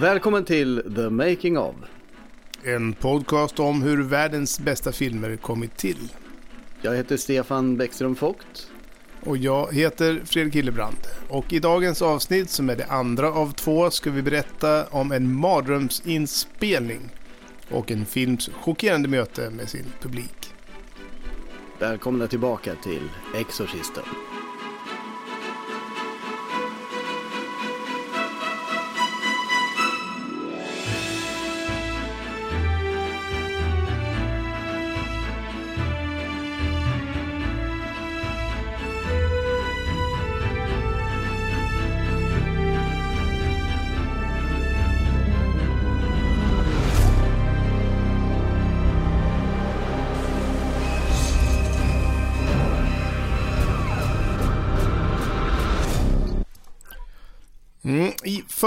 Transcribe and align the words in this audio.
Välkommen 0.00 0.44
till 0.44 0.92
The 0.96 1.10
Making 1.10 1.58
of. 1.58 1.74
En 2.62 2.92
podcast 2.92 3.60
om 3.60 3.82
hur 3.82 4.02
världens 4.02 4.60
bästa 4.60 4.92
filmer 4.92 5.36
kommit 5.36 5.76
till. 5.76 6.12
Jag 6.82 6.96
heter 6.96 7.16
Stefan 7.16 7.76
Bäckström 7.76 8.14
Vogt. 8.14 8.70
Och 9.24 9.36
jag 9.36 9.74
heter 9.74 10.20
Fredrik 10.24 10.54
Hillebrand. 10.54 10.96
Och 11.28 11.52
i 11.52 11.58
dagens 11.58 12.02
avsnitt, 12.02 12.50
som 12.50 12.70
är 12.70 12.76
det 12.76 12.84
andra 12.84 13.32
av 13.32 13.52
två, 13.52 13.90
ska 13.90 14.10
vi 14.10 14.22
berätta 14.22 14.86
om 14.86 15.12
en 15.12 15.34
mardrömsinspelning 15.34 17.00
och 17.70 17.90
en 17.90 18.06
films 18.06 18.50
chockerande 18.60 19.08
möte 19.08 19.50
med 19.50 19.68
sin 19.68 19.86
publik. 20.00 20.54
Välkomna 21.78 22.26
tillbaka 22.26 22.74
till 22.74 23.08
Exorcisten. 23.36 24.04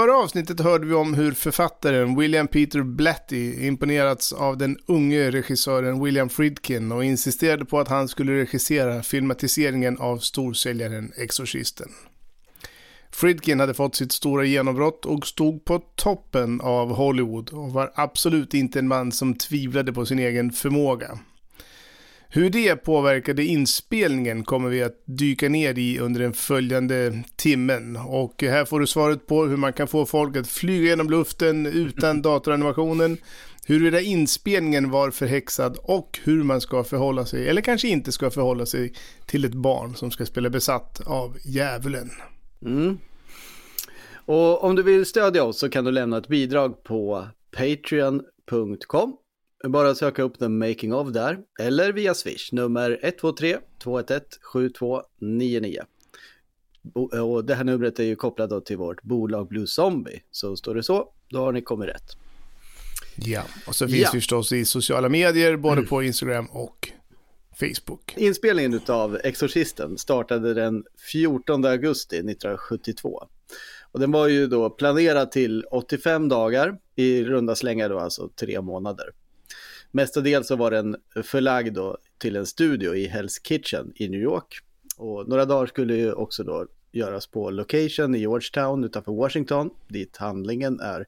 Förra 0.04 0.16
avsnittet 0.16 0.60
hörde 0.60 0.86
vi 0.86 0.94
om 0.94 1.14
hur 1.14 1.32
författaren 1.32 2.16
William 2.16 2.48
Peter 2.48 2.82
Blatty 2.82 3.66
imponerats 3.66 4.32
av 4.32 4.58
den 4.58 4.76
unge 4.86 5.30
regissören 5.30 6.04
William 6.04 6.28
Friedkin 6.28 6.92
och 6.92 7.04
insisterade 7.04 7.64
på 7.64 7.80
att 7.80 7.88
han 7.88 8.08
skulle 8.08 8.32
regissera 8.32 9.02
filmatiseringen 9.02 9.98
av 9.98 10.18
storsäljaren 10.18 11.12
Exorcisten. 11.16 11.88
Friedkin 13.10 13.60
hade 13.60 13.74
fått 13.74 13.96
sitt 13.96 14.12
stora 14.12 14.44
genombrott 14.44 15.06
och 15.06 15.26
stod 15.26 15.64
på 15.64 15.78
toppen 15.94 16.60
av 16.60 16.94
Hollywood 16.94 17.50
och 17.50 17.72
var 17.72 17.92
absolut 17.94 18.54
inte 18.54 18.78
en 18.78 18.88
man 18.88 19.12
som 19.12 19.34
tvivlade 19.34 19.92
på 19.92 20.06
sin 20.06 20.18
egen 20.18 20.52
förmåga. 20.52 21.18
Hur 22.34 22.50
det 22.50 22.76
påverkade 22.76 23.44
inspelningen 23.44 24.44
kommer 24.44 24.68
vi 24.68 24.82
att 24.82 25.02
dyka 25.04 25.48
ner 25.48 25.78
i 25.78 25.98
under 25.98 26.20
den 26.20 26.32
följande 26.32 27.22
timmen. 27.36 27.96
Och 27.96 28.42
här 28.42 28.64
får 28.64 28.80
du 28.80 28.86
svaret 28.86 29.26
på 29.26 29.44
hur 29.44 29.56
man 29.56 29.72
kan 29.72 29.88
få 29.88 30.06
folk 30.06 30.36
att 30.36 30.48
flyga 30.48 30.88
genom 30.88 31.10
luften 31.10 31.66
utan 31.66 32.22
datoranimationen, 32.22 33.16
huruvida 33.66 34.00
inspelningen 34.00 34.90
var 34.90 35.10
förhäxad 35.10 35.78
och 35.82 36.20
hur 36.22 36.42
man 36.42 36.60
ska 36.60 36.84
förhålla 36.84 37.26
sig, 37.26 37.48
eller 37.48 37.62
kanske 37.62 37.88
inte 37.88 38.12
ska 38.12 38.30
förhålla 38.30 38.66
sig, 38.66 38.92
till 39.26 39.44
ett 39.44 39.54
barn 39.54 39.94
som 39.94 40.10
ska 40.10 40.26
spela 40.26 40.50
besatt 40.50 41.00
av 41.06 41.36
djävulen. 41.44 42.10
Mm. 42.62 42.98
Och 44.14 44.64
om 44.64 44.76
du 44.76 44.82
vill 44.82 45.06
stödja 45.06 45.44
oss 45.44 45.58
så 45.58 45.68
kan 45.68 45.84
du 45.84 45.90
lämna 45.90 46.18
ett 46.18 46.28
bidrag 46.28 46.84
på 46.84 47.28
patreon.com 47.56 49.16
bara 49.68 49.94
söka 49.94 50.22
upp 50.22 50.38
The 50.38 50.48
Making 50.48 50.94
of 50.94 51.08
där, 51.08 51.38
eller 51.60 51.92
via 51.92 52.14
Swish, 52.14 52.52
nummer 52.52 52.98
123 53.02 53.58
211 53.78 54.24
7299. 54.52 55.80
Och 57.22 57.44
det 57.44 57.54
här 57.54 57.64
numret 57.64 57.98
är 57.98 58.04
ju 58.04 58.16
kopplat 58.16 58.50
då 58.50 58.60
till 58.60 58.76
vårt 58.76 59.02
bolag 59.02 59.48
Blue 59.48 59.66
Zombie, 59.66 60.22
så 60.30 60.56
står 60.56 60.74
det 60.74 60.82
så, 60.82 61.08
då 61.28 61.38
har 61.38 61.52
ni 61.52 61.62
kommit 61.62 61.88
rätt. 61.88 62.16
Ja, 63.16 63.42
och 63.66 63.76
så 63.76 63.88
finns 63.88 63.98
ja. 63.98 64.10
vi 64.12 64.20
förstås 64.20 64.52
i 64.52 64.64
sociala 64.64 65.08
medier, 65.08 65.56
både 65.56 65.72
mm. 65.72 65.86
på 65.86 66.02
Instagram 66.02 66.46
och 66.46 66.92
Facebook. 67.54 68.14
Inspelningen 68.16 68.80
av 68.88 69.18
Exorcisten 69.24 69.98
startade 69.98 70.54
den 70.54 70.84
14 71.12 71.64
augusti 71.64 72.16
1972. 72.16 73.26
Och 73.92 74.00
den 74.00 74.12
var 74.12 74.28
ju 74.28 74.46
då 74.46 74.70
planerad 74.70 75.30
till 75.30 75.64
85 75.70 76.28
dagar, 76.28 76.78
i 76.96 77.24
runda 77.24 77.54
slängar 77.54 77.88
då 77.88 77.98
alltså 77.98 78.28
tre 78.28 78.60
månader. 78.60 79.06
Mestadels 79.94 80.46
så 80.46 80.56
var 80.56 80.70
den 80.70 80.96
förlagd 81.22 81.74
då 81.74 81.98
till 82.18 82.36
en 82.36 82.46
studio 82.46 82.94
i 82.94 83.08
Hell's 83.08 83.42
Kitchen 83.42 83.92
i 83.96 84.08
New 84.08 84.20
York. 84.20 84.58
Och 84.96 85.28
några 85.28 85.44
dagar 85.44 85.66
skulle 85.66 85.96
ju 85.96 86.12
också 86.12 86.44
då 86.44 86.66
göras 86.92 87.26
på 87.26 87.50
location 87.50 88.14
i 88.14 88.18
Georgetown 88.18 88.84
utanför 88.84 89.12
Washington, 89.12 89.70
dit 89.88 90.16
handlingen 90.16 90.80
är 90.80 91.06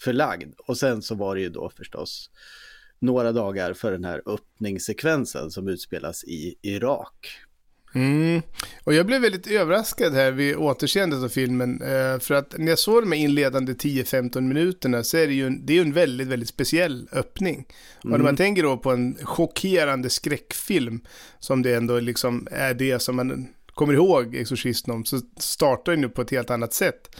förlagd. 0.00 0.54
Och 0.66 0.78
sen 0.78 1.02
så 1.02 1.14
var 1.14 1.34
det 1.34 1.40
ju 1.40 1.48
då 1.48 1.70
förstås 1.76 2.30
några 2.98 3.32
dagar 3.32 3.72
för 3.72 3.92
den 3.92 4.04
här 4.04 4.22
öppningssekvensen 4.26 5.50
som 5.50 5.68
utspelas 5.68 6.24
i 6.24 6.54
Irak. 6.62 7.28
Mm. 7.94 8.42
Och 8.84 8.94
jag 8.94 9.06
blev 9.06 9.20
väldigt 9.20 9.46
överraskad 9.46 10.14
här 10.14 10.32
vid 10.32 10.56
återseendet 10.56 11.22
av 11.24 11.28
filmen. 11.28 11.82
Eh, 11.82 12.18
för 12.18 12.34
att 12.34 12.54
när 12.58 12.68
jag 12.68 12.78
såg 12.78 13.02
de 13.02 13.12
här 13.12 13.18
inledande 13.18 13.72
10-15 13.72 14.40
minuterna 14.40 15.04
så 15.04 15.16
är 15.16 15.26
det 15.26 15.32
ju 15.32 15.46
en, 15.46 15.66
det 15.66 15.78
är 15.78 15.82
en 15.82 15.92
väldigt, 15.92 16.28
väldigt 16.28 16.48
speciell 16.48 17.08
öppning. 17.12 17.54
Mm. 17.54 17.66
Och 18.02 18.10
när 18.10 18.18
man 18.18 18.20
mm. 18.20 18.36
tänker 18.36 18.62
då 18.62 18.76
på 18.76 18.90
en 18.90 19.18
chockerande 19.22 20.10
skräckfilm, 20.10 21.00
som 21.38 21.62
det 21.62 21.74
ändå 21.74 22.00
liksom 22.00 22.48
är 22.50 22.74
det 22.74 22.98
som 22.98 23.16
man 23.16 23.48
kommer 23.74 23.94
ihåg 23.94 24.34
Exorcisten 24.34 24.94
om, 24.94 25.04
så 25.04 25.20
startar 25.36 25.92
den 25.92 26.02
ju 26.02 26.08
på 26.08 26.22
ett 26.22 26.30
helt 26.30 26.50
annat 26.50 26.74
sätt. 26.74 27.16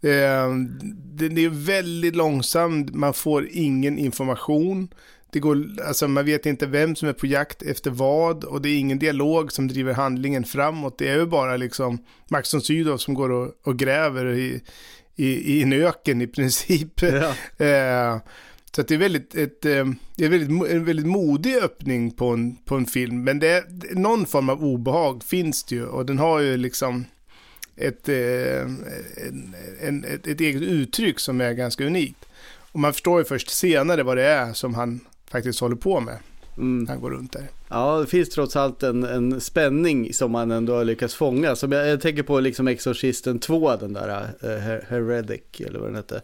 Eh, 0.00 0.54
den 0.94 1.38
är 1.38 1.66
väldigt 1.66 2.16
långsam, 2.16 2.88
man 2.92 3.14
får 3.14 3.48
ingen 3.50 3.98
information. 3.98 4.88
Det 5.34 5.40
går, 5.40 5.66
alltså 5.86 6.08
man 6.08 6.24
vet 6.24 6.46
inte 6.46 6.66
vem 6.66 6.96
som 6.96 7.08
är 7.08 7.12
på 7.12 7.26
jakt 7.26 7.62
efter 7.62 7.90
vad 7.90 8.44
och 8.44 8.62
det 8.62 8.68
är 8.68 8.78
ingen 8.78 8.98
dialog 8.98 9.52
som 9.52 9.68
driver 9.68 9.92
handlingen 9.92 10.44
framåt. 10.44 10.98
Det 10.98 11.08
är 11.08 11.16
ju 11.16 11.26
bara 11.26 11.56
liksom 11.56 11.98
Max 12.28 12.54
von 12.54 12.60
Sydow 12.60 12.96
som 12.96 13.14
går 13.14 13.30
och, 13.30 13.52
och 13.62 13.78
gräver 13.78 14.32
i, 14.32 14.62
i, 15.16 15.26
i 15.26 15.62
en 15.62 15.72
öken 15.72 16.20
i 16.22 16.26
princip. 16.26 17.02
Ja. 17.02 17.08
eh, 17.66 18.18
så 18.76 18.82
det 18.82 18.94
är 18.94 18.98
väldigt, 18.98 19.34
ett, 19.34 19.64
eh, 19.64 19.84
det 20.16 20.24
är 20.24 20.28
väldigt, 20.28 20.70
en 20.70 20.84
väldigt 20.84 21.06
modig 21.06 21.56
öppning 21.56 22.10
på 22.10 22.28
en, 22.28 22.56
på 22.56 22.76
en 22.76 22.86
film. 22.86 23.24
Men 23.24 23.38
det 23.38 23.48
är, 23.48 23.94
någon 23.94 24.26
form 24.26 24.48
av 24.48 24.64
obehag 24.64 25.24
finns 25.24 25.64
det 25.64 25.74
ju 25.74 25.86
och 25.86 26.06
den 26.06 26.18
har 26.18 26.40
ju 26.40 26.56
liksom 26.56 27.04
ett, 27.76 28.08
eh, 28.08 28.60
en, 29.26 29.54
en, 29.80 30.04
ett, 30.04 30.26
ett 30.26 30.40
eget 30.40 30.62
uttryck 30.62 31.20
som 31.20 31.40
är 31.40 31.52
ganska 31.52 31.84
unikt. 31.84 32.24
Och 32.72 32.80
man 32.80 32.92
förstår 32.92 33.20
ju 33.20 33.24
först 33.24 33.50
senare 33.50 34.02
vad 34.02 34.16
det 34.16 34.24
är 34.24 34.52
som 34.52 34.74
han 34.74 35.00
faktiskt 35.34 35.60
håller 35.60 35.76
på 35.76 36.00
med. 36.00 36.18
Mm. 36.56 36.88
Han 36.88 37.00
går 37.00 37.10
runt 37.10 37.32
där. 37.32 37.48
Ja, 37.68 38.00
det 38.00 38.06
finns 38.06 38.28
trots 38.28 38.56
allt 38.56 38.82
en, 38.82 39.04
en 39.04 39.40
spänning 39.40 40.14
som 40.14 40.30
man 40.30 40.50
ändå 40.50 40.74
har 40.74 40.84
lyckats 40.84 41.14
fånga. 41.14 41.56
Som 41.56 41.72
jag, 41.72 41.88
jag 41.88 42.00
tänker 42.00 42.22
på 42.22 42.40
liksom 42.40 42.68
Exorcisten 42.68 43.38
2, 43.38 43.76
den 43.76 43.92
där 43.92 44.28
uh, 44.44 44.50
Heredic 44.88 45.40
eller 45.58 45.78
vad 45.78 45.88
den 45.88 45.96
hette. 45.96 46.22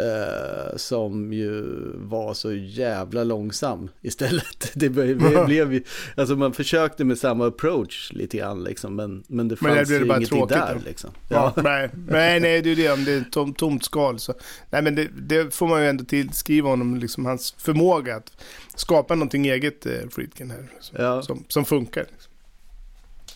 Uh, 0.00 0.76
som 0.76 1.32
ju 1.32 1.64
var 1.94 2.34
så 2.34 2.52
jävla 2.52 3.24
långsam 3.24 3.88
istället. 4.02 4.72
Det 4.74 4.88
blev, 4.88 5.44
blev 5.46 5.72
ju, 5.72 5.84
alltså 6.16 6.36
man 6.36 6.52
försökte 6.52 7.04
med 7.04 7.18
samma 7.18 7.46
approach 7.46 8.12
lite 8.12 8.36
grann 8.36 8.64
liksom, 8.64 8.96
men, 8.96 9.24
men 9.26 9.48
det 9.48 9.56
fanns 9.56 9.74
men 9.74 9.98
det 9.98 10.04
ju 10.04 10.04
bara 10.04 10.18
ingenting 10.18 10.46
där. 10.46 10.80
Liksom. 10.84 11.10
Ja. 11.28 11.52
ja. 11.56 11.62
nej, 11.62 11.90
nej, 12.08 12.40
nej, 12.40 12.62
det 12.62 12.70
är 12.70 12.76
det, 12.76 12.92
om 12.92 13.04
det 13.04 13.12
är 13.12 13.24
tom, 13.30 13.54
tomt 13.54 13.84
skal 13.84 14.18
så. 14.18 14.34
Nej, 14.70 14.82
men 14.82 14.94
det, 14.94 15.08
det, 15.28 15.54
får 15.54 15.68
man 15.68 15.82
ju 15.82 15.88
ändå 15.88 16.04
tillskriva 16.04 16.68
honom, 16.68 16.96
liksom 16.96 17.26
hans 17.26 17.54
förmåga 17.58 18.16
att 18.16 18.32
skapa 18.74 19.14
någonting 19.14 19.46
eget, 19.46 19.86
eh, 19.86 19.92
Friedkin 20.10 20.50
här, 20.50 20.70
som, 20.80 21.04
ja. 21.04 21.22
som, 21.22 21.44
som 21.48 21.64
funkar. 21.64 22.06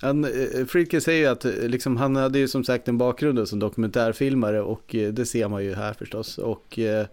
Han, 0.00 0.24
eh, 0.24 0.66
Friedkin 0.66 1.00
säger 1.00 1.20
ju 1.20 1.26
att 1.26 1.44
eh, 1.44 1.52
liksom, 1.52 1.96
han 1.96 2.16
hade 2.16 2.38
ju 2.38 2.48
som 2.48 2.64
sagt 2.64 2.88
en 2.88 2.98
bakgrund 2.98 3.48
som 3.48 3.58
dokumentärfilmare 3.58 4.60
och 4.60 4.94
eh, 4.94 5.12
det 5.12 5.26
ser 5.26 5.48
man 5.48 5.64
ju 5.64 5.74
här 5.74 5.92
förstås. 5.92 6.38
Och 6.38 6.78
eh, 6.78 7.06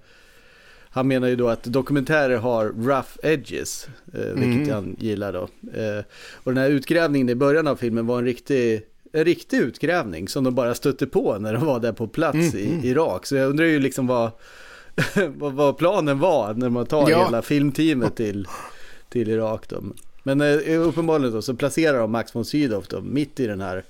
han 0.89 1.07
menar 1.07 1.27
ju 1.27 1.35
då 1.35 1.49
att 1.49 1.63
dokumentärer 1.63 2.37
har 2.37 2.65
rough 2.65 3.09
edges, 3.23 3.87
eh, 4.13 4.19
vilket 4.21 4.67
mm. 4.67 4.69
han 4.69 4.95
gillar 4.99 5.33
då. 5.33 5.41
Eh, 5.73 6.03
och 6.33 6.53
den 6.53 6.63
här 6.63 6.69
utgrävningen 6.69 7.29
i 7.29 7.35
början 7.35 7.67
av 7.67 7.75
filmen 7.75 8.07
var 8.07 8.17
en 8.17 8.25
riktig, 8.25 8.81
en 9.11 9.25
riktig 9.25 9.57
utgrävning 9.57 10.27
som 10.27 10.43
de 10.43 10.55
bara 10.55 10.75
stötte 10.75 11.07
på 11.07 11.37
när 11.39 11.53
de 11.53 11.65
var 11.65 11.79
där 11.79 11.93
på 11.93 12.07
plats 12.07 12.35
mm. 12.35 12.57
i 12.57 12.67
mm. 12.67 12.85
Irak. 12.85 13.25
Så 13.25 13.35
jag 13.35 13.49
undrar 13.49 13.65
ju 13.65 13.79
liksom 13.79 14.07
vad, 14.07 14.31
vad 15.35 15.77
planen 15.77 16.19
var 16.19 16.53
när 16.53 16.69
man 16.69 16.85
tar 16.85 17.09
ja. 17.09 17.25
hela 17.25 17.41
filmteamet 17.41 18.15
till, 18.15 18.47
till 19.09 19.29
Irak 19.29 19.69
då. 19.69 19.83
Men 20.23 20.41
eh, 20.41 20.81
uppenbarligen 20.81 21.33
då 21.33 21.41
så 21.41 21.53
placerar 21.53 21.99
de 21.99 22.11
Max 22.11 22.35
von 22.35 22.45
Sydow 22.45 22.85
då 22.89 23.01
mitt 23.01 23.39
i 23.39 23.47
den 23.47 23.61
här 23.61 23.83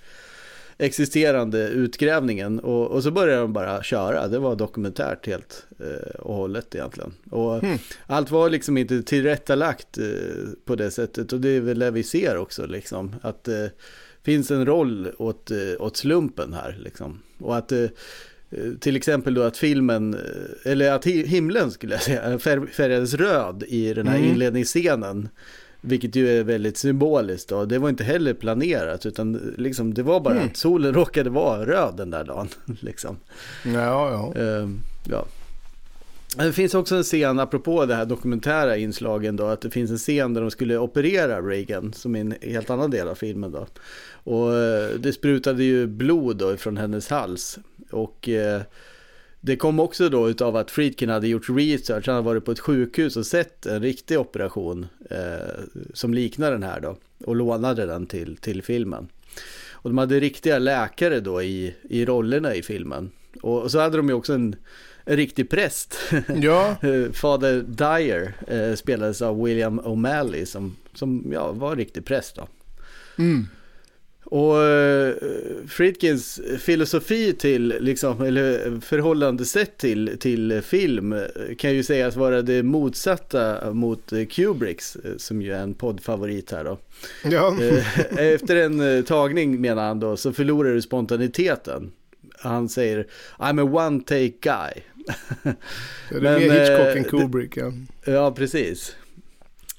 existerande 0.78 1.68
utgrävningen 1.68 2.60
och, 2.60 2.88
och, 2.88 3.04
så 3.04 3.12
börjar 3.12 3.42
de 3.42 3.54
bara 3.54 3.84
köra. 3.84 4.28
Det 4.28 4.40
var 4.40 4.56
dokumentärt 4.56 5.28
helt 5.28 5.66
eh, 5.80 6.20
och 6.20 6.36
hållet 6.36 6.76
egentligen. 6.76 7.14
Och 7.30 7.64
mm. 7.64 7.78
allt 8.08 8.32
var 8.32 8.50
liksom 8.50 8.78
inte 8.78 9.04
tillrättalagt 9.04 9.98
eh, 9.98 10.06
på 10.66 10.76
det 10.76 10.92
sättet 10.92 11.34
och 11.34 11.42
det 11.42 11.50
är 11.50 11.62
väl 11.62 11.80
det 11.80 11.92
vi 11.92 12.04
ser 12.04 12.38
också 12.38 12.66
liksom. 12.66 13.16
Att 13.22 13.44
det 13.44 13.64
eh, 13.64 13.72
finns 14.24 14.52
en 14.52 14.66
roll 14.66 15.12
åt, 15.18 15.52
eh, 15.52 15.58
åt 15.80 15.98
slumpen 15.98 16.54
här 16.54 16.78
liksom. 16.80 17.20
Och 17.40 17.58
att 17.58 17.72
eh, 17.72 17.84
eh, 18.50 18.74
till 18.80 18.96
exempel 18.96 19.34
då 19.34 19.42
att 19.42 19.58
filmen, 19.58 20.14
eh, 20.14 20.72
eller 20.72 20.92
att 20.92 21.06
himlen 21.06 21.72
skulle 21.72 21.94
jag 21.94 22.04
säga, 22.04 22.40
färgades 22.72 23.14
röd 23.14 23.64
i 23.68 23.94
den 23.94 24.08
här 24.08 24.18
mm. 24.18 24.30
inledningsscenen. 24.30 25.30
Vilket 25.86 26.16
ju 26.16 26.40
är 26.40 26.44
väldigt 26.44 26.78
symboliskt 26.78 27.50
då. 27.50 27.66
Det 27.66 27.80
var 27.80 27.90
inte 27.90 28.04
heller 28.04 28.34
planerat 28.34 29.06
utan 29.06 29.54
liksom, 29.58 29.94
det 29.94 30.04
var 30.04 30.20
bara 30.20 30.34
mm. 30.34 30.46
att 30.46 30.58
solen 30.58 30.94
råkade 30.94 31.30
vara 31.30 31.66
röd 31.66 31.94
den 31.98 32.10
där 32.10 32.24
dagen. 32.24 32.48
liksom. 32.80 33.18
Ja, 33.66 34.34
ja. 34.36 34.42
Uh, 34.42 34.70
ja. 35.10 35.26
Det 36.38 36.54
finns 36.54 36.74
också 36.74 36.96
en 36.96 37.04
scen, 37.04 37.40
apropå 37.40 37.86
det 37.86 37.96
här 37.96 38.06
dokumentära 38.06 38.78
inslagen 38.78 39.36
då, 39.36 39.46
att 39.46 39.62
det 39.62 39.70
finns 39.70 39.92
en 39.92 39.98
scen 39.98 40.34
där 40.34 40.42
de 40.42 40.52
skulle 40.52 40.78
operera 40.78 41.42
Reagan, 41.42 41.94
som 41.94 42.16
är 42.16 42.22
en 42.22 42.36
helt 42.42 42.70
annan 42.70 42.92
del 42.92 43.08
av 43.08 43.16
filmen 43.16 43.52
då. 43.52 43.68
Och 44.24 44.56
eh, 44.56 44.90
det 45.00 45.14
sprutade 45.14 45.64
ju 45.64 45.88
blod 45.88 46.38
då 46.38 46.58
från 46.58 46.78
hennes 46.78 47.10
hals. 47.10 47.60
Och 47.92 48.30
eh, 48.30 48.62
det 49.46 49.56
kom 49.56 49.80
också 49.80 50.10
då 50.10 50.30
utav 50.30 50.56
att 50.56 50.72
Friedkin 50.72 51.10
hade 51.10 51.28
gjort 51.28 51.50
research, 51.50 52.08
han 52.08 52.16
hade 52.16 52.26
varit 52.26 52.46
på 52.46 52.52
ett 52.52 52.60
sjukhus 52.60 53.18
och 53.18 53.26
sett 53.26 53.66
en 53.66 53.82
riktig 53.82 54.20
operation 54.20 54.88
eh, 55.10 55.64
som 55.94 56.14
liknar 56.14 56.52
den 56.52 56.64
här 56.64 56.80
då. 56.80 56.98
Och 57.26 57.36
lånade 57.36 57.86
den 57.86 58.06
till, 58.06 58.38
till 58.38 58.62
filmen. 58.64 59.08
Och 59.72 59.90
de 59.90 59.98
hade 59.98 60.20
riktiga 60.20 60.60
läkare 60.60 61.20
då 61.20 61.42
i, 61.42 61.76
i 61.90 62.06
rollerna 62.06 62.56
i 62.56 62.62
filmen. 62.62 63.12
Och, 63.42 63.62
och 63.62 63.72
så 63.72 63.80
hade 63.80 63.98
de 63.98 64.10
ju 64.10 64.14
också 64.14 64.34
en 64.34 64.56
en 65.06 65.18
riktig 65.18 65.50
präst. 65.50 65.98
Ja. 66.42 66.76
Fader 67.14 67.62
Dyer 67.62 68.34
eh, 68.48 68.76
spelades 68.76 69.22
av 69.22 69.44
William 69.44 69.82
O'Malley 69.82 70.46
som, 70.46 70.76
som 70.94 71.32
ja, 71.34 71.52
var 71.52 71.72
en 71.72 71.78
riktig 71.78 72.06
präst. 72.06 72.36
Då. 72.36 72.48
Mm. 73.18 73.48
Och 74.26 74.64
eh, 74.64 75.16
Friedkins 75.68 76.42
filosofi 76.60 77.34
till, 77.34 77.76
liksom, 77.80 78.22
eller 78.22 78.80
förhållande 78.82 79.46
sett 79.46 79.78
till, 79.78 80.18
till 80.20 80.62
film 80.62 81.16
kan 81.58 81.74
ju 81.74 81.84
sägas 81.84 82.16
vara 82.16 82.42
det 82.42 82.64
motsatta 82.64 83.74
mot 83.74 84.14
Kubricks, 84.30 84.96
eh, 84.96 85.12
som 85.18 85.42
ju 85.42 85.54
är 85.54 85.60
en 85.60 85.74
poddfavorit 85.74 86.52
här 86.52 86.64
då. 86.64 86.78
Ja. 87.24 87.58
Eh, 87.62 88.28
efter 88.34 88.56
en 88.56 89.04
tagning 89.04 89.62
menar 89.62 89.88
han 89.88 90.00
då 90.00 90.18
så 90.18 90.34
förlorar 90.34 90.74
du 90.74 90.82
spontaniteten. 90.82 91.92
Han 92.40 92.70
säger 92.70 93.08
I'm 93.38 93.62
a 93.62 93.86
one 93.88 94.00
take 94.00 94.34
guy. 94.42 94.84
det 96.10 96.16
är 96.16 96.22
Men, 96.22 96.40
mer 96.40 96.60
Hitchcock 96.60 96.98
än 96.98 97.04
Kubrick 97.04 97.58
ja. 97.58 97.72
Ja, 98.06 98.32
precis. 98.32 98.96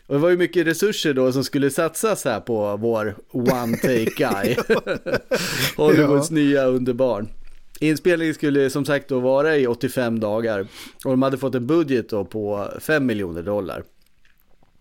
Och 0.06 0.15
det 0.15 0.21
var 0.21 0.31
ju 0.31 0.37
mycket 0.37 0.67
resurser 0.67 1.15
då 1.15 1.33
som 1.33 1.45
skulle 1.45 1.71
satsas 1.71 2.25
här 2.25 2.41
på 2.41 2.77
vår 2.77 3.17
one 3.31 3.77
take 3.77 4.05
guy. 4.17 4.56
Hollywoods 5.77 6.31
ja. 6.31 6.35
nya 6.35 6.65
underbarn. 6.65 7.29
Inspelningen 7.81 8.35
skulle 8.35 8.71
som 8.71 8.85
sagt 8.85 9.09
då 9.09 9.21
vara 9.21 9.56
i 9.56 9.67
85 9.67 10.21
dagar 10.21 10.61
och 11.05 11.11
de 11.11 11.23
hade 11.23 11.39
fått 11.39 11.55
en 11.55 11.67
budget 11.67 12.09
då 12.09 12.25
på 12.25 12.71
5 12.81 13.06
miljoner 13.06 13.43
dollar. 13.43 13.85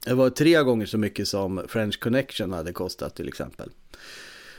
Det 0.06 0.14
var 0.14 0.30
tre 0.30 0.64
gånger 0.64 0.86
så 0.86 0.98
mycket 0.98 1.28
som 1.28 1.62
French 1.68 2.00
Connection 2.00 2.54
hade 2.54 2.74
kostat 2.74 3.16
till 3.16 3.28
exempel. 3.28 3.70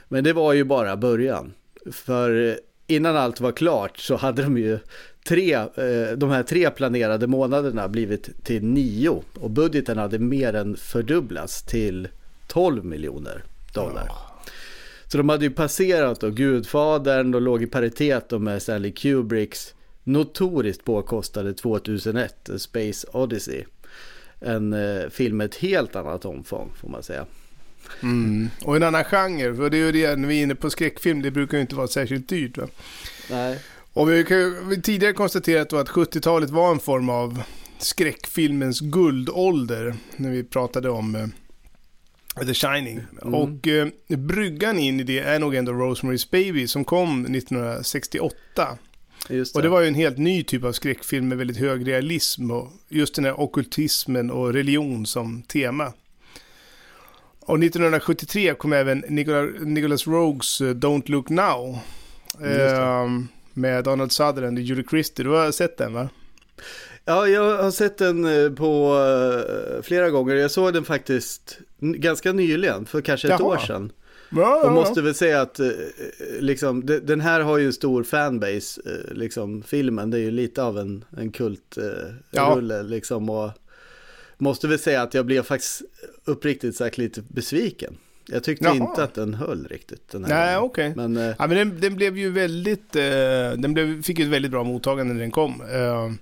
Men 0.09 0.25
det 0.25 0.33
var 0.33 0.53
ju 0.53 0.65
bara 0.65 0.97
början. 0.97 1.53
För 1.93 2.59
innan 2.87 3.17
allt 3.17 3.41
var 3.41 3.53
klart 3.53 3.99
så 3.99 4.17
hade 4.17 4.43
de 4.43 4.59
ju 4.59 4.79
tre, 5.25 5.55
eh, 5.55 6.17
de 6.17 6.31
här 6.31 6.43
tre 6.43 6.71
planerade 6.71 7.27
månaderna 7.27 7.89
blivit 7.89 8.45
till 8.45 8.65
nio 8.65 9.23
och 9.35 9.51
budgeten 9.51 9.99
hade 9.99 10.19
mer 10.19 10.55
än 10.55 10.77
fördubblats 10.77 11.63
till 11.63 12.09
12 12.47 12.85
miljoner 12.85 13.45
dollar. 13.75 14.07
Ja. 14.09 14.31
Så 15.07 15.19
de 15.19 15.29
hade 15.29 15.45
ju 15.45 15.51
passerat 15.51 16.21
då 16.21 16.31
Gudfadern 16.31 17.35
och 17.35 17.41
låg 17.41 17.63
i 17.63 17.67
paritet 17.67 18.31
med 18.31 18.63
Stanley 18.63 18.93
Kubricks 18.93 19.75
notoriskt 20.05 20.85
påkostade 20.85 21.55
2001 21.55 22.51
Space 22.57 23.07
Odyssey. 23.13 23.65
En 24.41 24.73
eh, 24.73 25.09
film 25.09 25.37
med 25.37 25.45
ett 25.45 25.55
helt 25.55 25.97
annat 25.97 26.25
omfång 26.25 26.73
får 26.81 26.89
man 26.89 27.03
säga. 27.03 27.27
Mm. 28.03 28.51
Och 28.63 28.77
en 28.77 28.83
annan 28.83 29.05
genre, 29.05 29.55
för 29.57 29.71
det 29.71 29.77
är 29.77 29.87
ju 29.87 29.93
det 29.93 30.17
när 30.17 30.29
vi 30.29 30.39
är 30.39 30.43
inne 30.43 30.55
på 30.55 30.71
skräckfilm, 30.71 31.23
det 31.23 31.31
brukar 31.31 31.59
ju 31.59 31.61
inte 31.61 31.77
vara 31.77 31.89
särskilt 31.89 32.29
dyrt. 32.29 32.59
Va? 32.59 32.69
Nej. 33.31 33.59
Och 33.93 34.11
vi 34.11 34.17
har 34.17 34.81
tidigare 34.81 35.13
konstaterat 35.13 35.73
att 35.73 35.89
70-talet 35.89 36.51
var 36.51 36.71
en 36.71 36.79
form 36.79 37.09
av 37.09 37.43
skräckfilmens 37.79 38.81
guldålder. 38.81 39.95
När 40.17 40.31
vi 40.31 40.45
pratade 40.45 40.91
om 40.91 41.15
uh, 41.15 41.27
The 42.47 42.55
Shining. 42.55 43.01
Mm. 43.23 43.35
Och 43.35 43.67
uh, 43.67 43.87
bryggan 44.19 44.79
in 44.79 45.01
i 45.01 45.03
det 45.03 45.19
är 45.19 45.39
nog 45.39 45.55
ändå 45.55 45.73
Rosemary's 45.73 46.31
Baby 46.31 46.67
som 46.67 46.85
kom 46.85 47.27
1968. 47.27 48.37
Det. 49.29 49.55
Och 49.55 49.63
det 49.63 49.69
var 49.69 49.81
ju 49.81 49.89
en 49.89 49.95
helt 49.95 50.19
ny 50.19 50.45
typ 50.45 50.65
av 50.65 50.73
skräckfilm 50.73 51.29
med 51.29 51.39
väldigt 51.39 51.57
hög 51.57 51.89
realism 51.89 52.51
och 52.51 52.73
just 52.89 53.15
den 53.15 53.25
här 53.25 53.41
okkultismen 53.41 54.31
och 54.31 54.53
religion 54.53 55.07
som 55.07 55.43
tema. 55.43 55.93
Och 57.47 57.59
1973 57.59 58.55
kom 58.55 58.73
även 58.73 58.99
Nicholas 59.65 60.07
Rogues 60.07 60.61
uh, 60.61 60.75
Don't 60.75 61.11
Look 61.11 61.29
Now. 61.29 61.79
Um, 62.39 63.29
med 63.53 63.85
Donald 63.85 64.13
Sutherland 64.13 64.59
och 64.59 64.65
Julie 64.65 64.85
Christie. 64.91 65.25
Du 65.25 65.31
har 65.31 65.53
sett 65.53 65.77
den 65.77 65.93
va? 65.93 66.09
Ja, 67.05 67.29
jag 67.29 67.63
har 67.63 67.71
sett 67.71 67.99
den 67.99 68.25
eh, 68.25 68.51
på 68.51 68.95
uh, 68.95 69.83
flera 69.83 70.11
gånger. 70.11 70.35
Jag 70.35 70.51
såg 70.51 70.73
den 70.73 70.85
faktiskt 70.85 71.59
ganska 71.81 72.33
nyligen, 72.33 72.87
för 72.87 73.01
kanske 73.01 73.29
ett 73.29 73.41
Jaha. 73.41 73.49
år 73.49 73.59
sedan. 73.59 73.93
Ja, 74.31 74.67
och 74.67 74.73
måste 74.73 75.03
väl 75.03 75.15
säga 75.15 75.41
att 75.41 75.61
liksom, 76.41 76.87
den 76.87 77.21
här 77.21 77.41
har 77.41 77.59
ju 77.59 77.67
en 77.67 77.73
stor 77.73 78.03
fanbase, 78.03 78.81
liksom 79.11 79.63
filmen. 79.63 80.11
Det 80.11 80.19
är 80.19 80.23
ju 80.23 80.31
lite 80.31 80.63
av 80.63 80.79
en, 80.79 81.05
en 81.17 81.33
kultrulle 81.33 82.77
ja. 82.77 82.83
liksom. 82.83 83.31
Och 83.31 83.51
måste 84.45 84.69
väl 84.69 84.79
säga 84.79 85.03
att 85.03 85.15
jag 85.15 85.27
blev 85.27 85.43
faktiskt 85.43 85.83
uppriktigt 86.25 86.77
sagt 86.77 86.99
lite 86.99 87.23
besviken. 87.23 87.97
Jag 88.27 88.45
tyckte 88.45 88.65
Jaha. 88.65 88.75
inte 88.75 89.05
att 89.05 89.15
den 89.15 89.35
höll 89.35 89.67
riktigt. 89.69 90.09
Den 90.11 90.23
Nej, 90.23 90.57
okej. 90.57 90.91
Okay. 90.91 91.09
Men, 91.09 91.17
eh, 91.17 91.35
ja, 91.39 91.47
men 91.47 91.57
den, 91.57 91.81
den, 91.81 91.97
blev 91.97 92.19
ju 92.19 92.31
väldigt, 92.31 92.97
eh, 92.97 93.03
den 93.57 93.75
blev, 93.75 94.03
fick 94.03 94.19
ett 94.19 94.27
väldigt 94.27 94.51
bra 94.51 94.65
mottagande 94.65 95.15
när 95.15 95.21
den 95.21 95.31
kom. 95.31 95.63
Eh, 95.73 96.13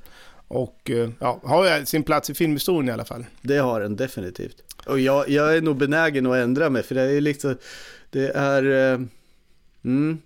och 0.48 0.90
eh, 0.90 1.10
ja, 1.18 1.40
har 1.44 1.84
sin 1.84 2.02
plats 2.02 2.30
i 2.30 2.34
filmhistorien 2.34 2.88
i 2.88 2.92
alla 2.92 3.04
fall. 3.04 3.24
Det 3.42 3.56
har 3.56 3.80
den 3.80 3.96
definitivt. 3.96 4.56
Och 4.86 5.00
jag, 5.00 5.28
jag 5.28 5.56
är 5.56 5.60
nog 5.60 5.76
benägen 5.76 6.26
att 6.26 6.36
ändra 6.36 6.70
mig, 6.70 6.82
för 6.82 6.94
det 6.94 7.02
är 7.02 7.20
liksom, 7.20 7.56
det 8.10 8.28
är, 8.28 8.92
eh, 8.92 9.00
mm, 9.84 10.18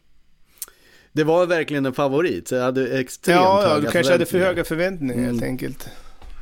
det 1.12 1.24
var 1.24 1.46
verkligen 1.46 1.86
en 1.86 1.94
favorit, 1.94 2.48
så 2.48 2.54
jag 2.54 2.62
hade 2.62 2.98
extremt 2.98 3.40
Ja, 3.40 3.68
ja 3.68 3.80
du 3.80 3.86
kanske 3.86 4.12
hade 4.12 4.26
för 4.26 4.38
höga 4.38 4.64
förväntningar 4.64 5.14
mm. 5.14 5.24
helt 5.24 5.42
enkelt. 5.42 5.88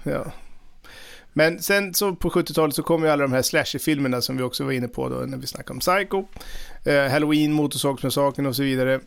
Ja. 0.03 0.33
Men 1.37 1.63
sen 1.63 1.95
så 1.95 2.15
på 2.15 2.31
70-talet 2.31 2.75
så 2.75 2.83
kom 2.83 3.03
ju 3.03 3.09
alla 3.09 3.23
de 3.23 3.33
här 3.33 3.43
slasher-filmerna 3.43 4.21
som 4.21 4.37
vi 4.37 4.43
också 4.43 4.65
var 4.65 4.73
inne 4.73 4.89
på 4.89 5.09
då 5.09 5.17
när 5.17 5.39
vi 5.39 5.47
snackade 5.47 5.73
om 5.73 5.81
Psycho. 5.81 6.25
Eh, 6.85 7.11
Halloween, 7.11 7.53
Motorsågsmassakern 7.53 8.47
och 8.47 8.57
så 8.57 8.63
vidare. 8.63 9.01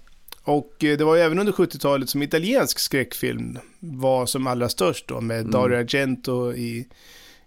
Och 0.43 0.83
eh, 0.83 0.97
det 0.97 1.03
var 1.03 1.15
ju 1.15 1.21
även 1.21 1.39
under 1.39 1.53
70-talet 1.53 2.09
som 2.09 2.23
italiensk 2.23 2.79
skräckfilm 2.79 3.59
var 3.79 4.25
som 4.25 4.47
allra 4.47 4.69
störst 4.69 5.07
då 5.07 5.21
med 5.21 5.39
mm. 5.39 5.51
Dario 5.51 5.77
Argento 5.77 6.53
i, 6.53 6.87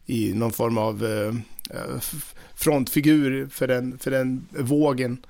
i 0.07 0.33
någon 0.35 0.53
form 0.53 0.79
av 0.79 1.05
eh, 1.05 1.35
eh 1.77 2.01
frontfigur 2.55 3.49
för 3.53 3.69
den, 3.69 3.99
för 3.99 4.11
den 4.11 4.47
vågen. 4.51 5.27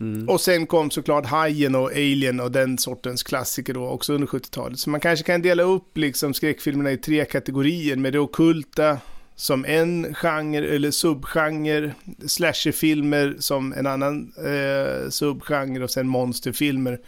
Mm. 0.00 0.28
Och 0.28 0.40
sen 0.40 0.66
kom 0.66 0.90
såklart 0.90 1.26
Hajen 1.26 1.74
och 1.74 1.90
Alien 1.90 2.40
och 2.40 2.52
den 2.52 2.78
sortens 2.78 3.22
klassiker 3.22 3.74
då 3.74 3.88
också 3.88 4.12
under 4.12 4.26
70-talet. 4.26 4.78
Så 4.78 4.90
man 4.90 5.00
kanske 5.00 5.24
kan 5.24 5.42
dela 5.42 5.62
upp 5.62 5.98
liksom 5.98 6.34
skräckfilmerna 6.34 6.92
i 6.92 6.96
tre 6.96 7.24
kategorier 7.24 7.96
med 7.96 8.12
det 8.12 8.18
okulta 8.18 8.98
som 9.36 9.64
en 9.64 10.14
genre 10.14 10.74
eller 10.74 10.90
subgenre, 10.90 11.94
slasherfilmer 12.26 13.36
som 13.38 13.72
en 13.72 13.86
annan 13.86 14.32
eh, 14.36 15.08
subgenre 15.10 15.84
och 15.84 15.90
sen 15.90 16.08
monsterfilmer. 16.08 17.00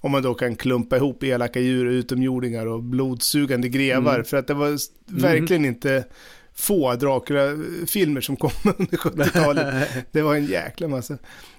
Om 0.00 0.10
man 0.10 0.22
då 0.22 0.34
kan 0.34 0.56
klumpa 0.56 0.96
ihop 0.96 1.22
elaka 1.22 1.60
djur, 1.60 1.86
utomjordingar 1.86 2.66
och 2.66 2.82
blodsugande 2.82 3.68
grevar. 3.68 4.14
Mm. 4.14 4.24
För 4.24 4.36
att 4.36 4.46
det 4.46 4.54
var 4.54 4.66
mm. 4.66 4.78
verkligen 5.08 5.64
inte 5.64 6.04
få 6.54 6.94
Dracula-filmer 6.94 8.20
som 8.20 8.36
kom 8.36 8.50
under 8.78 8.96
70-talet. 8.96 9.88
Det 10.12 10.22
var 10.22 10.34
en 10.34 10.46
jäkla 10.46 10.88
massa. 10.88 11.18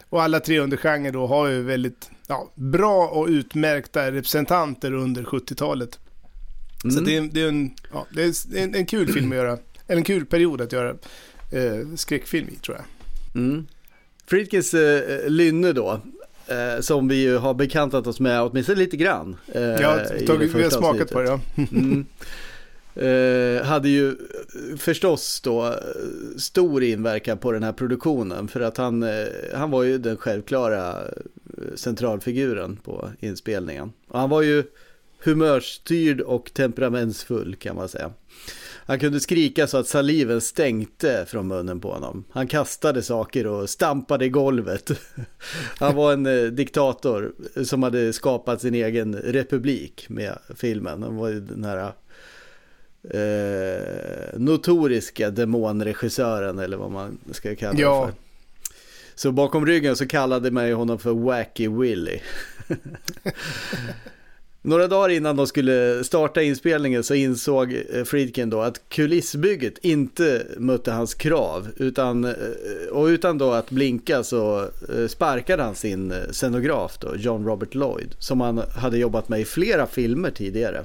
Och 0.09 0.23
alla 0.23 0.39
tre 0.39 0.59
undergenrer 0.59 1.11
då 1.11 1.27
har 1.27 1.47
ju 1.47 1.61
väldigt 1.61 2.09
ja, 2.27 2.51
bra 2.55 3.07
och 3.07 3.27
utmärkta 3.27 4.11
representanter 4.11 4.93
under 4.93 5.23
70-talet. 5.23 5.99
Mm. 6.83 6.95
Så 6.95 7.01
det 7.01 7.17
är, 7.17 7.21
det, 7.21 7.41
är 7.41 7.47
en, 7.47 7.71
ja, 7.93 8.07
det 8.11 8.23
är 8.23 8.57
en, 8.57 8.75
en, 8.75 8.85
kul 8.85 9.07
film 9.13 9.31
att 9.31 9.37
göra, 9.37 9.57
eller 9.87 9.97
en 9.97 10.03
kul 10.03 10.25
period 10.25 10.61
att 10.61 10.71
göra 10.71 10.89
eh, 11.51 11.95
skräckfilm 11.95 12.49
i 12.49 12.55
tror 12.55 12.77
jag. 12.77 12.85
Mm. 13.41 13.67
Friedkins 14.25 14.73
eh, 14.73 15.29
Lynne 15.29 15.73
då, 15.73 16.01
eh, 16.47 16.81
som 16.81 17.07
vi 17.07 17.15
ju 17.15 17.37
har 17.37 17.53
bekantat 17.53 18.07
oss 18.07 18.19
med 18.19 18.41
åtminstone 18.41 18.79
lite 18.79 18.97
grann. 18.97 19.37
Eh, 19.47 19.61
ja, 19.61 19.99
tagit, 20.27 20.55
vi 20.55 20.63
har 20.63 20.69
smakat 20.69 21.11
på 21.11 21.21
det 21.21 21.27
ja. 21.27 21.39
mm. 21.55 22.05
Eh, 22.99 23.63
hade 23.63 23.89
ju 23.89 24.09
eh, 24.09 24.77
förstås 24.77 25.41
då 25.41 25.65
eh, 25.65 25.73
stor 26.37 26.83
inverkan 26.83 27.37
på 27.37 27.51
den 27.51 27.63
här 27.63 27.73
produktionen 27.73 28.47
för 28.47 28.61
att 28.61 28.77
han, 28.77 29.03
eh, 29.03 29.27
han 29.53 29.71
var 29.71 29.83
ju 29.83 29.97
den 29.97 30.17
självklara 30.17 30.89
eh, 30.89 31.75
centralfiguren 31.75 32.75
på 32.75 33.09
inspelningen. 33.19 33.91
Och 34.07 34.19
han 34.19 34.29
var 34.29 34.41
ju 34.41 34.63
humörstyrd 35.23 36.21
och 36.21 36.53
temperamentsfull 36.53 37.55
kan 37.55 37.75
man 37.75 37.89
säga. 37.89 38.11
Han 38.85 38.99
kunde 38.99 39.19
skrika 39.19 39.67
så 39.67 39.77
att 39.77 39.87
saliven 39.87 40.41
stänkte 40.41 41.25
från 41.27 41.47
munnen 41.47 41.79
på 41.79 41.91
honom. 41.91 42.23
Han 42.31 42.47
kastade 42.47 43.01
saker 43.01 43.47
och 43.47 43.69
stampade 43.69 44.25
i 44.25 44.29
golvet. 44.29 44.91
Han 45.79 45.95
var 45.95 46.13
en 46.13 46.25
eh, 46.25 46.43
diktator 46.43 47.33
som 47.63 47.83
hade 47.83 48.13
skapat 48.13 48.61
sin 48.61 48.75
egen 48.75 49.15
republik 49.15 50.05
med 50.09 50.37
filmen. 50.55 51.03
Han 51.03 51.15
var 51.15 51.29
ju 51.29 51.39
den 51.39 51.63
här 51.63 51.91
eh, 53.03 54.39
notoriska 54.39 55.31
demonregissören 55.31 56.59
eller 56.59 56.77
vad 56.77 56.91
man 56.91 57.17
ska 57.31 57.55
kalla 57.55 57.79
ja. 57.79 58.05
det 58.05 58.11
för. 58.11 58.19
Så 59.15 59.31
bakom 59.31 59.65
ryggen 59.65 59.95
så 59.95 60.07
kallade 60.07 60.51
man 60.51 60.73
honom 60.73 60.99
för 60.99 61.11
Wacky 61.13 61.67
Willy. 61.67 62.19
Några 64.61 64.87
dagar 64.87 65.09
innan 65.09 65.35
de 65.35 65.47
skulle 65.47 66.03
starta 66.03 66.41
inspelningen 66.41 67.03
så 67.03 67.13
insåg 67.13 67.73
eh, 67.93 68.03
Friedkin 68.03 68.49
då 68.49 68.61
att 68.61 68.89
kulissbygget 68.89 69.77
inte 69.81 70.45
mötte 70.57 70.91
hans 70.91 71.13
krav. 71.13 71.67
Utan, 71.75 72.25
eh, 72.25 72.33
och 72.91 73.05
utan 73.05 73.37
då 73.37 73.51
att 73.51 73.69
blinka 73.69 74.23
så 74.23 74.61
eh, 74.95 75.07
sparkade 75.07 75.63
han 75.63 75.75
sin 75.75 76.13
scenograf 76.31 76.97
då, 76.99 77.15
John 77.15 77.45
Robert 77.45 77.75
Lloyd. 77.75 78.15
Som 78.19 78.41
han 78.41 78.57
hade 78.57 78.97
jobbat 78.97 79.29
med 79.29 79.39
i 79.41 79.45
flera 79.45 79.87
filmer 79.87 80.31
tidigare. 80.31 80.83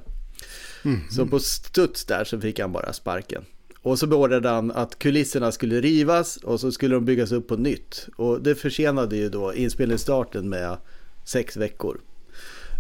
Mm. 0.85 1.01
Så 1.11 1.27
på 1.27 1.39
studs 1.39 2.05
där 2.05 2.25
så 2.25 2.41
fick 2.41 2.59
han 2.59 2.73
bara 2.73 2.93
sparken. 2.93 3.45
Och 3.83 3.99
så 3.99 4.07
beordrade 4.07 4.49
han 4.49 4.71
att 4.71 4.99
kulisserna 4.99 5.53
skulle 5.53 5.81
rivas 5.81 6.37
och 6.37 6.61
så 6.61 6.73
skulle 6.73 6.95
de 6.95 7.05
byggas 7.05 7.33
upp 7.33 7.49
på 7.49 7.57
nytt. 7.57 8.09
Och 8.17 8.43
det 8.43 8.55
försenade 8.55 9.17
ju 9.17 9.29
då 9.29 9.55
inspelningsstarten 9.55 10.49
med 10.49 10.77
sex 11.25 11.57
veckor. 11.57 12.01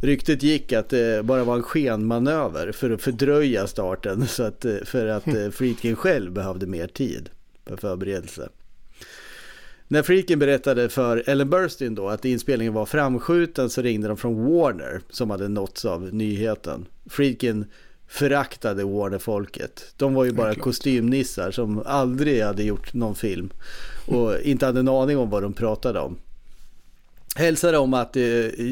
Ryktet 0.02 0.42
gick 0.42 0.73
att 0.73 0.88
det 0.88 1.25
bara 1.25 1.44
var 1.44 1.56
en 1.56 1.62
skenmanöver 1.62 2.73
för 2.73 2.90
att 2.90 3.02
fördröja 3.02 3.66
starten 3.66 4.26
så 4.26 4.42
att, 4.42 4.66
för 4.84 5.06
att 5.06 5.26
eh, 5.26 5.50
Friedkin 5.50 5.96
själv 5.96 6.32
behövde 6.32 6.66
mer 6.66 6.87
tid 6.87 7.30
för 7.66 7.76
förberedelse. 7.76 8.49
När 9.88 10.02
Friedkin 10.02 10.38
berättade 10.38 10.88
för 10.88 11.23
Ellen 11.26 11.50
Burstyn 11.50 11.94
då 11.94 12.08
att 12.08 12.25
inspelningen 12.25 12.75
var 12.75 12.87
framskjuten 12.87 13.70
så 13.70 13.82
ringde 13.82 14.08
de 14.08 14.16
från 14.16 14.44
Warner 14.44 15.00
som 15.11 15.30
hade 15.30 15.49
nåtts 15.49 15.84
av 15.84 16.14
nyheten. 16.14 16.87
Friedkin 17.06 17.64
föraktade 18.14 18.85
Warner-folket. 18.85 19.94
De 19.97 20.14
var 20.14 20.25
ju 20.25 20.33
bara 20.33 20.54
kostymnissar 20.54 21.50
som 21.50 21.83
aldrig 21.87 22.42
hade 22.42 22.62
gjort 22.62 22.94
någon 22.94 23.14
film 23.14 23.50
och 24.06 24.40
inte 24.40 24.66
hade 24.66 24.80
en 24.80 24.88
aning 24.88 25.18
om 25.18 25.30
vad 25.30 25.42
de 25.42 25.52
pratade 25.52 26.00
om. 26.00 26.16
Hälsade 27.37 27.78
om 27.78 27.94
att 27.94 28.16
eh, 28.16 28.25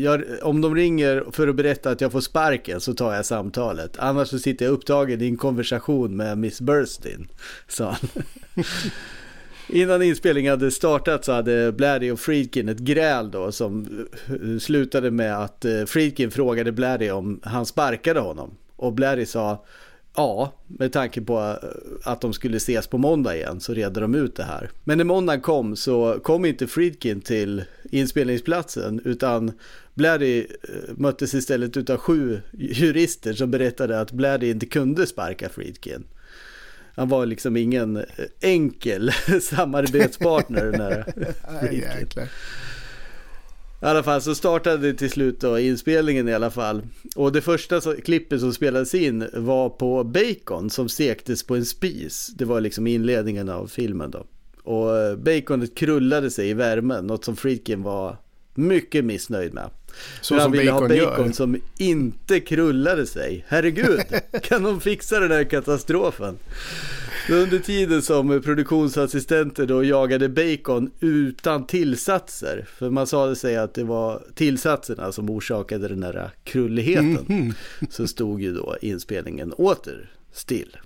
jag, 0.03 0.23
om 0.43 0.61
de 0.61 0.75
ringer 0.75 1.25
för 1.33 1.49
att 1.49 1.57
berätta 1.57 1.91
att 1.91 2.01
jag 2.01 2.13
får 2.13 2.21
sparken 2.21 2.81
så 2.81 2.95
tar 2.95 3.15
jag 3.15 3.27
samtalet. 3.27 3.97
Annars 3.99 4.29
så 4.29 4.39
sitter 4.39 4.65
jag 4.65 4.73
upptagen 4.73 5.23
i 5.23 5.27
en 5.27 5.37
konversation 5.37 6.17
med 6.17 6.39
Miss 6.39 6.61
Burstin, 6.61 7.29
sa 7.69 7.85
han. 7.85 8.25
Innan 9.69 10.03
inspelningen 10.03 10.51
hade 10.51 10.71
startat 10.71 11.25
så 11.25 11.33
hade 11.33 11.73
Bladdy 11.73 12.11
och 12.11 12.21
Friedkin 12.21 12.69
ett 12.69 12.79
gräl 12.79 13.31
då 13.31 13.53
som 13.53 13.87
eh, 14.27 14.59
slutade 14.59 15.11
med 15.11 15.39
att 15.39 15.65
eh, 15.65 15.85
Friedkin 15.85 16.31
frågade 16.31 16.73
Bladdy 16.73 17.11
om 17.11 17.41
han 17.45 17.67
sparkade 17.67 18.21
honom. 18.21 18.55
Och 18.83 18.93
Bladdy 18.93 19.27
sa 19.27 19.65
ja, 20.17 20.53
med 20.67 20.93
tanke 20.93 21.21
på 21.21 21.39
eh, 21.39 22.13
att 22.13 22.21
de 22.21 22.33
skulle 22.33 22.57
ses 22.57 22.87
på 22.87 22.99
måndag 22.99 23.37
igen 23.37 23.61
så 23.61 23.75
redde 23.75 24.01
de 24.01 24.15
ut 24.15 24.37
det 24.37 24.45
här. 24.45 24.71
Men 24.85 24.99
när 24.99 25.05
måndagen 25.05 25.41
kom 25.41 25.77
så 25.77 26.21
kom 26.23 26.45
inte 26.45 26.67
Friedkin 26.67 27.21
till 27.21 27.65
inspelningsplatsen 27.91 29.01
utan 29.05 29.53
Bladdy 29.95 30.39
eh, 30.39 30.47
möttes 30.97 31.35
istället 31.35 31.77
utav 31.77 31.97
sju 31.97 32.41
jurister 32.53 33.33
som 33.33 33.51
berättade 33.51 34.01
att 34.01 34.13
Bladdy 34.13 34.51
inte 34.51 34.67
kunde 34.67 35.07
sparka 35.07 35.49
Friedkin. 35.49 36.05
Han 36.95 37.09
var 37.09 37.27
liksom 37.27 37.57
ingen 37.57 37.97
eh, 37.97 38.05
enkel 38.41 39.13
samarbetspartner 39.43 40.65
den 40.65 40.81
här 40.81 41.13
Friedkin. 41.61 42.09
I 43.83 43.85
alla 43.85 44.03
fall 44.03 44.23
så 44.23 44.35
startade 44.35 44.95
till 44.95 45.11
slut 45.11 45.41
då 45.41 45.59
inspelningen 45.59 46.29
i 46.29 46.35
alla 46.35 46.51
fall. 46.51 46.83
Och 47.17 47.33
det 47.33 47.41
första 47.41 47.81
klippet 48.05 48.41
som 48.41 48.53
spelades 48.53 48.95
in 48.95 49.29
var 49.33 49.69
på 49.69 50.05
bacon 50.05 50.71
som 50.71 50.89
stektes 50.89 51.43
på 51.43 51.57
en 51.57 51.65
spis. 51.65 52.31
Det 52.37 52.45
var 52.45 52.61
liksom 52.61 52.87
inledningen 52.87 53.49
av 53.49 53.67
filmen 53.67 54.11
då. 54.11 54.27
Och 54.63 54.99
eh, 54.99 55.17
baconet 55.17 55.75
krullade 55.75 56.31
sig 56.31 56.49
i 56.49 56.55
värmen, 56.55 57.07
något 57.07 57.25
som 57.25 57.37
Freakin 57.37 57.83
var 57.83 58.17
mycket 58.55 59.05
missnöjd 59.05 59.55
med. 59.55 59.71
Så 60.21 60.39
han 60.39 60.53
ville 60.53 60.71
ha 60.71 60.81
bacon 60.81 60.97
gör. 60.97 61.33
som 61.33 61.61
inte 61.79 62.41
krullade 62.41 63.07
sig. 63.07 63.45
Herregud, 63.49 64.01
kan 64.43 64.63
de 64.63 64.81
fixa 64.81 65.21
den 65.21 65.31
här 65.31 65.45
katastrofen? 65.45 66.39
Under 67.31 67.59
tiden 67.59 68.03
som 68.03 68.43
produktionsassistenter 68.43 69.67
då 69.67 69.85
jagade 69.85 70.29
bacon 70.29 70.91
utan 71.01 71.67
tillsatser. 71.67 72.67
För 72.79 72.91
man 72.91 73.07
sa 73.07 73.35
sig 73.35 73.57
att 73.57 73.75
det 73.75 73.85
var 73.85 74.23
tillsatserna 74.35 75.13
som 75.13 75.31
orsakade 75.31 75.89
den 75.89 76.03
här 76.03 76.31
krulligheten. 76.45 77.27
Mm. 77.29 77.53
Så 77.91 78.07
stod 78.07 78.41
ju 78.41 78.53
då 78.53 78.77
inspelningen 78.81 79.53
åter 79.53 80.11
still. 80.33 80.77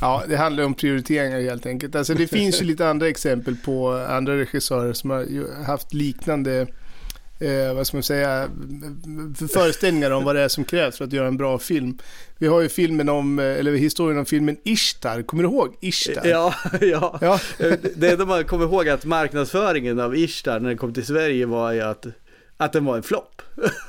Ja, 0.00 0.22
det 0.28 0.36
handlar 0.36 0.64
om 0.64 0.74
prioriteringar 0.74 1.40
helt 1.40 1.66
enkelt. 1.66 1.94
Alltså 1.94 2.14
det 2.14 2.26
finns 2.26 2.62
ju 2.62 2.66
lite 2.66 2.88
andra 2.88 3.08
exempel 3.08 3.56
på 3.56 3.90
andra 3.90 4.36
regissörer 4.36 4.92
som 4.92 5.10
har 5.10 5.64
haft 5.64 5.94
liknande 5.94 6.66
eh, 7.40 7.74
vad 7.74 7.86
ska 7.86 7.96
man 7.96 8.02
säga, 8.02 8.50
föreställningar 9.52 10.10
om 10.10 10.24
vad 10.24 10.36
det 10.36 10.42
är 10.42 10.48
som 10.48 10.64
krävs 10.64 10.98
för 10.98 11.04
att 11.04 11.12
göra 11.12 11.28
en 11.28 11.36
bra 11.36 11.58
film. 11.58 11.98
Vi 12.38 12.46
har 12.46 12.60
ju 12.60 12.68
filmen 12.68 13.08
om, 13.08 13.38
eh, 13.38 13.44
eller 13.44 13.72
historien 13.72 14.18
om 14.18 14.26
filmen 14.26 14.56
Ishtar, 14.64 15.22
kommer 15.22 15.42
du 15.42 15.48
ihåg 15.48 15.76
Ishtar? 15.80 16.26
Ja, 16.26 16.54
ja. 16.80 17.18
ja. 17.20 17.40
det 17.96 18.10
enda 18.10 18.24
man 18.24 18.44
kommer 18.44 18.64
ihåg 18.64 18.88
att 18.88 19.04
marknadsföringen 19.04 20.00
av 20.00 20.16
Ishtar 20.16 20.60
när 20.60 20.68
den 20.68 20.78
kom 20.78 20.94
till 20.94 21.06
Sverige 21.06 21.46
var 21.46 21.72
ju 21.72 21.80
att, 21.80 22.06
att 22.56 22.72
den 22.72 22.84
var 22.84 22.96
en 22.96 23.02
flopp. 23.02 23.42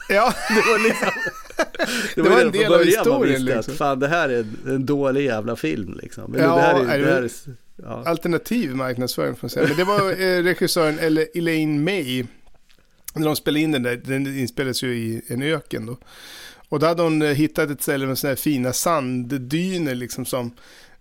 Ja. 0.09 0.33
det 0.49 0.71
var 0.71 0.83
liksom, 0.83 1.09
det 2.15 2.21
var, 2.21 2.29
det 2.29 2.35
var 2.35 2.41
en 2.41 2.51
del 2.51 2.73
av 2.73 2.83
historien 2.83 3.45
liksom. 3.45 3.73
Att, 3.73 3.77
fan 3.77 3.99
det 3.99 4.07
här 4.07 4.29
är 4.29 4.39
en, 4.39 4.57
en 4.67 4.85
dålig 4.85 5.25
jävla 5.25 5.55
film 5.55 5.99
liksom. 6.01 6.35
ja, 6.37 6.55
det 6.55 6.61
här 6.61 6.79
är, 6.79 6.99
det 6.99 7.11
här 7.11 7.21
är, 7.21 7.31
ja. 7.75 8.03
Alternativ 8.05 8.75
marknadsföring 8.75 9.35
får 9.35 9.45
man 9.45 9.49
säga. 9.49 9.67
Men 9.67 9.77
det 9.77 9.83
var 9.83 10.11
eh, 10.11 10.43
regissören 10.43 11.19
Elaine 11.33 11.83
May 11.83 12.25
när 13.13 13.25
de 13.25 13.35
spelade 13.35 13.59
in 13.63 13.71
den 13.71 13.83
där, 13.83 13.95
den 13.95 14.39
inspelades 14.39 14.83
ju 14.83 14.95
i 14.95 15.21
en 15.27 15.41
öken 15.41 15.85
då. 15.85 15.97
Och 16.69 16.79
då 16.79 16.85
hade 16.85 17.03
hon 17.03 17.21
eh, 17.21 17.27
hittat 17.27 17.69
ett 17.69 17.81
ställe 17.81 18.07
med 18.07 18.17
sådana 18.17 18.31
här 18.31 18.41
fina 18.41 18.73
sanddyner 18.73 19.95
liksom 19.95 20.25
som 20.25 20.51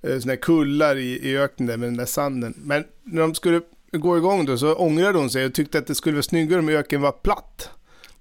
eh, 0.03 0.19
sådana 0.19 0.33
här 0.33 0.37
kullar 0.37 0.97
i, 0.97 1.31
i 1.31 1.39
öknen 1.39 1.67
där 1.67 1.77
med 1.77 1.89
den 1.89 1.97
där 1.97 2.07
sanden. 2.07 2.55
Men 2.57 2.85
när 3.03 3.23
de 3.23 3.35
skulle 3.35 3.61
gå 3.93 4.19
igång 4.19 4.47
då 4.47 4.59
så 4.59 4.75
ångrade 4.75 5.19
hon 5.19 5.31
sig 5.31 5.47
och 5.47 5.55
tyckte 5.55 5.79
att 5.79 5.87
det 5.87 5.95
skulle 5.95 6.15
vara 6.15 6.23
snyggare 6.23 6.61
om 6.61 6.69
öken 6.69 7.01
var 7.01 7.13
platt. 7.13 7.71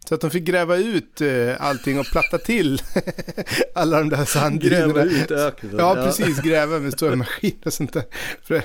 Så 0.10 0.16
att 0.16 0.22
de 0.22 0.32
fick 0.32 0.44
gräva 0.44 0.78
ut 0.78 1.22
eh, 1.22 1.62
allting 1.62 2.00
och 2.00 2.06
platta 2.06 2.38
till 2.38 2.82
alla 3.75 4.00
de 4.00 4.10
där 4.10 4.25
sanddynerna. 4.25 4.94
Gräva 4.94 5.04
ut 5.04 5.32
öknen. 5.32 5.75
Ja, 5.78 5.96
precis. 5.96 6.42
Gräva 6.42 6.80
med 6.80 6.94
stora 6.94 7.16
maskiner 7.16 7.66
och 7.66 7.74
sånt 7.74 7.94
där. 7.94 8.04
För 8.44 8.62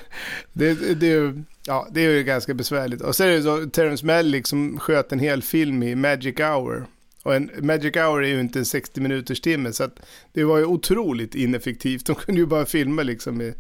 det, 0.53 0.75
det, 0.75 0.95
det, 0.95 1.43
ja, 1.67 1.89
det 1.91 2.05
är 2.05 2.11
ju 2.11 2.23
ganska 2.23 2.55
besvärligt. 2.55 3.01
Och 3.01 3.17
så 3.17 3.25
är 3.25 3.29
det 3.29 3.43
så 3.43 3.67
Terrence 3.71 4.07
Malick 4.07 4.47
som 4.47 4.79
sköt 4.79 5.13
en 5.13 5.19
hel 5.19 5.43
film 5.43 5.83
i 5.83 5.95
Magic 5.95 6.37
Hour. 6.39 6.87
Och 7.23 7.35
en 7.35 7.51
Magic 7.59 7.97
Hour 7.97 8.25
är 8.25 8.29
ju 8.29 8.41
inte 8.41 8.59
en 8.59 8.65
60 8.65 9.01
minuters 9.01 9.41
timme 9.41 9.73
så 9.73 9.85
att 9.85 10.01
det 10.33 10.45
var 10.45 10.59
ju 10.59 10.65
otroligt 10.65 11.35
ineffektivt. 11.35 12.07
De 12.07 12.15
kunde 12.15 12.41
ju 12.41 12.47
bara 12.47 12.67
filma 12.67 13.03
liksom 13.03 13.41
i 13.41 13.55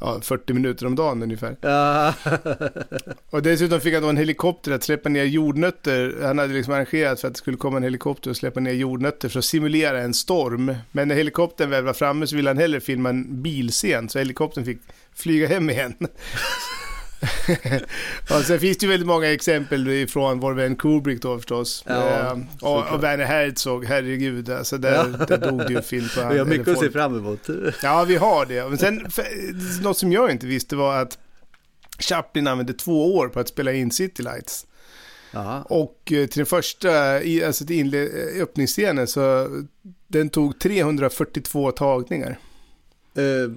ja, 0.00 0.20
40 0.22 0.52
minuter 0.52 0.86
om 0.86 0.94
dagen 0.94 1.22
ungefär. 1.22 1.56
Och 3.30 3.42
dessutom 3.42 3.80
fick 3.80 3.94
han 3.94 4.02
då 4.02 4.08
en 4.08 4.16
helikopter 4.16 4.72
att 4.72 4.82
släppa 4.82 5.08
ner 5.08 5.24
jordnötter. 5.24 6.18
Han 6.22 6.38
hade 6.38 6.54
liksom 6.54 6.74
arrangerat 6.74 7.20
för 7.20 7.28
att 7.28 7.34
det 7.34 7.38
skulle 7.38 7.56
komma 7.56 7.76
en 7.76 7.82
helikopter 7.82 8.30
och 8.30 8.36
släppa 8.36 8.60
ner 8.60 8.72
jordnötter 8.72 9.28
för 9.28 9.38
att 9.38 9.44
simulera 9.44 10.00
en 10.00 10.14
storm. 10.14 10.74
Men 10.92 11.08
när 11.08 11.14
helikoptern 11.14 11.70
väl 11.70 11.84
var 11.84 11.92
framme 11.92 12.26
så 12.26 12.36
ville 12.36 12.50
han 12.50 12.58
hellre 12.58 12.80
filma 12.80 13.08
en 13.08 13.42
bilscen 13.42 14.08
så 14.08 14.18
helikoptern 14.18 14.64
fick 14.64 14.78
flyga 15.14 15.48
hem 15.48 15.70
igen. 15.70 15.94
och 18.30 18.44
sen 18.44 18.60
finns 18.60 18.78
det 18.78 18.86
ju 18.86 18.90
väldigt 18.90 19.06
många 19.06 19.32
exempel 19.32 20.06
från 20.08 20.40
vår 20.40 20.54
vän 20.54 20.76
Kubrick 20.76 21.22
då 21.22 21.36
förstås. 21.36 21.84
Ja, 21.86 22.34
uh, 22.34 22.42
och, 22.60 22.94
och 22.94 23.02
Werner 23.02 23.24
Herzog, 23.24 23.84
herregud. 23.84 24.50
Alltså 24.50 24.78
där, 24.78 25.16
ja. 25.18 25.26
där 25.26 25.38
dog 25.38 25.58
det 25.58 25.72
ju 25.72 25.82
film 25.82 26.08
på 26.14 26.28
Vi 26.32 26.38
har 26.38 26.46
mycket 26.46 26.68
att 26.68 26.78
se 26.78 26.90
fram 26.90 27.18
emot. 27.18 27.48
ja, 27.82 28.04
vi 28.04 28.16
har 28.16 28.46
det. 28.46 28.68
Men 28.68 28.78
sen, 28.78 29.10
för, 29.10 29.24
något 29.82 29.98
som 29.98 30.12
jag 30.12 30.30
inte 30.30 30.46
visste 30.46 30.76
var 30.76 31.02
att 31.02 31.18
Chaplin 31.98 32.46
använde 32.46 32.72
två 32.72 33.16
år 33.16 33.28
på 33.28 33.40
att 33.40 33.48
spela 33.48 33.72
in 33.72 33.90
City 33.90 34.22
Lights. 34.22 34.66
Aha. 35.34 35.62
Och 35.62 36.12
eh, 36.12 36.26
till 36.26 36.38
den 36.38 36.46
första, 36.46 37.14
alltså 37.46 37.66
till 37.66 37.94
öppningsscenen 38.42 39.06
så 39.06 39.48
den 40.06 40.28
tog 40.30 40.58
342 40.58 41.72
tagningar. 41.72 42.38
Uh 43.18 43.54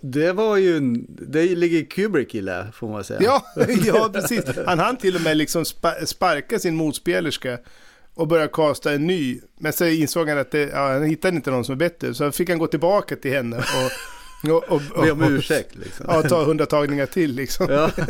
Det 0.00 0.32
var 0.32 0.56
ju, 0.56 0.76
en, 0.76 1.06
det 1.08 1.46
ligger 1.46 1.84
Kubrick 1.84 2.34
i 2.34 2.40
det, 2.40 2.66
får 2.74 2.88
man 2.88 3.04
säga. 3.04 3.20
Ja, 3.22 3.44
ja 3.84 4.10
precis. 4.12 4.44
Han 4.66 4.78
hann 4.78 4.96
till 4.96 5.16
och 5.16 5.22
med 5.22 5.36
liksom 5.36 5.64
sparka 6.06 6.58
sin 6.58 6.74
motspelerska 6.74 7.58
och 8.14 8.28
börja 8.28 8.48
kasta 8.48 8.92
en 8.92 9.06
ny. 9.06 9.40
Men 9.58 9.72
så 9.72 9.86
insåg 9.86 10.28
han 10.28 10.38
att 10.38 10.50
det, 10.50 10.60
ja, 10.60 10.92
han 10.92 11.02
hittade 11.02 11.36
inte 11.36 11.50
någon 11.50 11.64
som 11.64 11.72
är 11.72 11.76
bättre. 11.76 12.14
Så 12.14 12.32
fick 12.32 12.48
han 12.48 12.58
gå 12.58 12.66
tillbaka 12.66 13.16
till 13.16 13.32
henne 13.32 13.56
och... 13.56 13.64
och, 14.50 14.64
och, 14.64 14.82
och 14.94 15.02
Be 15.04 15.10
om 15.10 15.22
ursäkt 15.22 15.74
liksom. 15.74 16.06
Ja, 16.08 16.22
ta 16.22 16.44
hundra 16.44 16.66
tagningar 16.66 17.06
till 17.06 17.34
liksom. 17.34 17.66
Ja. 17.70 17.90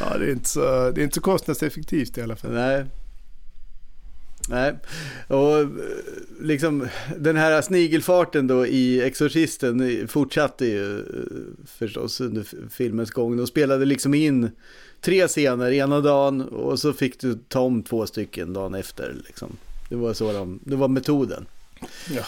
ja, 0.00 0.18
det 0.18 0.24
är, 0.24 0.32
inte 0.32 0.48
så, 0.48 0.90
det 0.90 1.00
är 1.00 1.04
inte 1.04 1.14
så 1.14 1.20
kostnadseffektivt 1.20 2.18
i 2.18 2.22
alla 2.22 2.36
fall. 2.36 2.52
Nej. 2.52 2.84
Nej, 4.48 4.74
och 5.28 5.66
liksom 6.40 6.88
den 7.18 7.36
här 7.36 7.62
snigelfarten 7.62 8.46
då 8.46 8.66
i 8.66 9.02
Exorcisten 9.02 10.08
fortsatte 10.08 10.66
ju 10.66 11.04
förstås 11.66 12.20
under 12.20 12.68
filmens 12.70 13.10
gång. 13.10 13.36
De 13.36 13.46
spelade 13.46 13.84
liksom 13.84 14.14
in 14.14 14.50
tre 15.00 15.28
scener 15.28 15.72
ena 15.72 16.00
dagen 16.00 16.40
och 16.40 16.78
så 16.78 16.92
fick 16.92 17.20
du 17.20 17.38
ta 17.48 17.60
om 17.60 17.82
två 17.82 18.06
stycken 18.06 18.52
dagen 18.52 18.74
efter. 18.74 19.14
Liksom. 19.26 19.56
Det 19.88 19.96
var 19.96 20.14
så 20.14 20.32
de, 20.32 20.60
det 20.64 20.76
var 20.76 20.88
metoden. 20.88 21.46
Ja. 22.10 22.22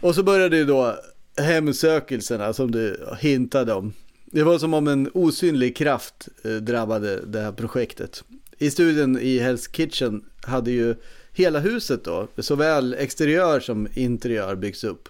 Och 0.00 0.14
så 0.14 0.22
började 0.22 0.56
ju 0.56 0.64
då 0.64 0.96
hemsökelserna 1.36 2.52
som 2.52 2.70
du 2.70 3.06
hintade 3.18 3.72
om. 3.72 3.92
Det 4.24 4.42
var 4.42 4.58
som 4.58 4.74
om 4.74 4.88
en 4.88 5.10
osynlig 5.14 5.76
kraft 5.76 6.28
eh, 6.44 6.52
drabbade 6.52 7.20
det 7.26 7.40
här 7.40 7.52
projektet. 7.52 8.24
I 8.58 8.70
studien 8.70 9.18
i 9.18 9.40
Hell's 9.40 9.70
Kitchen 9.72 10.24
hade 10.42 10.70
ju 10.70 10.94
hela 11.34 11.58
huset 11.58 12.04
då, 12.04 12.28
såväl 12.38 12.94
exteriör 12.98 13.60
som 13.60 13.88
interiör 13.94 14.54
byggs 14.54 14.84
upp. 14.84 15.08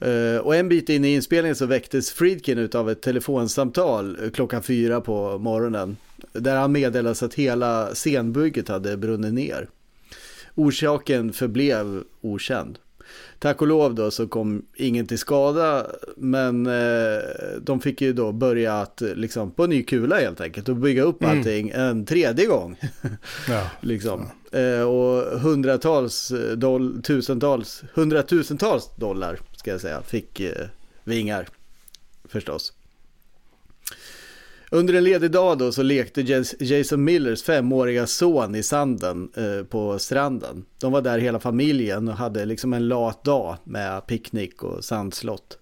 Eh, 0.00 0.36
och 0.36 0.56
en 0.56 0.68
bit 0.68 0.88
in 0.88 1.04
i 1.04 1.14
inspelningen 1.14 1.56
så 1.56 1.66
väcktes 1.66 2.10
Friedkin 2.10 2.70
av 2.74 2.90
ett 2.90 3.02
telefonsamtal 3.02 4.24
eh, 4.24 4.30
klockan 4.30 4.62
fyra 4.62 5.00
på 5.00 5.38
morgonen. 5.38 5.96
Där 6.32 6.56
han 6.56 6.72
meddelades 6.72 7.22
att 7.22 7.34
hela 7.34 7.94
scenbygget 7.94 8.68
hade 8.68 8.96
brunnit 8.96 9.34
ner. 9.34 9.68
Orsaken 10.54 11.32
förblev 11.32 12.02
okänd. 12.20 12.78
Tack 13.38 13.60
och 13.62 13.66
lov 13.66 13.94
då 13.94 14.10
så 14.10 14.26
kom 14.26 14.66
ingen 14.74 15.06
till 15.06 15.18
skada 15.18 15.86
men 16.16 16.66
eh, 16.66 17.18
de 17.60 17.80
fick 17.80 18.00
ju 18.00 18.12
då 18.12 18.32
börja 18.32 18.74
att 18.74 19.02
liksom 19.14 19.50
på 19.50 19.66
ny 19.66 19.82
kula 19.82 20.16
helt 20.16 20.40
enkelt 20.40 20.68
och 20.68 20.76
bygga 20.76 21.02
upp 21.02 21.22
mm. 21.22 21.38
allting 21.38 21.70
en 21.74 22.06
tredje 22.06 22.46
gång. 22.46 22.80
ja, 23.48 23.70
liksom. 23.80 24.28
Eh, 24.52 24.80
och 24.80 25.40
hundratals, 25.40 26.32
doll, 26.56 27.02
tusentals, 27.02 27.84
hundratusentals 27.94 28.90
dollar 28.96 29.38
ska 29.56 29.70
jag 29.70 29.80
säga 29.80 30.02
fick 30.02 30.40
eh, 30.40 30.66
vingar 31.04 31.48
förstås. 32.28 32.72
Under 34.76 34.94
en 34.94 35.04
ledig 35.04 35.30
dag 35.30 35.58
då 35.58 35.72
så 35.72 35.82
lekte 35.82 36.44
Jason 36.58 37.04
Millers 37.04 37.42
femåriga 37.42 38.06
son 38.06 38.54
i 38.54 38.62
sanden 38.62 39.30
eh, 39.36 39.66
på 39.66 39.98
stranden. 39.98 40.64
De 40.80 40.92
var 40.92 41.02
där 41.02 41.18
hela 41.18 41.40
familjen 41.40 42.08
och 42.08 42.14
hade 42.14 42.44
liksom 42.44 42.72
en 42.72 42.88
lat 42.88 43.24
dag 43.24 43.56
med 43.64 44.06
picknick 44.06 44.62
och 44.62 44.84
sandslott. 44.84 45.58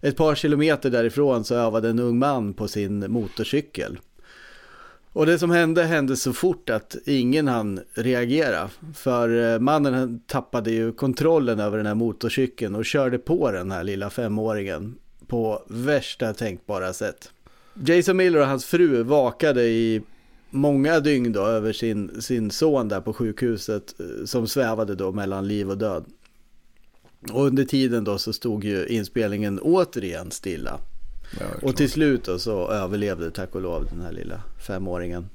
Ett 0.00 0.16
par 0.16 0.34
kilometer 0.34 0.90
därifrån 0.90 1.44
så 1.44 1.54
övade 1.54 1.88
en 1.88 1.98
ung 1.98 2.18
man 2.18 2.54
på 2.54 2.68
sin 2.68 3.12
motorcykel. 3.12 3.98
Och 5.12 5.26
det 5.26 5.38
som 5.38 5.50
hände 5.50 5.84
hände 5.84 6.16
så 6.16 6.32
fort 6.32 6.70
att 6.70 6.96
ingen 7.06 7.48
hann 7.48 7.80
reagera. 7.94 8.70
För 8.94 9.52
eh, 9.52 9.58
mannen 9.58 10.20
tappade 10.26 10.70
ju 10.70 10.92
kontrollen 10.92 11.60
över 11.60 11.76
den 11.76 11.86
här 11.86 11.94
motorcykeln 11.94 12.74
och 12.74 12.84
körde 12.84 13.18
på 13.18 13.50
den 13.50 13.70
här 13.70 13.84
lilla 13.84 14.10
femåringen 14.10 14.94
på 15.26 15.62
värsta 15.68 16.34
tänkbara 16.34 16.92
sätt. 16.92 17.30
Jason 17.74 18.16
Miller 18.16 18.40
och 18.40 18.46
hans 18.46 18.64
fru 18.64 19.02
vakade 19.02 19.62
i 19.64 20.02
många 20.50 21.00
dygn 21.00 21.32
då 21.32 21.46
över 21.46 21.72
sin, 21.72 22.22
sin 22.22 22.50
son 22.50 22.88
där 22.88 23.00
på 23.00 23.12
sjukhuset 23.12 24.00
eh, 24.00 24.24
som 24.24 24.46
svävade 24.46 24.94
då 24.94 25.12
mellan 25.12 25.48
liv 25.48 25.70
och 25.70 25.78
död. 25.78 26.04
Och 27.32 27.44
under 27.44 27.64
tiden 27.64 28.04
då 28.04 28.18
så 28.18 28.32
stod 28.32 28.64
ju 28.64 28.86
inspelningen 28.86 29.58
återigen 29.58 30.30
stilla. 30.30 30.80
Ja, 31.40 31.46
och 31.62 31.76
till 31.76 31.90
slut 31.90 32.24
då 32.24 32.38
så 32.38 32.68
överlevde 32.68 33.30
tack 33.30 33.54
och 33.54 33.60
lov 33.60 33.86
den 33.90 34.00
här 34.00 34.12
lilla 34.12 34.42
femåringen. 34.66 35.26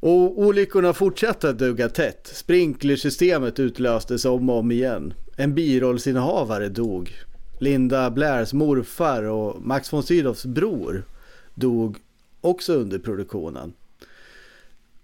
Och 0.00 0.40
olyckorna 0.40 0.92
fortsatte 0.92 1.48
att 1.48 1.58
dugga 1.58 1.88
tätt. 1.88 2.30
Sprinklersystemet 2.34 3.60
utlöstes 3.60 4.24
om 4.24 4.50
och 4.50 4.58
om 4.58 4.72
igen. 4.72 5.14
En 5.36 5.54
birollsinnehavare 5.54 6.68
dog. 6.68 7.12
Linda 7.62 8.10
Blairs 8.10 8.52
morfar 8.52 9.22
och 9.22 9.62
Max 9.62 9.92
von 9.92 10.02
Sydows 10.02 10.44
bror 10.46 11.04
dog 11.54 11.96
också 12.40 12.74
under 12.74 12.98
produktionen. 12.98 13.72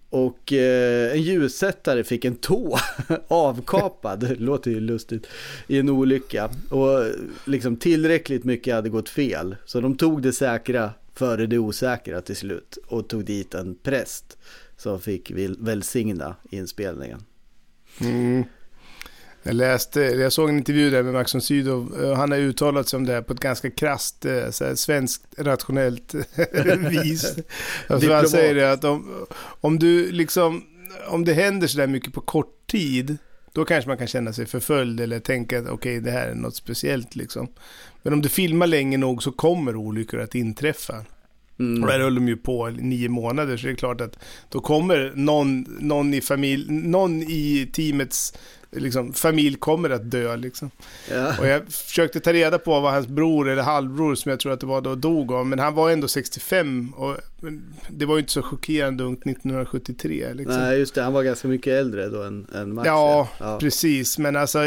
Och 0.09 0.53
eh, 0.53 1.11
en 1.11 1.21
ljussättare 1.21 2.03
fick 2.03 2.25
en 2.25 2.35
tå 2.35 2.77
avkapad, 3.27 4.19
det 4.19 4.35
låter 4.35 4.71
ju 4.71 4.79
lustigt, 4.79 5.27
i 5.67 5.79
en 5.79 5.89
olycka. 5.89 6.49
Och 6.69 7.11
liksom 7.45 7.77
tillräckligt 7.77 8.43
mycket 8.43 8.75
hade 8.75 8.89
gått 8.89 9.09
fel. 9.09 9.55
Så 9.65 9.81
de 9.81 9.95
tog 9.97 10.21
det 10.21 10.33
säkra 10.33 10.91
före 11.13 11.45
det 11.45 11.57
osäkra 11.57 12.21
till 12.21 12.35
slut. 12.35 12.77
Och 12.87 13.07
tog 13.07 13.25
dit 13.25 13.53
en 13.53 13.75
präst 13.75 14.37
som 14.77 15.01
fick 15.01 15.31
välsigna 15.59 16.35
inspelningen. 16.49 17.23
Mm. 18.01 18.43
Jag 19.43 19.55
läste, 19.55 20.01
jag 20.01 20.33
såg 20.33 20.49
en 20.49 20.57
intervju 20.57 20.89
där 20.89 21.03
med 21.03 21.13
Max 21.13 21.33
von 21.33 21.41
Sydow. 21.41 22.03
Eh, 22.03 22.13
han 22.13 22.31
har 22.31 22.37
uttalat 22.37 22.87
sig 22.87 22.97
om 22.97 23.05
det 23.05 23.13
här 23.13 23.21
på 23.21 23.33
ett 23.33 23.39
ganska 23.39 23.71
krasst, 23.71 24.25
eh, 24.25 24.75
svenskt 24.75 25.23
rationellt 25.37 26.13
vis. 26.89 27.35
alltså 27.87 28.13
han 28.13 28.29
säger 28.29 28.55
det 28.55 28.71
att 28.71 28.83
om, 28.83 29.25
om 29.39 29.79
du 29.79 30.11
liksom, 30.11 30.63
om 31.07 31.25
det 31.25 31.33
händer 31.33 31.67
så 31.67 31.77
där 31.77 31.87
mycket 31.87 32.13
på 32.13 32.21
kort 32.21 32.67
tid, 32.67 33.17
då 33.53 33.65
kanske 33.65 33.87
man 33.87 33.97
kan 33.97 34.07
känna 34.07 34.33
sig 34.33 34.45
förföljd 34.45 34.99
eller 34.99 35.19
tänka 35.19 35.59
att 35.59 35.63
okej, 35.63 35.73
okay, 35.73 35.99
det 35.99 36.11
här 36.11 36.27
är 36.27 36.35
något 36.35 36.55
speciellt 36.55 37.15
liksom. 37.15 37.47
Men 38.03 38.13
om 38.13 38.21
du 38.21 38.29
filmar 38.29 38.67
länge 38.67 38.97
nog 38.97 39.23
så 39.23 39.31
kommer 39.31 39.75
olyckor 39.75 40.19
att 40.19 40.35
inträffa. 40.35 41.05
Mm. 41.59 41.83
Och 41.83 41.89
där 41.89 41.99
höll 41.99 42.15
de 42.15 42.27
ju 42.27 42.37
på 42.37 42.69
nio 42.69 43.09
månader, 43.09 43.57
så 43.57 43.67
det 43.67 43.73
är 43.73 43.75
klart 43.75 44.01
att 44.01 44.19
då 44.49 44.61
kommer 44.61 45.11
någon, 45.15 45.61
någon 45.79 46.13
i 46.13 46.21
familj, 46.21 46.71
någon 46.71 47.21
i 47.21 47.69
teamets 47.73 48.33
liksom, 48.71 49.13
familj 49.13 49.55
kommer 49.55 49.89
att 49.89 50.11
dö. 50.11 50.35
Liksom. 50.35 50.71
Ja. 51.11 51.39
Och 51.39 51.47
jag 51.47 51.67
försökte 51.69 52.19
ta 52.19 52.33
reda 52.33 52.59
på 52.59 52.79
vad 52.79 52.93
hans 52.93 53.07
bror 53.07 53.49
eller 53.49 53.63
halvbror, 53.63 54.15
som 54.15 54.29
jag 54.29 54.39
tror 54.39 54.53
att 54.53 54.59
det 54.59 54.65
var 54.65 54.81
då, 54.81 54.95
dog 54.95 55.31
av. 55.31 55.45
Men 55.45 55.59
han 55.59 55.73
var 55.73 55.89
ändå 55.89 56.07
65 56.07 56.93
och 56.93 57.17
det 57.89 58.05
var 58.05 58.15
ju 58.15 58.19
inte 58.19 58.31
så 58.31 58.41
chockerande 58.41 59.03
ungt 59.03 59.21
1973. 59.21 60.33
Liksom. 60.33 60.57
Nej, 60.57 60.79
just 60.79 60.95
det. 60.95 61.01
Han 61.01 61.13
var 61.13 61.23
ganska 61.23 61.47
mycket 61.47 61.73
äldre 61.73 62.09
då 62.09 62.23
än, 62.23 62.47
än 62.55 62.73
Max. 62.73 62.87
Ja, 62.87 63.29
ja, 63.39 63.59
precis. 63.59 64.17
Men 64.17 64.35
alltså, 64.35 64.59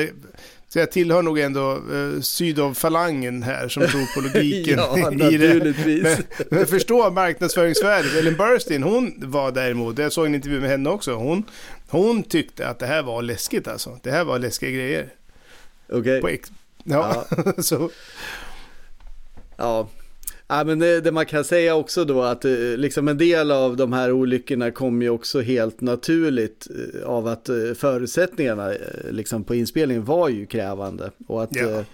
så 0.73 0.79
jag 0.79 0.91
tillhör 0.91 1.23
nog 1.23 1.39
ändå 1.39 1.73
eh, 1.73 2.21
Sydov-falangen 2.21 3.43
här 3.43 3.69
som 3.69 3.87
tror 3.87 4.15
på 4.15 4.21
logiken 4.21 4.79
ja, 5.19 5.31
i 5.31 5.37
det. 5.37 5.75
Men, 6.03 6.17
men 6.51 6.67
förstå 6.67 7.11
marknadsföringsvärdet. 7.11 8.15
Ellen 8.15 8.37
Burstyn, 8.37 8.83
hon 8.83 9.15
var 9.17 9.53
däremot, 9.53 9.99
jag 9.99 10.13
såg 10.13 10.27
en 10.27 10.35
intervju 10.35 10.61
med 10.61 10.71
henne 10.71 10.91
också, 10.91 11.15
hon, 11.15 11.45
hon 11.89 12.23
tyckte 12.23 12.69
att 12.69 12.79
det 12.79 12.87
här 12.87 13.03
var 13.03 13.23
läskigt 13.23 13.69
alltså. 13.69 13.99
Det 14.03 14.11
här 14.11 14.25
var 14.25 14.39
läskiga 14.39 14.71
grejer. 14.71 15.09
Okej. 15.89 16.19
Okay. 16.19 16.39
Ja, 16.85 17.27
ja. 17.31 17.53
så. 17.63 17.91
Ja, 19.57 19.89
Ja, 20.53 20.65
men 20.65 20.79
det, 20.79 21.01
det, 21.01 21.13
man 21.13 21.27
kan 21.27 21.45
säga 21.45 21.75
också 21.75 22.05
då 22.05 22.23
att 22.23 22.45
eh, 22.45 22.53
liksom 22.77 23.09
en 23.09 23.19
del 23.19 23.51
av 23.51 23.77
de 23.77 23.93
här 23.93 24.13
olyckorna 24.13 24.71
kom 24.71 25.03
ju 25.03 25.11
också 25.11 25.41
helt 25.41 25.81
naturligt 25.81 26.69
eh, 26.71 27.09
av 27.09 27.27
att 27.27 27.49
eh, 27.49 27.57
förutsättningarna 27.77 28.73
liksom 29.11 29.45
på 29.45 29.55
inspelningen 29.55 30.05
var 30.05 30.29
ju 30.29 30.47
krävande. 30.47 31.11
Och 31.27 31.43
att 31.43 31.57
ja. 31.57 31.85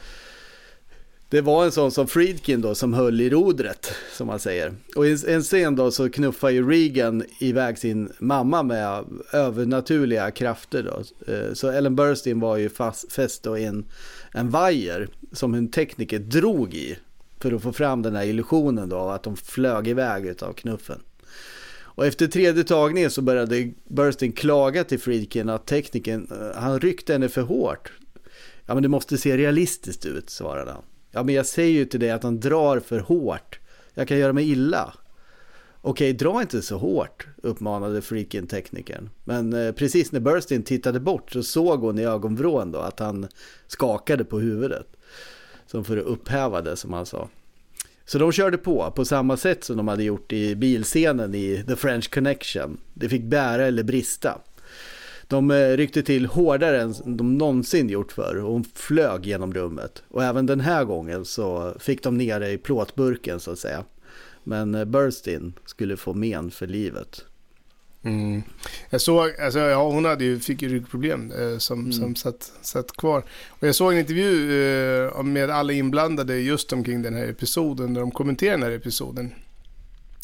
det 1.29 1.41
var 1.41 1.65
en 1.65 1.73
sån 1.73 1.91
som 1.91 2.07
Friedkin 2.07 2.61
då 2.61 2.75
som 2.75 2.95
höll 2.95 3.21
i 3.21 3.31
rodret 3.31 3.93
som 4.13 4.27
man 4.27 4.39
säger. 4.39 4.75
Och 4.97 5.07
i 5.07 5.19
en 5.27 5.43
scen 5.43 5.77
då 5.77 5.91
så 5.91 6.11
knuffar 6.11 6.51
ju 6.51 6.71
Regan 6.71 7.25
iväg 7.41 7.79
sin 7.79 8.13
mamma 8.19 8.63
med 8.63 9.05
övernaturliga 9.33 10.31
krafter 10.31 10.83
då. 10.83 11.03
Så 11.55 11.71
Ellen 11.71 11.97
Burstyn 11.97 12.41
var 12.41 12.57
ju 12.57 12.69
fast, 12.69 13.13
fäst 13.13 13.43
då 13.43 13.59
i 13.59 13.65
en, 13.65 13.85
en 14.33 14.51
vajer 14.51 15.09
som 15.33 15.55
en 15.55 15.71
tekniker 15.71 16.19
drog 16.19 16.75
i 16.75 16.99
för 17.41 17.53
att 17.53 17.63
få 17.63 17.73
fram 17.73 18.03
den 18.03 18.17
här 18.17 18.25
illusionen 18.25 18.89
då 18.89 18.97
av 18.97 19.11
att 19.11 19.23
de 19.23 19.37
flög 19.37 19.89
iväg 19.89 20.43
av 20.43 20.53
knuffen. 20.53 21.01
Och 21.99 22.07
efter 22.07 22.27
tredje 22.27 22.65
tagningen 22.65 23.11
så 23.11 23.23
började 23.23 23.73
Burstyn 23.85 24.33
klaga 24.33 24.85
till 24.85 25.01
Friedkin 25.01 25.49
att 25.49 25.67
tekniken, 25.67 26.29
eh, 26.31 26.61
han 26.61 26.81
ryckte 26.81 27.13
henne 27.13 27.29
för 27.29 27.43
hårt. 27.43 27.93
Ja 28.67 28.75
men 28.75 28.83
det 28.83 28.89
måste 28.89 29.19
se 29.19 29.37
realistiskt 29.37 30.07
ut, 30.07 30.31
svarade 30.31 30.71
han. 30.71 30.83
Ja 31.11 31.23
men 31.23 31.35
jag 31.35 31.47
säger 31.47 31.79
ju 31.79 31.85
till 31.85 32.01
dig 32.01 32.11
att 32.11 32.23
han 32.23 32.41
drar 32.41 32.81
för 32.81 32.99
hårt. 32.99 33.59
Jag 33.95 34.09
kan 34.09 34.19
göra 34.19 34.33
mig 34.33 34.51
illa. 34.51 34.95
Okej, 35.81 36.13
dra 36.13 36.41
inte 36.41 36.63
så 36.63 36.79
hårt, 36.79 37.27
uppmanade 37.43 38.03
Friedkin 38.03 38.47
teknikern. 38.47 39.11
Men 39.25 39.53
eh, 39.53 39.73
precis 39.73 40.13
när 40.13 40.21
Burstyn 40.21 40.63
tittade 40.63 41.01
bort 41.01 41.33
så 41.33 41.43
såg 41.43 41.81
hon 41.81 41.99
i 41.99 42.05
ögonvrån 42.05 42.73
då 42.73 42.79
att 42.79 42.99
han 42.99 43.29
skakade 43.67 44.25
på 44.25 44.39
huvudet. 44.39 44.98
Som 45.71 45.85
för 45.85 45.97
att 45.97 46.05
upphäva 46.05 46.63
det 46.63 46.77
som 46.77 46.93
han 46.93 47.07
sa. 47.07 47.29
Så 48.05 48.19
de 48.19 48.33
körde 48.33 48.59
på, 48.59 48.93
på 48.97 49.05
samma 49.05 49.37
sätt 49.37 49.65
som 49.65 49.77
de 49.77 49.89
hade 49.89 50.03
gjort 50.03 50.33
i 50.33 50.55
bilscenen 50.57 51.35
i 51.35 51.65
The 51.69 51.77
French 51.77 52.11
Connection. 52.11 52.79
Det 52.95 53.09
fick 53.09 53.23
bära 53.23 53.67
eller 53.67 53.83
brista. 53.83 54.39
De 55.27 55.51
eh, 55.51 55.77
ryckte 55.77 56.03
till 56.03 56.27
hårdare 56.27 56.83
än 56.83 56.95
de 57.05 57.39
någonsin 57.39 57.89
gjort 57.89 58.13
förr 58.13 58.37
och 58.37 58.53
hon 58.53 58.65
flög 58.75 59.27
genom 59.27 59.55
rummet. 59.55 60.03
Och 60.09 60.25
även 60.25 60.47
den 60.47 60.61
här 60.61 60.85
gången 60.85 61.25
så 61.25 61.75
fick 61.79 62.03
de 62.03 62.19
ner 62.19 62.41
det 62.41 62.51
i 62.51 62.59
plåtburken 62.59 63.41
så 63.41 63.51
att 63.51 63.59
säga. 63.59 63.85
Men 64.45 64.75
eh, 64.75 64.85
Burstin 64.85 65.53
skulle 65.65 65.97
få 65.97 66.15
men 66.15 66.51
för 66.51 66.67
livet. 66.67 67.25
Mm. 68.09 68.43
Jag 68.91 69.01
såg, 69.01 69.41
alltså, 69.41 69.59
ja, 69.59 69.91
hon 69.91 70.05
hade 70.05 70.25
ju, 70.25 70.41
fick 70.41 70.63
ju 70.63 70.69
ryggproblem 70.69 71.33
eh, 71.33 71.59
som, 71.59 71.81
mm. 71.81 71.93
som 71.93 72.17
satt, 72.17 72.53
satt 72.63 72.97
kvar. 72.97 73.25
Och 73.49 73.69
jag 73.69 73.75
såg 73.75 73.93
en 73.93 73.99
intervju 73.99 74.63
eh, 75.07 75.23
med 75.23 75.51
alla 75.51 75.73
inblandade 75.73 76.39
just 76.39 76.73
omkring 76.73 77.03
den 77.03 77.15
här 77.15 77.27
episoden, 77.29 77.95
där 77.95 78.01
de 78.01 78.11
kommenterade 78.11 78.57
den 78.57 78.71
här 78.71 78.79
episoden. 78.79 79.35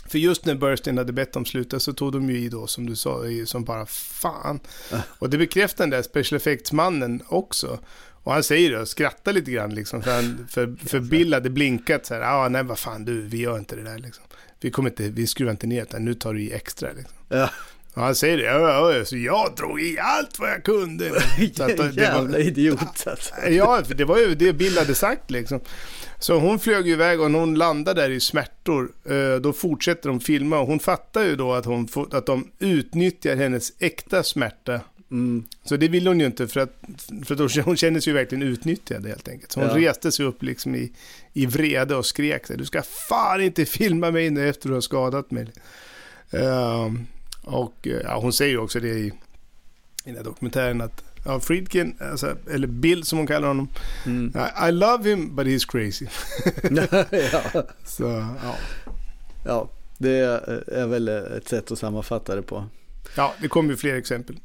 För 0.07 0.19
just 0.19 0.45
när 0.45 0.55
Burstin 0.55 0.99
hade 0.99 1.13
bett 1.13 1.33
dem 1.33 1.45
sluta 1.45 1.81
så 1.81 1.93
tog 1.93 2.13
de 2.13 2.31
ju 2.31 2.39
i 2.39 2.49
då, 2.49 2.67
som 2.67 2.87
du 2.87 2.97
sa, 2.97 3.23
som 3.47 3.65
bara 3.65 3.87
fan. 3.87 4.61
Äh. 4.93 5.01
Och 5.19 5.31
det 5.31 5.39
bekräftar 5.39 5.85
den 5.85 5.91
där 5.91 6.03
special 6.03 6.37
effects-mannen 6.37 7.23
också. 7.29 7.79
Och 8.25 8.33
han 8.33 8.43
säger 8.43 8.71
det 8.71 8.81
och 8.81 8.89
skrattar 8.89 9.33
lite 9.33 9.51
grann 9.51 9.75
liksom, 9.75 10.03
för, 10.03 10.15
han, 10.15 10.47
för, 10.51 10.77
för 10.87 11.01
Bill 11.01 11.35
hade 11.35 11.51
blinkat 11.51 12.07
så 12.07 12.15
här, 12.15 12.21
ja 12.21 12.45
ah, 12.45 12.49
nej 12.49 12.63
vad 12.63 12.79
fan 12.79 13.05
du, 13.05 13.21
vi 13.21 13.39
gör 13.39 13.59
inte 13.59 13.77
det 13.77 13.83
där 13.83 13.99
liksom. 13.99 14.25
Vi, 14.61 14.71
kommer 14.71 14.91
inte, 14.91 15.09
vi 15.09 15.27
skruvar 15.27 15.51
inte 15.51 15.67
ner 15.67 15.87
det, 15.91 15.99
nu 15.99 16.15
tar 16.15 16.35
du 16.35 16.43
i 16.43 16.53
extra 16.53 16.93
liksom. 16.93 17.17
Ja. 17.29 17.51
Han 17.95 18.15
säger 18.15 18.37
det, 18.37 18.45
ja, 18.45 18.95
ja, 18.95 19.05
så 19.05 19.17
jag 19.17 19.53
drog 19.57 19.83
i 19.83 19.99
allt 19.99 20.39
vad 20.39 20.51
jag 20.51 20.65
kunde. 20.65 21.11
Så 21.55 21.63
att 21.63 21.77
det 21.77 22.03
Jävla 22.03 22.23
var, 22.23 22.39
idiot 22.39 23.07
alltså. 23.07 23.35
Ja, 23.51 23.83
för 23.85 23.95
det 23.95 24.05
var 24.05 24.19
ju 24.19 24.35
det 24.35 24.53
Bill 24.53 24.79
hade 24.79 24.95
sagt 24.95 25.31
liksom. 25.31 25.61
Så 26.19 26.39
hon 26.39 26.59
flög 26.59 26.89
iväg 26.89 27.21
och 27.21 27.31
när 27.31 27.39
hon 27.39 27.55
landar 27.55 27.95
där 27.95 28.11
i 28.11 28.21
smärtor, 28.21 28.93
eh, 29.05 29.41
då 29.41 29.53
fortsätter 29.53 30.09
de 30.09 30.21
filma. 30.21 30.59
Och 30.59 30.67
hon 30.67 30.81
fattar 30.81 31.25
ju 31.25 31.37
då 31.37 31.53
att, 31.53 31.65
hon, 31.65 31.89
att 32.11 32.27
de 32.27 32.51
utnyttjar 32.59 33.37
hennes 33.37 33.73
äkta 33.79 34.23
smärta. 34.23 34.81
Mm. 35.11 35.45
Så 35.65 35.77
det 35.77 35.89
vill 35.89 36.07
hon 36.07 36.21
ju 36.21 36.27
inte 36.27 36.49
för 36.49 36.61
att, 36.61 36.79
för 37.27 37.45
att 37.45 37.65
hon 37.65 37.77
känner 37.77 38.01
sig 38.01 38.11
ju 38.11 38.19
verkligen 38.19 38.43
utnyttjad 38.43 39.07
helt 39.07 39.29
enkelt. 39.29 39.53
Så 39.53 39.61
hon 39.61 39.83
ja. 39.83 39.91
reste 39.91 40.13
sig 40.13 40.27
upp 40.27 40.43
liksom 40.43 40.75
i, 40.75 40.93
i 41.33 41.47
vrede 41.47 41.97
och 41.97 42.07
skrek 42.07 42.43
du 42.49 42.65
ska 42.65 42.83
fan 42.83 43.41
inte 43.41 43.65
filma 43.65 44.11
mig 44.11 44.31
nu 44.31 44.49
efter 44.49 44.69
du 44.69 44.75
har 44.75 44.81
skadat 44.81 45.31
mig. 45.31 45.47
Uh, 46.35 46.93
och 47.45 47.87
eh, 47.87 48.01
ja, 48.05 48.19
hon 48.21 48.33
säger 48.33 48.51
ju 48.51 48.59
också 48.59 48.81
det 48.81 48.89
i, 48.89 49.07
i 49.07 49.13
den 50.05 50.17
här 50.17 50.25
dokumentären 50.25 50.81
att 50.81 51.05
ja, 51.25 51.41
Friedkin, 51.41 51.97
alltså, 52.01 52.37
eller 52.51 52.67
Bill 52.67 53.05
som 53.05 53.19
hon 53.19 53.27
kallar 53.27 53.49
honom. 53.49 53.69
Mm. 54.07 54.33
I, 54.37 54.69
I, 54.69 54.73
love 54.73 55.11
him 55.11 55.37
but 55.37 55.47
he's 55.47 55.67
crazy. 55.69 56.07
ja. 57.33 57.63
Så, 57.85 58.03
ja. 58.43 58.57
ja, 59.45 59.69
det 59.99 60.19
är 60.67 60.87
väl 60.87 61.09
ett 61.09 61.49
sätt 61.49 61.73
att 61.73 61.79
sammanfatta 61.79 62.37
det 62.37 62.43
på. 62.43 62.65
Ja, 63.17 63.35
det 63.41 63.49
kommer 63.49 63.71
ju 63.71 63.77
fler 63.77 63.95
exempel. 63.95 64.37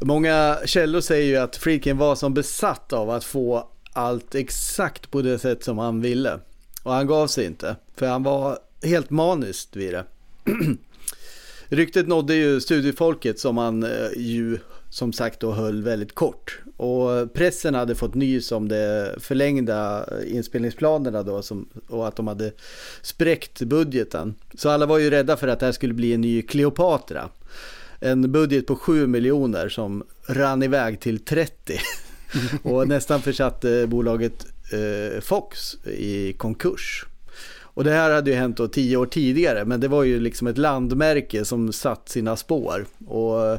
Många 0.00 0.58
källor 0.64 1.00
säger 1.00 1.26
ju 1.26 1.36
att 1.36 1.56
Friedkin 1.56 1.98
var 1.98 2.14
som 2.14 2.34
besatt 2.34 2.92
av 2.92 3.10
att 3.10 3.24
få 3.24 3.68
allt 3.92 4.34
exakt 4.34 5.10
på 5.10 5.22
det 5.22 5.38
sätt 5.38 5.64
som 5.64 5.78
han 5.78 6.00
ville. 6.00 6.40
Och 6.82 6.92
han 6.92 7.06
gav 7.06 7.26
sig 7.26 7.46
inte, 7.46 7.76
för 7.96 8.06
han 8.06 8.22
var 8.22 8.58
helt 8.82 9.10
maniskt 9.10 9.76
vid 9.76 9.92
det. 9.92 10.04
Ryktet 11.72 12.08
nådde 12.08 12.34
ju 12.34 12.60
studiefolket 12.60 13.38
som 13.40 13.58
han 13.58 13.82
eh, 13.82 14.08
ju 14.16 14.58
som 14.90 15.12
sagt 15.12 15.40
då 15.40 15.52
höll 15.52 15.82
väldigt 15.82 16.14
kort. 16.14 16.60
Och 16.76 17.32
pressen 17.34 17.74
hade 17.74 17.94
fått 17.94 18.14
nys 18.14 18.52
om 18.52 18.68
de 18.68 19.10
förlängda 19.18 20.06
inspelningsplanerna 20.26 21.22
då 21.22 21.42
som, 21.42 21.68
och 21.88 22.08
att 22.08 22.16
de 22.16 22.26
hade 22.26 22.52
spräckt 23.02 23.62
budgeten. 23.62 24.34
Så 24.54 24.68
alla 24.68 24.86
var 24.86 24.98
ju 24.98 25.10
rädda 25.10 25.36
för 25.36 25.48
att 25.48 25.60
det 25.60 25.66
här 25.66 25.72
skulle 25.72 25.94
bli 25.94 26.12
en 26.12 26.20
ny 26.20 26.42
Cleopatra. 26.42 27.28
En 28.00 28.32
budget 28.32 28.66
på 28.66 28.76
7 28.76 29.06
miljoner 29.06 29.68
som 29.68 30.04
rann 30.26 30.62
iväg 30.62 31.00
till 31.00 31.24
30. 31.24 31.78
och 32.62 32.88
nästan 32.88 33.22
försatte 33.22 33.86
bolaget 33.86 34.46
eh, 34.72 35.20
Fox 35.20 35.74
i 35.86 36.32
konkurs. 36.32 37.06
Och 37.74 37.84
det 37.84 37.90
här 37.90 38.10
hade 38.10 38.30
ju 38.30 38.36
hänt 38.36 38.56
då 38.56 38.68
tio 38.68 38.96
år 38.96 39.06
tidigare 39.06 39.64
men 39.64 39.80
det 39.80 39.88
var 39.88 40.02
ju 40.02 40.20
liksom 40.20 40.46
ett 40.46 40.58
landmärke 40.58 41.44
som 41.44 41.72
satt 41.72 42.08
sina 42.08 42.36
spår. 42.36 42.86
Och 43.06 43.58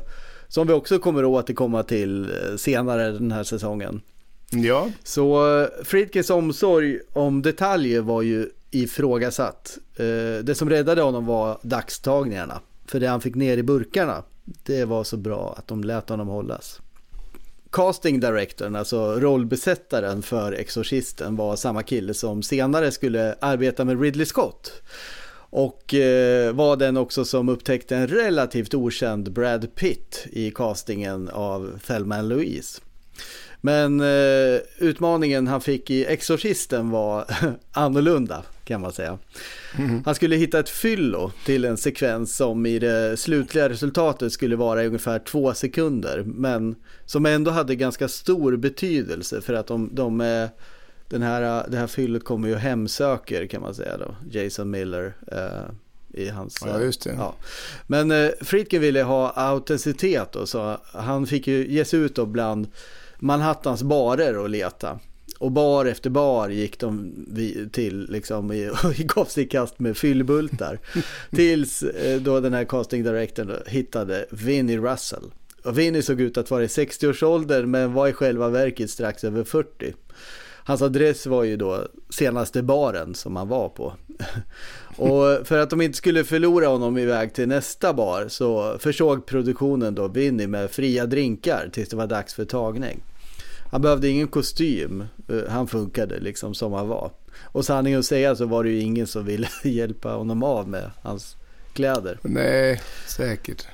som 0.53 0.67
vi 0.67 0.73
också 0.73 0.99
kommer 0.99 1.23
att 1.23 1.29
återkomma 1.29 1.83
till 1.83 2.23
eh, 2.23 2.55
senare 2.57 3.11
den 3.11 3.31
här 3.31 3.43
säsongen. 3.43 4.01
Ja. 4.51 4.89
Så 5.03 5.57
eh, 5.61 5.67
Friedkins 5.83 6.29
omsorg 6.29 6.99
om 7.13 7.41
detaljer 7.41 8.01
var 8.01 8.21
ju 8.21 8.49
ifrågasatt. 8.71 9.77
Eh, 9.95 10.43
det 10.43 10.55
som 10.55 10.69
räddade 10.69 11.01
honom 11.01 11.25
var 11.25 11.57
dagstagningarna. 11.61 12.59
För 12.85 12.99
det 12.99 13.07
han 13.07 13.21
fick 13.21 13.35
ner 13.35 13.57
i 13.57 13.63
burkarna, 13.63 14.23
det 14.43 14.85
var 14.85 15.03
så 15.03 15.17
bra 15.17 15.55
att 15.57 15.67
de 15.67 15.83
lät 15.83 16.09
honom 16.09 16.27
hållas. 16.27 16.81
Casting 17.73 18.19
directorn, 18.19 18.75
alltså 18.75 19.19
rollbesättaren 19.19 20.21
för 20.21 20.51
Exorcisten 20.51 21.35
var 21.35 21.55
samma 21.55 21.83
kille 21.83 22.13
som 22.13 22.43
senare 22.43 22.91
skulle 22.91 23.35
arbeta 23.39 23.85
med 23.85 24.01
Ridley 24.01 24.25
Scott. 24.25 24.81
Och 25.35 25.93
eh, 25.93 26.53
var 26.53 26.75
den 26.75 26.97
också 26.97 27.25
som 27.25 27.49
upptäckte 27.49 27.95
en 27.95 28.07
relativt 28.07 28.73
okänd 28.73 29.31
Brad 29.31 29.75
Pitt 29.75 30.25
i 30.31 30.51
castingen 30.51 31.29
av 31.29 31.79
Thelma 31.87 32.21
Louise. 32.21 32.81
Men 33.61 34.01
eh, 34.01 34.59
utmaningen 34.77 35.47
han 35.47 35.61
fick 35.61 35.89
i 35.89 36.05
Exorcisten 36.05 36.89
var 36.89 37.25
annorlunda 37.71 38.43
kan 38.65 38.81
man 38.81 38.91
säga. 38.91 39.17
Mm. 39.77 40.01
Han 40.05 40.15
skulle 40.15 40.35
hitta 40.35 40.59
ett 40.59 40.69
fyllo 40.69 41.31
till 41.45 41.65
en 41.65 41.77
sekvens 41.77 42.35
som 42.35 42.65
i 42.65 42.79
det 42.79 43.17
slutliga 43.17 43.69
resultatet 43.69 44.33
skulle 44.33 44.55
vara 44.55 44.83
i 44.83 44.87
ungefär 44.87 45.19
två 45.19 45.53
sekunder. 45.53 46.23
Men 46.25 46.75
som 47.05 47.25
ändå 47.25 47.51
hade 47.51 47.75
ganska 47.75 48.07
stor 48.07 48.57
betydelse 48.57 49.41
för 49.41 49.53
att 49.53 49.67
de, 49.67 49.89
de 49.93 50.21
eh, 50.21 50.49
den 51.07 51.21
här, 51.21 51.65
det 51.69 51.77
här 51.77 51.87
fyllet 51.87 52.23
kommer 52.23 52.47
ju 52.47 52.55
hemsöker 52.55 53.47
kan 53.47 53.61
man 53.61 53.75
säga 53.75 53.97
då. 53.97 54.15
Jason 54.31 54.71
Miller. 54.71 55.13
Eh, 55.31 55.73
i 56.13 56.29
hans... 56.29 56.63
Ja, 56.65 56.81
just 56.81 57.03
det. 57.03 57.13
Ja. 57.13 57.33
Men 57.87 58.11
eh, 58.11 58.29
Friedkin 58.41 58.81
ville 58.81 59.03
ha 59.03 59.29
autenticitet 59.29 60.31
då, 60.31 60.45
så 60.45 60.77
han 60.83 61.27
fick 61.27 61.47
ju 61.47 61.67
ge 61.67 61.85
sig 61.85 61.99
ut 61.99 62.15
då 62.15 62.25
bland 62.25 62.67
Manhattans 63.19 63.83
barer 63.83 64.37
och 64.37 64.49
leta. 64.49 64.99
Och 65.39 65.51
bar 65.51 65.85
efter 65.85 66.09
bar 66.09 66.49
gick 66.49 66.79
de 66.79 67.13
till 67.71 68.07
liksom 68.09 68.45
och 68.83 68.93
gav 68.93 69.25
sig 69.25 69.43
i 69.43 69.47
kast 69.47 69.79
med 69.79 69.97
fyllbultar. 69.97 70.79
Tills 71.31 71.83
eh, 71.83 72.21
då 72.21 72.39
den 72.39 72.53
här 72.53 72.65
casting 72.65 73.03
directorn 73.03 73.51
hittade 73.67 74.25
Vinnie 74.31 74.77
Russell. 74.77 75.31
Och 75.63 75.77
Vinnie 75.77 76.01
såg 76.01 76.21
ut 76.21 76.37
att 76.37 76.51
vara 76.51 76.63
i 76.63 76.67
60-årsåldern 76.67 77.71
men 77.71 77.93
var 77.93 78.07
i 78.07 78.13
själva 78.13 78.49
verket 78.49 78.89
strax 78.89 79.23
över 79.23 79.43
40. 79.43 79.93
Hans 80.65 80.81
adress 80.81 81.25
var 81.25 81.43
ju 81.43 81.57
då 81.57 81.87
senaste 82.09 82.63
baren 82.63 83.15
som 83.15 83.35
han 83.35 83.47
var 83.47 83.69
på. 83.69 83.93
Och 84.97 85.47
för 85.47 85.59
att 85.59 85.69
de 85.69 85.81
inte 85.81 85.97
skulle 85.97 86.23
förlora 86.23 86.67
honom 86.67 86.97
iväg 86.97 87.33
till 87.33 87.47
nästa 87.47 87.93
bar 87.93 88.27
så 88.27 88.77
försåg 88.79 89.25
produktionen 89.25 89.95
då 89.95 90.07
Vinny 90.07 90.47
med 90.47 90.71
fria 90.71 91.05
drinkar 91.05 91.69
tills 91.73 91.89
det 91.89 91.95
var 91.95 92.07
dags 92.07 92.33
för 92.33 92.45
tagning. 92.45 93.03
Han 93.73 93.81
behövde 93.81 94.09
ingen 94.09 94.27
kostym, 94.27 95.03
eh, 95.29 95.49
han 95.49 95.67
funkade 95.67 96.19
liksom 96.19 96.53
som 96.53 96.73
han 96.73 96.87
var. 96.87 97.11
Och 97.41 97.65
sanningen 97.65 97.99
att 97.99 98.05
säga 98.05 98.35
så 98.35 98.45
var 98.45 98.63
det 98.63 98.69
ju 98.69 98.79
ingen 98.79 99.07
som 99.07 99.25
ville 99.25 99.47
hjälpa 99.63 100.13
honom 100.13 100.43
av 100.43 100.69
med 100.69 100.91
hans 101.01 101.35
kläder. 101.73 102.19
Nej, 102.21 102.81
säkert. 103.07 103.67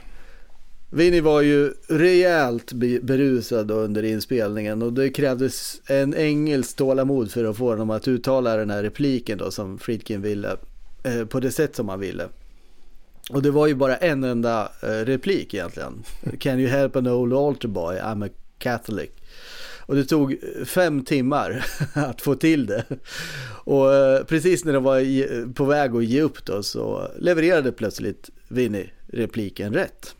Vinny 0.89 1.21
var 1.21 1.41
ju 1.41 1.73
rejält 1.87 2.73
berusad 3.01 3.71
under 3.71 4.03
inspelningen 4.03 4.81
och 4.81 4.93
det 4.93 5.09
krävdes 5.09 5.81
en 5.85 6.13
ängels 6.13 6.73
tålamod 6.73 7.31
för 7.31 7.45
att 7.45 7.57
få 7.57 7.69
honom 7.69 7.89
att 7.89 8.07
uttala 8.07 8.55
den 8.55 8.69
här 8.69 8.83
repliken 8.83 9.37
då 9.37 9.51
som 9.51 9.79
Friedkin 9.79 10.21
ville 10.21 10.57
eh, 11.03 11.25
på 11.25 11.39
det 11.39 11.51
sätt 11.51 11.75
som 11.75 11.89
han 11.89 11.99
ville. 11.99 12.27
Och 13.29 13.41
det 13.41 13.51
var 13.51 13.67
ju 13.67 13.75
bara 13.75 13.97
en 13.97 14.23
enda 14.23 14.71
eh, 14.81 14.87
replik 14.87 15.53
egentligen. 15.53 16.03
Can 16.39 16.59
you 16.59 16.69
help 16.69 16.95
an 16.95 17.07
old 17.07 17.33
altar 17.33 17.69
boy? 17.69 17.95
I'm 17.95 18.25
a 18.25 18.29
Catholic. 18.57 19.11
Och 19.89 19.95
det 19.95 20.05
tog 20.05 20.39
fem 20.65 21.03
timmar 21.03 21.65
att 21.93 22.21
få 22.21 22.35
till 22.35 22.65
det. 22.65 22.83
Och 23.63 23.93
eh, 23.93 24.23
precis 24.23 24.65
när 24.65 24.73
de 24.73 24.83
var 24.83 25.53
på 25.53 25.65
väg 25.65 25.95
att 25.95 26.05
ge 26.05 26.21
upp 26.21 26.45
då 26.45 26.63
så 26.63 27.11
levererade 27.19 27.71
plötsligt 27.71 28.29
Vinny 28.47 28.85
repliken 29.07 29.73
rätt. 29.73 30.15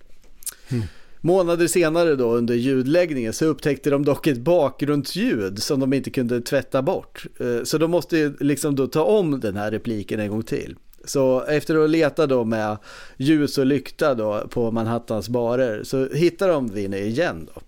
Mm. 0.70 0.84
Månader 1.22 1.68
senare 1.68 2.16
då 2.16 2.34
under 2.34 2.56
ljudläggningen 2.56 3.34
så 3.34 3.46
upptäckte 3.46 3.90
de 3.90 4.06
dock 4.06 4.28
ett 4.28 4.38
bakgrundsljud 4.38 5.64
som 5.64 5.80
de 5.80 5.94
inte 5.94 6.10
kunde 6.10 6.42
tvätta 6.42 6.82
bort. 6.82 7.26
Eh, 7.40 7.64
så 7.64 7.78
de 7.78 7.92
måste 7.92 8.34
liksom 8.40 8.76
då 8.76 8.88
ta 8.88 9.04
om 9.04 9.40
den 9.40 9.56
här 9.56 9.72
repliken 9.72 10.20
en 10.20 10.30
gång 10.30 10.44
till. 10.44 10.76
Så 11.06 11.42
efter 11.42 11.84
att 11.84 11.90
leta 11.90 12.28
då 12.28 12.44
med 12.44 12.78
ljus 13.18 13.58
och 13.58 13.66
lykta 13.66 14.14
då 14.16 14.48
på 14.50 14.72
Manhattans 14.72 15.30
barer 15.30 15.84
så 15.84 16.08
hittar 16.08 16.48
de 16.48 16.68
Vinny 16.68 16.98
igen 16.98 17.48
då. 17.56 17.62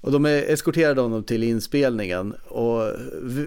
Och 0.00 0.12
de 0.12 0.26
eskorterade 0.26 1.00
honom 1.00 1.22
till 1.22 1.42
inspelningen 1.42 2.34
och 2.48 2.92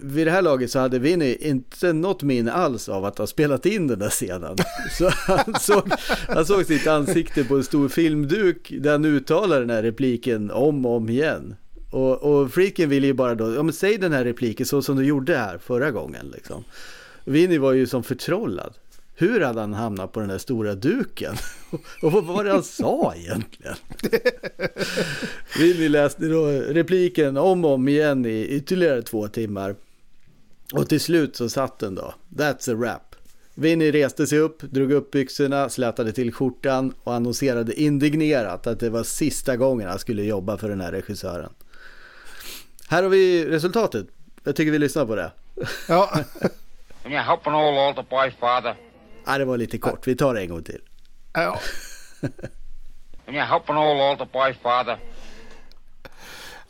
vid 0.01 0.27
det 0.27 0.31
här 0.31 0.41
laget 0.41 0.71
så 0.71 0.79
hade 0.79 0.99
Vinny 0.99 1.35
inte 1.39 1.93
något 1.93 2.23
minne 2.23 2.51
alls 2.51 2.89
av 2.89 3.05
att 3.05 3.17
ha 3.17 3.27
spelat 3.27 3.65
in 3.65 3.87
den 3.87 3.99
där 3.99 4.09
scenen. 4.09 4.55
Så 4.97 5.09
han 5.09 5.55
såg, 5.59 5.91
han 6.27 6.45
såg 6.45 6.65
sitt 6.65 6.87
ansikte 6.87 7.43
på 7.43 7.55
en 7.55 7.63
stor 7.63 7.89
filmduk 7.89 8.73
där 8.79 8.91
han 8.91 9.05
uttalade 9.05 9.61
den 9.61 9.69
här 9.69 9.83
repliken 9.83 10.51
om 10.51 10.85
och 10.85 10.95
om 10.95 11.09
igen. 11.09 11.55
Och, 11.91 12.23
och 12.23 12.51
freaken 12.51 12.89
ville 12.89 13.07
ju 13.07 13.13
bara 13.13 13.35
då, 13.35 13.53
ja 13.53 13.63
men 13.63 13.73
säg 13.73 13.97
den 13.97 14.13
här 14.13 14.23
repliken 14.23 14.65
så 14.65 14.81
som 14.81 14.95
du 14.95 15.05
gjorde 15.05 15.37
här 15.37 15.57
förra 15.57 15.91
gången 15.91 16.31
liksom. 16.33 16.63
Vinny 17.25 17.57
var 17.57 17.73
ju 17.73 17.87
som 17.87 18.03
förtrollad. 18.03 18.73
Hur 19.23 19.41
hade 19.41 19.59
han 19.59 19.73
hamnat 19.73 20.11
på 20.11 20.19
den 20.19 20.29
där 20.29 20.37
stora 20.37 20.75
duken? 20.75 21.35
Och 22.01 22.11
vad 22.11 22.23
var 22.23 22.43
det 22.43 22.51
han 22.51 22.63
sa 22.63 23.13
egentligen? 23.15 23.75
Vinny 25.59 25.89
läste 25.89 26.25
då 26.25 26.45
repliken 26.47 27.37
om 27.37 27.65
och 27.65 27.71
om 27.71 27.87
igen 27.87 28.25
i 28.25 28.47
ytterligare 28.47 29.01
två 29.01 29.27
timmar. 29.27 29.75
Och 30.73 30.89
till 30.89 30.99
slut 30.99 31.35
så 31.35 31.49
satt 31.49 31.79
den 31.79 31.95
då. 31.95 32.13
That's 32.29 32.71
a 32.71 32.75
wrap. 32.75 33.15
Vinny 33.53 33.91
reste 33.91 34.27
sig 34.27 34.39
upp, 34.39 34.61
drog 34.61 34.91
upp 34.91 35.11
byxorna, 35.11 35.69
slätade 35.69 36.11
till 36.11 36.33
skjortan 36.33 36.93
och 37.03 37.13
annonserade 37.13 37.81
indignerat 37.81 38.67
att 38.67 38.79
det 38.79 38.89
var 38.89 39.03
sista 39.03 39.57
gången 39.57 39.89
han 39.89 39.99
skulle 39.99 40.23
jobba 40.23 40.57
för 40.57 40.69
den 40.69 40.81
här 40.81 40.91
regissören. 40.91 41.53
Här 42.87 43.03
har 43.03 43.09
vi 43.09 43.45
resultatet. 43.45 44.07
Jag 44.43 44.55
tycker 44.55 44.71
vi 44.71 44.79
lyssnar 44.79 45.05
på 45.05 45.15
det. 45.15 45.31
Ja. 45.87 46.19
Jag 47.03 47.23
hoppar 47.23 47.51
all 47.51 47.89
older 47.89 48.05
boy 48.09 48.31
father. 48.39 48.75
Ja, 49.25 49.37
det 49.37 49.45
var 49.45 49.57
lite 49.57 49.77
kort. 49.77 50.07
Vi 50.07 50.15
tar 50.15 50.33
det 50.33 50.41
en 50.41 50.49
gång 50.49 50.63
till. 50.63 50.81
ja. 51.33 51.59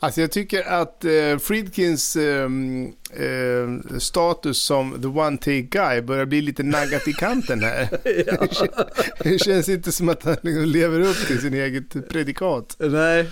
Alltså 0.04 0.20
jag 0.20 0.30
tycker 0.30 0.62
att 0.68 1.04
eh, 1.04 1.38
Friedkins 1.38 2.16
eh, 2.16 2.48
eh, 3.12 3.98
status 3.98 4.62
som 4.62 5.02
the 5.02 5.08
one 5.08 5.38
take 5.38 5.60
guy 5.60 6.00
börjar 6.00 6.24
bli 6.26 6.40
lite 6.40 6.62
naggat 6.62 7.08
i 7.08 7.12
kanten 7.12 7.62
här. 7.62 7.88
det 9.24 9.38
känns 9.38 9.68
inte 9.68 9.92
som 9.92 10.08
att 10.08 10.22
han 10.24 10.36
liksom 10.42 10.64
lever 10.64 11.00
upp 11.00 11.26
till 11.26 11.40
sin 11.40 11.54
eget 11.54 12.08
predikat. 12.08 12.76
Nej, 12.78 13.28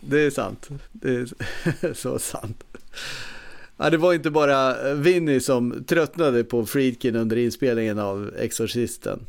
det 0.00 0.20
är 0.20 0.30
sant. 0.30 0.68
Det 0.92 1.08
är 1.08 1.94
så 1.94 2.18
sant. 2.18 2.64
Ja, 3.76 3.90
det 3.90 3.96
var 3.96 4.14
inte 4.14 4.30
bara 4.30 4.88
eh, 4.88 4.94
Vinny 4.94 5.40
som 5.40 5.84
tröttnade 5.84 6.44
på 6.44 6.66
Friedkin 6.66 7.16
under 7.16 7.36
inspelningen 7.36 7.98
av 7.98 8.30
Exorcisten. 8.38 9.20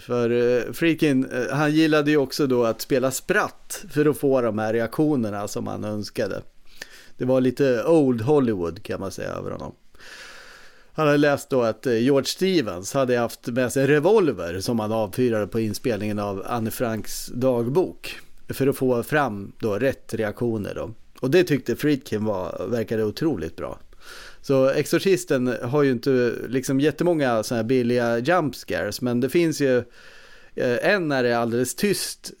För 0.00 0.30
eh, 0.30 0.72
Friedkin, 0.72 1.24
eh, 1.24 1.56
han 1.56 1.72
gillade 1.74 2.10
ju 2.10 2.16
också 2.16 2.46
då 2.46 2.64
att 2.64 2.80
spela 2.80 3.10
spratt 3.10 3.84
för 3.90 4.06
att 4.06 4.18
få 4.18 4.40
de 4.40 4.58
här 4.58 4.72
reaktionerna 4.72 5.48
som 5.48 5.66
han 5.66 5.84
önskade. 5.84 6.42
Det 7.16 7.24
var 7.24 7.40
lite 7.40 7.84
old 7.84 8.20
Hollywood 8.20 8.82
kan 8.82 9.00
man 9.00 9.10
säga 9.10 9.30
över 9.30 9.50
honom. 9.50 9.74
Han 10.92 11.06
hade 11.06 11.18
läst 11.18 11.50
då 11.50 11.62
att 11.62 11.86
George 11.86 12.26
Stevens 12.26 12.94
hade 12.94 13.18
haft 13.18 13.46
med 13.46 13.72
sig 13.72 13.82
en 13.82 13.88
revolver 13.88 14.60
som 14.60 14.80
han 14.80 14.92
avfyrade 14.92 15.46
på 15.46 15.60
inspelningen 15.60 16.18
av 16.18 16.42
Anne 16.46 16.70
Franks 16.70 17.26
dagbok. 17.26 18.18
För 18.48 18.66
att 18.66 18.76
få 18.76 19.02
fram 19.02 19.52
då 19.58 19.78
rätt 19.78 20.14
reaktioner 20.14 20.74
då. 20.74 20.90
Och 21.20 21.30
det 21.30 21.44
tyckte 21.44 21.76
Friedkin 21.76 22.24
var, 22.24 22.66
verkade 22.68 23.04
otroligt 23.04 23.56
bra. 23.56 23.78
Så 24.40 24.68
Exorcisten 24.68 25.56
har 25.62 25.82
ju 25.82 25.90
inte 25.90 26.34
liksom 26.48 26.80
jättemånga 26.80 27.42
sådana 27.42 27.62
här 27.62 27.68
billiga 27.68 28.18
jump 28.18 28.54
scares, 28.54 29.00
men 29.00 29.20
det 29.20 29.28
finns 29.28 29.60
ju 29.60 29.78
eh, 30.54 30.92
en 30.92 31.08
när 31.08 31.22
det 31.22 31.28
är 31.28 31.36
alldeles 31.36 31.74
tyst 31.74 32.32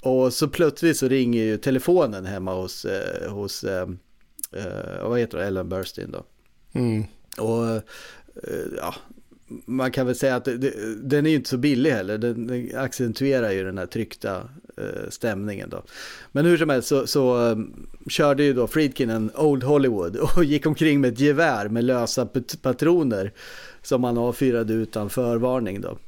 och 0.00 0.32
så 0.32 0.48
plötsligt 0.48 0.96
så 0.96 1.08
ringer 1.08 1.42
ju 1.42 1.56
telefonen 1.56 2.26
hemma 2.26 2.54
hos, 2.54 2.84
eh, 2.84 3.32
hos 3.32 3.64
eh, 3.64 3.88
vad 5.02 5.18
heter 5.18 5.38
det, 5.38 5.44
Ellen 5.44 5.68
Burstyn 5.68 6.10
då. 6.10 6.24
Mm. 6.72 7.04
Och 7.38 7.82
ja, 8.76 8.94
man 9.48 9.92
kan 9.92 10.06
väl 10.06 10.14
säga 10.14 10.36
att 10.36 10.44
det, 10.44 10.56
det, 10.56 10.72
den 11.02 11.26
är 11.26 11.30
ju 11.30 11.36
inte 11.36 11.48
så 11.48 11.56
billig 11.56 11.90
heller. 11.90 12.18
Den, 12.18 12.46
den 12.46 12.70
accentuerar 12.76 13.50
ju 13.50 13.64
den 13.64 13.78
här 13.78 13.86
tryckta 13.86 14.36
eh, 14.76 15.08
stämningen 15.08 15.70
då. 15.70 15.82
Men 16.32 16.44
hur 16.46 16.58
som 16.58 16.68
helst 16.68 16.88
så, 16.88 17.06
så 17.06 17.36
um, 17.36 17.86
körde 18.08 18.44
ju 18.44 18.52
då 18.52 18.66
Friedkin 18.66 19.10
en 19.10 19.30
Old 19.36 19.62
Hollywood 19.62 20.16
och 20.36 20.44
gick 20.44 20.66
omkring 20.66 21.00
med 21.00 21.12
ett 21.12 21.20
gevär 21.20 21.68
med 21.68 21.84
lösa 21.84 22.28
patroner 22.62 23.32
som 23.82 24.04
han 24.04 24.18
avfyrade 24.18 24.72
utan 24.72 25.10
förvarning 25.10 25.80
då. 25.80 25.98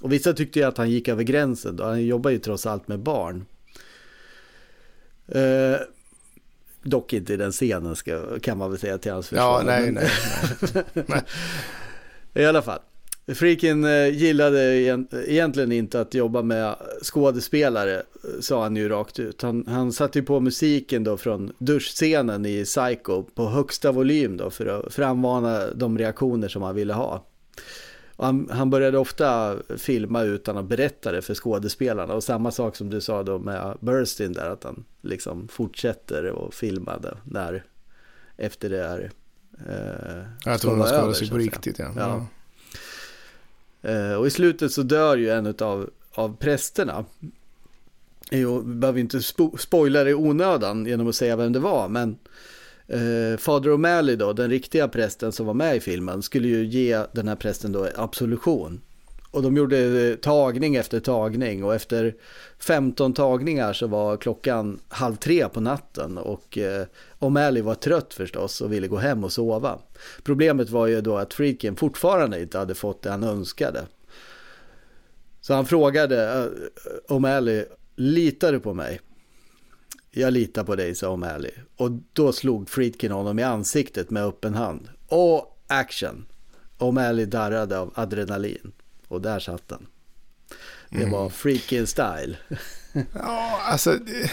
Och 0.00 0.12
vissa 0.12 0.32
tyckte 0.32 0.58
ju 0.58 0.64
att 0.64 0.78
han 0.78 0.90
gick 0.90 1.08
över 1.08 1.22
gränsen 1.22 1.76
då. 1.76 1.84
Han 1.84 2.06
jobbar 2.06 2.30
ju 2.30 2.38
trots 2.38 2.66
allt 2.66 2.88
med 2.88 2.98
barn. 2.98 3.46
Eh, 5.28 5.80
dock 6.82 7.12
inte 7.12 7.34
i 7.34 7.36
den 7.36 7.52
scenen 7.52 7.96
ska, 7.96 8.38
kan 8.40 8.58
man 8.58 8.70
väl 8.70 8.80
säga 8.80 8.98
till 8.98 9.12
hans 9.12 9.28
försvar. 9.28 9.44
Ja, 9.44 9.62
nej, 9.66 9.90
nej. 9.92 10.10
nej. 11.06 11.22
I 12.36 12.44
alla 12.44 12.62
fall. 12.62 12.80
Freakin 13.34 13.84
eh, 13.84 14.08
gillade 14.08 14.62
egentligen 15.26 15.72
inte 15.72 16.00
att 16.00 16.14
jobba 16.14 16.42
med 16.42 16.76
skådespelare, 17.02 17.94
eh, 17.96 18.40
sa 18.40 18.62
han 18.62 18.76
ju 18.76 18.88
rakt 18.88 19.18
ut. 19.18 19.42
Han, 19.42 19.64
han 19.66 19.92
satte 19.92 20.18
ju 20.18 20.24
på 20.24 20.40
musiken 20.40 21.04
då 21.04 21.16
från 21.16 21.52
duschscenen 21.58 22.46
i 22.46 22.64
Psycho 22.64 23.22
på 23.22 23.46
högsta 23.46 23.92
volym 23.92 24.36
då 24.36 24.50
för 24.50 24.66
att 24.66 24.94
frammana 24.94 25.66
de 25.74 25.98
reaktioner 25.98 26.48
som 26.48 26.62
han 26.62 26.74
ville 26.74 26.92
ha. 26.94 27.26
Han, 28.16 28.48
han, 28.50 28.70
började 28.70 28.98
ofta 28.98 29.56
filma 29.76 30.22
utan 30.22 30.56
att 30.56 30.64
berätta 30.64 31.12
det 31.12 31.22
för 31.22 31.34
skådespelarna 31.34 32.14
och 32.14 32.24
samma 32.24 32.50
sak 32.50 32.76
som 32.76 32.90
du 32.90 33.00
sa 33.00 33.22
då 33.22 33.38
med 33.38 33.76
Burstin 33.80 34.32
där 34.32 34.50
att 34.50 34.64
han 34.64 34.84
liksom 35.02 35.48
fortsätter 35.48 36.26
och 36.26 36.54
filmade 36.54 37.16
när 37.24 37.64
efter 38.36 38.70
det 38.70 38.82
är 38.82 39.10
Eh, 39.68 40.22
jag 40.44 40.60
tror 40.60 40.76
de 40.76 40.86
skadade 40.86 41.14
sig 41.14 41.30
på 41.30 41.38
riktigt. 41.38 41.78
Ja. 41.78 41.92
ja. 41.96 42.26
Eh, 43.90 44.12
och 44.12 44.26
i 44.26 44.30
slutet 44.30 44.72
så 44.72 44.82
dör 44.82 45.16
ju 45.16 45.30
en 45.30 45.54
av, 45.58 45.90
av 46.14 46.36
prästerna. 46.36 47.04
Vi 48.30 48.44
behöver 48.64 49.00
inte 49.00 49.22
spo 49.22 49.56
spoila 49.58 50.04
det 50.04 50.10
i 50.10 50.14
onödan 50.14 50.86
genom 50.86 51.08
att 51.08 51.14
säga 51.14 51.36
vem 51.36 51.52
det 51.52 51.58
var, 51.58 51.88
men 51.88 52.18
eh, 52.86 53.38
Fader 53.38 53.70
O'Malley 53.70 54.16
då, 54.16 54.32
den 54.32 54.50
riktiga 54.50 54.88
prästen 54.88 55.32
som 55.32 55.46
var 55.46 55.54
med 55.54 55.76
i 55.76 55.80
filmen, 55.80 56.22
skulle 56.22 56.48
ju 56.48 56.66
ge 56.66 57.04
den 57.12 57.28
här 57.28 57.36
prästen 57.36 57.72
då 57.72 57.88
absolution. 57.96 58.80
Och 59.30 59.42
de 59.42 59.56
gjorde 59.56 60.16
tagning 60.16 60.76
efter 60.76 61.00
tagning 61.00 61.64
och 61.64 61.74
efter 61.74 62.14
15 62.58 63.12
tagningar 63.12 63.72
så 63.72 63.86
var 63.86 64.16
klockan 64.16 64.80
halv 64.88 65.16
tre 65.16 65.48
på 65.48 65.60
natten 65.60 66.18
och 66.18 66.58
eh, 66.58 66.86
O'Malley 67.26 67.62
var 67.62 67.74
trött 67.74 68.14
förstås 68.14 68.60
och 68.60 68.72
ville 68.72 68.88
gå 68.88 68.96
hem 68.96 69.24
och 69.24 69.32
sova. 69.32 69.78
Problemet 70.22 70.70
var 70.70 70.86
ju 70.86 71.00
då 71.00 71.16
att 71.16 71.34
Freakin 71.34 71.76
fortfarande 71.76 72.40
inte 72.40 72.58
hade 72.58 72.74
fått 72.74 73.02
det 73.02 73.10
han 73.10 73.24
önskade. 73.24 73.86
Så 75.40 75.54
han 75.54 75.66
frågade 75.66 76.50
O'Malley, 77.08 77.64
litar 77.96 78.52
du 78.52 78.60
på 78.60 78.74
mig? 78.74 79.00
Jag 80.10 80.32
litar 80.32 80.64
på 80.64 80.76
dig, 80.76 80.94
sa 80.94 81.16
O'Malley. 81.16 81.52
Och 81.76 81.90
då 82.12 82.32
slog 82.32 82.70
Friedkin 82.70 83.12
honom 83.12 83.38
i 83.38 83.42
ansiktet 83.42 84.10
med 84.10 84.24
öppen 84.24 84.54
hand. 84.54 84.88
Och 85.08 85.62
action! 85.66 86.26
O'Malley 86.78 87.26
darrade 87.26 87.78
av 87.78 87.92
adrenalin. 87.94 88.72
Och 89.08 89.20
där 89.22 89.38
satt 89.38 89.68
den. 89.68 89.86
Det 90.90 90.96
mm. 90.96 91.10
var 91.10 91.28
freaking 91.28 91.86
style. 91.86 92.36
ja, 93.12 93.60
alltså 93.64 93.92
det, 93.92 94.30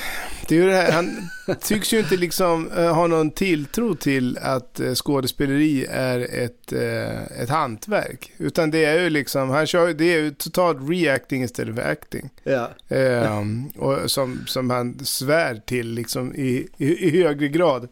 det 0.48 0.56
är 0.56 0.60
ju 0.60 0.66
det 0.66 0.76
här. 0.76 0.92
Han 0.92 1.30
tycks 1.62 1.94
ju 1.94 2.00
inte 2.00 2.18
liksom 2.18 2.72
uh, 2.72 2.94
ha 2.94 3.08
någon 3.08 3.32
tilltro 3.32 3.96
till 3.96 4.38
att 4.38 4.80
uh, 4.80 4.94
skådespeleri 4.94 5.86
är 5.90 6.20
ett, 6.20 6.74
uh, 6.74 7.42
ett 7.42 7.50
hantverk. 7.50 8.32
Utan 8.38 8.72
det 8.72 8.86
är 8.86 9.00
ju 9.00 9.10
liksom, 9.10 9.50
han 9.50 9.68
kör 9.68 9.94
det 9.94 10.14
är 10.14 10.20
ju 10.20 10.32
totalt 10.32 10.90
reacting 10.90 11.44
istället 11.44 11.76
för 11.76 11.92
acting. 11.92 12.30
Ja. 12.44 12.70
Um, 12.90 13.68
och 13.68 14.12
som, 14.12 14.44
som 14.48 14.70
han 14.70 15.06
svär 15.06 15.62
till 15.66 15.92
liksom 15.92 16.36
i, 16.36 16.68
i, 16.78 17.08
i 17.08 17.24
högre 17.24 17.48
grad. 17.48 17.88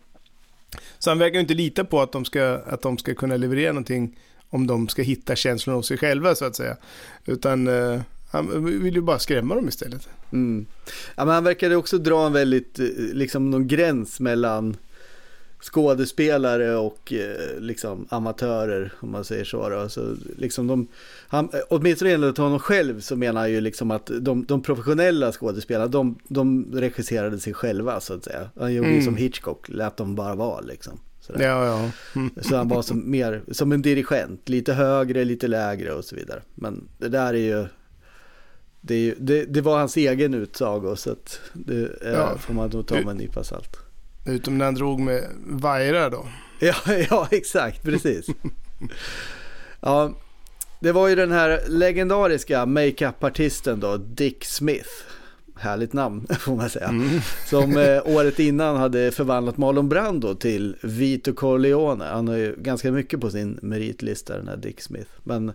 Så 1.00 1.10
han 1.10 1.20
verkar 1.20 1.34
ju 1.34 1.42
inte 1.42 1.54
lita 1.54 1.84
på 1.84 2.02
att 2.02 2.12
de 2.12 2.26
ska, 2.26 2.60
att 2.68 2.82
de 2.82 2.98
ska 2.98 3.14
kunna 3.14 3.38
leverera 3.38 3.72
någonting 3.72 4.18
om 4.50 4.68
de 4.68 4.88
ska 4.88 5.02
hitta 5.02 5.36
känslorna 5.36 5.78
hos 5.78 5.88
sig 5.88 5.98
själva 5.98 6.36
så 6.36 6.46
att 6.46 6.56
säga. 6.56 6.78
Utan 7.26 7.68
eh, 7.68 8.02
han 8.32 8.66
vill 8.84 8.96
ju 8.96 9.02
bara 9.02 9.20
skrämma 9.20 9.56
dem 9.56 9.68
istället. 9.68 10.10
Mm. 10.32 10.66
Ja, 11.16 11.26
men 11.26 11.34
han 11.34 11.44
verkade 11.44 11.76
också 11.76 11.98
dra 11.98 12.26
en 12.26 12.34
väldigt, 12.34 12.80
eh, 12.80 12.88
liksom 12.98 13.50
någon 13.50 13.68
gräns 13.68 14.20
mellan 14.20 14.78
skådespelare 15.62 16.76
och 16.76 17.14
eh, 17.14 17.60
liksom 17.60 18.08
amatörer 18.10 18.94
om 19.00 19.12
man 19.12 19.24
säger 19.24 19.44
så. 19.44 19.70
Då. 19.70 19.90
så 19.90 20.16
liksom 20.38 20.68
de, 20.68 20.88
han, 21.28 21.50
åtminstone 21.70 22.12
enligt 22.12 22.38
honom 22.38 22.60
själv 22.60 23.00
så 23.00 23.16
menar 23.16 23.42
han 23.42 23.52
ju 23.52 23.62
liksom 23.62 23.92
att 23.92 24.12
de, 24.20 24.46
de 24.46 24.62
professionella 24.62 25.32
skådespelarna 25.32 25.88
de, 25.88 26.20
de 26.28 26.66
regisserade 26.74 27.40
sig 27.40 27.54
själva 27.54 28.00
så 28.00 28.14
att 28.14 28.24
säga. 28.24 28.50
Han 28.60 28.74
gjorde 28.74 28.88
mm. 28.88 29.00
ju 29.00 29.06
som 29.06 29.16
Hitchcock, 29.16 29.70
lät 29.70 29.98
dem 29.98 30.16
bara 30.16 30.36
vara 30.36 30.62
liksom. 30.62 31.00
Sådär. 31.20 31.46
Ja, 31.46 31.66
ja. 31.66 31.92
Mm. 32.16 32.32
Så 32.42 32.56
han 32.56 32.68
var 32.68 32.82
som, 32.82 33.12
mer 33.12 33.42
som 33.52 33.72
en 33.72 33.82
dirigent, 33.82 34.50
lite 34.50 34.74
högre, 34.74 35.24
lite 35.24 35.48
lägre 35.48 35.94
och 35.94 36.06
så 36.06 36.16
vidare. 36.16 36.42
Men 36.56 36.88
det 36.98 37.10
där 37.10 37.34
är 37.34 37.38
ju, 37.38 37.66
det, 38.82 39.14
det, 39.18 39.46
det 39.46 39.62
var 39.62 39.80
hans 39.80 39.98
egen 39.98 40.34
utsago 40.34 40.96
så 40.96 41.12
att 41.12 41.40
det 41.54 41.82
är, 42.02 42.14
ja. 42.14 42.38
får 42.38 42.54
man 42.54 42.70
nog 42.70 42.88
ta 42.88 42.96
med 42.96 43.08
en 43.08 43.18
nypa 43.18 43.44
salt. 43.44 43.78
Utom 44.26 44.58
när 44.58 44.66
han 44.66 44.76
drog 44.76 45.00
med 45.00 45.24
vajrar 45.46 46.10
då. 46.10 46.28
Ja, 46.64 46.76
ja 47.10 47.28
exakt, 47.32 47.84
precis. 47.84 48.28
ja, 49.80 50.14
det 50.80 50.92
var 50.92 51.08
ju 51.08 51.16
den 51.16 51.32
här 51.32 51.62
legendariska 51.68 52.66
makeup-artisten 52.66 53.80
då, 53.80 53.98
Dick 53.98 54.46
Smith. 54.46 54.90
Härligt 55.56 55.94
namn 55.94 56.28
får 56.40 56.56
man 56.56 56.70
säga. 56.70 56.88
Mm. 56.88 57.20
Som 57.50 57.78
eh, 57.78 58.02
året 58.06 58.40
innan 58.40 58.78
hade 58.78 59.12
förvandlat 59.12 59.58
Marlon 59.58 59.90
Brando 59.90 60.36
till 60.36 60.76
Vito 60.82 61.34
Corleone. 61.34 62.06
Han 62.06 62.28
har 62.28 62.36
ju 62.36 62.56
ganska 62.58 62.92
mycket 62.92 63.22
på 63.22 63.30
sin 63.30 63.60
meritlista 63.62 64.38
den 64.38 64.48
här 64.48 64.58
Dick 64.58 64.82
Smith. 64.82 65.12
Men 65.24 65.52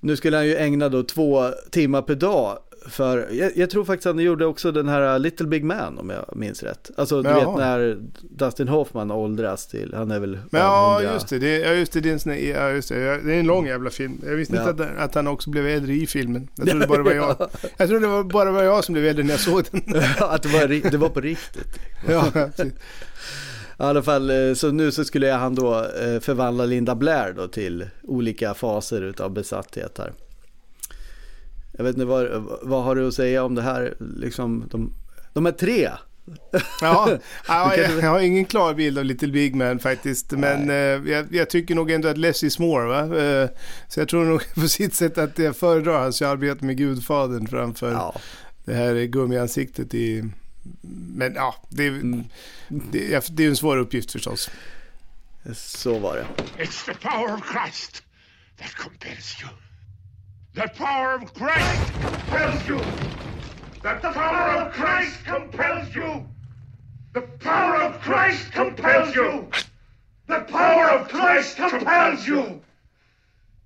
nu 0.00 0.16
skulle 0.16 0.36
han 0.36 0.46
ju 0.46 0.56
ägna 0.56 0.88
då 0.88 1.02
två 1.02 1.50
timmar 1.70 2.02
per 2.02 2.14
dag 2.14 2.58
för 2.86 3.28
jag, 3.30 3.56
jag, 3.56 3.70
tror 3.70 3.84
faktiskt 3.84 4.06
att 4.06 4.14
han 4.14 4.24
gjorde 4.24 4.46
också 4.46 4.72
den 4.72 4.88
här 4.88 5.18
Little 5.18 5.46
Big 5.46 5.64
Man 5.64 5.98
om 5.98 6.10
jag 6.10 6.36
minns 6.36 6.62
rätt. 6.62 6.90
Alltså 6.96 7.22
du 7.22 7.28
ja. 7.28 7.50
vet 7.50 7.58
när 7.58 7.98
Dustin 8.20 8.68
Hoffman 8.68 9.10
åldras 9.10 9.66
till, 9.66 9.94
han 9.94 10.10
är 10.10 10.20
väl 10.20 10.38
Men 10.50 10.60
Ja 10.60 11.02
just 11.02 11.28
det, 11.28 11.38
det, 11.38 11.58
ja, 11.58 11.72
just 11.72 11.92
det, 11.92 12.00
det, 12.00 12.08
är 12.08 12.12
en 12.12 12.20
sån, 12.20 12.32
ja, 12.32 12.70
just 12.70 12.88
det, 12.88 13.20
det 13.24 13.34
är 13.34 13.40
en 13.40 13.46
lång 13.46 13.66
jävla 13.66 13.90
film. 13.90 14.20
Jag 14.26 14.36
visste 14.36 14.56
ja. 14.56 14.70
inte 14.70 14.84
att, 14.84 14.98
att, 14.98 15.14
han 15.14 15.26
också 15.26 15.50
blev 15.50 15.66
äldre 15.66 15.92
i 15.92 16.06
filmen. 16.06 16.48
Jag 16.54 16.68
trodde 16.70 16.86
bara 16.86 17.02
var 17.02 17.12
jag. 17.12 17.50
Jag 17.76 17.88
trodde 17.88 18.06
det 18.06 18.12
var 18.12 18.24
bara 18.24 18.50
var 18.50 18.62
jag 18.62 18.84
som 18.84 18.92
blev 18.92 19.06
äldre 19.06 19.24
när 19.24 19.30
jag 19.30 19.40
såg 19.40 19.64
den. 19.70 19.82
att 20.18 20.42
det 20.42 20.48
var, 20.48 20.90
det 20.90 20.98
var 20.98 21.08
på 21.08 21.20
riktigt. 21.20 21.78
ja, 22.08 22.32
i 23.80 23.82
alla 23.82 24.02
fall, 24.02 24.30
eh, 24.30 24.54
så 24.54 24.70
nu 24.70 24.92
så 24.92 25.04
skulle 25.04 25.32
han 25.32 25.54
då 25.54 25.74
eh, 25.84 26.20
förvandla 26.20 26.64
Linda 26.64 26.94
Blair 26.94 27.32
då 27.32 27.48
till 27.48 27.86
olika 28.02 28.54
faser 28.54 29.02
utav 29.02 29.30
besatthet 29.32 29.98
här. 29.98 30.12
Jag 31.72 31.84
vet 31.84 31.94
inte, 31.94 32.04
vad, 32.04 32.44
vad 32.62 32.84
har 32.84 32.94
du 32.94 33.08
att 33.08 33.14
säga 33.14 33.44
om 33.44 33.54
det 33.54 33.62
här, 33.62 33.94
liksom, 34.16 34.68
de, 34.70 34.92
de 35.32 35.46
är 35.46 35.52
tre? 35.52 35.88
ja, 36.80 37.18
ja 37.48 37.76
jag, 37.76 38.10
har 38.10 38.20
ingen 38.20 38.44
klar 38.44 38.74
bild 38.74 38.98
av 38.98 39.04
Little 39.04 39.28
Big 39.28 39.54
Man 39.54 39.78
faktiskt. 39.78 40.30
Men 40.30 40.70
eh, 40.70 41.10
jag, 41.12 41.34
jag, 41.34 41.50
tycker 41.50 41.74
nog 41.74 41.90
ändå 41.90 42.08
att 42.08 42.18
less 42.18 42.42
is 42.42 42.58
more. 42.58 42.86
Va? 42.86 43.18
Eh, 43.18 43.48
så 43.88 44.00
jag 44.00 44.08
tror 44.08 44.24
nog 44.24 44.42
på 44.54 44.68
sitt 44.68 44.94
sätt 44.94 45.18
att 45.18 45.38
jag 45.38 45.56
föredrar 45.56 46.00
hans 46.00 46.22
arbete 46.22 46.64
med 46.64 46.76
Gudfadern 46.76 47.46
framför 47.46 47.92
ja. 47.92 48.14
det 48.64 48.74
här 48.74 49.04
gummiansiktet 49.04 49.94
i... 49.94 50.24
Men 51.16 51.34
ja, 51.34 51.54
det, 51.68 51.86
mm. 51.88 52.24
det, 52.68 53.28
det 53.30 53.44
är 53.44 53.48
en 53.48 53.56
svår 53.56 53.76
uppgift 53.76 54.12
förstås. 54.12 54.50
Så 55.54 55.98
var 55.98 56.16
det. 56.16 56.26
It's 56.64 56.84
the 56.86 56.94
power 56.94 57.34
of 57.34 57.40
Christ 57.52 58.02
that 58.58 58.74
compels 58.76 59.42
you. 59.42 59.48
The 60.54 60.68
power 60.68 61.14
of 61.14 61.32
Christ 61.34 61.92
compels 62.02 62.68
you. 62.68 62.80
That 63.82 64.02
The 64.02 64.12
power 64.12 64.56
of 64.56 64.74
Christ 64.74 65.24
compels 65.24 65.94
you. 65.94 66.26
The 67.14 67.20
power 67.20 67.80
of 67.82 68.00
Christ 68.02 68.52
compels 68.52 69.16
you. 69.16 69.48
The 70.26 70.44
power 70.44 70.90
of 70.90 71.08
Christ 71.08 71.56
compels 71.56 72.26
you. 72.26 72.62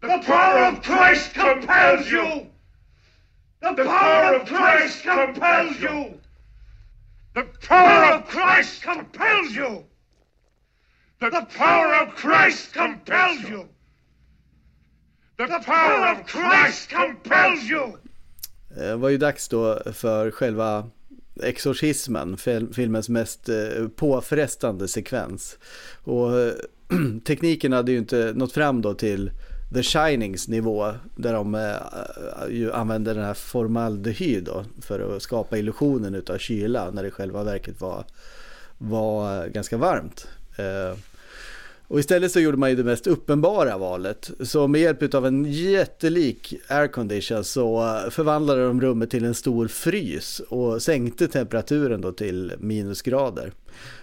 The 0.01 0.19
power 0.19 0.65
of 0.65 0.83
Christ 0.83 1.35
compels 1.35 2.11
you. 2.11 2.47
The 3.61 3.75
power 3.75 4.35
of 4.35 4.47
Christ 4.47 5.03
compels 5.03 5.81
you. 5.81 6.21
The 7.35 7.45
power 7.69 8.15
of 8.15 8.31
Christ 8.31 8.83
compels 8.83 9.57
you. 9.57 9.85
The 11.21 11.47
power 11.59 11.95
of 12.03 12.17
Christ 12.17 12.75
compels 12.75 13.51
you. 13.51 13.69
The 15.37 15.61
power 15.67 16.13
of 16.13 16.27
Christ 16.27 16.91
compels 16.91 17.71
you! 17.71 17.99
Det 18.69 18.91
eh, 18.91 18.97
var 18.97 19.09
ju 19.09 19.19
dags 19.19 19.49
då 19.49 19.83
för 19.93 20.31
själva 20.31 20.91
exorcismen, 21.43 22.37
filmens 22.73 23.09
mest 23.09 23.49
eh, 23.49 23.89
påfrestande 23.97 24.89
sekvens. 24.89 25.59
Och 26.05 26.41
eh, 26.41 26.55
tekniken 27.25 27.73
hade 27.73 27.93
ju 27.93 27.99
inte 27.99 28.33
nått 28.35 28.53
fram 28.53 28.83
då 28.83 28.95
till 28.95 29.31
The 29.75 29.83
Shinings 29.83 30.49
nivå 30.49 30.93
där 31.17 31.33
de 31.33 31.55
eh, 31.55 31.71
eh, 31.71 32.51
ju 32.51 32.73
använde 32.73 33.15
den 33.15 33.25
här 33.25 33.35
formaldehyd 33.35 34.45
då 34.45 34.65
för 34.81 35.17
att 35.17 35.23
skapa 35.23 35.59
illusionen 35.59 36.15
utav 36.15 36.39
kyla 36.39 36.91
när 36.91 37.03
det 37.03 37.11
själva 37.11 37.45
verket 37.45 37.81
var, 37.81 38.05
var 38.79 39.45
eh, 39.45 39.47
ganska 39.47 39.77
varmt. 39.77 40.27
Och 41.93 42.01
istället 42.01 42.33
så 42.33 42.41
gjorde 42.41 42.57
man 42.57 42.71
ju 42.71 42.77
det 42.77 42.85
mest 42.85 43.07
uppenbara 43.07 43.79
valet. 43.79 44.31
Så 44.41 44.69
med 44.69 44.81
hjälp 44.81 45.15
av 45.15 45.27
en 45.27 45.45
jättelik 45.45 46.55
aircondition 46.69 47.45
så 47.45 47.99
förvandlade 48.11 48.67
de 48.67 48.81
rummet 48.81 49.11
till 49.11 49.25
en 49.25 49.35
stor 49.35 49.69
frys 49.69 50.41
och 50.41 50.83
sänkte 50.83 51.29
temperaturen 51.29 52.01
då 52.01 52.13
till 52.13 52.53
minusgrader. 52.59 53.53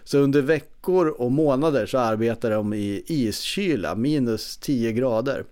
Så 0.03 0.17
under 0.17 0.41
veckor 0.41 1.07
och 1.07 1.31
månader 1.31 1.85
så 1.85 1.97
arbetade 1.97 2.55
de 2.55 2.73
i 2.73 3.03
iskyla, 3.07 3.95
minus 3.95 4.57
10 4.57 4.91
grader. 4.91 5.43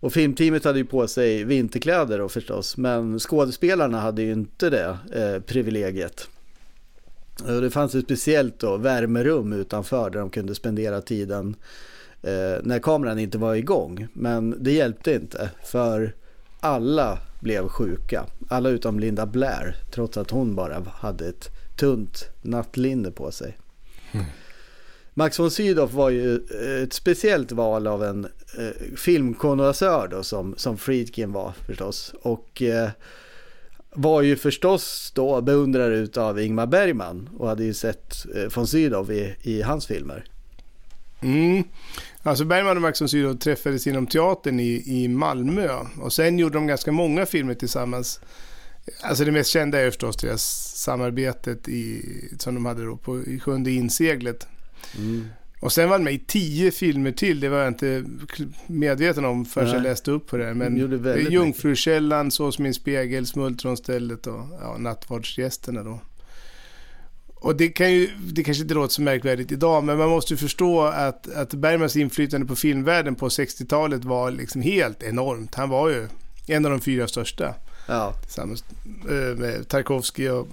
Och 0.00 0.12
filmteamet 0.12 0.64
hade 0.64 0.78
ju 0.78 0.84
på 0.84 1.08
sig 1.08 1.44
vinterkläder 1.44 2.18
då 2.18 2.28
förstås, 2.28 2.76
men 2.76 3.18
skådespelarna 3.18 4.00
hade 4.00 4.22
ju 4.22 4.32
inte 4.32 4.70
det 4.70 4.98
eh, 5.12 5.42
privilegiet. 5.42 6.28
Det 7.46 7.70
fanns 7.70 7.94
ett 7.94 8.04
speciellt 8.04 8.58
då, 8.58 8.76
värmerum 8.76 9.52
utanför 9.52 10.10
där 10.10 10.20
de 10.20 10.30
kunde 10.30 10.54
spendera 10.54 11.00
tiden 11.00 11.56
eh, 12.22 12.62
när 12.62 12.78
kameran 12.78 13.18
inte 13.18 13.38
var 13.38 13.54
igång. 13.54 14.08
Men 14.12 14.56
det 14.64 14.72
hjälpte 14.72 15.14
inte 15.14 15.50
för 15.64 16.14
alla 16.60 17.18
blev 17.40 17.68
sjuka. 17.68 18.26
Alla 18.48 18.68
utom 18.68 19.00
Linda 19.00 19.26
Blair 19.26 19.76
trots 19.90 20.16
att 20.16 20.30
hon 20.30 20.54
bara 20.54 20.82
hade 20.90 21.28
ett 21.28 21.48
tunt 21.76 22.28
nattlinne 22.42 23.10
på 23.10 23.30
sig. 23.30 23.58
Mm. 24.12 24.26
Max 25.18 25.38
von 25.38 25.50
Sydow 25.50 25.92
var 25.92 26.10
ju 26.10 26.34
eh, 26.34 26.82
ett 26.82 26.92
speciellt 26.92 27.52
val 27.52 27.86
av 27.86 28.04
en 28.04 28.24
eh, 28.58 28.96
filmkonnässör 28.96 30.08
då 30.08 30.22
som, 30.22 30.54
som 30.56 30.78
Friedkin 30.78 31.32
var 31.32 31.52
förstås. 31.66 32.14
Och 32.22 32.62
eh, 32.62 32.90
var 33.90 34.22
ju 34.22 34.36
förstås 34.36 35.12
då 35.14 35.40
beundrare 35.40 36.22
av 36.22 36.40
Ingmar 36.40 36.66
Bergman 36.66 37.28
och 37.38 37.48
hade 37.48 37.64
ju 37.64 37.74
sett 37.74 38.26
eh, 38.36 38.52
von 38.54 38.66
Sydow 38.66 39.12
i, 39.12 39.36
i 39.42 39.62
hans 39.62 39.86
filmer. 39.86 40.24
Mm. 41.20 41.64
Alltså 42.22 42.44
Bergman 42.44 42.76
och 42.76 42.82
Max 42.82 43.00
von 43.00 43.08
Sydow 43.08 43.34
träffades 43.34 43.86
inom 43.86 44.06
teatern 44.06 44.60
i, 44.60 44.82
i 44.86 45.08
Malmö 45.08 45.68
och 46.00 46.12
sen 46.12 46.38
gjorde 46.38 46.54
de 46.54 46.66
ganska 46.66 46.92
många 46.92 47.26
filmer 47.26 47.54
tillsammans. 47.54 48.20
Alltså 49.02 49.24
det 49.24 49.32
mest 49.32 49.50
kända 49.50 49.80
är 49.80 49.90
förstås 49.90 50.16
deras 50.16 50.72
samarbetet 50.76 51.68
i, 51.68 52.02
som 52.38 52.54
de 52.54 52.66
hade 52.66 52.84
då 52.84 52.96
på, 52.96 53.22
i 53.22 53.40
Sjunde 53.40 53.70
inseglet. 53.70 54.46
Mm. 54.96 55.26
Och 55.60 55.72
sen 55.72 55.88
var 55.88 55.94
han 55.94 56.04
med 56.04 56.14
i 56.14 56.18
tio 56.18 56.70
filmer 56.70 57.12
till. 57.12 57.40
Det 57.40 57.48
var 57.48 57.58
jag 57.58 57.68
inte 57.68 58.04
medveten 58.66 59.24
om 59.24 59.44
förrän 59.44 59.68
jag 59.68 59.82
läste 59.82 60.10
upp 60.10 60.26
på 60.26 60.36
det. 60.36 60.54
Men 60.54 60.76
Jungfrukällan, 61.30 62.30
Så 62.30 62.52
som 62.52 62.62
min 62.62 62.74
spegel, 62.74 63.26
Smultronstället 63.26 64.26
och 64.26 64.40
ja, 64.60 64.76
Nattvardsgästerna 64.78 65.82
då. 65.82 66.00
Och 67.40 67.56
det, 67.56 67.68
kan 67.68 67.92
ju, 67.92 68.10
det 68.32 68.44
kanske 68.44 68.62
inte 68.62 68.74
låter 68.74 68.94
så 68.94 69.02
märkvärdigt 69.02 69.52
idag, 69.52 69.84
men 69.84 69.98
man 69.98 70.08
måste 70.08 70.32
ju 70.32 70.36
förstå 70.38 70.82
att, 70.82 71.34
att 71.34 71.54
Bergmans 71.54 71.96
inflytande 71.96 72.46
på 72.46 72.56
filmvärlden 72.56 73.14
på 73.14 73.28
60-talet 73.28 74.04
var 74.04 74.30
liksom 74.30 74.62
helt 74.62 75.02
enormt. 75.02 75.54
Han 75.54 75.68
var 75.68 75.88
ju 75.88 76.06
en 76.46 76.64
av 76.64 76.70
de 76.70 76.80
fyra 76.80 77.08
största. 77.08 77.54
Ja. 77.88 78.12
Tillsammans 78.22 78.64
eh, 79.10 79.38
med 79.38 79.68
Tarkovsky 79.68 80.28
och 80.28 80.48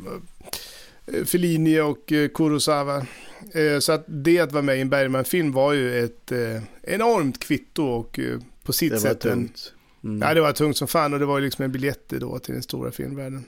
eh, 1.13 1.23
Fellini 1.25 1.79
och 1.79 2.11
eh, 2.11 2.29
Kurosawa. 2.29 3.05
Eh, 3.53 3.79
så 3.79 3.91
att 3.91 4.03
det 4.07 4.39
att 4.39 4.51
vara 4.51 4.63
med 4.63 4.77
i 4.77 4.81
en 4.81 4.89
Bergman-film 4.89 5.51
var 5.51 5.73
ju 5.73 6.03
ett 6.05 6.31
eh, 6.31 6.61
enormt 6.83 7.39
kvitto 7.39 7.83
och 7.83 8.19
eh, 8.19 8.39
på 8.63 8.73
sitt 8.73 8.91
det 8.91 8.99
sätt... 8.99 9.21
Det 9.21 9.29
var 9.29 9.35
tungt. 9.35 9.73
Mm. 10.03 10.21
Ja, 10.21 10.33
det 10.33 10.41
var 10.41 10.51
tungt 10.51 10.77
som 10.77 10.87
fan 10.87 11.13
och 11.13 11.19
det 11.19 11.25
var 11.25 11.39
ju 11.39 11.45
liksom 11.45 11.65
en 11.65 11.71
biljett 11.71 12.09
då 12.09 12.39
till 12.39 12.53
den 12.53 12.63
stora 12.63 12.91
filmvärlden. 12.91 13.45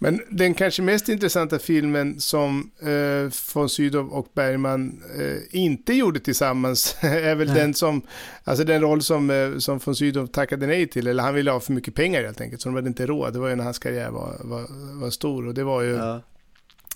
Men 0.00 0.20
den 0.30 0.54
kanske 0.54 0.82
mest 0.82 1.08
intressanta 1.08 1.58
filmen 1.58 2.20
som 2.20 2.70
eh, 2.80 3.32
von 3.54 3.68
Sydow 3.68 4.08
och 4.12 4.28
Bergman 4.34 5.02
eh, 5.18 5.60
inte 5.60 5.92
gjorde 5.92 6.20
tillsammans 6.20 6.96
är 7.00 7.34
väl 7.34 7.46
nej. 7.46 7.56
den 7.56 7.74
som, 7.74 8.02
alltså 8.44 8.64
den 8.64 8.80
roll 8.80 9.02
som, 9.02 9.30
eh, 9.30 9.58
som 9.58 9.80
von 9.84 9.96
Sydow 9.96 10.26
tackade 10.26 10.66
nej 10.66 10.86
till, 10.86 11.06
eller 11.06 11.22
han 11.22 11.34
ville 11.34 11.50
ha 11.50 11.60
för 11.60 11.72
mycket 11.72 11.94
pengar 11.94 12.24
helt 12.24 12.40
enkelt, 12.40 12.62
så 12.62 12.68
de 12.68 12.74
hade 12.74 12.88
inte 12.88 13.06
råd. 13.06 13.32
Det 13.32 13.38
var 13.38 13.48
ju 13.48 13.56
när 13.56 13.64
hans 13.64 13.78
karriär 13.78 14.10
var, 14.10 14.36
var, 14.40 14.66
var 15.00 15.10
stor 15.10 15.46
och 15.46 15.54
det 15.54 15.64
var 15.64 15.82
ju 15.82 15.94
ja. 15.94 16.22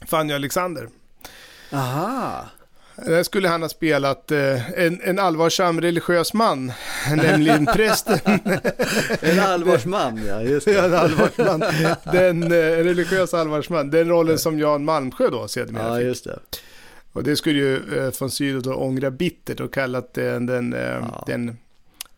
Fanny 0.07 0.33
Alexander. 0.33 0.89
Aha. 1.73 2.47
Där 2.97 3.23
skulle 3.23 3.49
han 3.49 3.63
ha 3.63 3.69
spelat 3.69 4.31
eh, 4.31 4.71
en, 4.71 5.01
en 5.03 5.19
allvarsam 5.19 5.81
religiös 5.81 6.35
man, 6.35 6.73
nämligen 7.17 7.67
prästen. 7.67 8.19
en 9.21 9.41
allvarsman, 9.41 10.25
ja 10.27 10.43
just 10.43 10.67
det. 10.67 10.79
en 10.85 10.95
allvarsman. 10.95 11.63
Den 12.13 12.43
eh, 12.43 12.57
religiös 12.85 13.35
allvarsman, 13.35 13.91
den 13.91 14.09
rollen 14.09 14.39
som 14.39 14.59
Jan 14.59 14.85
Malmsjö 14.85 15.31
då 15.31 15.49
sedermera 15.49 15.89
Ja, 15.89 16.01
just 16.01 16.25
det. 16.25 16.39
Och 17.13 17.25
det 17.25 17.37
skulle 17.37 17.59
ju 17.59 17.77
eh, 17.77 18.13
von 18.21 18.31
Sydow 18.31 18.63
då 18.63 18.75
ångra 18.75 19.11
bittert 19.11 19.61
och 19.61 19.75
kallat 19.75 20.15
den, 20.15 20.47
den, 20.47 20.73
eh, 20.73 20.81
ja. 20.81 21.25
den 21.27 21.57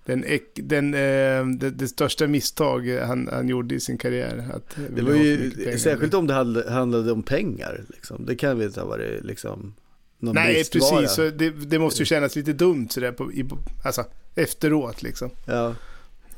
den, 0.05 0.25
den, 0.55 0.95
eh, 0.95 1.47
det, 1.59 1.71
det 1.71 1.89
största 1.89 2.27
misstag 2.27 2.89
han, 3.07 3.29
han 3.33 3.49
gjorde 3.49 3.75
i 3.75 3.81
sin 3.81 3.99
karriär. 3.99 4.45
Att 4.55 4.77
Det 4.97 5.03
var 5.03 5.15
ju 5.15 5.51
särskilt 5.79 6.15
om 6.15 6.27
det 6.27 6.35
handl- 6.35 6.71
handlade 6.71 7.13
om 7.13 7.23
pengar. 7.23 7.85
Liksom. 7.89 8.27
Det 8.27 8.37
kan 8.37 8.59
väl 8.59 8.67
inte 8.67 8.81
ha 8.81 8.89
varit 8.89 9.25
liksom 9.25 9.75
någon 10.19 10.35
Nej, 10.35 10.55
bristvara. 10.55 11.01
precis. 11.01 11.17
Så 11.17 11.31
det, 11.31 11.51
det 11.51 11.79
måste 11.79 12.03
ju 12.03 12.07
kännas 12.07 12.37
lite 12.37 12.53
dumt 12.53 12.89
sådär 12.91 13.13
på, 13.13 13.33
i, 13.33 13.45
alltså, 13.85 14.05
efteråt 14.35 15.03
liksom. 15.03 15.31
Ja, 15.47 15.75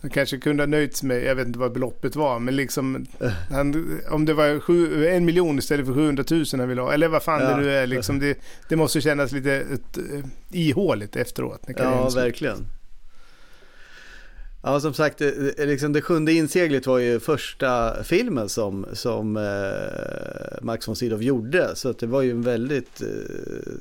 Han 0.00 0.10
kanske 0.10 0.38
kunde 0.38 0.62
ha 0.62 0.66
nöjt 0.68 0.96
sig 0.96 1.08
med, 1.08 1.24
jag 1.24 1.34
vet 1.34 1.46
inte 1.46 1.58
vad 1.58 1.72
beloppet 1.72 2.16
var, 2.16 2.38
men 2.38 2.56
liksom 2.56 3.06
han, 3.50 3.98
om 4.10 4.24
det 4.24 4.34
var 4.34 4.60
sju, 4.60 5.06
en 5.06 5.24
miljon 5.24 5.58
istället 5.58 5.86
för 5.86 5.94
700 5.94 6.24
000 6.30 6.44
han 6.52 6.68
ville 6.68 6.80
ha, 6.80 6.92
eller 6.92 7.08
vad 7.08 7.22
fan 7.22 7.40
Ja. 7.42 7.48
det 7.50 7.56
nu 7.56 7.70
är, 7.70 7.86
liksom, 7.86 8.18
det, 8.18 8.38
det 8.68 8.76
måste 8.76 9.00
kännas 9.00 9.32
lite 9.32 9.52
ett, 9.52 9.98
eh, 9.98 10.24
ihåligt 10.50 11.16
efteråt. 11.16 11.60
ja 11.76 12.10
verkligen. 12.14 12.66
Ja, 14.66 14.80
som 14.80 14.94
sagt, 14.94 15.18
det, 15.18 15.56
det- 15.56 15.66
liksom 15.66 15.92
det 15.92 16.02
sjunde 16.02 16.32
inseglet 16.32 16.86
var 16.86 16.98
ju 16.98 17.20
första 17.20 18.02
filmen 18.04 18.48
som, 18.48 18.86
som 18.92 19.36
eh, 19.36 20.62
Max 20.62 20.88
von 20.88 20.96
Sydow 20.96 21.22
gjorde. 21.22 21.70
Så 21.76 21.92
det 21.92 22.06
var 22.06 22.22
ju 22.22 22.30
en 22.30 22.42
väldigt 22.42 23.00
eh, 23.00 23.72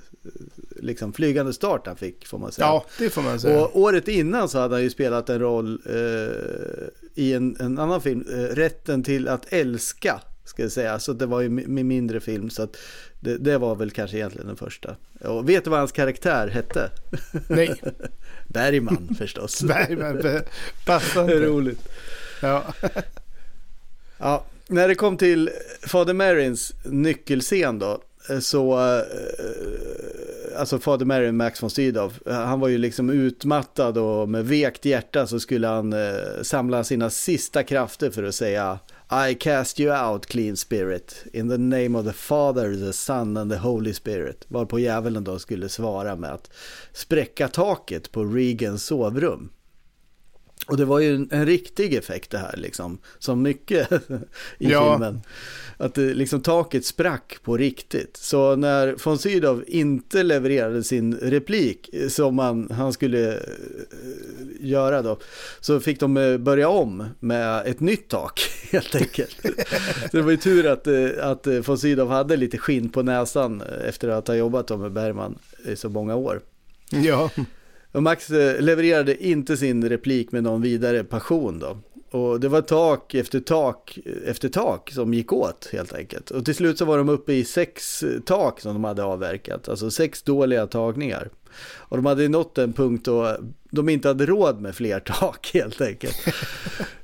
liksom 0.76 1.14
flygande 1.14 1.54
start 1.54 1.88
han 1.88 1.96
fick, 1.96 2.28
får 2.28 2.38
man 2.40 2.52
säga. 2.52 2.68
Ja, 2.68 2.86
det 3.00 3.10
får 3.10 3.22
man 3.22 3.40
säga. 3.40 3.62
Och 3.62 3.80
året 3.80 4.08
innan 4.08 4.50
så 4.50 4.60
hade 4.60 4.76
han 4.76 4.84
ju 4.84 4.90
spelat 4.90 5.30
en 5.30 5.40
roll 5.40 5.82
eh, 5.86 6.88
i 7.24 7.34
en, 7.34 7.56
en 7.60 7.78
annan 7.80 8.02
film, 8.02 8.26
eh, 8.32 8.56
Rätten 8.56 9.04
till 9.04 9.28
att 9.28 9.54
älska, 9.54 10.22
ska 10.46 10.62
jag 10.62 10.72
säga. 10.72 11.00
Så 11.00 11.14
det 11.14 11.26
var 11.26 11.42
ju 11.42 11.50
mi- 11.50 11.68
min 11.68 11.88
mindre 11.88 12.20
film, 12.20 12.50
så 12.50 12.64
att 12.64 12.78
det, 13.20 13.38
det 13.38 13.58
var 13.58 13.76
väl 13.76 13.92
kanske 13.92 14.18
egentligen 14.18 14.48
den 14.48 14.58
första. 14.58 14.96
Och 15.22 15.50
vet 15.50 15.64
du 15.64 15.70
vad 15.70 15.80
hans 15.80 15.92
karaktär 15.92 16.48
hette? 16.48 16.92
Nej, 17.48 17.82
Bergman 18.48 19.16
förstås. 19.18 19.62
Bergman, 19.68 20.42
passande. 20.86 21.40
roligt. 21.40 21.90
Ja. 22.42 22.64
Ja, 24.18 24.46
när 24.68 24.88
det 24.88 24.96
kom 24.96 25.18
till 25.18 25.50
Fader 25.82 26.14
Marins 26.14 26.74
nyckelscen 26.84 27.80
då, 27.80 28.02
så, 28.42 28.80
eh, 28.98 29.02
alltså 30.60 30.80
Fader 30.80 31.06
Marin, 31.06 31.38
Max 31.38 31.64
von 31.64 31.70
Sydow, 31.70 32.14
han 32.26 32.60
var 32.60 32.68
ju 32.68 32.78
liksom 32.78 33.10
utmattad 33.10 33.98
och 33.98 34.30
med 34.30 34.46
vekt 34.46 34.86
hjärta 34.86 35.28
så 35.28 35.40
skulle 35.40 35.68
han 35.68 35.94
eh, 35.94 36.16
samla 36.42 36.84
sina 36.84 37.10
sista 37.10 37.64
krafter 37.64 38.10
för 38.12 38.24
att 38.24 38.36
säga 38.36 38.80
i 39.12 39.36
cast 39.36 39.80
you 39.80 39.92
out 39.92 40.28
clean 40.28 40.56
spirit 40.56 41.26
in 41.34 41.48
the 41.48 41.58
name 41.58 41.96
of 41.96 42.06
the 42.06 42.14
Father, 42.14 42.76
the 42.76 42.94
Son 42.94 43.38
and 43.38 43.52
the 43.52 43.58
Holy 43.58 43.94
Spirit. 43.94 44.46
Varpå 44.48 44.80
djävulen 44.80 45.24
då 45.24 45.40
skulle 45.40 45.70
svara 45.70 46.16
med 46.16 46.34
att 46.34 46.50
spräcka 46.94 47.48
taket 47.48 48.12
på 48.12 48.24
Regans 48.24 48.84
sovrum. 48.86 49.50
Och 50.68 50.78
det 50.78 50.86
var 50.86 51.00
ju 51.00 51.16
en, 51.16 51.28
en 51.32 51.46
riktig 51.46 51.94
effekt 51.94 52.32
det 52.32 52.38
här 52.38 52.58
liksom, 52.58 52.98
som 53.20 53.42
mycket 53.42 53.92
i 54.58 54.72
Ja. 54.72 54.92
filmen. 54.94 55.22
Att 55.78 55.94
det, 55.94 56.14
liksom 56.14 56.42
taket 56.42 56.86
sprack 56.86 57.38
på 57.44 57.58
riktigt. 57.58 58.18
Så 58.18 58.56
när 58.56 58.96
von 59.06 59.18
Sydow 59.18 59.64
inte 59.68 60.24
levererade 60.24 60.84
sin 60.84 61.16
replik 61.18 61.90
som 62.10 62.40
han, 62.40 62.72
han 62.72 62.94
skulle 62.94 63.34
eh, 63.34 63.40
göra 64.60 65.02
då, 65.02 65.20
så 65.60 65.80
fick 65.80 66.00
de 66.00 66.18
eh, 66.18 66.38
börja 66.38 66.70
om 66.70 67.04
med 67.20 67.68
ett 67.68 67.80
nytt 67.80 68.08
tak 68.10 68.42
helt 68.72 68.96
enkelt. 68.96 69.38
så 70.12 70.18
det 70.18 70.22
var 70.22 70.32
ju 70.32 70.38
tur 70.38 70.66
att, 70.68 70.88
eh, 70.88 71.10
att 71.22 71.48
eh, 71.48 71.54
von 71.54 71.78
Sydow 71.78 72.10
hade 72.10 72.36
lite 72.38 72.58
skinn 72.58 72.90
på 72.90 73.04
näsan 73.04 73.62
eh, 73.62 73.88
efter 73.90 74.08
att 74.10 74.28
ha 74.28 74.36
jobbat 74.36 74.80
med 74.80 74.92
Bergman 74.92 75.38
i 75.66 75.76
så 75.76 75.90
många 75.90 76.16
år. 76.16 76.42
ja. 76.90 77.30
Och 77.96 78.04
Max 78.04 78.30
eh, 78.30 78.62
levererade 78.62 79.26
inte 79.26 79.58
sin 79.58 79.90
replik 79.90 80.32
med 80.32 80.44
någon 80.44 80.62
vidare 80.62 81.04
passion 81.04 81.60
då. 81.60 81.78
Och 82.18 82.40
det 82.40 82.48
var 82.48 82.62
tak 82.62 83.14
efter 83.14 83.40
tak 83.40 84.00
eh, 84.06 84.30
efter 84.30 84.50
tak 84.50 84.92
som 84.92 85.14
gick 85.14 85.34
åt 85.34 85.70
helt 85.74 85.94
enkelt. 85.94 86.32
Och 86.32 86.46
till 86.46 86.56
slut 86.56 86.78
så 86.78 86.86
var 86.86 86.98
de 86.98 87.10
uppe 87.10 87.34
i 87.34 87.46
sex 87.46 88.04
eh, 88.04 88.20
tak 88.20 88.62
som 88.62 88.74
de 88.74 88.84
hade 88.84 89.04
avverkat. 89.04 89.70
Alltså 89.70 89.92
sex 89.92 90.24
dåliga 90.24 90.68
tagningar. 90.68 91.30
Och 91.74 91.98
de 91.98 92.06
hade 92.06 92.30
nått 92.30 92.58
en 92.58 92.74
punkt 92.74 93.06
då 93.06 93.38
de 93.70 93.90
inte 93.90 94.08
hade 94.08 94.26
råd 94.26 94.62
med 94.62 94.76
fler 94.76 95.00
tak 95.00 95.50
helt 95.54 95.82
enkelt. 95.82 96.18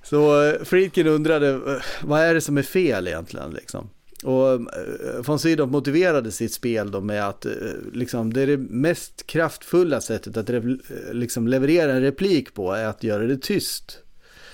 Så 0.03 0.53
Friedkin 0.63 1.07
undrade, 1.07 1.59
vad 2.03 2.21
är 2.21 2.33
det 2.33 2.41
som 2.41 2.57
är 2.57 2.63
fel 2.63 3.07
egentligen 3.07 3.51
liksom? 3.51 3.89
Och 4.23 4.53
eh, 4.53 5.21
von 5.25 5.39
Sydow 5.39 5.71
motiverade 5.71 6.31
sitt 6.31 6.53
spel 6.53 6.91
då 6.91 7.01
med 7.01 7.27
att 7.27 7.45
eh, 7.45 7.51
liksom, 7.93 8.33
det 8.33 8.41
är 8.41 8.47
det 8.47 8.57
mest 8.57 9.27
kraftfulla 9.27 10.01
sättet 10.01 10.37
att 10.37 10.49
re- 10.49 10.79
liksom, 11.13 11.47
leverera 11.47 11.91
en 11.93 12.01
replik 12.01 12.53
på 12.53 12.73
är 12.73 12.85
att 12.85 13.03
göra 13.03 13.23
det 13.23 13.37
tyst. 13.41 13.99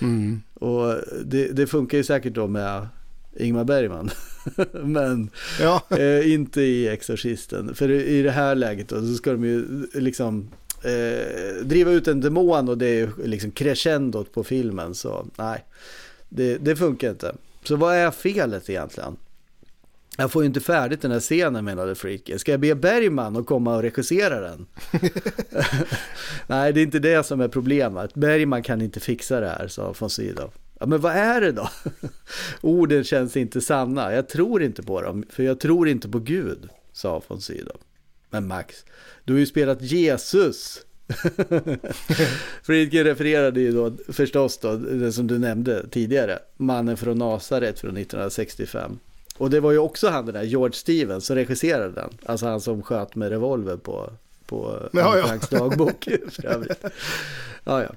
Mm. 0.00 0.42
Och 0.54 0.94
det, 1.24 1.48
det 1.48 1.66
funkar 1.66 1.98
ju 1.98 2.04
säkert 2.04 2.34
då 2.34 2.46
med 2.46 2.88
Ingmar 3.38 3.64
Bergman. 3.64 4.10
Men 4.72 5.30
Ja. 5.60 5.82
eh, 5.90 6.32
inte 6.32 6.60
i 6.62 6.88
Exorcisten. 6.88 7.74
För 7.74 7.90
i 7.90 8.22
det 8.22 8.30
här 8.30 8.54
läget 8.54 8.88
då, 8.88 9.00
så 9.00 9.14
ska 9.14 9.32
de 9.32 9.44
ju 9.44 9.64
liksom 9.94 10.50
eh, 10.84 11.64
driva 11.64 11.90
ut 11.90 12.08
en 12.08 12.20
demon 12.20 12.68
och 12.68 12.78
det 12.78 12.86
är 12.86 12.94
ju 12.94 13.08
liksom 13.24 13.50
crescendot 13.50 14.32
på 14.32 14.44
filmen. 14.44 14.94
Så 14.94 15.26
nej, 15.36 15.64
det, 16.28 16.58
det 16.58 16.76
funkar 16.76 17.10
inte. 17.10 17.34
Så 17.64 17.76
vad 17.76 17.94
är 17.94 18.10
felet 18.10 18.70
egentligen? 18.70 19.16
Jag 20.20 20.32
får 20.32 20.42
ju 20.42 20.46
inte 20.46 20.60
färdigt 20.60 21.02
den 21.02 21.10
här 21.10 21.20
scenen 21.20 21.64
menade 21.64 21.94
Friedkin. 21.94 22.38
Ska 22.38 22.50
jag 22.50 22.60
be 22.60 22.74
Bergman 22.74 23.36
att 23.36 23.46
komma 23.46 23.76
och 23.76 23.82
regissera 23.82 24.40
den? 24.40 24.66
Nej, 26.46 26.72
det 26.72 26.80
är 26.80 26.82
inte 26.82 26.98
det 26.98 27.26
som 27.26 27.40
är 27.40 27.48
problemet. 27.48 28.14
Bergman 28.14 28.62
kan 28.62 28.82
inte 28.82 29.00
fixa 29.00 29.40
det 29.40 29.48
här, 29.48 29.68
sa 29.68 29.94
von 29.98 30.10
Sydow. 30.10 30.50
Ja, 30.80 30.86
men 30.86 31.00
vad 31.00 31.12
är 31.12 31.40
det 31.40 31.52
då? 31.52 31.68
Orden 32.60 33.04
känns 33.04 33.36
inte 33.36 33.60
sanna. 33.60 34.14
Jag 34.14 34.28
tror 34.28 34.62
inte 34.62 34.82
på 34.82 35.02
dem, 35.02 35.24
för 35.30 35.42
jag 35.42 35.60
tror 35.60 35.88
inte 35.88 36.08
på 36.08 36.18
Gud, 36.18 36.68
sa 36.92 37.22
von 37.28 37.40
Sydow. 37.40 37.76
Men 38.30 38.46
Max, 38.46 38.84
du 39.24 39.32
har 39.32 39.40
ju 39.40 39.46
spelat 39.46 39.82
Jesus. 39.82 40.80
Friedkin 42.62 43.04
refererade 43.04 43.60
ju 43.60 43.72
då 43.72 43.96
förstås 44.08 44.58
då, 44.58 44.76
det 44.76 45.12
som 45.12 45.26
du 45.26 45.38
nämnde 45.38 45.88
tidigare, 45.88 46.38
mannen 46.56 46.96
från 46.96 47.18
Nasaret 47.18 47.80
från 47.80 47.96
1965. 47.96 48.98
Och 49.38 49.50
det 49.50 49.60
var 49.60 49.72
ju 49.72 49.78
också 49.78 50.08
han 50.08 50.26
den 50.26 50.34
där 50.34 50.42
George 50.42 50.74
Stevens 50.74 51.26
som 51.26 51.36
regisserade 51.36 51.92
den. 51.92 52.10
Alltså 52.26 52.46
han 52.46 52.60
som 52.60 52.82
sköt 52.82 53.14
med 53.14 53.28
revolver 53.28 53.76
på, 53.76 54.10
på 54.46 54.88
Ja. 54.92 55.22
Franks 55.26 55.48
dagbok. 55.48 56.08
Ja, 57.64 57.82
ja. 57.82 57.90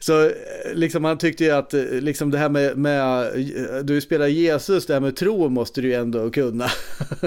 Så 0.00 0.24
eh, 0.24 0.32
liksom 0.74 1.04
han 1.04 1.18
tyckte 1.18 1.44
ju 1.44 1.50
att 1.50 1.74
eh, 1.74 1.82
liksom 1.82 2.30
det 2.30 2.38
här 2.38 2.48
med, 2.48 2.76
med 2.76 3.26
eh, 3.26 3.78
du 3.82 4.00
spelar 4.00 4.26
Jesus, 4.26 4.86
det 4.86 4.92
här 4.92 5.00
med 5.00 5.16
tro 5.16 5.48
måste 5.48 5.80
du 5.80 5.88
ju 5.88 5.94
ändå 5.94 6.30
kunna. 6.30 6.68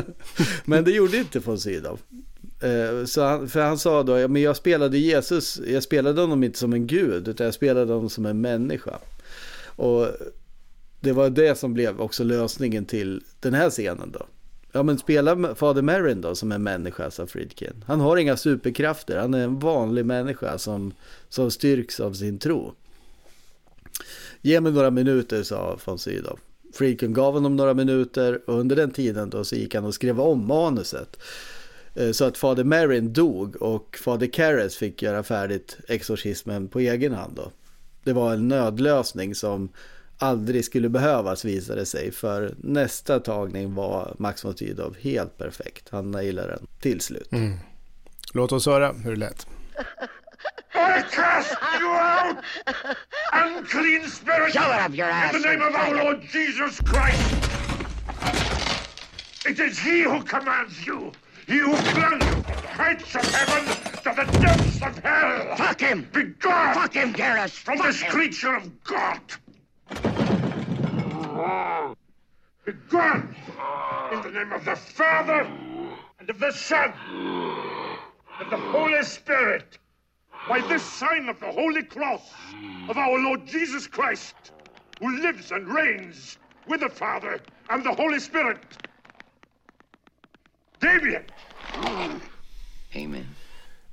Men 0.65 0.84
det 0.84 0.91
gjorde 0.91 1.17
inte 1.17 1.39
von 1.39 1.59
Sydow. 1.59 1.99
Så 3.05 3.24
han, 3.24 3.49
för 3.49 3.61
han 3.61 3.78
sa 3.78 4.03
då, 4.03 4.19
ja, 4.19 4.28
men 4.28 4.41
jag 4.41 4.55
spelade 4.55 4.97
Jesus, 4.97 5.59
jag 5.67 5.84
spelade 5.84 6.21
honom 6.21 6.43
inte 6.43 6.59
som 6.59 6.74
en 6.74 6.88
gud, 6.88 7.28
utan 7.28 7.45
jag 7.45 7.53
spelade 7.53 7.93
honom 7.93 8.09
som 8.09 8.26
en 8.26 8.41
människa. 8.41 8.99
Och 9.65 10.07
det 11.04 11.12
var 11.14 11.30
det 11.30 11.58
som 11.58 11.74
blev 11.74 12.01
också 12.01 12.24
lösningen 12.24 12.86
till 12.86 13.24
den 13.39 13.54
här 13.54 13.70
scenen 13.70 14.12
då. 14.12 14.26
Ja 14.72 14.84
men 14.84 14.97
spela 14.97 15.56
Fader 15.56 15.82
Marin 15.82 16.22
då 16.22 16.36
som 16.36 16.51
en 16.51 16.64
människa, 16.64 17.12
sa 17.12 17.28
Friedkin. 17.28 17.84
Han 17.88 17.99
har 17.99 18.18
inga 18.18 18.38
superkrafter, 18.38 19.18
han 19.18 19.34
är 19.34 19.43
en 19.43 19.60
vanlig 19.60 20.06
människa 20.06 20.58
som, 20.58 20.93
som 21.30 21.51
styrks 21.51 21.99
av 21.99 22.14
sin 22.14 22.39
tro. 22.39 22.74
Ge 24.41 24.62
mig 24.62 24.72
några 24.72 24.91
minuter, 24.91 25.43
sa 25.43 25.78
von 25.86 25.99
Sydow. 25.99 26.39
Friedkin 26.74 27.14
gav 27.14 27.34
honom 27.34 27.56
några 27.56 27.74
minuter 27.74 28.49
och 28.49 28.60
under 28.60 28.76
den 28.76 28.91
tiden 28.91 29.30
då 29.30 29.43
så 29.43 29.56
gick 29.56 29.76
han 29.76 29.86
och 29.86 29.93
skrev 29.93 30.22
om 30.22 30.47
manuset. 30.47 31.20
Eh, 31.95 32.12
så 32.12 32.26
att 32.26 32.38
Fader 32.38 32.64
Marin 32.64 33.14
dog 33.14 33.62
och 33.62 33.97
Fader 34.04 34.28
Karras 34.28 34.76
fick 34.76 35.01
göra 35.01 35.24
färdigt 35.24 35.78
exorcismen 35.88 36.68
på 36.68 36.80
egen 36.80 37.14
hand 37.14 37.36
då. 37.36 37.51
Det 38.04 38.14
var 38.14 38.34
en 38.34 38.47
nödlösning 38.47 39.36
som 39.36 39.70
aldrig 40.24 40.65
skulle 40.65 40.89
behövas 40.89 41.45
visade 41.45 41.86
sig 41.86 42.11
för 42.11 42.53
nästa 42.57 43.19
tagning 43.19 43.76
var 43.76 44.15
Max 44.19 44.45
von 44.45 44.57
Sydow 44.57 44.95
helt 45.01 45.38
perfekt. 45.38 45.89
Han 45.89 46.11
nailade 46.11 46.47
den 46.47 46.67
till 46.82 47.01
slut. 47.01 47.30
Låt 48.34 48.51
oss 48.51 48.65
höra 48.65 48.91
hur 48.91 49.11
det 49.11 49.17
lät. 49.19 49.47
I 50.76 51.03
cast 51.15 51.55
you 51.80 51.89
out! 51.89 52.38
Unclean 53.45 54.09
spirit! 54.09 54.53
Shove 54.53 54.76
it 54.76 54.89
up 54.89 54.95
your 54.97 55.09
ass 55.09 55.36
In 55.36 55.41
the 55.41 55.47
name 55.47 55.61
of 55.61 55.76
our. 55.76 56.03
Lord 56.03 56.21
Jesus 56.21 56.80
Christ! 56.80 57.49
It 59.45 59.59
is 59.59 59.80
He 59.80 60.03
who 60.03 60.21
commands 60.24 60.88
you! 60.88 61.11
He 61.47 61.59
who 61.59 61.76
plunged 61.76 62.26
you 62.26 62.43
heights 62.78 63.15
of 63.15 63.21
heaven 63.36 63.65
to 64.03 64.13
the 64.15 64.39
depths 64.39 64.82
of 64.82 64.97
hell! 65.03 65.55
Fuck 65.57 65.82
him! 65.82 66.07
Be 66.13 66.24
gone 66.24 66.74
Fuck 66.74 66.93
him, 66.93 67.13
Garrus! 67.13 67.51
from 67.51 67.78
Fuck 67.78 67.88
this 67.88 68.01
him! 68.01 68.11
creature 68.11 68.55
of 68.55 68.84
God! 68.84 69.21
Be 72.66 72.72
gone 72.89 73.36
in 74.14 74.22
the 74.22 74.32
name 74.32 74.54
of 74.54 74.66
the 74.66 74.76
Father 74.76 75.48
and 76.20 76.30
of 76.30 76.39
the 76.39 76.52
Son 76.52 76.94
and 78.39 78.52
the 78.52 78.58
Holy 78.58 79.04
Spirit! 79.04 79.80
by 80.50 80.62
this 80.68 80.84
sign 80.84 81.30
of 81.30 81.39
the 81.39 81.52
holy 81.52 81.84
cross 81.84 82.22
of 82.89 82.98
our 82.98 83.18
Lord 83.20 83.48
Jesus 83.48 83.88
Christ, 83.88 84.36
who 85.00 85.22
lives 85.22 85.52
and 85.52 85.68
reigns 85.68 86.38
with 86.68 86.82
the 86.82 86.89
Father 86.89 87.39
and 87.70 87.84
the 87.84 87.94
Holy 87.94 88.20
Spirit. 88.20 88.58
Damien! 90.80 91.24
Amen. 92.96 93.26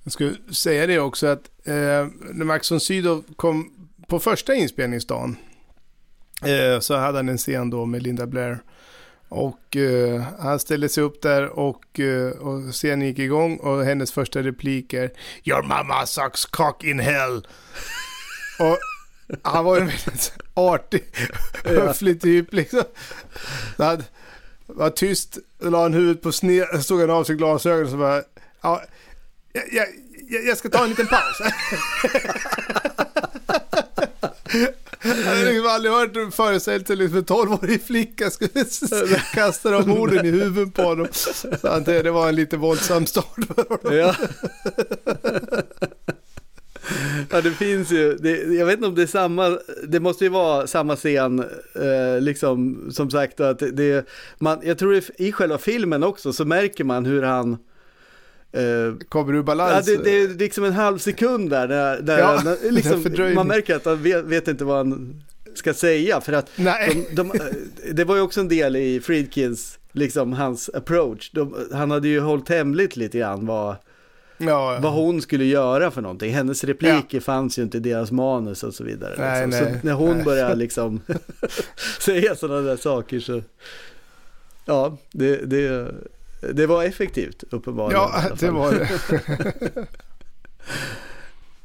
Jag 0.04 0.12
skulle 0.12 0.54
säga 0.54 0.86
det 0.86 0.98
också 0.98 1.26
att 1.26 1.50
eh, 1.64 1.72
när 1.72 2.44
Max 2.44 2.70
von 2.70 2.80
Sydow 2.80 3.24
kom 3.36 3.88
på 4.06 4.18
första 4.20 4.54
inspelningsdagen 4.54 5.36
eh, 6.44 6.80
så 6.80 6.96
hade 6.96 7.18
han 7.18 7.28
en 7.28 7.38
scen 7.38 7.70
då 7.70 7.84
med 7.86 8.02
Linda 8.02 8.26
Blair. 8.26 8.62
Och 9.28 9.76
eh, 9.76 10.22
han 10.38 10.58
ställde 10.60 10.88
sig 10.88 11.02
upp 11.04 11.22
där 11.22 11.46
och, 11.48 12.00
eh, 12.00 12.30
och 12.30 12.72
scenen 12.72 13.06
gick 13.06 13.18
igång 13.18 13.56
och 13.56 13.84
hennes 13.84 14.12
första 14.12 14.42
replik 14.42 14.92
är 14.92 15.10
Your 15.44 15.62
mama 15.62 16.06
sucks 16.06 16.44
cock 16.44 16.84
in 16.84 16.98
hell. 17.00 17.36
och 18.60 18.78
han 19.42 19.64
var 19.64 19.74
ju 19.76 19.80
en 19.80 19.86
väldigt 19.86 20.32
artig, 20.54 21.04
höflig 21.64 22.20
typ 22.20 22.52
liksom. 22.52 22.82
Så 23.76 23.84
han 23.84 24.02
var 24.66 24.90
tyst, 24.90 25.38
la 25.58 25.82
han 25.82 25.92
huvudet 25.94 26.22
på 26.22 26.32
sned, 26.32 26.66
stod 26.84 27.00
han 27.00 27.10
av 27.10 27.24
sig 27.24 27.36
glasögonen 27.36 27.84
och 27.84 27.90
så 27.90 27.96
bara 27.96 28.22
ja, 28.62 28.82
jag, 29.52 29.64
jag- 29.72 30.44
jag 30.46 30.56
ska 30.58 30.68
ta 30.68 30.82
en 30.84 30.88
liten 30.90 31.06
paus. 31.06 31.40
Jag 35.02 35.14
hade 35.14 35.44
liksom 35.44 35.66
aldrig 35.66 35.92
hört 35.92 36.16
en 36.16 36.32
föreställning 36.32 36.98
liksom 36.98 37.18
en 37.18 37.24
tolvårig 37.24 37.82
flicka 37.82 38.30
skulle 38.30 38.50
kasta 39.34 39.70
de 39.70 39.92
orden 39.92 40.26
i 40.26 40.30
huvudet 40.30 40.74
på 40.74 40.82
honom. 40.82 41.08
Så 41.12 41.48
han 41.62 41.84
tänkte 41.84 42.02
det 42.02 42.10
var 42.10 42.28
en 42.28 42.34
lite 42.34 42.56
våldsam 42.56 43.06
start 43.06 43.46
för 43.54 43.68
honom. 43.68 43.98
Ja. 43.98 44.14
ja, 47.30 47.40
det 47.40 47.50
finns 47.50 47.92
ju, 47.92 48.16
det, 48.16 48.30
jag 48.30 48.66
vet 48.66 48.74
inte 48.74 48.86
om 48.86 48.94
det 48.94 49.02
är 49.02 49.06
samma, 49.06 49.58
det 49.88 50.00
måste 50.00 50.24
ju 50.24 50.30
vara 50.30 50.66
samma 50.66 50.96
scen, 50.96 51.38
eh, 51.74 52.20
liksom, 52.20 52.86
som 52.92 53.10
sagt, 53.10 53.40
att 53.40 53.62
det, 53.72 54.08
man, 54.38 54.60
jag 54.62 54.78
tror 54.78 54.94
i, 54.94 55.02
i 55.18 55.32
själva 55.32 55.58
filmen 55.58 56.02
också 56.02 56.32
så 56.32 56.44
märker 56.44 56.84
man 56.84 57.04
hur 57.04 57.22
han, 57.22 57.58
eh, 58.52 58.94
Kommer 59.08 59.34
Ja, 59.34 59.42
balans? 59.42 59.86
det, 59.86 59.96
det 59.96 60.10
är 60.10 60.28
liksom 60.28 60.64
en 60.64 60.72
halv 60.72 60.98
sekund 60.98 61.50
där, 61.50 61.68
där, 61.68 62.00
där 62.00 62.18
Ja, 62.18 62.56
liksom, 62.70 63.04
man 63.34 63.46
märker 63.46 63.76
att 63.76 63.84
han 63.84 64.02
vet, 64.02 64.24
vet 64.24 64.48
inte 64.48 64.64
vad 64.64 64.76
han 64.76 65.22
ska 65.54 65.74
säga. 65.74 66.20
För 66.20 66.32
att 66.32 66.50
de, 66.56 67.04
de, 67.12 67.32
det 67.92 68.04
var 68.04 68.16
ju 68.16 68.22
också 68.22 68.40
en 68.40 68.48
del 68.48 68.76
i 68.76 69.00
Friedkins, 69.00 69.78
liksom 69.92 70.32
hans 70.32 70.70
approach. 70.74 71.30
De, 71.30 71.54
han 71.72 71.90
hade 71.90 72.08
ju 72.08 72.20
hållit 72.20 72.48
hemligt 72.48 72.96
lite 72.96 73.18
grann 73.18 73.46
vad, 73.46 73.76
ja, 74.38 74.78
vad 74.80 74.84
ja. 74.84 74.88
hon 74.88 75.22
skulle 75.22 75.44
göra 75.44 75.90
för 75.90 76.02
någonting. 76.02 76.34
Hennes 76.34 76.64
repliker 76.64 77.20
fanns 77.20 77.58
ju 77.58 77.62
inte 77.62 77.76
i 77.76 77.80
deras 77.80 78.10
manus 78.10 78.62
och 78.62 78.74
så 78.74 78.84
vidare. 78.84 79.14
Nej, 79.18 79.46
liksom. 79.46 79.64
nej, 79.64 79.80
så 79.80 79.86
när 79.86 79.92
hon 79.92 80.16
nej. 80.16 80.24
började 80.24 80.54
liksom 80.64 81.00
säga 82.00 82.34
sådana 82.36 82.60
där 82.60 82.76
saker 82.76 83.20
så, 83.20 83.42
ja, 84.64 84.96
det, 85.12 85.36
det, 85.36 85.94
det 86.40 86.66
var 86.66 86.84
effektivt 86.84 87.44
uppenbarligen. 87.50 88.02
ja, 88.02 88.22
det 88.40 88.50
var 88.50 88.72
det. 88.72 89.86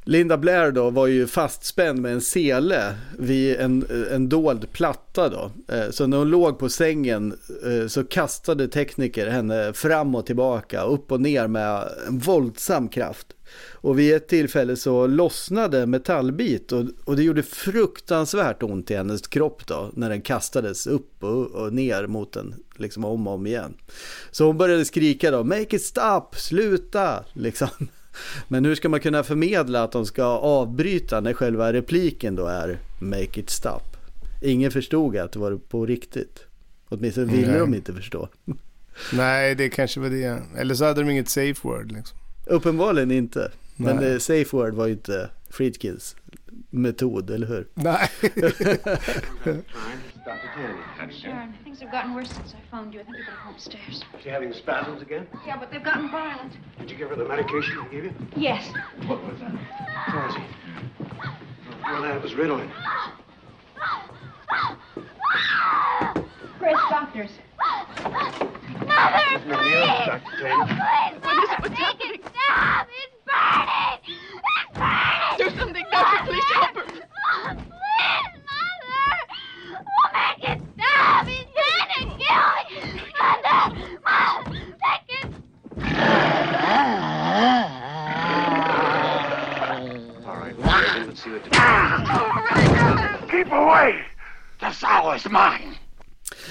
Linda 0.07 0.37
Blair 0.37 0.71
då 0.71 0.89
var 0.89 1.07
ju 1.07 1.27
fastspänd 1.27 2.01
med 2.01 2.13
en 2.13 2.21
sele 2.21 2.95
vid 3.19 3.55
en, 3.55 3.85
en 4.11 4.29
dold 4.29 4.71
platta 4.71 5.29
då. 5.29 5.51
Eh, 5.75 5.89
Så 5.91 6.07
när 6.07 6.17
hon 6.17 6.29
låg 6.29 6.59
på 6.59 6.69
sängen 6.69 7.37
eh, 7.65 7.87
så 7.87 8.03
kastade 8.03 8.67
tekniker 8.67 9.27
henne 9.27 9.73
fram 9.73 10.15
och 10.15 10.25
tillbaka, 10.25 10.81
upp 10.83 11.11
och 11.11 11.21
ner 11.21 11.47
med 11.47 11.89
en 12.07 12.19
våldsam 12.19 12.87
kraft. 12.87 13.27
Och 13.57 13.99
vid 13.99 14.13
ett 14.13 14.27
tillfälle 14.27 14.75
så 14.75 15.07
lossnade 15.07 15.85
metallbit 15.85 16.71
och, 16.71 16.85
och 17.03 17.15
det 17.15 17.23
gjorde 17.23 17.43
fruktansvärt 17.43 18.63
ont 18.63 18.91
i 18.91 18.95
hennes 18.95 19.27
kropp 19.27 19.67
då 19.67 19.91
när 19.93 20.09
den 20.09 20.21
kastades 20.21 20.87
upp 20.87 21.23
och, 21.23 21.45
och 21.51 21.73
ner 21.73 22.07
mot 22.07 22.33
den 22.33 22.55
liksom 22.75 23.05
om 23.05 23.27
och 23.27 23.33
om 23.33 23.47
igen. 23.47 23.73
Så 24.31 24.45
hon 24.45 24.57
började 24.57 24.85
skrika 24.85 25.31
då, 25.31 25.43
make 25.43 25.75
it 25.75 25.83
stop, 25.83 26.27
sluta, 26.35 27.25
liksom. 27.33 27.67
Men 28.47 28.65
hur 28.65 28.75
ska 28.75 28.89
man 28.89 28.99
kunna 28.99 29.23
förmedla 29.23 29.83
att 29.83 29.91
de 29.91 30.05
ska 30.05 30.23
avbryta 30.25 31.19
när 31.19 31.33
själva 31.33 31.73
repliken 31.73 32.35
då 32.35 32.45
är 32.47 32.79
make 32.99 33.39
it 33.39 33.49
stop? 33.49 33.81
Ingen 34.41 34.71
förstod 34.71 35.17
att 35.17 35.31
det 35.31 35.39
var 35.39 35.57
på 35.57 35.85
riktigt. 35.85 36.39
Åtminstone 36.89 37.31
ville 37.31 37.51
Nej. 37.51 37.59
de 37.59 37.73
inte 37.73 37.93
förstå. 37.93 38.29
Nej, 39.13 39.55
det 39.55 39.69
kanske 39.69 39.99
var 39.99 40.09
det. 40.09 40.41
Eller 40.57 40.75
så 40.75 40.85
hade 40.85 41.01
de 41.01 41.09
inget 41.09 41.29
safe 41.29 41.67
word 41.67 41.91
liksom. 41.91 42.17
Uppenbarligen 42.45 43.11
inte. 43.11 43.51
Men 43.75 43.95
Nej. 43.95 44.05
det, 44.05 44.19
safe 44.19 44.57
word 44.57 44.73
var 44.73 44.85
ju 44.85 44.91
inte 44.93 45.29
Friedkins 45.49 46.15
metod, 46.69 47.29
eller 47.29 47.47
hur? 47.47 47.67
Nej. 47.73 48.09
Sharon, 51.21 51.53
things 51.63 51.79
have 51.81 51.91
gotten 51.91 52.13
worse 52.15 52.33
since 52.33 52.53
I 52.53 52.61
found 52.71 52.93
you. 52.93 53.01
I 53.01 53.03
think 53.03 53.17
you 53.17 53.25
better 53.25 53.43
go 53.45 53.51
upstairs. 53.51 54.03
She 54.23 54.29
having 54.29 54.53
spasms 54.53 55.01
again? 55.01 55.27
Yeah, 55.47 55.59
but 55.59 55.69
they've 55.71 55.83
gotten 55.83 56.09
violent. 56.09 56.53
Did 56.79 56.89
you 56.91 56.97
give 56.97 57.09
her 57.09 57.15
the 57.15 57.25
medication 57.27 57.77
I 57.79 57.87
gave 57.93 58.03
you? 58.05 58.13
Yes. 58.35 58.65
What 59.07 59.23
was 59.23 59.39
that? 59.39 59.53
Dorothy. 60.11 60.43
Well, 61.83 62.01
that 62.01 62.23
was 62.23 62.33
Ritalin. 62.33 62.69
Chris, 66.59 66.77
doctors. 66.89 67.29
Mother, 67.59 68.39
McNeil, 69.45 70.05
Dr. 70.05 70.37
Taylor. 70.39 70.65
please, 70.65 71.19
what 71.21 71.35
is 71.43 71.49
it? 71.49 71.59
What's 71.59 71.79
happening? 71.79 72.21
Stop! 72.23 72.87
It's 72.91 73.15
burning! 73.25 73.99
It's 74.05 74.71
burning! 74.73 75.37
Do 75.37 75.45
something, 75.59 75.85
Doctor. 75.91 76.19
Please 76.25 76.49
help 76.53 76.75
her. 76.75 76.83
Please, 76.85 77.03
Mother! 78.47 79.05
We'll 79.83 80.11
make 80.13 80.43
it 80.49 80.59
stop! 80.77 81.27
He's 81.27 81.47
trying 81.55 81.89
to 81.91 82.03
kill 82.15 82.47
me! 82.69 83.03
Mother! 83.19 83.61
Mother! 84.05 84.55
Make 84.81 85.09
it 85.09 85.27
All 90.25 90.35
right, 90.37 90.55
we'll 90.55 90.65
get 90.65 90.95
in 90.95 91.03
and 91.09 91.17
see 91.17 91.29
what 91.31 91.43
to 91.43 91.49
do. 91.49 91.55
Keep 93.37 93.51
away! 93.51 94.05
The 94.61 94.71
sour 94.71 95.15
is 95.15 95.29
mine! 95.29 95.77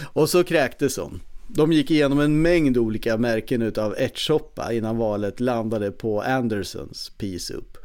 Och 0.02 0.30
så 0.30 0.44
kräktes 0.44 0.96
hon. 0.96 1.20
De 1.48 1.72
gick 1.72 1.90
igenom 1.90 2.20
en 2.20 2.42
mängd 2.42 2.78
olika 2.78 3.16
märken 3.16 3.62
utav 3.62 3.94
ärtsoppa 3.98 4.72
innan 4.72 4.96
valet 4.96 5.40
landade 5.40 5.90
på 5.90 6.22
Andersons 6.22 7.12
Pea 7.18 7.38
Soup. 7.38 7.78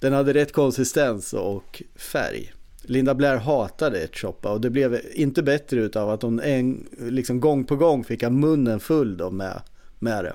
Den 0.00 0.12
hade 0.12 0.34
rätt 0.34 0.52
konsistens 0.52 1.32
och 1.32 1.82
färg. 1.96 2.52
Linda 2.82 3.14
Blair 3.14 3.36
hatade 3.36 4.00
ärtsoppa 4.00 4.52
och 4.52 4.60
det 4.60 4.70
blev 4.70 5.00
inte 5.12 5.42
bättre 5.42 5.80
utav 5.80 6.10
att 6.10 6.22
hon 6.22 6.40
en, 6.40 6.86
liksom 6.98 7.40
gång 7.40 7.64
på 7.64 7.76
gång 7.76 8.04
fick 8.04 8.22
ha 8.22 8.30
munnen 8.30 8.80
full 8.80 9.16
då 9.16 9.30
med, 9.30 9.62
med 9.98 10.24
det. 10.24 10.34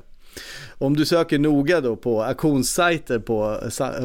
Om 0.70 0.96
du 0.96 1.06
söker 1.06 1.40
noga 1.40 1.82
då 1.82 1.96
på 1.96 2.24
auktionssajter 2.24 3.20
på, 3.20 3.60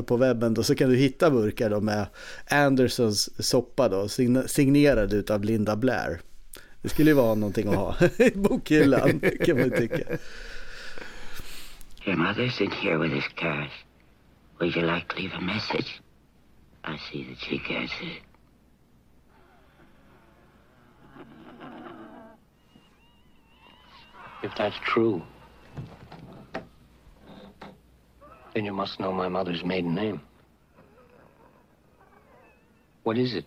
på 0.06 0.16
webben 0.16 0.54
då 0.54 0.62
så 0.62 0.74
kan 0.74 0.90
du 0.90 0.96
hitta 0.96 1.30
burkar 1.30 1.70
då 1.70 1.80
med 1.80 2.06
Andersons 2.46 3.46
soppa 3.46 3.88
då 3.88 4.08
signerad 4.46 5.12
utav 5.12 5.44
Linda 5.44 5.76
Blair. 5.76 6.20
Det 6.82 6.88
skulle 6.88 7.10
ju 7.10 7.14
vara 7.14 7.34
någonting 7.34 7.68
att 7.68 7.74
ha 7.74 7.96
i 8.18 8.30
bokhyllan 8.30 9.20
kan 9.20 9.56
man 9.56 9.64
ju 9.64 9.70
tycka. 9.70 10.18
Your 12.04 12.16
mother's 12.16 12.60
in 12.60 12.70
here 12.70 12.98
with 12.98 13.12
his 13.12 13.28
cash. 13.36 13.70
Would 14.58 14.76
you 14.76 14.82
like 14.82 15.08
to 15.08 15.16
leave 15.16 15.34
a 15.36 15.40
message? 15.40 16.00
I 16.84 16.98
see 16.98 17.24
that 17.24 17.38
she 17.38 17.58
gets 17.58 17.92
it. 18.00 18.22
If 24.42 24.54
that's 24.56 24.76
true, 24.94 25.22
then 28.54 28.64
you 28.64 28.72
must 28.72 28.98
know 28.98 29.12
my 29.12 29.28
mother's 29.28 29.64
maiden 29.64 29.94
name. 29.94 30.20
What 33.04 33.16
is 33.18 33.34
it? 33.34 33.44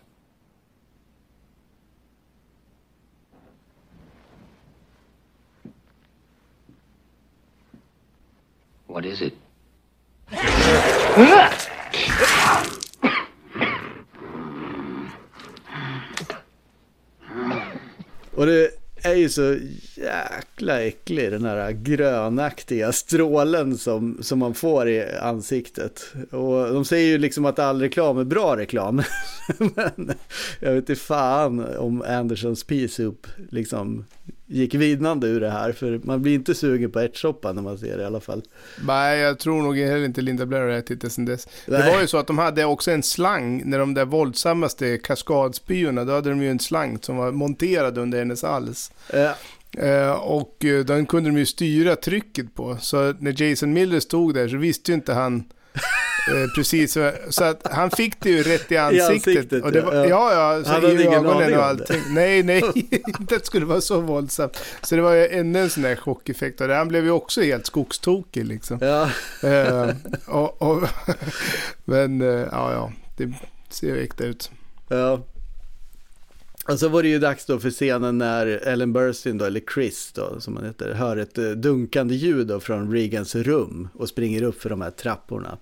What 8.96 9.06
is 9.06 9.22
it? 9.22 9.34
Och 18.36 18.46
det 18.46 18.70
är 19.04 19.16
ju 19.16 19.30
så 19.30 19.58
jäkla 19.96 20.82
äcklig 20.82 21.32
den 21.32 21.46
här 21.46 21.72
grönaktiga 21.72 22.92
strålen 22.92 23.78
som, 23.78 24.18
som 24.22 24.40
man 24.40 24.54
får 24.54 24.90
i 24.90 25.16
ansiktet. 25.22 26.14
Och 26.32 26.74
de 26.74 26.86
säger 26.86 27.08
ju 27.08 27.18
liksom 27.18 27.46
att 27.46 27.60
all 27.60 27.82
reklam 27.82 28.18
är 28.18 28.24
bra 28.24 28.58
reklam. 28.58 29.02
Men 29.58 30.14
jag 30.60 30.72
vet 30.72 30.90
inte 30.90 30.96
fan 30.96 31.76
om 31.78 32.02
Andersons 32.02 32.64
Pea-soup 32.64 33.28
liksom 33.50 34.06
gick 34.48 34.74
vinnande 34.74 35.28
ur 35.28 35.42
det 35.42 35.50
här. 35.50 35.72
För 35.72 36.00
man 36.04 36.22
blir 36.22 36.36
inte 36.36 36.56
sugen 36.56 36.92
på 36.92 37.00
ärtsoppa 37.00 37.54
när 37.54 37.62
man 37.62 37.78
ser 37.78 37.98
det 37.98 38.04
i 38.04 38.06
alla 38.06 38.20
fall. 38.20 38.42
Nej, 38.88 39.20
jag 39.20 39.40
tror 39.40 39.62
nog 39.62 39.78
heller 39.78 40.06
inte 40.06 40.22
Linda 40.22 40.46
Blair 40.46 40.62
har 40.62 40.70
ätit 40.70 41.02
det 41.02 41.10
sen 41.10 41.26
dess. 41.26 41.48
Nej. 41.66 41.82
Det 41.82 41.92
var 41.92 42.02
ju 42.02 42.08
så 42.08 42.18
att 42.18 42.28
de 42.28 42.38
hade 42.38 42.66
också 42.66 42.92
en 42.92 43.04
slang, 43.04 43.62
när 43.66 43.80
de 43.80 43.94
där 43.94 44.06
våldsammaste 44.06 44.98
kaskadspyorna, 44.98 46.06
då 46.06 46.14
hade 46.14 46.30
de 46.30 46.42
ju 46.42 46.50
en 46.52 46.60
slang 46.60 47.00
som 47.02 47.18
var 47.18 47.32
monterad 47.32 47.98
under 47.98 48.20
hennes 48.20 48.44
hals. 48.44 48.92
Eh, 49.10 49.32
Eh, 49.78 50.12
och 50.12 50.66
eh, 50.66 50.86
den 50.86 51.06
kunde 51.06 51.30
de 51.30 51.38
ju 51.38 51.46
styra 51.46 51.96
trycket 51.96 52.56
på. 52.56 52.78
Så 52.82 53.14
när 53.20 53.42
Jason 53.42 53.74
Miller 53.74 54.00
stod 54.00 54.34
där 54.34 54.48
så 54.48 54.58
visste 54.58 54.92
ju 54.92 54.96
inte 54.96 55.14
han 55.14 55.44
precis. 56.56 56.98
vad- 56.98 57.14
Så 57.30 57.44
att 57.44 57.68
han 57.72 57.92
fick 57.92 58.20
det 58.20 58.30
ju 58.30 58.44
rätt 58.44 58.72
i 58.72 58.78
ansiktet. 58.78 59.10
ansiktet, 59.28 59.64
och 59.64 59.72
det 59.72 59.82
var, 59.82 59.94
ja. 59.94 60.06
ja, 60.06 60.34
ja, 60.58 60.64
så 60.64 60.70
Han 60.72 60.84
i 60.86 61.08
ögonen 61.08 61.58
och 61.58 61.64
allting. 61.66 62.02
Nej, 62.10 62.44
nej, 62.44 62.64
inte 62.76 63.36
att 63.36 63.42
det 63.42 63.46
skulle 63.46 63.66
vara 63.66 63.82
så 63.82 64.00
våldsamt. 64.00 64.58
Så 64.82 64.96
det 64.96 65.02
var 65.02 65.14
ju 65.14 65.28
ännu 65.28 65.60
en 65.60 65.70
sån 65.70 65.84
där 65.84 65.96
chockeffekt. 65.96 66.62
Och 66.62 66.70
han 66.70 66.88
blev 66.88 67.04
ju 67.04 67.12
också 67.12 67.42
helt 67.42 67.66
skogstokig 67.66 68.46
liksom. 68.46 68.78
ja. 68.82 69.10
Eh, 69.50 69.90
och, 70.28 70.62
och, 70.62 70.84
men 71.86 72.22
eh, 72.22 72.28
ja, 72.52 72.72
ja, 72.74 72.92
det 73.18 73.34
ser 73.70 73.88
ju 73.88 74.04
äkta 74.04 74.24
ut. 74.24 74.52
Ja. 74.88 75.22
Och 76.68 76.80
så 76.80 76.88
var 76.90 77.04
det 77.04 77.10
ju 77.10 77.20
dags 77.20 77.46
då 77.46 77.60
för 77.60 77.70
scenen 77.70 78.18
när 78.18 78.46
Ellen 78.48 78.94
Burstyn 78.94 79.38
då, 79.38 79.46
eller 79.46 79.62
Chris 79.74 80.12
då, 80.16 80.40
som 80.40 80.56
han 80.58 80.66
heter, 80.66 80.94
hör 80.94 81.18
ett 81.18 81.38
eh, 81.38 81.50
dunkande 81.50 82.16
ljud 82.16 82.48
då 82.48 82.60
från 82.60 82.92
Regans 82.92 83.36
rum 83.36 83.88
och 83.94 84.10
springer 84.10 84.44
upp 84.44 84.62
för 84.62 84.70
de 84.70 84.82
här 84.82 84.92
trapporna. 84.92 85.58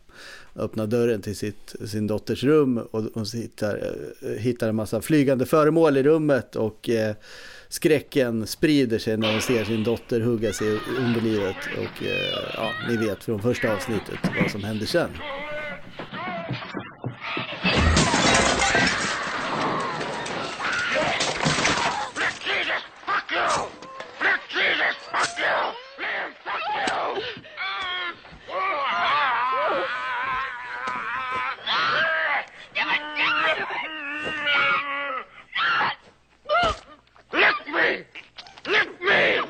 Öppnar 0.55 0.87
dörren 0.87 1.21
till 1.21 1.35
sitt, 1.35 1.75
sin 1.85 2.07
dotters 2.07 2.43
rum 2.43 2.77
och 2.77 3.03
hon 3.13 3.25
hittar, 3.33 3.93
eh, 4.21 4.29
hittar 4.29 4.69
en 4.69 4.75
massa 4.75 5.01
flygande 5.01 5.45
föremål 5.45 5.97
i 5.97 6.03
rummet 6.03 6.55
och 6.55 6.89
eh, 6.89 7.15
skräcken 7.69 8.47
sprider 8.47 8.99
sig 8.99 9.17
när 9.17 9.31
hon 9.31 9.41
ser 9.41 9.63
sin 9.65 9.83
dotter 9.83 10.19
hugga 10.21 10.53
sig 10.53 10.67
i 10.67 10.79
underlivet. 10.99 11.55
Och 11.77 12.03
eh, 12.05 12.53
ja, 12.53 12.71
ni 12.89 12.97
vet 12.97 13.23
från 13.23 13.41
första 13.41 13.73
avsnittet 13.73 14.19
vad 14.41 14.51
som 14.51 14.63
händer 14.63 14.85
sen. 14.85 15.09
Flick 22.13 22.47
Jesus, 22.47 22.83
fuck 23.05 23.31
you! 23.31 23.67
Flick 24.19 24.41
Jesus, 24.55 24.95
fuck 25.11 25.39
you! 25.39 25.73
Liam, 25.99 26.31
fuck 26.43 26.61
you! 26.77 27.23
Lick 37.33 37.67
me! 37.73 38.05
Lick 38.71 39.01
me! 39.01 39.41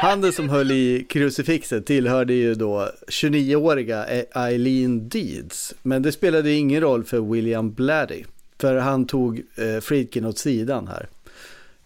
Handen 0.00 0.32
som 0.32 0.48
höll 0.48 0.70
i 0.70 1.06
krucifixet 1.08 1.86
tillhörde 1.86 2.34
ju 2.34 2.54
då 2.54 2.88
29-åriga 3.08 4.06
e- 4.06 4.26
Eileen 4.32 5.08
Deeds. 5.08 5.74
Men 5.82 6.02
det 6.02 6.12
spelade 6.12 6.52
ingen 6.52 6.80
roll 6.80 7.04
för 7.04 7.20
William 7.20 7.72
Blatty. 7.72 8.24
För 8.58 8.76
han 8.76 9.06
tog 9.06 9.42
eh, 9.56 9.80
Friedkin 9.80 10.24
åt 10.24 10.38
sidan 10.38 10.88
här. 10.88 11.08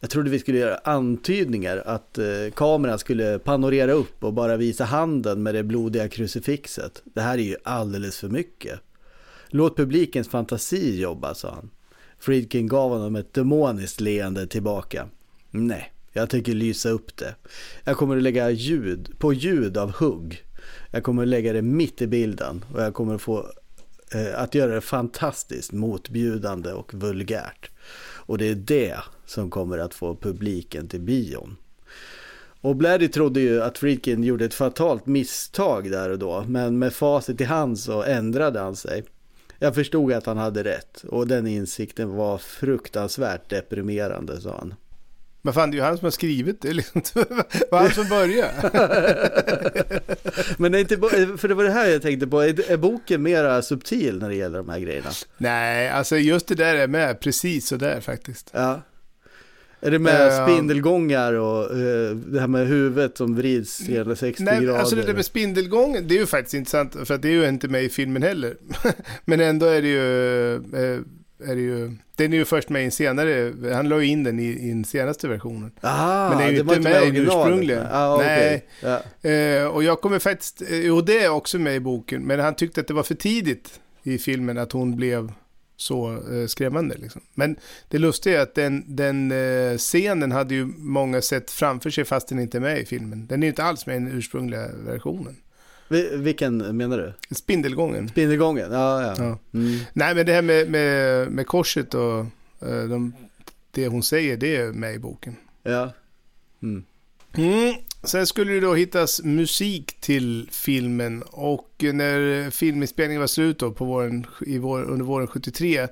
Jag 0.00 0.10
trodde 0.10 0.30
vi 0.30 0.38
skulle 0.38 0.58
göra 0.58 0.76
antydningar 0.84 1.82
att 1.86 2.18
eh, 2.18 2.24
kameran 2.54 2.98
skulle 2.98 3.38
panorera 3.38 3.92
upp 3.92 4.24
och 4.24 4.32
bara 4.32 4.56
visa 4.56 4.84
handen 4.84 5.42
med 5.42 5.54
det 5.54 5.62
blodiga 5.62 6.08
krucifixet. 6.08 7.02
Det 7.04 7.20
här 7.20 7.38
är 7.38 7.42
ju 7.42 7.56
alldeles 7.62 8.18
för 8.18 8.28
mycket. 8.28 8.80
Låt 9.48 9.76
publikens 9.76 10.28
fantasi 10.28 11.00
jobba, 11.00 11.34
sa 11.34 11.50
han. 11.50 11.70
Friedkin 12.18 12.68
gav 12.68 12.90
honom 12.90 13.16
ett 13.16 13.34
demoniskt 13.34 14.00
leende 14.00 14.46
tillbaka. 14.46 15.08
Nej, 15.50 15.92
jag 16.12 16.30
tänker 16.30 16.52
lysa 16.54 16.88
upp 16.88 17.16
det. 17.16 17.34
Jag 17.84 17.96
kommer 17.96 18.16
att 18.16 18.22
lägga 18.22 18.50
ljud 18.50 19.18
på 19.18 19.32
ljud 19.32 19.76
av 19.76 19.92
hugg. 19.92 20.44
Jag 20.90 21.02
kommer 21.02 21.22
att 21.22 21.28
lägga 21.28 21.52
det 21.52 21.62
mitt 21.62 22.02
i 22.02 22.06
bilden 22.06 22.64
och 22.74 22.82
jag 22.82 22.94
kommer 22.94 23.14
att 23.14 23.22
få 23.22 23.46
eh, 24.14 24.40
att 24.42 24.54
göra 24.54 24.74
det 24.74 24.80
fantastiskt 24.80 25.72
motbjudande 25.72 26.72
och 26.72 26.94
vulgärt. 26.94 27.70
Och 28.26 28.38
det 28.38 28.48
är 28.48 28.54
det 28.54 28.96
som 29.26 29.50
kommer 29.50 29.78
att 29.78 29.94
få 29.94 30.16
publiken 30.16 30.88
till 30.88 31.00
bion. 31.00 31.56
Och 32.60 32.76
Bladdy 32.76 33.08
trodde 33.08 33.40
ju 33.40 33.62
att 33.62 33.78
Friedkin 33.78 34.24
gjorde 34.24 34.44
ett 34.44 34.54
fatalt 34.54 35.06
misstag 35.06 35.90
där 35.90 36.10
och 36.10 36.18
då, 36.18 36.44
men 36.48 36.78
med 36.78 36.92
facit 36.92 37.40
i 37.40 37.44
hand 37.44 37.78
så 37.78 38.02
ändrade 38.02 38.60
han 38.60 38.76
sig. 38.76 39.04
Jag 39.58 39.74
förstod 39.74 40.12
att 40.12 40.26
han 40.26 40.38
hade 40.38 40.64
rätt 40.64 41.04
och 41.08 41.26
den 41.26 41.46
insikten 41.46 42.10
var 42.10 42.38
fruktansvärt 42.38 43.50
deprimerande, 43.50 44.40
sa 44.40 44.56
han. 44.58 44.74
Men 45.44 45.54
fan, 45.54 45.70
det 45.70 45.74
är 45.74 45.78
ju 45.78 45.84
han 45.84 45.98
som 45.98 46.04
har 46.06 46.10
skrivit 46.10 46.60
det. 46.60 46.72
Liksom. 46.72 47.02
Det 47.52 47.70
var 47.70 47.78
han 47.78 47.90
som 47.90 48.08
började. 48.08 48.52
Men 50.58 50.72
det 50.72 50.78
är 50.78 50.80
inte, 50.80 50.96
för 51.38 51.48
det 51.48 51.54
var 51.54 51.64
det 51.64 51.70
här 51.70 51.88
jag 51.88 52.02
tänkte 52.02 52.26
på, 52.26 52.40
är, 52.40 52.70
är 52.70 52.76
boken 52.76 53.22
mera 53.22 53.62
subtil 53.62 54.18
när 54.18 54.28
det 54.28 54.34
gäller 54.34 54.58
de 54.58 54.68
här 54.68 54.78
grejerna? 54.78 55.10
Nej, 55.38 55.88
alltså 55.88 56.16
just 56.16 56.46
det 56.46 56.54
där 56.54 56.74
är 56.74 56.86
med 56.86 57.20
precis 57.20 57.66
så 57.66 57.76
där 57.76 58.00
faktiskt. 58.00 58.50
Ja. 58.52 58.82
Är 59.80 59.90
det 59.90 59.98
med 59.98 60.28
Eh, 60.28 60.46
spindelgångar 60.46 61.32
och 61.32 61.64
eh, 61.64 62.16
det 62.16 62.40
här 62.40 62.46
med 62.46 62.66
huvudet 62.66 63.16
som 63.16 63.36
vrids 63.36 63.78
360 63.78 64.42
Nej, 64.42 64.64
grader? 64.64 64.78
alltså 64.80 64.96
det 64.96 65.02
där 65.02 65.14
med 65.14 65.24
spindelgången, 65.24 66.08
det 66.08 66.14
är 66.14 66.18
ju 66.18 66.26
faktiskt 66.26 66.54
intressant 66.54 66.96
för 67.04 67.14
att 67.14 67.22
det 67.22 67.28
är 67.28 67.32
ju 67.32 67.48
inte 67.48 67.68
med 67.68 67.84
i 67.84 67.88
filmen 67.88 68.22
heller. 68.22 68.56
Men 69.24 69.40
ändå 69.40 69.66
är 69.66 69.82
det 69.82 69.88
ju, 69.88 70.54
eh, 70.54 71.00
är 71.46 71.54
det 71.54 71.62
ju, 71.62 71.96
den 72.16 72.32
är 72.32 72.36
ju 72.36 72.44
först 72.44 72.68
med 72.68 72.82
i 72.82 72.84
en 72.84 72.90
senare, 72.90 73.52
han 73.74 73.88
la 73.88 74.00
ju 74.00 74.06
in 74.06 74.24
den 74.24 74.40
i, 74.40 74.48
i 74.48 74.68
den 74.68 74.84
senaste 74.84 75.28
versionen. 75.28 75.72
Ah, 75.80 76.28
Men 76.28 76.38
det 76.38 76.44
är 76.44 76.50
ju 76.50 76.60
inte 76.60 76.80
med 76.80 77.02
i 77.02 77.10
den 77.10 77.16
ursprungliga. 77.16 77.88
Ah, 77.92 78.14
okej. 78.14 78.66
Nej. 78.82 79.00
Ja. 79.22 79.30
Eh, 79.30 79.66
och 79.66 79.84
jag 79.84 80.00
kommer 80.00 80.18
faktiskt, 80.18 80.62
eh, 80.62 80.86
jo 80.86 81.00
det 81.00 81.24
är 81.24 81.28
också 81.28 81.58
med 81.58 81.76
i 81.76 81.80
boken, 81.80 82.22
men 82.22 82.40
han 82.40 82.54
tyckte 82.54 82.80
att 82.80 82.86
det 82.86 82.94
var 82.94 83.02
för 83.02 83.14
tidigt 83.14 83.80
i 84.02 84.18
filmen 84.18 84.58
att 84.58 84.72
hon 84.72 84.96
blev 84.96 85.32
så 85.76 86.12
eh, 86.12 86.46
skrämmande. 86.46 86.96
Liksom. 86.98 87.20
Men 87.34 87.56
det 87.88 87.98
lustiga 87.98 88.38
är 88.38 88.42
att 88.42 88.54
den, 88.54 88.84
den 88.96 89.32
eh, 89.32 89.76
scenen 89.78 90.32
hade 90.32 90.54
ju 90.54 90.64
många 90.76 91.22
sett 91.22 91.50
framför 91.50 91.90
sig 91.90 92.04
fast 92.04 92.28
den 92.28 92.38
inte 92.38 92.58
är 92.58 92.60
med 92.60 92.78
i 92.78 92.84
filmen. 92.84 93.26
Den 93.26 93.42
är 93.42 93.46
ju 93.46 93.50
inte 93.50 93.64
alls 93.64 93.86
med 93.86 93.96
i 93.96 93.98
den 93.98 94.18
ursprungliga 94.18 94.68
versionen. 94.86 95.36
Vi- 95.92 96.16
Vilken 96.16 96.76
menar 96.76 96.98
du? 96.98 97.34
Spindelgången. 97.34 98.08
Spindelgången? 98.08 98.72
Ja, 98.72 99.02
ja. 99.02 99.14
Ja. 99.18 99.38
Mm. 99.58 99.78
Nej, 99.92 100.14
men 100.14 100.26
det 100.26 100.32
här 100.32 100.42
med, 100.42 100.70
med, 100.70 101.28
med 101.32 101.46
korset 101.46 101.94
och 101.94 102.18
eh, 102.68 102.84
de, 102.88 103.12
det 103.70 103.86
hon 103.88 104.02
säger, 104.02 104.36
det 104.36 104.56
är 104.56 104.72
med 104.72 104.94
i 104.94 104.98
boken. 104.98 105.36
ja. 105.62 105.92
Mm. 106.62 106.84
Mm. 107.36 107.74
Sen 108.04 108.26
skulle 108.26 108.52
det 108.52 108.60
då 108.60 108.74
hittas 108.74 109.22
musik 109.22 109.96
till 110.00 110.48
filmen 110.52 111.22
och 111.22 111.68
när 111.80 112.50
filminspelningen 112.50 113.20
var 113.20 113.26
slut 113.26 113.58
då 113.58 113.70
på 113.72 113.84
våren, 113.84 114.26
i 114.46 114.58
vår, 114.58 114.82
under 114.82 115.04
våren 115.04 115.26
73 115.26 115.88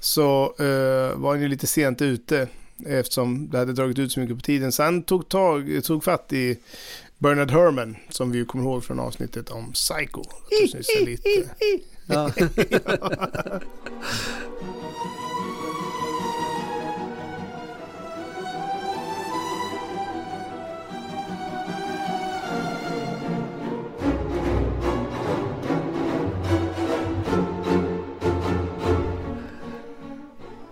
så 0.00 0.54
eh, 0.58 1.18
var 1.18 1.30
han 1.30 1.40
ju 1.42 1.48
lite 1.48 1.66
sent 1.66 2.02
ute 2.02 2.48
eftersom 2.86 3.48
det 3.50 3.58
hade 3.58 3.72
dragit 3.72 3.98
ut 3.98 4.12
så 4.12 4.20
mycket 4.20 4.36
på 4.36 4.42
tiden. 4.42 4.72
Så 4.72 4.82
han 4.82 5.02
tog, 5.02 5.28
tag, 5.28 5.80
tog 5.84 6.04
fatt 6.04 6.32
i 6.32 6.58
Bernard 7.18 7.50
Herrmann 7.50 7.96
som 8.08 8.30
vi 8.30 8.44
kommer 8.44 8.64
ihåg 8.64 8.84
från 8.84 9.00
avsnittet 9.00 9.50
om 9.50 9.72
Psycho. 9.72 10.22
Lite. 11.00 11.50
Ja. 12.10 12.30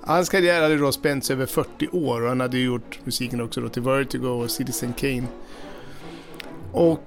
Hans 0.00 0.28
karriär 0.28 0.62
hade 0.62 0.76
då 0.76 0.92
spänts 0.92 1.30
över 1.30 1.46
40 1.46 1.88
år 1.92 2.22
och 2.22 2.28
han 2.28 2.40
hade 2.40 2.58
gjort 2.58 3.00
musiken 3.04 3.40
också 3.40 3.60
då 3.60 3.68
till 3.68 3.82
Vertigo 3.82 4.26
och 4.26 4.50
Citizen 4.50 4.92
Kane. 4.92 5.26
Och 6.72 7.00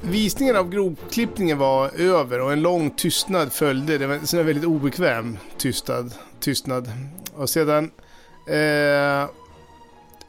visningen 0.00 0.56
av 0.56 0.70
grovklippningen 0.70 1.58
var 1.58 1.90
över 2.00 2.40
och 2.40 2.52
en 2.52 2.62
lång 2.62 2.90
tystnad 2.90 3.52
följde. 3.52 3.98
Det 3.98 4.06
var 4.06 4.14
en 4.14 4.46
väldigt 4.46 4.64
obekväm 4.64 5.38
tystnad. 5.58 6.12
tystnad. 6.40 6.90
Och 7.34 7.50
sedan 7.50 7.90
eh, 8.48 9.30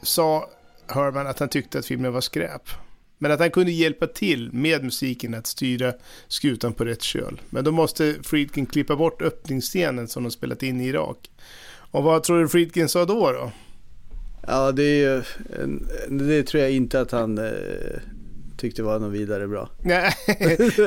sa 0.02 0.50
Herman 0.88 1.28
att 1.28 1.40
han 1.40 1.50
tyckte 1.50 1.80
att 1.80 1.86
filmen 1.86 2.14
var 2.14 2.22
skräp. 2.22 2.70
Men 3.18 3.32
att 3.32 3.40
han 3.40 3.52
kunde 3.52 3.72
hjälpa 3.72 4.08
till 4.08 4.54
med 4.54 4.84
musiken 4.84 5.34
att 5.34 5.48
styra 5.48 5.94
skutan 6.28 6.74
på 6.74 6.86
rätt 6.86 7.02
köl. 7.02 7.42
Men 7.50 7.64
då 7.64 7.72
måste 7.72 8.16
Friedkin 8.24 8.66
klippa 8.66 8.96
bort 8.96 9.22
öppningsscenen 9.22 10.08
som 10.08 10.24
de 10.24 10.32
spelat 10.32 10.64
in 10.64 10.82
i 10.82 10.88
Irak. 10.88 11.32
Och 11.92 12.04
vad 12.04 12.24
tror 12.24 12.40
du 12.40 12.50
Friedkin 12.50 12.90
sa 12.90 13.06
då 13.06 13.32
då? 13.32 13.52
Ja, 14.48 14.72
det 14.72 14.84
är 14.84 15.00
ju, 15.00 15.24
det 16.10 16.44
tror 16.44 16.64
jag 16.64 16.72
inte 16.72 17.02
att 17.02 17.12
han 17.12 17.38
eh, 17.38 18.00
tyckte 18.60 18.84
var 18.84 19.00
något 19.00 19.14
vidare 19.14 19.48
bra. 19.48 19.70
Nej, 19.82 20.14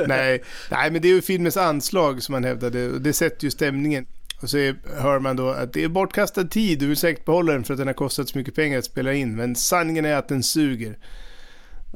nej, 0.07 0.43
nej, 0.71 0.91
men 0.91 1.01
det 1.01 1.07
är 1.07 1.13
ju 1.13 1.21
filmens 1.21 1.57
anslag 1.57 2.23
som 2.23 2.33
han 2.33 2.43
hävdade 2.43 2.89
och 2.89 3.01
det 3.01 3.13
sätter 3.13 3.45
ju 3.45 3.51
stämningen. 3.51 4.05
Och 4.41 4.49
så 4.49 4.57
är, 4.57 4.75
hör 4.97 5.19
man 5.19 5.35
då 5.35 5.49
att 5.49 5.73
det 5.73 5.83
är 5.83 5.87
bortkastad 5.87 6.43
tid, 6.43 6.79
du 6.79 6.87
vill 6.87 6.97
säkert 6.97 7.25
behålla 7.25 7.53
den 7.53 7.63
för 7.63 7.73
att 7.73 7.77
den 7.77 7.87
har 7.87 7.93
kostat 7.93 8.29
så 8.29 8.37
mycket 8.37 8.55
pengar 8.55 8.79
att 8.79 8.85
spela 8.85 9.13
in, 9.13 9.35
men 9.35 9.55
sanningen 9.55 10.05
är 10.05 10.15
att 10.15 10.27
den 10.27 10.43
suger. 10.43 10.97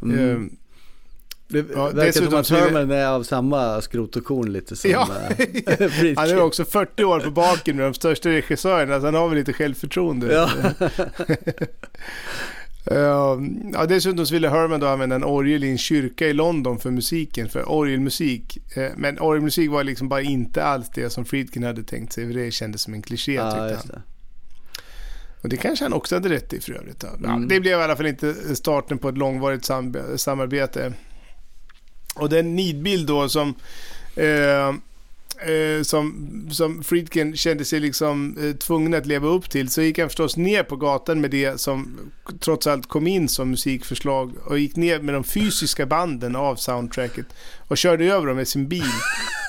Mm. 0.02 0.20
Ehm, 0.20 0.50
Det 1.48 1.66
Ja, 1.76 1.90
verkar 1.90 2.12
som 2.12 2.36
att 2.36 2.50
Herman 2.50 2.92
är 2.92 3.06
av 3.08 3.24
samma 3.24 3.82
skrot 3.82 4.16
och 4.16 4.24
korn 4.26 4.52
lite 4.54 4.76
som 4.76 4.92
Ja. 4.92 5.08
eh, 5.38 6.14
han 6.16 6.30
är 6.30 6.42
också 6.42 6.66
40 6.66 7.04
år 7.04 7.20
på 7.20 7.32
baken 7.32 7.76
med 7.78 7.86
de 7.86 7.94
största 7.94 8.30
regissörerna, 8.30 9.00
så 9.00 9.06
han 9.08 9.16
har 9.16 9.30
väl 9.30 9.38
lite 9.38 9.54
självförtroende. 9.54 10.34
Ja. 10.34 10.50
Ehm, 12.92 13.72
ja, 13.74 13.86
dessutom 13.86 14.26
så 14.26 14.34
ville 14.34 14.50
Herman 14.50 14.80
då 14.80 14.88
använda 14.88 15.16
en 15.16 15.24
orgel 15.24 15.64
i 15.64 15.70
en 15.72 15.78
kyrka 15.78 16.28
i 16.28 16.34
London 16.34 16.80
för 16.80 16.92
musiken, 16.92 17.50
för 17.50 17.70
orgelmusik. 17.72 18.58
Eh, 18.78 18.92
men 18.98 19.20
orgelmusik 19.20 19.70
var 19.72 19.84
liksom 19.84 20.10
bara 20.10 20.22
inte 20.22 20.64
alls 20.64 20.90
det 20.94 21.10
som 21.10 21.26
Friedkin 21.26 21.64
hade 21.64 21.84
tänkt 21.84 22.14
sig, 22.14 22.28
för 22.28 22.34
det 22.40 22.52
kändes 22.52 22.82
som 22.82 22.94
en 22.94 23.02
kliché 23.02 23.34
ja, 23.34 23.52
tyckte 23.52 23.78
han. 23.78 23.88
det. 23.88 24.02
Och 25.42 25.50
det 25.50 25.58
kanske 25.58 25.86
han 25.86 25.94
också 25.94 26.16
hade 26.16 26.30
rätt 26.30 26.54
i 26.54 26.60
för 26.60 26.74
övrigt. 26.74 27.04
Ja, 27.04 27.30
Mm. 27.34 27.48
det 27.48 27.60
blev 27.60 27.80
i 27.80 27.84
alla 27.84 27.96
fall 27.96 28.08
inte 28.08 28.56
starten 28.56 28.98
på 28.98 29.10
ett 29.10 29.18
långvarigt 29.18 29.66
sam- 29.66 30.18
samarbete. 30.18 30.94
Och 32.16 32.30
den 32.30 32.56
nidbild 32.56 33.08
då 33.08 33.30
som, 33.30 33.56
eh, 34.16 34.74
eh, 35.40 35.84
som, 35.84 36.30
som 36.52 36.84
Friedkin 36.84 37.36
kände 37.38 37.66
sig 37.66 37.80
liksom 37.80 38.38
eh, 38.42 38.56
tvungen 38.56 38.94
att 38.94 39.06
leva 39.06 39.28
upp 39.28 39.50
till 39.50 39.70
så 39.70 39.82
gick 39.82 40.00
han 40.00 40.10
förstås 40.10 40.38
ner 40.38 40.64
på 40.64 40.76
gatan 40.76 41.22
med 41.22 41.32
det 41.32 41.62
som 41.62 41.98
trots 42.40 42.68
allt 42.68 42.88
kom 42.88 43.08
in 43.08 43.30
som 43.30 43.50
musikförslag 43.52 44.34
och 44.46 44.60
gick 44.60 44.76
ner 44.76 45.00
med 45.00 45.14
de 45.14 45.24
fysiska 45.24 45.86
banden 45.86 46.36
av 46.36 46.56
soundtracket 46.56 47.26
och 47.68 47.78
körde 47.78 48.06
över 48.06 48.28
dem 48.28 48.36
med 48.36 48.48
sin 48.48 48.68
bil 48.68 48.84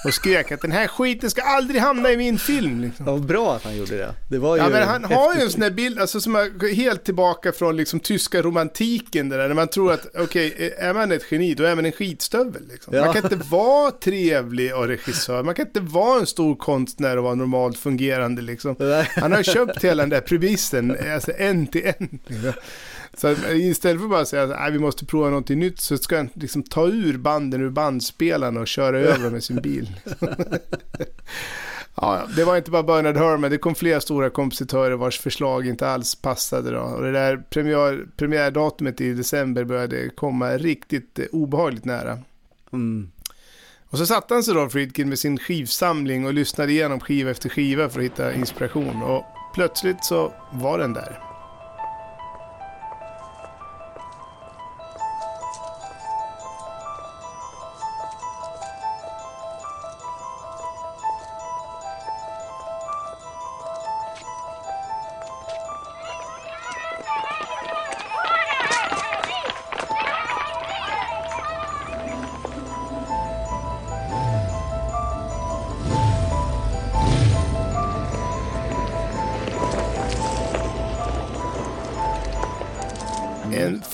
och 0.04 0.14
skrek 0.14 0.52
att 0.52 0.60
den 0.62 0.72
här 0.72 0.86
skiten 0.86 1.30
ska 1.30 1.42
aldrig 1.42 1.80
hamna 1.80 2.12
i 2.12 2.16
min 2.16 2.38
film. 2.38 2.80
Liksom. 2.80 3.06
Var 3.06 3.18
bra 3.18 3.54
att 3.54 3.64
han 3.64 3.76
gjorde 3.76 3.96
det. 3.96 4.14
Det 4.30 4.38
var 4.38 4.56
ju 4.56 4.62
Ja, 4.62 4.68
men 4.68 4.88
han 4.88 5.04
har 5.04 5.12
ju 5.12 5.26
en 5.26 5.32
häftigt. 5.32 5.52
sån 5.52 5.60
där 5.60 5.70
bild, 5.70 5.98
alltså 6.00 6.20
som 6.20 6.36
är 6.36 6.74
helt 6.74 7.04
tillbaka 7.04 7.52
från 7.52 7.76
liksom 7.76 8.00
tyska 8.00 8.42
romantiken 8.42 9.28
där, 9.28 9.48
när 9.48 9.54
man 9.54 9.68
tror 9.68 9.92
att 9.92 10.06
okej, 10.18 10.74
är 10.78 10.94
man 10.94 11.12
ett 11.12 11.24
geni, 11.30 11.54
då 11.54 11.64
är 11.64 11.74
man 11.74 11.84
en 11.86 11.92
skitstövel. 11.92 12.62
Liksom. 12.72 12.94
Ja. 12.94 13.04
Man 13.04 13.14
kan 13.14 13.24
inte 13.24 13.48
vara 13.50 13.90
trevlig 13.90 14.74
och 14.76 14.86
regissör, 14.86 15.42
man 15.42 15.54
kan 15.54 15.66
inte 15.66 15.77
vara 15.80 16.20
en 16.20 16.26
stor 16.26 16.56
konstnär 16.56 17.16
och 17.16 17.24
vara 17.24 17.34
normalt 17.34 17.78
fungerande 17.78 18.42
liksom. 18.42 18.76
Han 19.16 19.32
har 19.32 19.42
köpt 19.42 19.84
hela 19.84 20.02
den 20.02 20.10
där 20.10 20.20
premissen, 20.20 20.96
alltså 21.14 21.32
en 21.38 21.66
till 21.66 21.86
en. 21.98 22.18
Så 23.14 23.28
att 23.28 23.38
istället 23.52 24.00
för 24.00 24.04
att 24.06 24.10
bara 24.10 24.24
säga 24.24 24.42
att 24.42 24.48
"Nej, 24.48 24.72
vi 24.72 24.78
måste 24.78 25.06
prova 25.06 25.28
någonting 25.28 25.58
nytt 25.58 25.80
så 25.80 25.98
ska 25.98 26.16
han 26.16 26.28
liksom 26.34 26.62
ta 26.62 26.86
ur 26.86 27.18
banden 27.18 27.62
ur 27.62 27.70
bandspelarna 27.70 28.60
och 28.60 28.68
köra 28.68 28.98
över 28.98 29.24
dem 29.24 29.32
med 29.32 29.44
sin 29.44 29.56
bil. 29.56 29.90
Ja, 32.00 32.16
ja, 32.16 32.28
det 32.36 32.44
var 32.44 32.56
inte 32.56 32.70
bara 32.70 32.82
Bernard 32.82 33.16
Herrmann, 33.16 33.50
det 33.50 33.58
kom 33.58 33.74
flera 33.74 34.00
stora 34.00 34.30
kompositörer 34.30 34.96
vars 34.96 35.20
förslag 35.20 35.66
inte 35.66 35.88
alls 35.88 36.14
passade. 36.14 36.70
Då. 36.70 36.80
Och 36.80 37.02
det 37.02 37.12
där 37.12 37.36
premiär, 37.36 38.06
premiärdatumet 38.16 39.00
i 39.00 39.12
december 39.12 39.64
började 39.64 40.08
komma 40.10 40.50
riktigt 40.50 41.18
eh, 41.18 41.24
obehagligt 41.32 41.84
nära. 41.84 42.18
Mm. 42.72 43.10
Och 43.90 43.98
så 43.98 44.06
satte 44.06 44.34
han 44.34 44.42
sig 44.42 44.54
då, 44.54 44.68
Friedkin, 44.68 45.08
med 45.08 45.18
sin 45.18 45.38
skivsamling 45.38 46.26
och 46.26 46.34
lyssnade 46.34 46.72
igenom 46.72 47.00
skiva 47.00 47.30
efter 47.30 47.48
skiva 47.48 47.88
för 47.88 48.00
att 48.00 48.04
hitta 48.04 48.34
inspiration. 48.34 49.02
Och 49.02 49.24
plötsligt 49.54 50.04
så 50.04 50.32
var 50.52 50.78
den 50.78 50.92
där. 50.92 51.27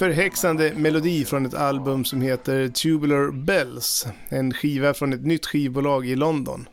Förhäxande 0.05 0.73
melodi 0.77 1.25
från 1.25 1.47
ett 1.47 1.55
album 1.55 2.05
som 2.05 2.21
heter 2.21 2.69
Tubular 2.69 3.31
Bells. 3.31 4.07
En 4.29 4.53
skiva 4.55 4.95
från 4.95 5.13
ett 5.13 5.25
nytt 5.25 5.47
skivbolag 5.47 6.07
i 6.07 6.17
London. 6.17 6.69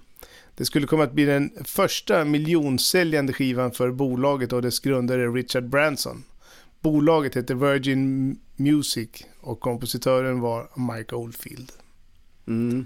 Det 0.56 0.66
skulle 0.66 0.88
komma 0.88 1.04
att 1.04 1.14
bli 1.14 1.26
den 1.26 1.52
första 1.66 2.26
miljonsäljande 2.26 3.34
skivan 3.34 3.72
för 3.72 3.92
bolaget 3.92 4.54
och 4.54 4.62
dess 4.62 4.80
grundare 4.80 5.28
Richard 5.28 5.70
Branson. 5.70 6.24
Bolaget 6.82 7.36
hette 7.36 7.54
Virgin 7.54 8.38
Music 8.56 9.10
och 9.42 9.60
kompositören 9.60 10.40
var 10.40 10.70
Mike 10.94 11.16
Oldfield. 11.16 11.72
Mm. 12.48 12.86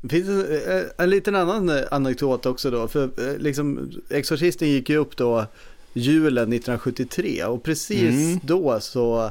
Det 0.00 0.08
finns 0.08 0.28
en, 0.28 0.84
en 0.98 1.10
liten 1.10 1.34
annan 1.34 1.68
eh, 1.68 1.84
anekdot 1.90 2.46
också 2.46 2.70
då. 2.70 2.88
För 2.88 3.04
eh, 3.04 3.38
liksom, 3.38 3.90
Exorcisten 4.10 4.68
gick 4.68 4.88
ju 4.88 4.96
upp 4.96 5.16
då 5.16 5.46
julen 5.94 6.52
1973 6.52 7.44
och 7.44 7.62
precis 7.62 8.26
Mm. 8.26 8.40
då 8.42 8.80
så 8.80 9.30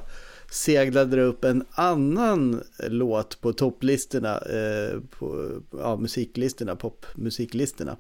seglade 0.52 1.16
det 1.16 1.22
upp 1.24 1.44
en 1.44 1.66
annan 1.72 2.64
låt 2.80 3.42
på 3.42 3.54
topplistorna, 3.54 4.38
eh, 4.38 5.00
på 5.20 5.50
ja, 5.80 5.96
musiklistorna, 5.98 6.76
popmusiklistorna. 6.76 7.98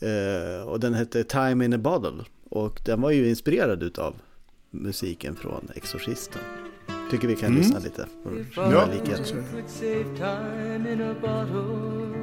Eh, 0.00 0.62
och 0.68 0.80
den 0.80 0.94
hette 0.94 1.24
Time 1.24 1.64
in 1.64 1.72
a 1.72 1.78
Bottle 1.78 2.24
och 2.48 2.80
den 2.84 3.00
var 3.00 3.10
ju 3.10 3.28
inspirerad 3.28 3.82
utav 3.82 4.16
musiken 4.70 5.36
från 5.36 5.68
Exorcisten. 5.74 6.42
Tycker 7.10 7.28
vi 7.28 7.36
kan 7.36 7.46
Mm. 7.48 7.58
lyssna 7.58 7.78
lite 7.78 8.06
på 8.22 8.30
Ja, 8.56 8.72
ja. 8.72 8.86
bottle. 11.20 12.14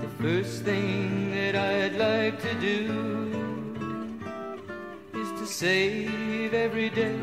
The 0.00 0.22
first 0.22 0.64
thing 0.64 1.30
that 1.30 1.54
I'd 1.54 1.92
like 1.98 2.36
to 2.42 2.48
do 2.60 3.27
save 5.48 6.54
every 6.54 6.90
day 6.90 7.18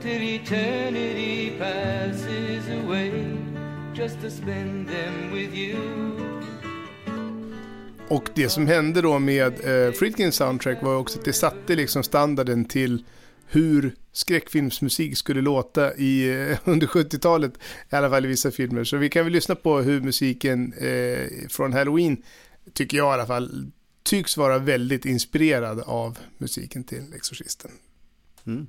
till 0.00 0.22
eternity 0.22 1.50
passes 1.58 2.68
away. 2.84 3.12
Just 3.94 4.20
to 4.22 4.30
spend 4.30 4.88
them 4.88 5.32
with 5.32 5.54
you. 5.54 5.76
Och 8.08 8.30
det 8.34 8.48
som 8.48 8.66
hände 8.66 9.02
då 9.02 9.18
med 9.18 9.52
eh, 9.52 9.92
Friedkins 9.92 10.36
soundtrack 10.36 10.82
var 10.82 10.96
också 10.96 11.18
att 11.18 11.24
det 11.24 11.32
satte 11.32 11.74
liksom 11.76 12.02
standarden 12.02 12.64
till 12.64 13.04
hur 13.46 13.94
skräckfilmsmusik 14.12 15.18
skulle 15.18 15.40
låta 15.40 15.94
i, 15.94 16.28
eh, 16.50 16.58
under 16.64 16.86
70-talet, 16.86 17.52
i 17.92 17.96
alla 17.96 18.10
fall 18.10 18.24
i 18.24 18.28
vissa 18.28 18.50
filmer. 18.50 18.84
Så 18.84 18.96
vi 18.96 19.08
kan 19.08 19.24
väl 19.24 19.32
lyssna 19.32 19.54
på 19.54 19.78
hur 19.78 20.00
musiken 20.00 20.72
eh, 20.72 21.48
från 21.48 21.72
Halloween, 21.72 22.22
tycker 22.72 22.96
jag 22.96 23.10
i 23.10 23.14
alla 23.14 23.26
fall, 23.26 23.70
tycks 24.08 24.36
vara 24.36 24.58
väldigt 24.58 25.04
inspirerad 25.04 25.80
av 25.80 26.18
musiken 26.38 26.84
till 26.84 27.12
Exorcisten. 27.14 27.70
Mm. 28.46 28.66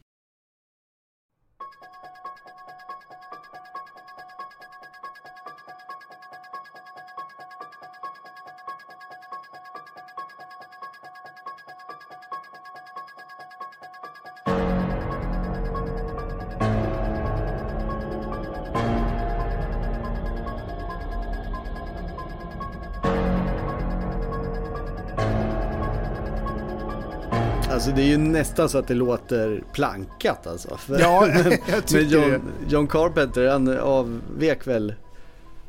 Alltså 27.90 28.02
det 28.02 28.08
är 28.08 28.12
ju 28.12 28.18
nästan 28.18 28.70
så 28.70 28.78
att 28.78 28.88
det 28.88 28.94
låter 28.94 29.64
plankat 29.74 30.48
alltså. 30.48 30.80
Ja, 31.00 31.28
men, 31.34 31.58
jag 31.68 31.88
tycker 31.88 32.20
men 32.20 32.32
John. 32.32 32.42
John 32.70 32.88
Carpenter 32.88 33.48
han 33.48 33.78
avvek 33.80 34.68
väl 34.68 34.94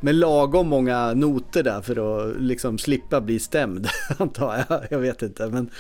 med 0.01 0.15
lagom 0.15 0.69
många 0.69 1.15
noter 1.15 1.63
där 1.63 1.81
för 1.81 2.29
att 2.31 2.41
liksom 2.41 2.79
slippa 2.79 3.21
bli 3.21 3.39
stämd 3.39 3.89
antar 4.19 4.65
jag. 4.69 4.87
Jag 4.91 4.99
vet 4.99 5.23
inte. 5.23 5.49
Men, 5.49 5.71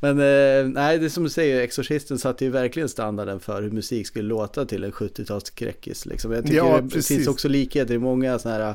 men 0.00 0.10
eh, 0.10 0.72
nej, 0.72 0.98
det 0.98 1.04
är 1.04 1.08
som 1.08 1.24
du 1.24 1.30
säger, 1.30 1.60
Exorcisten 1.60 2.18
satte 2.18 2.44
ju 2.44 2.50
verkligen 2.50 2.88
standarden 2.88 3.40
för 3.40 3.62
hur 3.62 3.70
musik 3.70 4.06
skulle 4.06 4.28
låta 4.28 4.64
till 4.64 4.84
en 4.84 4.92
70-talsskräckis. 4.92 6.08
Liksom. 6.08 6.32
Jag 6.32 6.44
tycker 6.44 6.56
Ja, 6.56 6.80
det 6.80 7.02
finns 7.02 7.28
också 7.28 7.48
likheter 7.48 7.94
i 7.94 7.98
många 7.98 8.38
sådana 8.38 8.64
här 8.64 8.74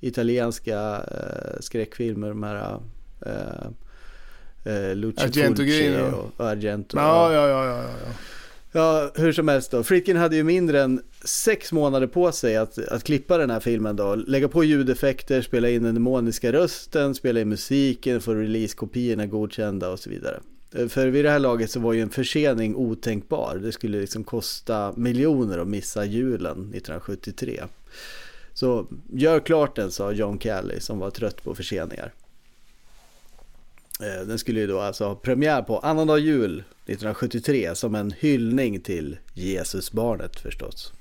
italienska 0.00 0.78
eh, 0.96 1.60
skräckfilmer. 1.60 2.28
De 2.28 2.42
här, 2.42 2.80
eh, 3.26 3.70
eh, 4.66 4.94
Lucio 4.96 5.24
Argento-grejen, 5.24 5.94
Fulci 5.94 6.16
och, 6.16 6.32
och 6.36 6.48
Argento. 6.48 6.96
Ja, 6.96 7.32
ja, 7.32 7.48
ja, 7.48 7.66
ja, 7.66 7.82
ja. 7.82 8.12
Ja, 8.72 9.10
hur 9.14 9.32
som 9.32 9.48
helst 9.48 9.70
då. 9.70 9.82
Friedkin 9.84 10.16
hade 10.16 10.36
ju 10.36 10.42
mindre 10.42 10.82
än 10.82 11.02
sex 11.24 11.72
månader 11.72 12.06
på 12.06 12.32
sig 12.32 12.56
att, 12.56 12.78
att 12.78 13.04
klippa 13.04 13.38
den 13.38 13.50
här 13.50 13.60
filmen 13.60 13.96
då. 13.96 14.14
Lägga 14.14 14.48
på 14.48 14.64
ljudeffekter, 14.64 15.42
spela 15.42 15.68
in 15.70 15.82
den 15.82 15.94
demoniska 15.94 16.52
rösten, 16.52 17.14
spela 17.14 17.40
in 17.40 17.48
musiken, 17.48 18.20
få 18.20 18.34
releasekopiorna 18.34 19.26
godkända 19.26 19.90
och 19.90 19.98
så 19.98 20.10
vidare. 20.10 20.40
Eh, 20.74 20.88
För 20.88 21.08
vid 21.08 21.24
det 21.24 21.30
här 21.30 21.38
laget 21.38 21.70
så 21.70 21.80
var 21.80 21.92
ju 21.92 22.00
en 22.00 22.10
försening 22.10 22.76
otänkbar. 22.76 23.60
Det 23.62 23.72
skulle 23.72 24.00
liksom 24.00 24.24
kosta 24.24 24.92
miljoner 24.96 25.58
att 25.58 25.68
missa 25.68 26.04
julen 26.04 26.50
1973. 26.50 27.62
Så 28.54 28.86
gör 29.12 29.40
klart 29.40 29.76
den, 29.76 29.90
sa 29.90 30.12
John 30.12 30.38
Calley 30.38 30.80
som 30.80 30.98
var 30.98 31.10
trött 31.10 31.44
på 31.44 31.54
förseningar. 31.54 32.12
Eh, 34.00 34.26
Den 34.26 34.38
skulle 34.38 34.60
ju 34.60 34.66
då 34.66 34.80
alltså 34.80 35.04
ha 35.04 35.14
premiär 35.14 35.62
på 35.62 35.78
annandag 35.78 36.18
jul 36.18 36.64
1973 36.86 37.74
som 37.74 37.94
en 37.94 38.10
hyllning 38.10 38.80
till 38.80 39.18
Jesusbarnet 39.34 40.40
förstås. 40.40 40.92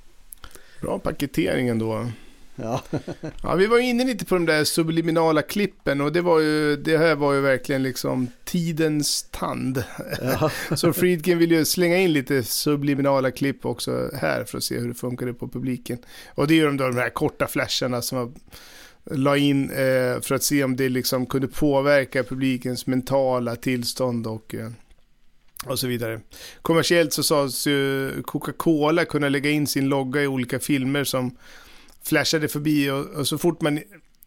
Bra 0.82 1.00
paketering 1.00 1.68
ändå. 1.68 2.08
Ja, 2.56 2.82
Ja, 3.44 3.56
vi 3.56 3.68
var 3.68 3.80
inne 3.80 4.04
lite 4.06 4.26
på 4.26 4.36
de 4.36 4.46
där 4.46 4.64
subliminala 4.64 5.42
klippen 5.42 6.02
och 6.02 6.12
det 6.12 6.22
var 6.22 6.40
ju, 6.40 6.76
det 6.76 6.98
här 6.98 7.16
var 7.16 7.34
ju 7.34 7.42
verkligen 7.42 7.84
liksom 7.84 8.28
tidens 8.44 9.24
tand. 9.32 9.84
ja. 10.22 10.52
Så 10.76 10.94
Friedkin 10.94 11.38
vill 11.38 11.52
ju 11.52 11.66
slänga 11.66 11.98
in 11.98 12.14
lite 12.14 12.44
subliminala 12.44 13.32
klipp 13.32 13.66
också 13.66 14.10
här 14.14 14.44
för 14.44 14.58
att 14.58 14.64
se 14.64 14.80
hur 14.80 14.88
det 14.88 14.94
funkade 14.94 15.34
på 15.34 15.48
publiken. 15.48 15.98
Och 16.36 16.48
det 16.48 16.54
är 16.54 16.56
ju 16.56 16.66
de, 16.66 16.78
där, 16.78 16.88
de 16.88 16.98
här 16.98 17.10
korta 17.10 17.48
flasharna 17.48 18.02
som 18.02 18.18
jag 18.18 18.34
la 19.12 19.38
in 19.38 19.70
eh, 19.70 20.22
för 20.22 20.32
att 20.32 20.44
se 20.44 20.64
om 20.64 20.76
det 20.76 20.90
liksom 20.90 21.26
kunde 21.26 21.48
påverka 21.48 22.24
publikens 22.24 22.88
mentala 22.88 23.56
tillstånd 23.56 24.28
och, 24.28 24.56
eh, 24.56 24.70
och 25.66 25.80
så 25.80 25.88
vidare. 25.88 26.22
Kommersiellt 26.62 27.14
så 27.14 27.24
sades 27.24 27.68
ju 27.68 28.12
Coca-Cola 28.24 29.06
kunna 29.06 29.30
lägga 29.30 29.50
in 29.50 29.68
sin 29.68 29.90
logga 29.90 30.22
i 30.22 30.28
olika 30.28 30.60
filmer 30.60 31.04
som 31.04 31.38
flashade 32.04 32.48
förbi 32.48 32.90
och, 32.90 33.06
och 33.06 33.28
så 33.28 33.38
fort 33.38 33.62
man 33.62 33.80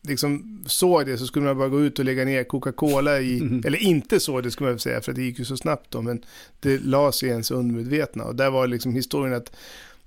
liksom 0.02 0.64
såg 0.66 1.06
det 1.06 1.18
så 1.18 1.26
skulle 1.26 1.44
man 1.44 1.58
bara 1.58 1.68
gå 1.68 1.80
ut 1.80 1.98
och 1.98 2.04
lägga 2.04 2.24
ner 2.24 2.44
Coca-Cola 2.44 3.20
i, 3.20 3.60
eller 3.64 3.78
inte 3.78 4.20
så 4.20 4.40
det 4.40 4.50
skulle 4.50 4.70
man 4.70 4.78
säga 4.78 5.00
för 5.00 5.12
det 5.12 5.22
gick 5.22 5.38
ju 5.38 5.44
så 5.44 5.56
snabbt 5.56 5.90
då, 5.90 6.02
men 6.02 6.22
det 6.60 6.78
lades 6.78 7.22
i 7.22 7.26
ens 7.26 7.50
undermedvetna 7.50 8.24
och 8.24 8.34
där 8.34 8.50
var 8.50 8.66
liksom 8.66 8.94
historien 8.94 9.34
att, 9.34 9.52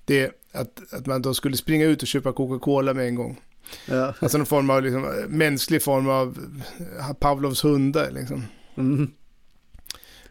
det, 0.06 0.32
att, 0.52 0.94
att 0.94 1.06
man 1.06 1.22
då 1.22 1.34
skulle 1.34 1.58
springa 1.58 1.86
ut 1.86 2.02
och 2.02 2.08
köpa 2.08 2.34
Coca-Cola 2.34 2.94
med 2.94 3.08
en 3.08 3.16
gång. 3.16 3.40
Ja. 3.86 4.14
Alltså 4.20 4.38
någon 4.38 4.48
form 4.48 4.70
av 4.70 4.84
liksom, 4.84 5.02
mänsklig 5.28 5.84
form 5.84 6.10
av 6.10 6.38
Pavlovs 7.20 7.64
hundar 7.64 8.12
liksom. 8.12 8.46
Mm. 8.78 9.12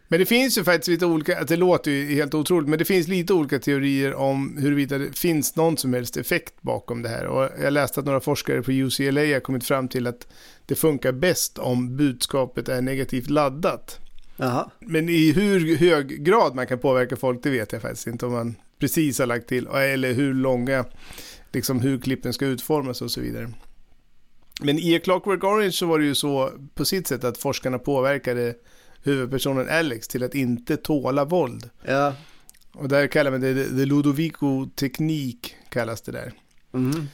Men 0.07 0.19
det 0.19 0.25
finns 0.25 0.57
ju 0.57 0.63
faktiskt 0.63 0.87
lite 0.87 1.05
olika, 1.05 1.43
det 1.43 1.55
låter 1.55 1.91
ju 1.91 2.15
helt 2.15 2.33
otroligt, 2.33 2.69
men 2.69 2.79
det 2.79 2.85
finns 2.85 3.07
lite 3.07 3.33
olika 3.33 3.59
teorier 3.59 4.13
om 4.13 4.57
huruvida 4.57 4.97
det 4.97 5.17
finns 5.17 5.55
någon 5.55 5.77
som 5.77 5.93
helst 5.93 6.17
effekt 6.17 6.53
bakom 6.61 7.01
det 7.01 7.09
här. 7.09 7.25
Och 7.25 7.49
jag 7.63 7.73
läste 7.73 7.99
att 7.99 8.05
några 8.05 8.19
forskare 8.19 8.61
på 8.61 8.71
UCLA 8.71 9.21
har 9.21 9.39
kommit 9.39 9.63
fram 9.63 9.87
till 9.87 10.07
att 10.07 10.27
det 10.65 10.75
funkar 10.75 11.11
bäst 11.11 11.57
om 11.57 11.97
budskapet 11.97 12.69
är 12.69 12.81
negativt 12.81 13.29
laddat. 13.29 13.99
Jaha. 14.37 14.69
Men 14.79 15.09
i 15.09 15.31
hur 15.31 15.75
hög 15.75 16.23
grad 16.23 16.55
man 16.55 16.67
kan 16.67 16.79
påverka 16.79 17.15
folk, 17.15 17.43
det 17.43 17.49
vet 17.49 17.71
jag 17.71 17.81
faktiskt 17.81 18.07
inte 18.07 18.25
om 18.25 18.31
man 18.31 18.55
precis 18.79 19.19
har 19.19 19.25
lagt 19.25 19.47
till, 19.47 19.67
eller 19.67 20.13
hur 20.13 20.33
långa, 20.33 20.85
liksom 21.53 21.79
hur 21.79 21.99
klippen 21.99 22.33
ska 22.33 22.45
utformas 22.45 23.01
och 23.01 23.11
så 23.11 23.21
vidare. 23.21 23.51
Men 24.61 24.79
i 24.79 24.95
A 24.95 24.99
Clockwork 25.03 25.43
Orange 25.43 25.71
så 25.71 25.85
var 25.85 25.99
det 25.99 26.05
ju 26.05 26.15
så 26.15 26.51
på 26.75 26.85
sitt 26.85 27.07
sätt 27.07 27.23
att 27.23 27.37
forskarna 27.37 27.79
påverkade 27.79 28.55
huvudpersonen 29.03 29.69
Alex 29.69 30.07
till 30.07 30.23
att 30.23 30.35
inte 30.35 30.77
tåla 30.77 31.25
våld. 31.25 31.69
Ja. 31.85 32.15
Och 32.73 32.89
där 32.89 33.07
kallar 33.07 33.31
man 33.31 33.41
det 33.41 33.65
the 33.65 33.85
Ludovico-teknik, 33.85 35.55
kallas 35.69 36.01
det 36.01 36.11
där. 36.11 36.33
Mm. 36.73 37.07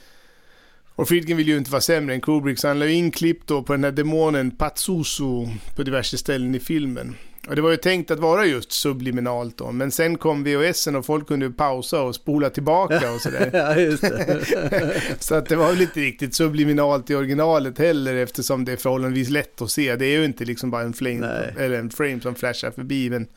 Och 0.95 1.07
Friedkin 1.07 1.38
vill 1.38 1.47
ju 1.47 1.57
inte 1.57 1.71
vara 1.71 1.81
sämre 1.81 2.13
än 2.15 2.21
Kubrick, 2.21 2.59
så 2.59 2.67
han 2.67 2.79
la 2.79 2.88
in 2.88 3.11
klipp 3.11 3.47
då 3.47 3.63
på 3.63 3.73
den 3.73 3.83
här 3.83 3.91
demonen 3.91 4.51
Patsusu 4.51 5.47
på 5.75 5.83
diverse 5.83 6.17
ställen 6.17 6.55
i 6.55 6.59
filmen. 6.59 7.15
Och 7.47 7.55
det 7.55 7.61
var 7.61 7.71
ju 7.71 7.77
tänkt 7.77 8.11
att 8.11 8.19
vara 8.19 8.45
just 8.45 8.71
subliminalt 8.71 9.57
då, 9.57 9.71
men 9.71 9.91
sen 9.91 10.17
kom 10.17 10.43
VHSen 10.43 10.95
och 10.95 11.05
folk 11.05 11.27
kunde 11.27 11.45
ju 11.45 11.53
pausa 11.53 12.01
och 12.01 12.15
spola 12.15 12.49
tillbaka 12.49 13.11
och 13.13 13.21
sådär. 13.21 13.49
ja. 13.53 14.89
Så 15.19 15.35
att 15.35 15.45
det 15.45 15.55
var 15.55 15.71
väl 15.71 15.81
inte 15.81 15.99
riktigt 15.99 16.35
subliminalt 16.35 17.09
i 17.09 17.15
originalet 17.15 17.77
heller 17.77 18.15
eftersom 18.15 18.65
det 18.65 18.71
är 18.71 18.77
förhållandevis 18.77 19.29
lätt 19.29 19.61
att 19.61 19.71
se. 19.71 19.95
Det 19.95 20.05
är 20.05 20.19
ju 20.19 20.25
inte 20.25 20.45
liksom 20.45 20.71
bara 20.71 20.81
en, 20.81 20.93
flame, 20.93 21.27
eller 21.57 21.79
en 21.79 21.89
frame 21.89 22.21
som 22.21 22.35
flashar 22.35 22.71
förbi, 22.71 23.09
men 23.09 23.27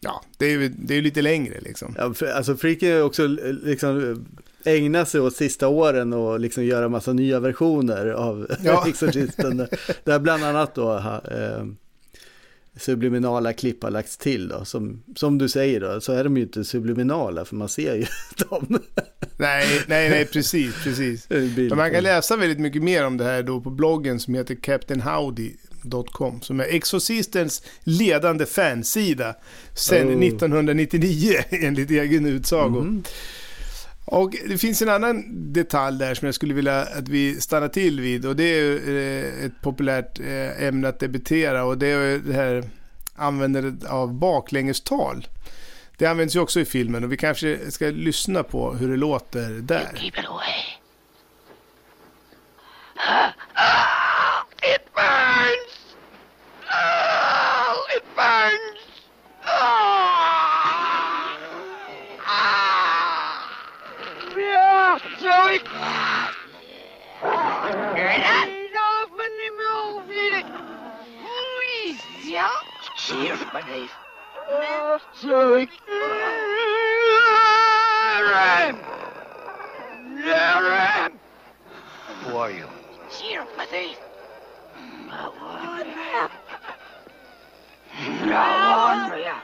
ja, 0.00 0.22
det 0.36 0.46
är 0.46 0.50
ju 0.50 0.68
det 0.68 0.94
är 0.94 1.02
lite 1.02 1.22
längre 1.22 1.60
liksom. 1.60 1.94
Ja, 1.98 2.14
för, 2.14 2.26
alltså 2.26 2.56
Friedkin 2.56 2.90
har 2.90 2.96
ju 2.96 3.02
också 3.02 3.24
eh, 3.24 3.52
liksom 3.62 4.26
ägnat 4.64 5.08
sig 5.08 5.20
åt 5.20 5.36
sista 5.36 5.68
åren 5.68 6.12
och 6.12 6.40
liksom 6.40 6.64
göra 6.64 6.88
massa 6.88 7.12
nya 7.12 7.40
versioner 7.40 8.06
av 8.06 8.46
Ja. 8.64 8.84
Exorcisten. 8.88 9.68
Där 10.04 10.18
bland 10.18 10.44
annat 10.44 10.74
då 10.74 10.94
eh, 10.94 11.64
subliminala 12.78 13.52
klipp 13.52 13.82
har 13.82 13.90
lagts 13.90 14.16
till 14.16 14.48
då. 14.48 14.64
Som, 14.64 15.02
som 15.16 15.38
du 15.38 15.48
säger 15.48 15.80
då, 15.80 16.00
så 16.00 16.12
är 16.12 16.24
de 16.24 16.36
ju 16.36 16.42
inte 16.42 16.64
subliminala 16.64 17.44
för 17.44 17.56
man 17.56 17.68
ser 17.68 17.94
ju 17.94 18.06
dem. 18.50 18.78
Nej, 19.36 19.82
nej, 19.86 20.10
nej, 20.10 20.24
precis, 20.24 20.74
precis. 20.84 21.26
Men 21.28 21.76
man 21.76 21.90
kan 21.90 22.02
läsa 22.02 22.36
väldigt 22.36 22.58
mycket 22.58 22.82
mer 22.82 23.06
om 23.06 23.16
det 23.16 23.24
här 23.24 23.42
då 23.42 23.60
på 23.60 23.70
bloggen 23.70 24.20
som 24.20 24.34
heter 24.34 24.54
captainhowdy.com 24.54 26.40
som 26.40 26.60
är 26.60 26.64
Exorcistens 26.64 27.62
ledande 27.84 28.46
fansida 28.46 29.34
sedan 29.74 30.08
Oh. 30.08 30.24
1999 30.24 31.34
enligt 31.50 31.90
egen 31.90 32.26
utsago. 32.26 32.80
Mhm. 32.80 33.02
Och 34.10 34.34
det 34.48 34.58
finns 34.58 34.82
en 34.82 34.88
annan 34.88 35.24
detalj 35.52 35.98
där 35.98 36.14
som 36.14 36.26
jag 36.26 36.34
skulle 36.34 36.54
vilja 36.54 36.80
att 36.80 37.08
vi 37.08 37.40
stannar 37.40 37.68
till 37.68 38.00
vid 38.00 38.26
och 38.26 38.36
det 38.36 38.44
är 38.44 38.62
ju, 38.62 38.98
eh, 38.98 39.44
ett 39.44 39.60
populärt 39.62 40.20
eh, 40.20 40.62
ämne 40.62 40.88
att 40.88 41.00
debitera 41.00 41.64
och 41.64 41.78
det 41.78 41.86
är 41.86 42.18
det 42.18 42.32
här 42.32 42.64
användandet 43.16 43.90
av 43.90 44.14
baklängestal. 44.14 45.26
Det 45.96 46.06
används 46.06 46.36
ju 46.36 46.40
också 46.40 46.60
i 46.60 46.64
filmen 46.64 47.04
och 47.04 47.12
vi 47.12 47.16
kanske 47.16 47.70
ska 47.70 47.86
lyssna 47.86 48.42
på 48.42 48.74
hur 48.74 48.90
det 48.90 48.96
låter 48.96 49.48
där. 49.48 49.90
Keep 49.94 50.08
it 50.08 50.26
away. 50.28 50.64
It 54.74 54.94
burns! 54.94 55.96
Oh, 56.70 57.96
it 57.96 58.04
burns! 58.16 58.77
Ja, 64.98 65.04
Zoe! 65.20 65.60
Nej, 67.94 68.70
open 69.02 69.30
the 69.38 69.50
move! 69.58 70.42
Please, 71.22 72.30
ja? 72.30 72.50
Cheers, 72.96 73.40
my 73.52 73.60
knife. 73.62 73.94
Zoe! 75.20 75.68
Ram! 78.20 78.76
Ram! 80.26 81.12
Who 82.24 82.38
are 82.38 82.50
you? 82.50 82.66
Sympathy. 83.08 83.96
I 85.10 85.28
want 88.60 89.16
you. 89.18 89.38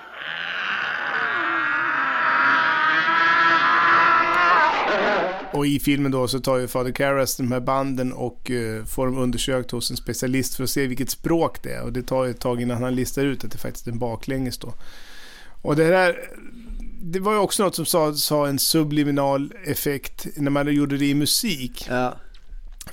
Och 5.55 5.66
i 5.66 5.80
filmen 5.80 6.12
då 6.12 6.28
så 6.28 6.40
tar 6.40 6.57
ju 6.59 6.68
Father 6.68 6.90
Karras 6.92 7.36
de 7.36 7.52
här 7.52 7.61
banden 7.61 8.12
och 8.12 8.50
eh, 8.50 8.84
får 8.84 9.07
dem 9.07 9.18
undersökt 9.18 9.70
hos 9.70 9.90
en 9.90 9.96
specialist 9.96 10.55
för 10.55 10.64
att 10.64 10.70
se 10.70 10.86
vilket 10.86 11.11
språk 11.11 11.62
det 11.62 11.72
är. 11.72 11.82
Och 11.82 11.92
det 11.92 12.02
tar 12.02 12.24
ju 12.24 12.30
ett 12.30 12.40
tag 12.40 12.62
innan 12.62 12.82
han 12.82 12.94
listar 12.94 13.24
ut 13.24 13.44
att 13.44 13.50
det 13.52 13.59
faktiskt 13.59 13.86
är 13.86 13.92
en 13.92 13.98
baklänges 13.98 14.59
då. 14.59 14.74
Och 15.62 15.76
det 15.76 15.84
här, 15.84 16.16
det 17.02 17.18
var 17.20 17.32
ju 17.32 17.38
också 17.38 17.62
något 17.64 17.74
som 17.76 17.86
sa, 17.86 18.14
sa 18.14 18.46
en 18.48 18.59
subliminal 18.59 19.52
effekt 19.64 20.26
när 20.36 20.50
man 20.50 20.74
gjorde 20.74 20.96
det 20.98 21.07
i 21.07 21.14
musik. 21.14 21.86
Ja, 21.88 22.14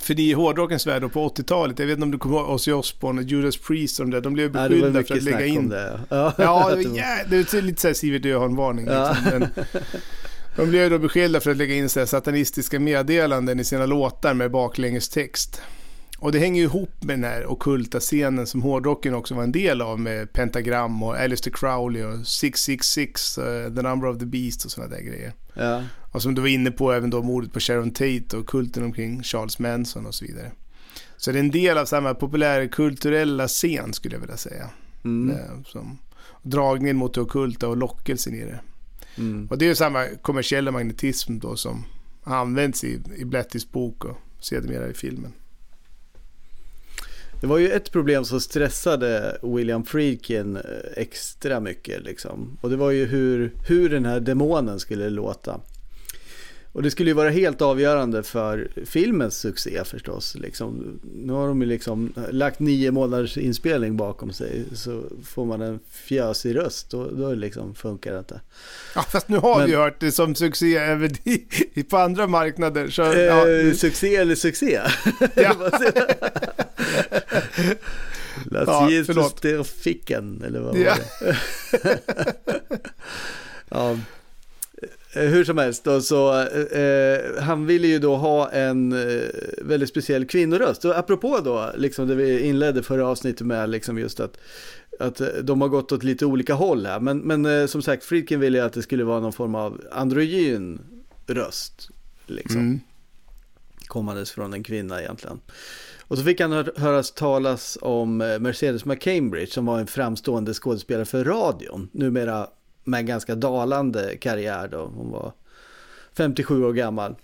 För 0.00 0.14
det 0.14 0.22
är 0.22 0.26
i 0.26 0.32
hårdrockens 0.32 0.86
värld 0.86 1.04
och 1.04 1.12
på 1.12 1.28
80-talet, 1.28 1.78
jag 1.78 1.86
vet 1.86 1.92
inte 1.96 2.04
om 2.04 2.10
du 2.10 2.18
kommer 2.18 2.36
ihåg 2.38 2.50
Ozzy 2.50 2.72
Osbourne 2.72 3.20
och 3.22 3.28
Judas 3.28 3.56
Priest 3.56 4.00
och 4.00 4.06
de 4.06 4.10
där, 4.10 4.20
de 4.20 4.32
blev 4.32 4.56
ja 4.56 4.60
var 4.62 4.68
beskyllda 4.68 4.92
för 4.92 4.98
mycket 4.98 5.16
att 5.16 5.22
lägga 5.22 5.36
snack 5.38 5.48
in 5.48 5.58
om 5.58 5.68
det. 5.68 6.00
Ja, 6.08 6.32
Ja, 6.38 6.70
Att 6.70 6.76
det 6.76 6.82
det 6.82 6.88
var, 6.88 6.94
var- 6.94 6.98
ja, 6.98 7.18
det 7.30 7.54
är 7.54 7.62
lite 7.62 7.80
såhär 7.80 7.94
Sivert 7.94 8.26
Öholm-varning. 8.26 8.86
Ja. 8.86 9.16
Liksom. 9.22 9.38
Men 9.40 9.48
de 10.56 10.68
blev 10.68 10.90
då 10.90 10.98
beskyllda 10.98 11.40
för 11.40 11.50
att 11.50 11.56
lägga 11.56 11.74
in 11.74 11.88
så 11.88 12.06
satanistiska 12.06 12.80
meddelanden 12.80 13.60
i 13.60 13.64
sina 13.64 13.86
låtar 13.86 14.34
med 14.34 14.50
baklängestext. 14.50 15.62
Och 16.18 16.32
det 16.32 16.38
hänger 16.38 16.62
ihop 16.62 17.04
med 17.04 17.18
den 17.18 17.24
här 17.24 17.52
ockulta 17.52 18.00
scenen 18.00 18.46
som 18.46 18.62
hårdrocken 18.62 19.14
också 19.14 19.34
var 19.34 19.42
en 19.42 19.52
del 19.52 19.80
av 19.80 20.00
med 20.00 20.32
Pentagram 20.32 21.02
och 21.02 21.16
Aleister 21.16 21.50
Crowley 21.50 22.02
och 22.02 22.26
666, 22.26 23.38
uh, 23.38 23.44
The 23.74 23.82
Number 23.82 24.08
of 24.08 24.18
the 24.18 24.26
Beast 24.26 24.64
och 24.64 24.70
sådana 24.70 24.94
där 24.94 25.02
grejer. 25.02 25.32
ja. 25.54 25.82
Och 26.12 26.22
som 26.22 26.34
du 26.34 26.40
var 26.40 26.48
inne 26.48 26.70
på 26.70 26.92
även 26.92 27.10
då 27.10 27.22
mordet 27.22 27.52
på 27.52 27.60
Sharon 27.60 27.90
Tate 27.90 28.36
och 28.36 28.46
kulten 28.46 28.84
omkring 28.84 29.22
Charles 29.22 29.58
Manson 29.58 30.06
och 30.06 30.14
så 30.14 30.24
vidare. 30.24 30.52
Så 31.16 31.32
det 31.32 31.38
är 31.38 31.40
en 31.40 31.50
del 31.50 31.78
av 31.78 31.84
samma 31.84 32.14
populärkulturella 32.14 33.48
scen 33.48 33.92
skulle 33.92 34.14
jag 34.14 34.20
vilja 34.20 34.36
säga. 34.36 34.70
Mm. 35.04 35.36
Eh, 35.36 35.62
som, 35.66 35.98
dragningen 36.42 36.96
mot 36.96 37.14
det 37.14 37.20
ockulta 37.20 37.68
och 37.68 37.76
lockelsen 37.76 38.34
i 38.34 38.44
det. 38.44 38.60
Mm. 39.18 39.46
Och 39.50 39.58
det 39.58 39.64
är 39.64 39.68
ju 39.68 39.74
samma 39.74 40.06
kommersiella 40.22 40.70
magnetism 40.70 41.38
då 41.38 41.56
som 41.56 41.84
används 42.24 42.84
i, 42.84 43.00
i 43.16 43.24
Blattys 43.24 43.72
bok 43.72 44.04
och 44.04 44.16
sedermera 44.40 44.88
i 44.88 44.94
filmen. 44.94 45.32
Det 47.40 47.46
var 47.46 47.58
ju 47.58 47.68
ett 47.68 47.92
problem 47.92 48.24
som 48.24 48.40
stressade 48.40 49.38
William 49.42 49.84
Friedkin 49.84 50.56
eh, 50.56 50.62
extra 50.96 51.60
mycket 51.60 52.02
liksom. 52.02 52.58
Och 52.60 52.70
det 52.70 52.76
var 52.76 52.90
ju 52.90 53.04
hur, 53.04 53.52
hur 53.66 53.90
den 53.90 54.04
här 54.04 54.20
demonen 54.20 54.80
skulle 54.80 55.10
låta. 55.10 55.60
Och 56.74 56.82
det 56.82 56.90
skulle 56.90 57.10
ju 57.10 57.14
vara 57.14 57.30
helt 57.30 57.62
avgörande 57.62 58.22
för 58.22 58.68
filmens 58.86 59.38
succé 59.38 59.84
förstås. 59.84 60.34
Liksom. 60.34 61.00
Nu 61.14 61.32
har 61.32 61.48
de 61.48 61.62
ju 61.62 61.68
liksom 61.68 62.12
lagt 62.30 62.60
nio 62.60 62.90
månaders 62.90 63.36
inspelning 63.38 63.96
bakom 63.96 64.32
sig. 64.32 64.64
Så 64.74 65.02
får 65.24 65.44
man 65.46 65.60
en 65.62 65.80
fjösig 65.90 66.56
röst, 66.56 66.90
då, 66.90 67.10
då 67.10 67.34
liksom 67.34 67.74
funkar 67.74 68.12
det 68.12 68.18
inte. 68.18 68.40
Ja, 68.94 69.02
fast 69.02 69.28
nu 69.28 69.36
har 69.36 69.58
Men- 69.58 69.66
vi 69.70 69.76
hört 69.76 70.00
det 70.00 70.12
som 70.12 70.34
succé 70.34 70.76
även 70.76 71.10
i, 71.74 71.82
på 71.82 71.96
andra 71.98 72.26
marknader. 72.26 72.88
Så, 72.88 73.02
ja, 73.02 73.48
Eh, 73.48 73.72
succé 73.74 74.16
eller 74.16 74.34
succé? 74.34 74.80
Ja. 75.34 75.54
Las 78.50 78.66
Ja, 78.68 78.90
Jesus 78.90 79.34
der 79.42 79.62
Ficken, 79.62 80.42
eller 80.46 80.60
vad 80.60 80.76
var 80.76 80.84
Ja. 80.84 80.94
det? 81.20 81.36
ja. 83.68 83.98
Hur 85.14 85.44
som 85.44 85.58
helst 85.58 85.84
då, 85.84 86.00
så 86.00 86.40
eh, 86.40 87.42
han 87.42 87.66
ville 87.66 87.86
ju 87.86 87.98
då 87.98 88.16
ha 88.16 88.50
en 88.50 88.92
eh, 88.92 89.28
väldigt 89.62 89.88
speciell 89.88 90.26
kvinnoröst. 90.26 90.84
Och 90.84 90.98
apropå 90.98 91.40
då, 91.44 91.70
liksom 91.76 92.08
det 92.08 92.14
vi 92.14 92.40
inledde 92.40 92.82
förra 92.82 93.06
avsnittet 93.06 93.46
med, 93.46 93.70
liksom 93.70 93.98
just 93.98 94.20
att, 94.20 94.38
att 94.98 95.20
eh, 95.20 95.26
de 95.42 95.60
har 95.60 95.68
gått 95.68 95.92
åt 95.92 96.04
lite 96.04 96.26
olika 96.26 96.54
håll 96.54 96.86
här. 96.86 97.00
Men, 97.00 97.18
men 97.18 97.46
eh, 97.46 97.66
som 97.66 97.82
sagt, 97.82 98.04
Friedkin 98.04 98.40
ville 98.40 98.58
ju 98.58 98.64
att 98.64 98.72
det 98.72 98.82
skulle 98.82 99.04
vara 99.04 99.20
någon 99.20 99.32
form 99.32 99.54
av 99.54 99.80
androgyn 99.92 100.80
röst. 101.26 101.88
Liksom 102.26 102.60
mm. 102.60 102.80
kommandes 103.86 104.30
från 104.30 104.52
en 104.52 104.62
kvinna 104.62 105.00
egentligen. 105.00 105.40
Och 106.00 106.18
så 106.18 106.24
fick 106.24 106.40
han 106.40 106.52
hör, 106.52 106.72
höras 106.76 107.12
talas 107.12 107.78
om 107.80 108.20
eh, 108.20 108.38
Mercedes 108.38 108.84
McCambridge 108.84 109.52
som 109.52 109.66
var 109.66 109.80
en 109.80 109.86
framstående 109.86 110.54
skådespelare 110.54 111.04
för 111.04 111.24
radion. 111.24 111.88
Numera 111.92 112.46
med 112.84 113.00
en 113.00 113.06
ganska 113.06 113.34
dalande 113.34 114.16
karriär 114.16 114.68
då. 114.68 114.92
Hon 114.96 115.10
var 115.10 115.32
57 116.16 116.64
år 116.64 116.72
gammal. 116.72 117.14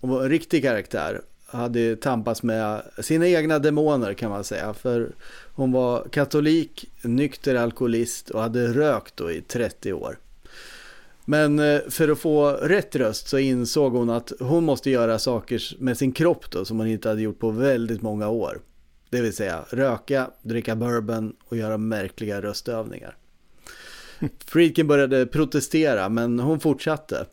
Hon 0.00 0.10
var 0.10 0.22
en 0.22 0.28
riktig 0.28 0.62
karaktär. 0.62 1.20
Hade 1.46 1.96
tampats 1.96 2.42
med 2.42 2.82
sina 2.98 3.28
egna 3.28 3.58
demoner 3.58 4.14
kan 4.14 4.30
man 4.30 4.44
säga. 4.44 4.74
För 4.74 5.12
hon 5.54 5.72
var 5.72 6.08
katolik, 6.10 6.90
nykter 7.02 7.54
alkoholist 7.54 8.30
och 8.30 8.40
hade 8.40 8.66
rökt 8.66 9.16
då 9.16 9.30
i 9.30 9.40
30 9.40 9.92
år. 9.92 10.18
Men 11.24 11.58
eh, 11.58 11.80
för 11.88 12.08
att 12.08 12.18
få 12.18 12.50
rätt 12.50 12.96
röst 12.96 13.28
så 13.28 13.38
insåg 13.38 13.92
hon 13.92 14.10
att 14.10 14.32
hon 14.40 14.64
måste 14.64 14.90
göra 14.90 15.18
saker 15.18 15.76
med 15.78 15.98
sin 15.98 16.12
kropp 16.12 16.50
då 16.50 16.64
som 16.64 16.78
hon 16.78 16.86
inte 16.86 17.08
hade 17.08 17.22
gjort 17.22 17.38
på 17.38 17.50
väldigt 17.50 18.02
många 18.02 18.28
år. 18.28 18.60
Det 19.10 19.20
vill 19.20 19.36
säga 19.36 19.64
röka, 19.70 20.30
dricka 20.42 20.76
bourbon 20.76 21.36
och 21.48 21.56
göra 21.56 21.78
märkliga 21.78 22.42
röstövningar. 22.42 23.16
Friedkin 24.46 24.86
började 24.86 25.26
protestera 25.26 26.08
men 26.08 26.40
hon 26.40 26.60
fortsatte. 26.60 27.26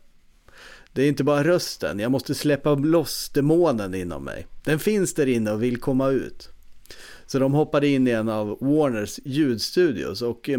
Det 0.94 1.04
är 1.04 1.08
inte 1.08 1.24
bara 1.24 1.44
rösten, 1.44 2.00
jag 2.00 2.12
måste 2.12 2.36
släppa 2.36 2.76
loss 2.76 3.30
demonen 3.30 3.94
inom 3.94 4.24
mig. 4.24 4.48
Den 4.64 4.80
finns 4.80 5.14
där 5.14 5.28
inne 5.28 5.52
och 5.52 5.64
vill 5.64 5.78
komma 5.78 6.10
ut. 6.10 6.50
Så 7.26 7.40
de 7.40 7.54
hoppade 7.54 7.88
in 7.88 8.08
i 8.08 8.12
en 8.12 8.30
av 8.30 8.58
Warners 8.62 9.20
ljudstudios 9.26 10.22
och 10.22 10.50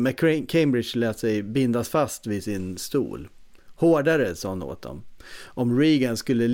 Cambridge 0.49 0.99
lät 0.99 1.18
sig 1.18 1.43
bindas 1.43 1.89
fast 1.89 2.26
vid 2.26 2.45
sin 2.45 2.78
stol. 2.78 3.28
Hårdare, 3.74 4.35
sa 4.35 4.49
hon 4.49 4.62
åt 4.62 4.83
dem. 4.83 5.03
Om 5.45 5.78
Regan 5.78 6.16
skulle 6.16 6.49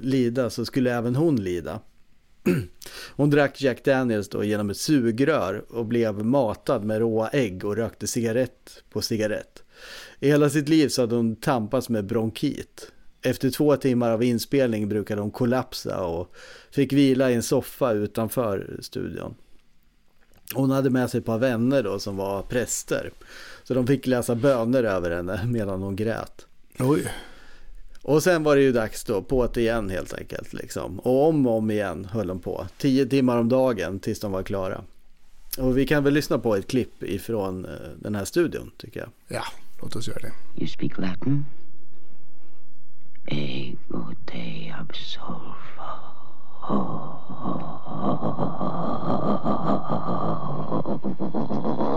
lida 0.00 0.50
så 0.50 0.64
skulle 0.64 0.94
även 0.94 1.16
hon 1.16 1.36
lida. 1.36 1.80
Hon 3.16 3.30
drack 3.30 3.60
Jack 3.60 3.84
Daniels 3.84 4.28
då 4.28 4.44
genom 4.44 4.70
ett 4.70 4.76
sugrör 4.76 5.64
och 5.68 5.86
blev 5.86 6.24
matad 6.24 6.84
med 6.84 6.98
råa 6.98 7.28
ägg 7.28 7.64
och 7.64 7.76
rökte 7.76 8.06
cigarett 8.06 8.82
på 8.90 9.02
cigarett. 9.02 9.62
I 10.20 10.28
hela 10.28 10.50
sitt 10.50 10.68
liv 10.68 10.88
så 10.88 11.02
hade 11.02 11.16
hon 11.16 11.36
tampats 11.36 11.88
med 11.88 12.06
bronkit. 12.06 12.92
Efter 13.22 13.50
två 13.50 13.76
timmar 13.76 14.10
av 14.10 14.22
inspelning 14.22 14.88
brukade 14.88 15.20
hon 15.20 15.30
kollapsa 15.30 16.04
och 16.04 16.34
fick 16.70 16.92
vila 16.92 17.30
i 17.30 17.34
en 17.34 17.42
soffa 17.42 17.92
utanför 17.92 18.76
studion. 18.80 19.34
Hon 20.54 20.70
hade 20.70 20.90
med 20.90 21.10
sig 21.10 21.18
ett 21.18 21.26
par 21.26 21.38
vänner 21.38 21.82
då 21.82 21.98
som 21.98 22.16
var 22.16 22.42
präster. 22.42 23.10
Så 23.64 23.74
de 23.74 23.86
fick 23.86 24.06
läsa 24.06 24.34
böner 24.34 24.84
över 24.84 25.10
henne 25.10 25.40
medan 25.46 25.82
hon 25.82 25.96
grät. 25.96 26.46
Oj. 26.78 27.08
Och 28.02 28.22
sen 28.22 28.42
var 28.42 28.56
det 28.56 28.62
ju 28.62 28.72
dags 28.72 29.04
då, 29.04 29.22
på 29.22 29.46
det 29.46 29.60
igen 29.60 29.90
helt 29.90 30.14
enkelt. 30.14 30.52
Liksom. 30.52 30.98
Och 30.98 31.28
om 31.28 31.46
och 31.46 31.56
om 31.56 31.70
igen 31.70 32.04
höll 32.10 32.26
de 32.26 32.38
på. 32.40 32.66
Tio 32.78 33.06
timmar 33.06 33.38
om 33.38 33.48
dagen 33.48 34.00
tills 34.00 34.20
de 34.20 34.32
var 34.32 34.42
klara. 34.42 34.84
Och 35.58 35.78
vi 35.78 35.86
kan 35.86 36.04
väl 36.04 36.14
lyssna 36.14 36.38
på 36.38 36.56
ett 36.56 36.66
klipp 36.68 37.02
ifrån 37.02 37.64
eh, 37.64 37.70
den 37.96 38.14
här 38.14 38.24
studion 38.24 38.70
tycker 38.76 39.00
jag. 39.00 39.08
Ja, 39.28 39.44
låt 39.82 39.96
oss 39.96 40.08
göra 40.08 40.18
det. 40.18 40.32
You 40.60 40.68
speak 40.68 40.98
Latin? 40.98 41.44
Ego 43.26 44.14
te 44.26 44.74
absolvo. 44.80 45.54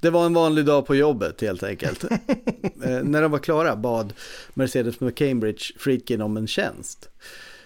Det 0.00 0.10
var 0.10 0.26
en 0.26 0.34
vanlig 0.34 0.64
dag 0.64 0.86
på 0.86 0.94
jobbet 0.94 1.40
helt 1.40 1.62
enkelt. 1.62 2.04
eh, 2.84 3.02
när 3.02 3.22
de 3.22 3.30
var 3.30 3.38
klara 3.38 3.76
bad 3.76 4.12
Mercedes 4.54 5.00
McCambridge 5.00 5.64
Friedkin 5.78 6.20
om 6.20 6.36
en 6.36 6.46
tjänst. 6.46 7.08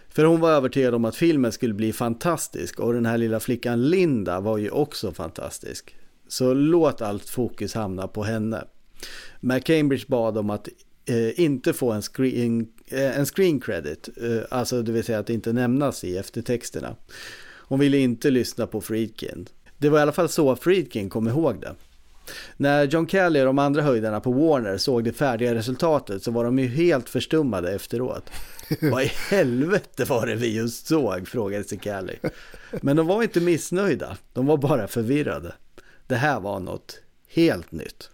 För 0.08 0.24
hon 0.24 0.40
var 0.40 0.50
övertygad 0.50 0.94
om 0.94 1.04
att 1.04 1.16
filmen 1.16 1.52
skulle 1.52 1.74
bli 1.74 1.92
fantastisk 1.92 2.80
och 2.80 2.92
den 2.92 3.06
här 3.06 3.18
lilla 3.18 3.40
flickan 3.40 3.90
Linda 3.90 4.40
var 4.40 4.58
ju 4.58 4.70
också 4.70 5.12
fantastisk. 5.12 5.96
Så 6.28 6.54
låt 6.54 7.02
allt 7.02 7.28
fokus 7.28 7.74
hamna 7.74 8.08
på 8.08 8.24
henne. 8.24 8.64
McCambridge 9.40 10.04
bad 10.08 10.38
om 10.38 10.50
att 10.50 10.68
eh, 11.08 11.40
inte 11.40 11.72
få 11.72 11.92
en 11.92 12.02
screen, 12.02 12.68
eh, 12.86 13.18
en 13.18 13.26
screen 13.26 13.60
credit, 13.60 14.08
eh, 14.16 14.42
alltså 14.50 14.82
det 14.82 14.92
vill 14.92 15.04
säga 15.04 15.18
att 15.18 15.30
inte 15.30 15.52
nämnas 15.52 16.04
i 16.04 16.16
eftertexterna. 16.16 16.96
Hon 17.68 17.80
ville 17.80 17.98
inte 17.98 18.30
lyssna 18.30 18.66
på 18.66 18.80
Friedkin. 18.80 19.48
Det 19.78 19.88
var 19.88 19.98
i 19.98 20.02
alla 20.02 20.12
fall 20.12 20.28
så 20.28 20.56
Friedkin 20.56 21.10
kom 21.10 21.28
ihåg 21.28 21.60
det. 21.60 21.74
När 22.56 22.84
John 22.84 23.06
Kelly 23.06 23.40
och 23.40 23.46
de 23.46 23.58
andra 23.58 23.82
höjdarna 23.82 24.20
på 24.20 24.32
Warner 24.32 24.76
såg 24.76 25.04
det 25.04 25.12
färdiga 25.12 25.54
resultatet 25.54 26.22
så 26.22 26.30
var 26.30 26.44
de 26.44 26.58
ju 26.58 26.66
helt 26.66 27.08
förstummade 27.08 27.72
efteråt. 27.72 28.30
Vad 28.80 29.02
i 29.02 29.10
helvete 29.30 30.04
var 30.04 30.26
det 30.26 30.34
vi 30.34 30.56
just 30.56 30.86
såg? 30.86 31.28
frågade 31.28 31.64
sig 31.64 31.78
Kelly. 31.82 32.16
Men 32.82 32.96
de 32.96 33.06
var 33.06 33.22
inte 33.22 33.40
missnöjda, 33.40 34.16
de 34.32 34.46
var 34.46 34.56
bara 34.56 34.88
förvirrade. 34.88 35.54
Det 36.06 36.16
här 36.16 36.40
var 36.40 36.60
något 36.60 37.00
helt 37.28 37.72
nytt. 37.72 38.10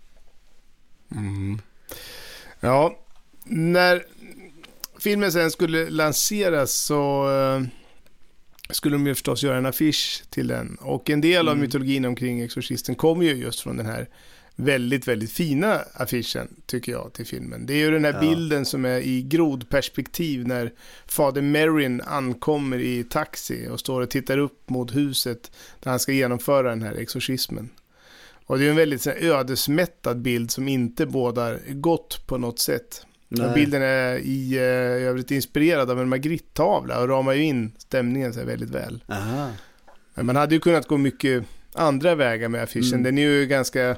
Ja, 2.65 2.99
när 3.45 4.03
filmen 4.99 5.33
sen 5.33 5.51
skulle 5.51 5.91
lanseras 5.91 6.73
så 6.73 7.31
eh, 7.31 7.63
skulle 8.71 8.95
de 8.95 9.07
ju 9.07 9.15
förstås 9.15 9.43
göra 9.43 9.57
en 9.59 9.67
affisch 9.67 10.23
till 10.31 10.47
den. 10.47 10.77
Och 10.81 11.11
en 11.11 11.21
del 11.21 11.49
av 11.49 11.59
mytologin 11.59 12.05
omkring 12.05 12.41
Exorcisten 12.41 12.95
kommer 12.95 13.25
ju 13.25 13.35
just 13.35 13.61
från 13.61 13.77
den 13.77 13.87
här 13.87 14.09
väldigt, 14.57 15.09
väldigt 15.09 15.33
fina 15.33 15.81
affischen, 15.95 16.49
tycker 16.67 16.93
jag, 16.93 17.13
till 17.13 17.27
filmen. 17.27 17.67
Det 17.67 17.73
är 17.75 17.79
ju 17.79 17.91
den 17.91 18.05
här 18.05 18.13
Ja. 18.13 18.21
bilden 18.21 18.65
som 18.65 18.85
är 18.85 18.99
i 19.01 19.23
grodperspektiv 19.23 20.47
när 20.49 20.73
fader 21.07 21.43
Merrin 21.43 22.01
ankommer 22.01 22.79
i 22.79 23.05
taxi 23.05 23.69
och 23.71 23.81
står 23.81 24.01
och 24.01 24.11
tittar 24.11 24.39
upp 24.39 24.71
mot 24.71 24.95
huset 24.97 25.51
där 25.81 25.91
han 25.91 26.01
ska 26.01 26.13
genomföra 26.13 26.71
den 26.71 26.83
här 26.83 26.95
exorcismen. 26.95 27.71
Och 28.47 28.59
det 28.59 28.67
är 28.67 28.71
en 28.71 28.77
väldigt 28.77 29.07
ödesmättad 29.07 30.21
bild 30.23 30.51
som 30.51 30.69
inte 30.69 31.07
bådar 31.07 31.61
gott 31.69 32.27
på 32.27 32.39
något 32.39 32.59
sätt. 32.59 33.07
Bilden 33.55 33.83
är 33.83 34.17
i 34.19 34.57
eh, 34.57 35.09
övrigt 35.09 35.31
inspirerad 35.31 35.91
av 35.91 36.01
en 36.01 36.09
Magritte-tavla 36.09 37.01
och 37.01 37.09
ramar 37.09 37.33
ju 37.33 37.43
in 37.43 37.73
stämningen 37.79 38.35
så 38.35 38.45
väldigt 38.45 38.71
väl. 38.71 39.05
Aha. 39.09 39.51
Men 40.15 40.27
man 40.27 40.37
hade 40.37 40.55
ju 40.55 40.61
kunnat 40.61 40.89
gå 40.89 40.97
mycket 40.97 41.45
andra 41.73 42.15
vägar 42.15 42.49
med 42.49 42.63
affischen. 42.63 42.93
Mm. 42.99 43.03
Den 43.03 43.19
är 43.19 43.23
ju 43.23 43.47
ganska 43.47 43.97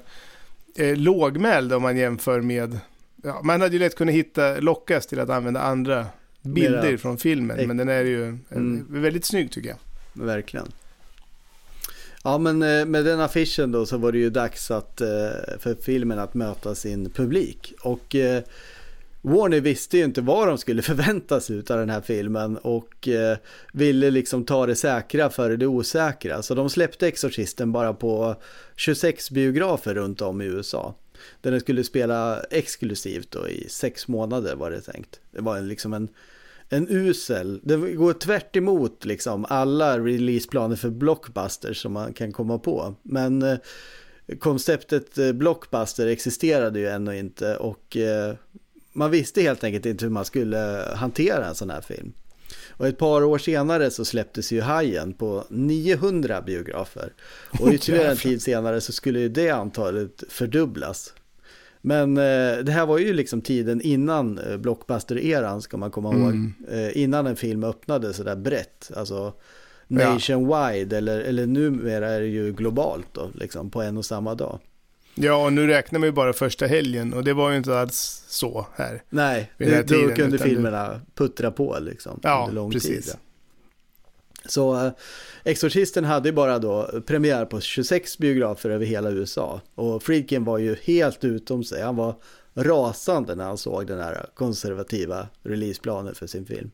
eh, 0.77 0.97
lågmäld 0.97 1.73
om 1.73 1.83
man 1.83 1.97
jämför 1.97 2.41
med... 2.41 2.79
Ja, 3.25 3.41
man 3.45 3.61
hade 3.61 3.73
ju 3.73 3.79
lätt 3.79 3.97
kunnat 3.97 4.15
hitta, 4.15 4.57
lockas 4.61 5.07
till 5.07 5.21
att 5.21 5.31
använda 5.31 5.61
andra 5.61 6.07
bilder 6.43 6.83
Mera- 6.83 6.99
från 6.99 7.19
filmen. 7.19 7.67
Men 7.69 7.77
den 7.77 7.89
är 7.89 8.05
ju 8.05 8.29
eh, 8.29 8.35
Mm. 8.57 8.87
väldigt 8.89 9.25
snygg 9.25 9.51
tycker 9.53 9.69
jag. 9.69 9.79
Verkligen. 10.27 10.67
Ja 12.27 12.39
men 12.39 12.63
eh, 12.63 12.85
med 12.85 13.05
den 13.05 13.21
affischen 13.21 13.73
då 13.73 13.87
så 13.87 13.97
var 13.97 14.13
det 14.13 14.19
ju 14.19 14.31
dags 14.31 14.71
att, 14.71 15.01
eh, 15.01 15.09
för 15.59 15.83
filmen 15.83 16.19
att 16.19 16.35
möta 16.35 16.75
sin 16.75 17.11
publik. 17.11 17.75
Och 17.83 18.15
eh, 18.15 18.43
Warner 19.23 19.61
visste 19.61 19.99
ju 19.99 20.05
inte 20.05 20.21
vad 20.21 20.49
de 20.49 20.59
skulle 20.59 20.83
förvänta 20.93 21.41
sig 21.41 21.59
av 21.59 21.65
den 21.65 21.91
här 21.91 22.01
filmen 22.01 22.57
och 22.57 23.09
ville 23.73 24.11
liksom 24.11 24.45
ta 24.45 24.67
det 24.67 24.77
säkra 24.77 25.31
före 25.31 25.57
det 25.57 25.67
osäkra. 25.67 26.43
Så 26.43 26.55
de 26.55 26.71
släppte 26.71 27.09
Exorcisten 27.09 27.73
bara 27.73 27.95
på 27.95 28.37
26 28.77 29.31
biografer 29.31 29.95
runt 29.95 30.23
om 30.23 30.43
i 30.43 30.45
USA. 30.45 30.95
Där 31.41 31.51
den 31.51 31.61
skulle 31.61 31.85
spela 31.85 32.41
exklusivt 32.51 33.31
då 33.31 33.49
i 33.49 33.69
sex 33.69 34.09
månader 34.09 34.55
var 34.55 34.71
det 34.71 34.81
tänkt. 34.81 35.21
Det 35.31 35.41
var 35.41 35.61
liksom 35.61 35.93
en 35.93 36.09
en 36.69 36.89
usel, 36.89 37.61
det 37.63 37.77
går 37.77 38.13
tvärt 38.13 38.57
emot 38.57 39.05
liksom 39.05 39.47
alla 39.49 39.99
releaseplaner 39.99 40.77
för 40.77 40.91
blockbusters 40.91 41.83
som 41.83 41.93
man 41.93 42.13
kan 42.13 42.33
komma 42.33 42.59
på. 42.59 42.95
Men 43.03 43.43
eh, 43.43 43.59
konceptet 44.39 45.19
eh, 45.19 45.33
blockbuster 45.33 46.07
existerade 46.07 46.79
ju 46.79 46.89
ännu 46.89 47.19
inte 47.19 47.57
och 47.57 47.97
eh, 47.97 48.35
man 48.93 49.11
visste 49.11 49.43
helt 49.43 49.65
enkelt 49.65 49.87
inte 49.87 50.05
hur 50.05 50.13
man 50.13 50.25
skulle 50.25 50.93
hantera 50.97 51.47
en 51.47 51.55
sån 51.55 51.71
här 51.71 51.81
film. 51.81 52.13
Och 52.69 52.87
ett 52.87 52.99
par 52.99 53.25
år 53.25 53.39
senare 53.39 53.91
så 53.91 54.05
släpptes 54.05 54.53
ju 54.53 54.61
Hajen 54.61 55.15
på 55.15 55.45
900 55.49 56.43
biografer. 56.43 57.13
Och 57.61 57.69
ytterligare 57.69 58.11
en 58.11 58.17
tid 58.17 58.43
senare 58.43 58.81
så 58.81 58.93
skulle 58.93 59.21
ju 59.21 59.29
det 59.29 59.51
antalet 59.51 60.23
fördubblas. 60.29 61.13
Men 61.87 62.17
eh, 62.17 62.59
det 62.65 62.73
här 62.73 62.87
var 62.87 62.99
ju 62.99 63.13
liksom 63.13 63.41
tiden 63.41 63.81
innan 63.81 64.39
eh, 64.39 64.57
blockbuster-eran 64.57 65.61
ska 65.61 65.77
man 65.77 65.91
komma 65.91 66.15
ihåg. 66.15 66.35
Eh, 66.71 67.03
innan 67.03 67.27
en 67.27 67.37
film 67.37 67.65
öppnade 67.65 68.13
sådär 68.15 68.37
brett. 68.37 68.91
Alltså 68.97 69.33
nationwide 69.87 70.95
ja. 70.95 70.99
eller, 70.99 71.21
eller 71.21 71.47
numera 71.47 72.09
är 72.09 72.21
det 72.21 72.27
ju 72.27 72.53
globalt 72.53 73.07
då, 73.13 73.31
liksom 73.35 73.71
på 73.71 73.83
en 73.83 73.97
och 73.97 74.05
samma 74.05 74.35
dag. 74.35 74.59
Ja, 75.15 75.45
och 75.45 75.53
nu 75.53 75.67
räknar 75.67 75.99
man 75.99 76.09
ju 76.09 76.13
bara 76.13 76.33
första 76.33 76.67
helgen 76.67 77.13
och 77.13 77.25
det 77.25 77.33
var 77.33 77.51
ju 77.51 77.57
inte 77.57 77.79
alls 77.79 78.25
så 78.29 78.67
här. 78.75 79.03
Nej, 79.11 79.53
det, 79.59 79.89
då 79.89 80.09
kunde 80.09 80.39
filmerna 80.39 81.01
puttra 81.15 81.51
på 81.51 81.79
liksom. 81.81 82.21
Ja, 82.23 82.41
under 82.41 82.55
lång 82.55 82.71
precis. 82.71 83.07
Tid. 83.07 83.17
Så 84.49 84.85
eh, 84.85 84.93
Exorcisten 85.45 86.05
hade 86.05 86.33
bara 86.33 86.59
då 86.59 86.91
premiär 87.07 87.45
på 87.45 87.61
26 87.61 88.19
biografer 88.19 88.71
över 88.71 88.87
hela 88.87 89.11
USA. 89.11 89.61
Och 89.75 90.03
Friedkin 90.03 90.45
var 90.45 90.59
ju 90.59 90.77
helt 90.83 91.25
utom 91.25 91.65
sig. 91.65 91.83
Han 91.83 91.97
var 91.97 92.15
rasande 92.55 93.35
när 93.35 93.45
han 93.45 93.59
såg 93.59 93.87
den 93.87 93.99
här 94.01 94.27
konservativa 94.35 95.29
releaseplanen 95.43 96.15
för 96.15 96.27
sin 96.27 96.47
film. 96.47 96.71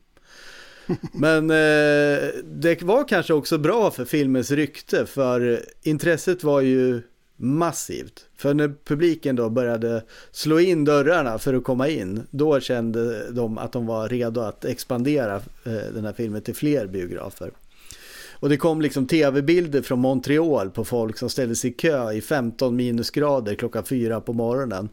Men 1.13 1.49
eh, 1.49 2.29
det 2.43 2.81
var 2.81 3.07
kanske 3.07 3.33
också 3.33 3.57
bra 3.57 3.91
för 3.91 4.05
filmens 4.05 4.51
rykte 4.51 5.05
för 5.05 5.65
intresset 5.83 6.43
var 6.43 6.61
ju 6.61 7.01
massivt. 7.35 8.25
För 8.37 8.53
när 8.53 8.73
publiken 8.83 9.35
då 9.35 9.49
började 9.49 10.03
slå 10.31 10.59
in 10.59 10.85
dörrarna 10.85 11.39
för 11.39 11.53
att 11.53 11.63
komma 11.63 11.87
in, 11.87 12.27
då 12.29 12.59
kände 12.59 13.31
de 13.31 13.57
att 13.57 13.71
de 13.71 13.85
var 13.85 14.09
redo 14.09 14.41
att 14.41 14.65
expandera 14.65 15.35
eh, 15.35 15.93
den 15.93 16.05
här 16.05 16.13
filmen 16.13 16.41
till 16.41 16.55
fler 16.55 16.87
biografer. 16.87 17.51
Och 18.43 18.49
det 18.49 18.57
kom 18.57 18.81
liksom 18.81 19.07
tv-bilder 19.07 19.81
från 19.81 19.99
Montreal 19.99 20.69
på 20.69 20.85
folk 20.85 21.17
som 21.17 21.29
ställde 21.29 21.55
sig 21.55 21.69
i 21.69 21.73
kö 21.73 22.11
i 22.11 22.21
15 22.21 22.75
minusgrader 22.75 23.55
klockan 23.55 23.85
fyra 23.85 24.21
på 24.21 24.33
morgonen. 24.33 24.89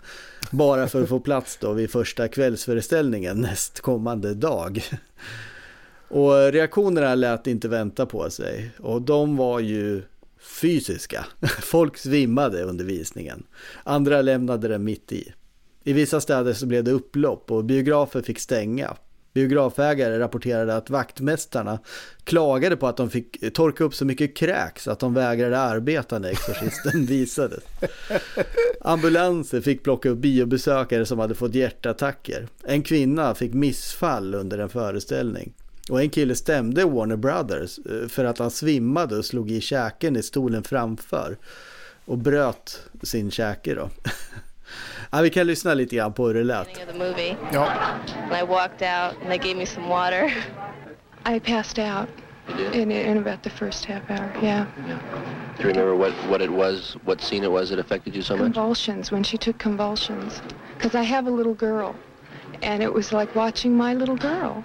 Bara 0.51 0.89
för 0.89 1.03
att 1.03 1.09
få 1.09 1.21
plats 1.21 1.59
då 1.61 1.73
vid 1.73 1.91
första 1.91 2.29
kvällsföreställningen 2.29 3.41
nästkommande 3.41 4.35
dag. 4.35 4.85
Och 6.09 6.53
reaktionerna 6.53 7.15
lät 7.15 7.47
inte 7.47 7.69
vänta 7.69 8.07
på 8.07 8.31
sig. 8.31 8.71
Och 8.79 9.03
de 9.03 9.37
var 9.37 9.61
ju 9.61 10.03
fysiska. 10.61 11.27
Folk 11.61 11.97
svimmade 11.97 12.63
under 12.63 12.85
visningen. 12.85 13.43
Andra 13.85 14.23
lämnade 14.23 14.69
den 14.69 14.85
mitt 14.85 15.13
i. 15.13 15.33
I 15.85 15.93
vissa 15.93 16.21
städer 16.21 16.53
så 16.53 16.67
blev 16.67 16.85
det 16.85 16.91
upplopp 16.91 17.51
och 17.51 17.65
biografer 17.65 18.23
fick 18.23 18.39
stänga. 18.39 18.97
Biografägare 19.33 20.19
rapporterade 20.19 20.77
att 20.77 20.91
vaktmästarna 20.91 21.79
klagade 22.25 22.77
på 22.77 22.87
att 22.87 22.97
de 22.97 23.11
fick 23.11 23.55
torka 23.55 23.85
upp 23.85 23.95
så 23.95 24.05
mycket 24.05 24.37
kräk 24.37 24.79
så 24.79 24.91
att 24.91 24.99
de 24.99 25.15
vägrade 25.15 25.59
arbeta 25.59 26.19
när 26.19 26.31
Exorcisten 26.31 27.07
visades. 27.07 27.65
Ambulanser 28.81 29.61
fick 29.61 29.83
plocka 29.83 30.09
upp 30.09 30.19
biobesökare 30.19 31.07
som 31.07 31.19
hade 31.19 31.35
fått 31.35 31.55
hjärtattacker. 31.55 32.49
En 32.65 32.83
kvinna 32.83 33.35
fick 33.35 33.55
missfall 33.55 34.35
under 34.35 34.59
en 34.59 34.69
föreställning. 34.69 35.53
Och 35.91 36.01
en 36.01 36.11
kille 36.11 36.35
stämde 36.35 36.85
Warner 36.85 37.17
Brothers 37.17 37.79
eh, 37.79 38.09
för 38.09 38.25
att 38.25 38.39
han 38.39 38.51
svimmade 38.51 39.17
och 39.17 39.25
slog 39.25 39.51
i 39.51 39.61
käken 39.61 40.17
i 40.17 40.23
stolen 40.23 40.63
framför. 40.63 41.37
Och 42.05 42.19
bröt 42.19 42.83
sin 43.03 43.31
käke 43.31 43.75
då. 43.75 43.91
Ja, 45.13 45.21
vi 45.21 45.31
kan 45.31 45.47
lyssna 45.47 45.75
lite 45.75 45.97
grann 45.97 46.13
på 46.13 46.27
hur 46.27 46.35
det 46.35 46.45
lät. 46.45 46.69
Ja. 47.53 47.67
And 48.15 48.33
I 48.33 48.43
walked 48.43 48.83
out 48.83 49.17
and 49.23 49.31
they 49.31 49.39
gave 49.39 49.57
me 49.57 49.67
some 49.67 49.89
water. 49.89 50.33
I 51.25 51.39
passed 51.39 51.79
out 51.79 52.09
in, 52.73 52.91
in 52.91 53.19
about 53.19 53.43
the 53.43 53.51
first 53.51 53.85
half 53.85 54.11
hour, 54.11 54.33
yeah. 54.43 54.67
Do 55.57 55.63
you 55.63 55.69
remember 55.69 55.95
what, 55.95 56.13
what 56.29 56.41
it 56.41 56.51
was, 56.51 56.97
what 57.05 57.21
scene 57.21 57.45
it 57.45 57.51
was 57.51 57.71
that 57.71 57.79
affected 57.79 58.15
you 58.17 58.23
so 58.23 58.37
much? 58.37 58.45
Convulsions, 58.45 59.13
when 59.13 59.23
she 59.23 59.37
took 59.37 59.59
convulsions. 59.59 60.41
Because 60.77 60.95
I 60.95 61.03
have 61.03 61.27
a 61.27 61.31
little 61.31 61.55
girl, 61.55 61.95
and 62.63 62.83
it 62.83 62.93
was 62.93 63.13
like 63.13 63.35
watching 63.35 63.77
my 63.77 63.95
little 63.95 64.17
girl. 64.17 64.65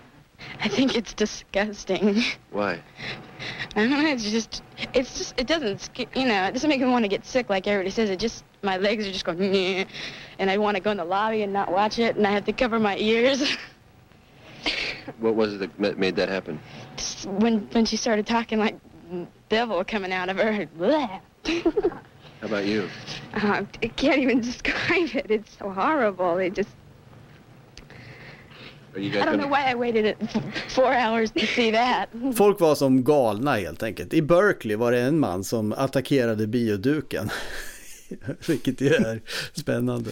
I 0.62 0.70
think 0.70 0.96
it's 0.96 1.14
disgusting. 1.14 2.22
Why? 2.52 2.80
I 3.76 3.80
don't 3.80 3.90
know. 3.90 4.08
It's 4.08 4.30
just, 4.30 4.64
it's 4.94 5.18
just, 5.18 5.40
it 5.40 5.48
doesn't, 5.48 5.90
you 6.16 6.26
know, 6.26 6.46
it 6.46 6.54
doesn't 6.54 6.70
make 6.70 6.82
me 6.82 6.88
want 6.88 7.04
to 7.04 7.10
get 7.10 7.26
sick 7.26 7.50
like 7.50 7.68
everybody 7.68 7.90
says. 7.92 8.10
It 8.10 8.20
just, 8.20 8.44
my 8.66 8.78
legs 8.78 9.08
are 9.08 9.12
just 9.12 9.26
going, 9.26 9.38
Nyeh, 9.38 9.88
and 10.40 10.50
I 10.50 10.58
want 10.58 10.76
to 10.76 10.84
go 10.84 10.92
in 10.92 10.98
the 10.98 11.06
lobby 11.06 11.44
and 11.44 11.54
not 11.54 11.72
watch 11.72 12.00
it, 12.00 12.16
and 12.16 12.26
I 12.26 12.32
have 12.32 12.46
to 12.46 12.54
cover 12.54 12.80
my 12.80 12.98
ears. 12.98 13.58
what 15.20 15.36
was 15.36 15.54
it 15.54 15.82
that 15.82 15.98
made 15.98 16.16
that 16.16 16.30
happen? 16.30 16.60
Just 16.98 17.26
when, 17.28 17.68
when 17.72 17.86
she 17.86 17.98
started 17.98 18.26
talking 18.26 18.60
like 18.60 18.78
devil 19.50 19.84
coming 19.84 20.12
out 20.12 20.30
of 20.30 20.38
her. 20.38 20.68
How 22.42 22.48
about 22.48 22.66
you? 22.66 22.90
Uh, 23.34 23.64
I 23.82 23.88
can't 23.88 24.20
even 24.20 24.42
describe 24.42 25.16
it. 25.16 25.28
It's 25.30 25.58
so 25.58 25.70
horrible. 25.70 26.38
It 26.38 26.54
just 26.54 26.70
I 28.98 29.26
don't 29.26 29.38
know 29.38 29.48
why 29.48 29.72
I 29.72 29.76
waited 29.76 30.16
four 30.70 30.94
hours 30.94 31.32
to 31.32 31.46
see 31.46 31.72
that. 31.72 32.10
Folk 32.36 32.60
var 32.60 32.76
som 32.76 33.04
galna 33.04 33.56
helt 33.56 33.84
enkelt. 33.84 34.14
I 34.14 34.22
Berkeley 34.22 34.76
var 34.76 34.92
det 34.92 35.02
en 35.02 35.20
man 35.20 35.44
som 35.44 35.74
attackerade 35.74 36.48
bioduken. 36.48 37.30
Vilket 38.48 38.82
ju 38.82 38.88
är 38.88 39.22
spännande. 39.54 40.12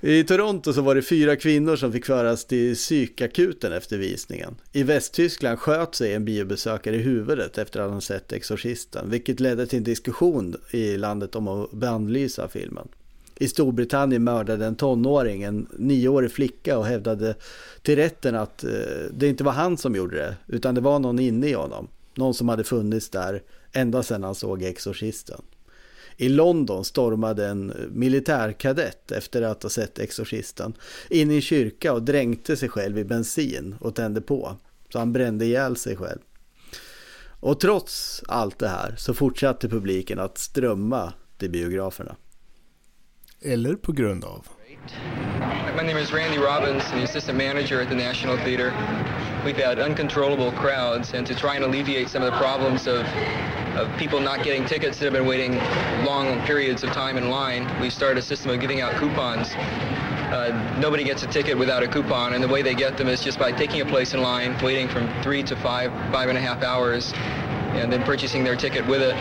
I 0.00 0.24
Toronto 0.24 0.72
så 0.72 0.82
var 0.82 0.94
det 0.94 1.02
fyra 1.02 1.36
kvinnor 1.36 1.76
som 1.76 1.92
fick 1.92 2.06
föras 2.06 2.44
till 2.44 2.74
psykakuten 2.74 3.72
efter 3.72 3.98
visningen. 3.98 4.54
I 4.72 4.82
Västtyskland 4.82 5.58
sköt 5.58 5.94
sig 5.94 6.14
en 6.14 6.24
biobesökare 6.24 6.96
i 6.96 6.98
huvudet 6.98 7.58
efter 7.58 7.80
att 7.80 7.90
han 7.90 8.00
sett 8.00 8.32
Exorcisten, 8.32 9.10
vilket 9.10 9.40
ledde 9.40 9.66
till 9.66 9.78
en 9.78 9.84
diskussion 9.84 10.56
i 10.70 10.96
landet 10.96 11.36
om 11.36 11.48
att 11.48 11.70
bannlysa 11.70 12.48
filmen 12.48 12.88
i 13.40 13.48
Storbritannien 13.48 14.24
mördade 14.24 14.66
en 14.66 14.76
tonåring 14.76 15.42
en 15.42 15.66
nioårig 15.78 16.32
flicka 16.32 16.78
och 16.78 16.86
hävdade 16.86 17.34
till 17.82 17.96
rätten 17.96 18.34
att 18.34 18.64
eh, 18.64 18.70
det 19.12 19.28
inte 19.28 19.44
var 19.44 19.52
han 19.52 19.76
som 19.76 19.94
gjorde 19.94 20.16
det, 20.16 20.36
utan 20.46 20.74
det 20.74 20.80
var 20.80 20.98
någon 20.98 21.18
inne 21.18 21.48
i 21.48 21.52
honom. 21.52 21.88
Någon 22.14 22.34
som 22.34 22.48
hade 22.48 22.64
funnits 22.64 23.10
där 23.10 23.42
ända 23.72 24.02
sedan 24.02 24.22
han 24.22 24.34
såg 24.34 24.62
Exorcisten. 24.62 25.42
I 26.20 26.28
London 26.28 26.84
stormade 26.84 27.46
en 27.46 27.88
militärkadett 27.90 29.12
efter 29.12 29.42
att 29.42 29.62
ha 29.62 29.70
sett 29.70 29.98
Exorcisten 29.98 30.74
in 31.10 31.30
i 31.30 31.34
en 31.34 31.40
kyrka 31.40 31.92
och 31.92 32.02
dränkte 32.02 32.56
sig 32.56 32.68
själv 32.68 32.98
i 32.98 33.04
bensin 33.04 33.76
och 33.80 33.94
tände 33.94 34.20
på. 34.20 34.56
Så 34.92 34.98
han 34.98 35.12
brände 35.12 35.44
ihjäl 35.44 35.76
sig 35.76 35.96
själv. 35.96 36.18
Och 37.40 37.60
trots 37.60 38.22
allt 38.28 38.58
det 38.58 38.68
här 38.68 38.94
så 38.98 39.14
fortsatte 39.14 39.68
publiken 39.68 40.18
att 40.18 40.38
strömma 40.38 41.12
till 41.38 41.50
biograferna. 41.50 42.16
eller 43.42 43.74
på 43.74 43.92
grund 43.92 44.24
av. 44.24 44.46
My 45.76 45.82
name 45.82 46.00
is 46.00 46.12
Randy 46.12 46.38
Robbins, 46.38 46.90
the 46.90 47.02
assistant 47.02 47.38
manager 47.38 47.82
at 47.82 47.88
the 47.88 47.94
National 47.94 48.36
Theater. 48.36 48.72
We've 49.44 49.56
had 49.56 49.78
uncontrollable 49.78 50.52
crowds, 50.52 51.14
and 51.14 51.26
to 51.26 51.34
try 51.34 51.56
and 51.56 51.64
alleviate 51.64 52.10
some 52.10 52.22
of 52.22 52.30
the 52.30 52.36
problems 52.36 52.86
of, 52.86 53.06
of 53.74 53.96
people 53.96 54.20
not 54.20 54.44
getting 54.44 54.66
tickets 54.66 54.98
that 54.98 55.06
have 55.06 55.14
been 55.14 55.26
waiting 55.26 55.56
long 56.04 56.44
periods 56.44 56.84
of 56.84 56.90
time 56.90 57.16
in 57.16 57.30
line, 57.30 57.66
we 57.80 57.88
started 57.88 58.18
a 58.18 58.22
system 58.22 58.50
of 58.50 58.60
giving 58.60 58.82
out 58.82 58.92
coupons. 58.96 59.54
Uh, 59.54 60.76
nobody 60.78 61.04
gets 61.04 61.22
a 61.22 61.26
ticket 61.26 61.56
without 61.56 61.82
a 61.82 61.88
coupon, 61.88 62.34
and 62.34 62.44
the 62.44 62.48
way 62.48 62.60
they 62.60 62.74
get 62.74 62.98
them 62.98 63.08
is 63.08 63.24
just 63.24 63.38
by 63.38 63.50
taking 63.50 63.80
a 63.80 63.86
place 63.86 64.12
in 64.12 64.20
line, 64.20 64.54
waiting 64.62 64.88
from 64.88 65.08
three 65.22 65.42
to 65.42 65.56
five, 65.56 65.90
five 66.12 66.28
and 66.28 66.36
a 66.36 66.40
half 66.40 66.62
hours, 66.62 67.14
and 67.74 67.92
then 67.92 68.02
purchasing 68.02 68.44
their 68.44 68.56
ticket 68.56 68.86
with 68.86 69.02
it. 69.02 69.14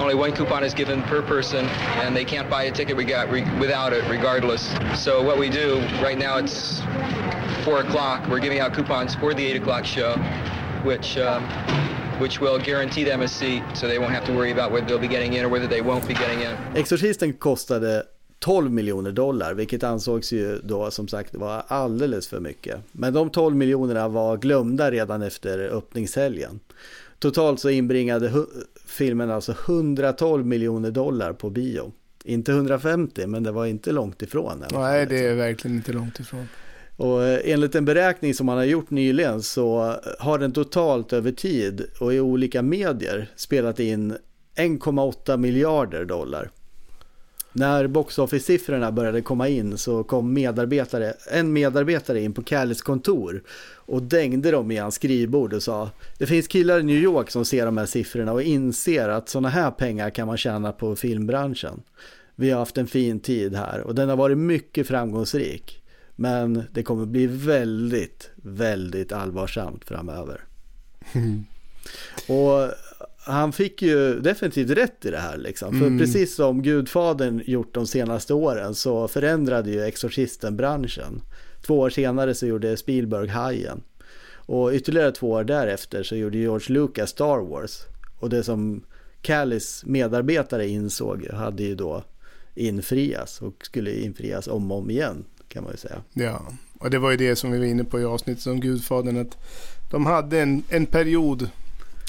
Only 0.00 0.14
one 0.14 0.32
coupon 0.32 0.64
is 0.64 0.74
given 0.74 1.02
per 1.02 1.22
person, 1.22 1.66
and 2.02 2.14
they 2.14 2.24
can't 2.24 2.50
buy 2.50 2.64
a 2.64 2.72
ticket 2.72 2.96
we 2.96 3.04
got 3.04 3.30
re- 3.30 3.48
without 3.58 3.92
it, 3.92 4.08
regardless. 4.10 4.74
So 4.94 5.22
what 5.22 5.38
we 5.38 5.48
do 5.48 5.78
right 6.02 6.18
now, 6.18 6.38
it's 6.38 6.82
four 7.64 7.80
o'clock. 7.80 8.28
We're 8.28 8.40
giving 8.40 8.60
out 8.60 8.74
coupons 8.74 9.14
for 9.14 9.34
the 9.34 9.44
eight 9.44 9.56
o'clock 9.56 9.84
show, 9.84 10.16
which. 10.84 11.18
Um, 11.18 11.44
which 12.20 12.40
will 12.40 12.58
guarantee 12.58 13.04
them 13.04 13.22
a 13.22 13.28
seat 13.28 13.62
so 13.74 13.88
they 13.88 13.98
won't 13.98 14.12
have 14.12 14.24
to 14.24 14.32
worry 14.32 14.52
about 14.52 14.72
whether 14.72 14.86
they'll 14.86 15.00
be 15.00 15.08
getting 15.08 15.32
in 15.34 15.44
or 15.44 15.48
whether 15.48 15.66
they 15.66 15.80
won't 15.80 16.06
be 16.06 16.14
getting 16.14 16.40
in. 16.42 16.56
Exorcisten 16.74 17.32
kostade 17.32 18.02
12 18.38 18.70
miljoner 18.70 19.12
dollar, 19.12 19.54
vilket 19.54 19.82
ansågs 19.82 20.32
ju 20.32 20.58
då 20.62 20.90
som 20.90 21.08
sagt 21.08 21.34
vara 21.34 21.60
alldeles 21.60 22.28
för 22.28 22.40
mycket. 22.40 22.76
Men 22.92 23.12
de 23.12 23.30
12 23.30 23.56
miljonerna 23.56 24.08
var 24.08 24.36
glömda 24.36 24.90
redan 24.90 25.22
efter 25.22 25.58
öppningshelgen. 25.58 26.60
Totalt 27.24 27.60
så 27.60 27.70
inbringade 27.70 28.32
filmen 28.86 29.30
alltså 29.30 29.54
112 29.66 30.46
miljoner 30.46 30.90
dollar 30.90 31.32
på 31.32 31.50
bio. 31.50 31.92
Inte 32.24 32.52
150, 32.52 33.26
men 33.26 33.42
det 33.42 33.52
var 33.52 33.66
inte 33.66 33.92
långt 33.92 34.22
ifrån. 34.22 34.64
Nej, 34.72 35.06
det 35.06 35.14
liksom. 35.14 35.30
är 35.30 35.34
verkligen 35.34 35.76
inte 35.76 35.92
långt 35.92 36.20
ifrån. 36.20 36.48
Och 36.96 37.24
eh, 37.24 37.40
enligt 37.44 37.74
en 37.74 37.84
beräkning 37.84 38.34
som 38.34 38.46
man 38.46 38.56
har 38.56 38.64
gjort 38.64 38.90
nyligen 38.90 39.42
så 39.42 39.96
har 40.18 40.38
den 40.38 40.52
totalt 40.52 41.12
över 41.12 41.32
tid 41.32 41.86
och 42.00 42.14
i 42.14 42.20
olika 42.20 42.62
medier 42.62 43.30
spelat 43.36 43.80
in 43.80 44.16
1,8 44.56 45.36
miljarder 45.36 46.04
dollar. 46.04 46.50
När 47.56 47.86
box 47.86 48.18
office-siffrorna 48.18 48.92
började 48.92 49.22
komma 49.22 49.48
in 49.48 49.78
så 49.78 50.04
kom 50.04 50.32
medarbetare, 50.32 51.14
en 51.30 51.52
medarbetare 51.52 52.20
in 52.20 52.32
på 52.32 52.42
Callis 52.42 52.82
kontor 52.82 53.42
och 53.74 54.02
dängde 54.02 54.50
dem 54.50 54.70
i 54.70 54.76
hans 54.76 54.94
skrivbord 54.94 55.52
och 55.52 55.62
sa 55.62 55.90
Det 56.18 56.26
finns 56.26 56.48
killar 56.48 56.80
i 56.80 56.82
New 56.82 56.98
York 56.98 57.30
som 57.30 57.44
ser 57.44 57.66
de 57.66 57.76
här 57.76 57.86
siffrorna 57.86 58.32
och 58.32 58.42
inser 58.42 59.08
att 59.08 59.28
sådana 59.28 59.48
här 59.48 59.70
pengar 59.70 60.10
kan 60.10 60.26
man 60.26 60.36
tjäna 60.36 60.72
på 60.72 60.96
filmbranschen. 60.96 61.82
Vi 62.34 62.50
har 62.50 62.58
haft 62.58 62.78
en 62.78 62.86
fin 62.86 63.20
tid 63.20 63.54
här 63.54 63.80
och 63.80 63.94
den 63.94 64.08
har 64.08 64.16
varit 64.16 64.38
mycket 64.38 64.88
framgångsrik. 64.88 65.82
Men 66.16 66.62
det 66.72 66.82
kommer 66.82 67.06
bli 67.06 67.26
väldigt, 67.26 68.30
väldigt 68.36 69.12
allvarsamt 69.12 69.84
framöver. 69.84 70.40
Och 72.28 72.70
han 73.24 73.52
fick 73.52 73.82
ju 73.82 74.20
definitivt 74.20 74.70
rätt 74.70 75.04
i 75.04 75.10
det 75.10 75.18
här 75.18 75.36
liksom. 75.36 75.78
För 75.78 75.86
Mm. 75.86 75.98
precis 75.98 76.34
som 76.34 76.62
Gudfadern 76.62 77.42
gjort 77.46 77.74
de 77.74 77.86
senaste 77.86 78.34
åren 78.34 78.74
så 78.74 79.08
förändrade 79.08 79.70
ju 79.70 79.82
Exorcisten 79.84 80.56
branschen. 80.56 81.22
Två 81.66 81.78
år 81.78 81.90
senare 81.90 82.34
så 82.34 82.46
gjorde 82.46 82.76
Spielberg 82.76 83.28
Hajen. 83.28 83.82
Och 84.46 84.72
ytterligare 84.72 85.12
två 85.12 85.30
år 85.30 85.44
därefter 85.44 86.02
så 86.02 86.16
gjorde 86.16 86.38
George 86.38 86.74
Lucas 86.74 87.10
Star 87.10 87.38
Wars. 87.38 87.80
Och 88.20 88.30
det 88.30 88.42
som 88.42 88.82
Callis 89.22 89.82
medarbetare 89.86 90.68
insåg 90.68 91.26
hade 91.30 91.62
ju 91.62 91.74
då 91.74 92.04
infrias 92.54 93.42
och 93.42 93.54
skulle 93.66 93.94
infrias 94.00 94.48
om 94.48 94.72
och 94.72 94.78
om 94.78 94.90
igen 94.90 95.24
kan 95.48 95.62
man 95.62 95.72
ju 95.72 95.78
säga. 95.78 96.02
Ja, 96.12 96.42
och 96.78 96.90
det 96.90 96.98
var 96.98 97.10
ju 97.10 97.16
det 97.16 97.36
som 97.36 97.52
vi 97.52 97.58
var 97.58 97.64
inne 97.66 97.84
på 97.84 98.00
i 98.00 98.04
avsnittet 98.04 98.46
om 98.46 98.60
Gudfadern. 98.60 99.16
Att 99.16 99.36
de 99.90 100.06
hade 100.06 100.40
en, 100.40 100.62
en 100.68 100.86
period 100.86 101.48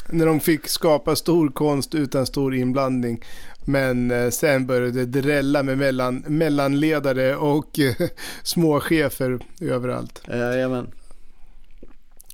när 0.09 0.25
de 0.25 0.39
fick 0.39 0.67
skapa 0.67 1.15
stor 1.15 1.49
konst 1.49 1.95
utan 1.95 2.25
stor 2.25 2.55
inblandning. 2.55 3.23
Men 3.65 4.11
eh, 4.11 4.29
sen 4.29 4.65
började 4.65 5.05
det 5.05 5.21
drälla 5.21 5.63
med 5.63 5.77
mellan, 5.77 6.23
mellanledare 6.27 7.35
och 7.35 7.79
eh, 7.79 7.95
småchefer 8.43 9.39
överallt. 9.61 10.21
Eh, 10.27 10.37
jajamän. 10.37 10.87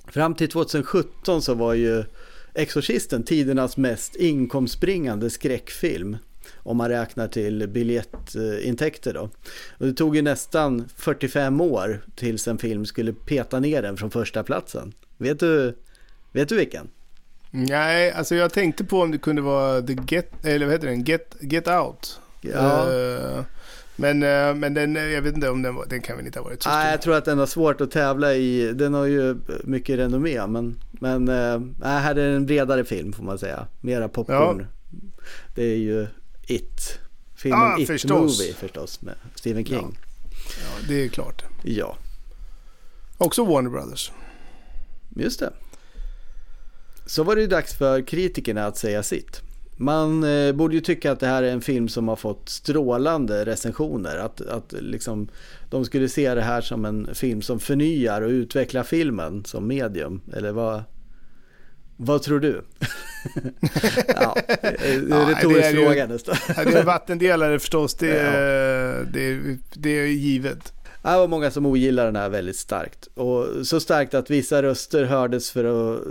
Fram 0.08 0.34
till 0.34 0.48
2017 0.48 1.42
så 1.42 1.54
var 1.54 1.74
ju 1.74 2.04
Exorcisten 2.54 3.22
tidernas 3.22 3.76
mest 3.76 4.16
inkomstbringande 4.16 5.30
skräckfilm. 5.30 6.16
Om 6.54 6.76
man 6.76 6.88
räknar 6.88 7.28
till 7.28 7.68
biljettintäkter 7.68 9.14
då. 9.14 9.30
Och 9.78 9.86
det 9.86 9.92
tog 9.92 10.16
ju 10.16 10.22
nästan 10.22 10.88
45 10.96 11.60
år 11.60 12.04
tills 12.16 12.48
en 12.48 12.58
film 12.58 12.86
skulle 12.86 13.12
peta 13.12 13.60
ner 13.60 13.82
den 13.82 13.96
från 13.96 14.10
första 14.10 14.42
platsen. 14.42 14.92
Vet 15.18 15.40
du, 15.40 15.76
vet 16.32 16.48
du 16.48 16.56
vilken? 16.56 16.88
Nej, 17.54 18.12
alltså 18.12 18.34
jag 18.34 18.52
tänkte 18.52 18.84
på 18.84 19.00
om 19.00 19.10
det 19.10 19.18
kunde 19.18 19.42
vara 19.42 19.82
The 19.82 19.96
Get, 20.08 20.32
eller 20.44 20.66
vad 20.66 20.72
heter 20.74 20.86
den? 20.86 21.04
Get, 21.04 21.36
Get 21.40 21.68
Out. 21.68 22.20
Ja. 22.40 22.92
Eh, 22.92 23.40
men, 23.96 24.22
eh, 24.22 24.54
men 24.54 24.74
den, 24.74 24.96
eh, 24.96 25.02
jag 25.02 25.22
vet 25.22 25.34
inte 25.34 25.48
om 25.50 25.62
den, 25.62 25.76
den 25.88 26.00
kan 26.02 26.16
väl 26.16 26.26
inte 26.26 26.38
ha 26.38 26.44
varit 26.44 26.62
så 26.62 26.68
Nej, 26.68 26.80
stor. 26.82 26.90
jag 26.90 27.02
tror 27.02 27.14
att 27.16 27.24
den 27.24 27.38
har 27.38 27.46
svårt 27.46 27.80
att 27.80 27.90
tävla 27.90 28.34
i, 28.34 28.72
den 28.72 28.94
har 28.94 29.04
ju 29.06 29.36
mycket 29.64 29.98
renommé 29.98 30.46
men, 30.46 30.80
men 30.90 31.28
äh, 31.28 31.60
här 31.82 32.10
är 32.10 32.14
det 32.30 32.36
en 32.36 32.46
bredare 32.46 32.84
film 32.84 33.12
får 33.12 33.24
man 33.24 33.38
säga. 33.38 33.66
Mera 33.80 34.08
popcorn. 34.08 34.66
Det 35.54 35.62
är 35.64 35.76
ju 35.76 36.06
It. 36.46 36.98
Filmen 37.34 37.60
Ja, 37.60 37.78
It 37.78 37.86
förstås. 37.86 38.38
Movie 38.40 38.54
förstås 38.54 39.02
med 39.02 39.14
Stephen 39.34 39.64
King. 39.64 39.98
Ja, 40.60 40.86
det 40.88 41.04
är 41.04 41.08
klart. 41.08 41.44
Ja, 41.62 41.96
Också 43.18 43.44
Warner 43.44 43.70
Brothers. 43.70 44.12
just 45.16 45.40
det. 45.40 45.52
Så 47.06 47.22
var 47.22 47.36
det 47.36 47.46
dags 47.46 47.74
för 47.74 48.00
kritikerna 48.02 48.66
att 48.66 48.76
säga 48.76 49.02
sitt. 49.02 49.40
Man 49.76 50.24
eh, 50.24 50.52
borde 50.52 50.74
ju 50.74 50.80
tycka 50.80 51.12
att 51.12 51.20
det 51.20 51.26
här 51.26 51.42
är 51.42 51.52
en 51.52 51.60
film 51.60 51.88
som 51.88 52.08
har 52.08 52.16
fått 52.16 52.48
strålande 52.48 53.44
recensioner. 53.44 54.16
Att, 54.16 54.40
att 54.40 54.72
liksom, 54.80 55.28
de 55.70 55.84
skulle 55.84 56.08
se 56.08 56.34
det 56.34 56.42
här 56.42 56.60
som 56.60 56.84
en 56.84 57.08
film 57.14 57.42
som 57.42 57.60
förnyar 57.60 58.22
och 58.22 58.28
utvecklar 58.30 58.82
filmen 58.82 59.44
som 59.44 59.66
medium. 59.66 60.20
Eller 60.36 60.52
vad, 60.52 60.82
vad 61.96 62.22
tror 62.22 62.40
du? 62.40 62.62
ja, 64.08 64.36
Ja, 65.10 65.26
retorisk 65.28 65.70
fråga 65.84 66.06
nästan. 66.06 66.36
Ja, 66.56 66.64
det 66.64 66.72
är 66.74 66.80
en 66.80 66.86
vattendelare 66.86 67.58
förstås, 67.58 67.94
det, 67.94 68.06
Ja. 68.08 68.14
är- 68.14 69.04
det, 69.12 69.20
är- 69.28 69.58
det 69.74 69.90
är 69.90 70.06
givet. 70.06 70.72
Det 71.02 71.08
var 71.08 71.28
många 71.28 71.50
som 71.50 71.66
ogillar 71.66 72.04
den 72.04 72.16
här 72.16 72.28
väldigt 72.28 72.56
starkt. 72.56 73.08
Och 73.14 73.66
så 73.66 73.80
starkt 73.80 74.14
att 74.14 74.30
vissa 74.30 74.62
röster 74.62 75.04
hördes 75.04 75.50
för 75.50 75.64
att 75.64 76.02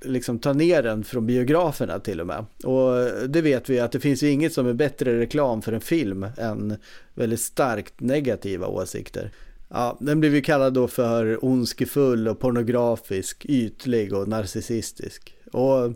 liksom 0.00 0.38
ta 0.38 0.52
ner 0.52 0.82
den 0.82 1.04
från 1.04 1.26
biograferna 1.26 1.98
till 1.98 2.20
och 2.20 2.26
med. 2.26 2.44
Och 2.64 3.28
det 3.28 3.40
vet 3.40 3.68
vi 3.68 3.80
att 3.80 3.92
det 3.92 4.00
finns 4.00 4.22
ju 4.22 4.30
inget 4.30 4.52
som 4.52 4.66
är 4.66 4.72
bättre 4.72 5.18
reklam 5.18 5.62
för 5.62 5.72
en 5.72 5.80
film 5.80 6.26
än 6.36 6.76
väldigt 7.14 7.40
starkt 7.40 8.00
negativa 8.00 8.66
åsikter. 8.66 9.30
Ja, 9.68 9.96
den 10.00 10.20
blev 10.20 10.34
ju 10.34 10.40
kallad 10.40 10.74
då 10.74 10.88
för 10.88 11.44
ondskefull 11.44 12.28
och 12.28 12.40
pornografisk, 12.40 13.46
ytlig 13.48 14.14
och 14.14 14.28
narcissistisk. 14.28 15.34
Och 15.52 15.92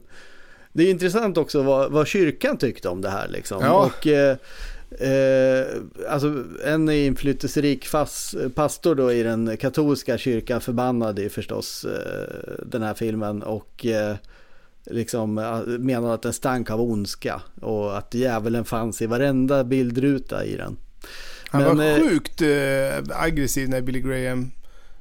det 0.72 0.82
är 0.82 0.90
intressant 0.90 1.36
också 1.36 1.62
vad, 1.62 1.92
vad 1.92 2.06
kyrkan 2.06 2.56
tyckte 2.56 2.88
om 2.88 3.00
det 3.00 3.10
här 3.10 3.28
liksom. 3.28 3.62
Ja. 3.62 3.86
Och 3.86 4.06
eh, 4.06 4.36
eh, 5.00 5.66
alltså 6.08 6.44
en 6.64 6.88
inflytelserik 6.90 7.86
fas, 7.86 8.34
pastor 8.54 8.94
då 8.94 9.12
i 9.12 9.22
den 9.22 9.56
katolska 9.56 10.18
kyrkan 10.18 10.60
förbannade 10.60 11.22
ju 11.22 11.28
förstås 11.28 11.84
eh, 11.84 12.64
den 12.66 12.82
här 12.82 12.94
filmen 12.94 13.42
och 13.42 13.86
eh, 13.86 14.16
liksom 14.86 15.38
eh, 15.38 15.60
menade 15.66 16.14
att 16.14 16.22
den 16.22 16.32
stank 16.32 16.70
av 16.70 16.80
ondska 16.80 17.42
och 17.60 17.98
att 17.98 18.14
djävulen 18.14 18.64
fanns 18.64 19.02
i 19.02 19.06
varenda 19.06 19.64
bildruta 19.64 20.44
i 20.44 20.56
den. 20.56 20.76
Han 21.48 21.62
Men, 21.62 21.76
var 21.76 21.84
eh, 21.84 22.00
sjukt 22.08 22.42
eh, 22.42 23.22
aggressiv 23.22 23.68
när 23.68 23.80
Billy 23.80 24.00
Graham 24.00 24.50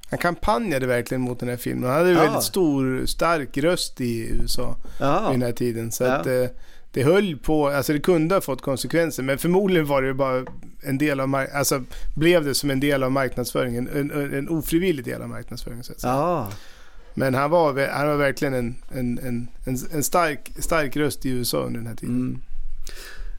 han 0.10 0.18
kampanjade 0.20 0.88
verkligen 0.88 1.22
mot 1.22 1.40
den 1.40 1.50
här 1.50 1.58
filmen. 1.58 1.90
Han 1.90 1.98
hade 1.98 2.10
en 2.10 2.16
Ja. 2.16 2.22
väldigt 2.24 2.44
stor, 2.44 3.06
stark 3.06 3.58
röst 3.58 4.02
i 4.02 4.30
USA 4.30 4.76
Ja. 5.00 5.30
vid 5.30 5.40
den 5.40 5.46
här 5.48 5.54
tiden. 5.56 5.92
Så 5.92 6.04
Ja. 6.04 6.12
att 6.12 6.28
eh, 6.28 6.46
det 6.92 7.04
höll 7.04 7.38
på, 7.38 7.68
alltså 7.68 7.94
det 7.94 8.00
kunde 8.00 8.36
ha 8.36 8.42
fått 8.42 8.62
konsekvenser. 8.62 9.24
Men 9.24 9.38
förmodligen 9.38 9.88
var 9.88 10.02
det 10.02 10.14
bara 10.14 10.46
en 10.82 10.98
del 10.98 11.20
av, 11.20 11.48
alltså 11.54 11.84
blev 12.16 12.46
det 12.46 12.56
som 12.56 12.70
en 12.70 12.80
del 12.80 13.04
av 13.04 13.12
marknadsföringen. 13.12 13.88
En, 13.88 14.12
en, 14.12 14.34
en 14.34 14.50
ofrivillig 14.50 15.06
del 15.06 15.22
av 15.22 15.30
marknadsföringen 15.30 15.84
så 15.84 15.94
att 15.94 16.02
säga. 16.02 16.14
Ja, 16.14 16.52
Men 17.14 17.34
han 17.34 17.52
var, 17.52 17.88
han 17.92 18.08
var 18.08 18.16
verkligen 18.16 18.54
en, 18.54 18.76
en, 18.92 19.20
en, 19.20 19.48
en, 19.66 19.78
en 19.94 20.04
stark, 20.04 20.52
stark 20.60 20.96
röst 20.96 21.26
i 21.26 21.30
USA 21.30 21.64
under 21.64 21.80
den 21.80 21.88
här 21.88 21.96
tiden. 21.96 22.16
Mm. 22.16 22.42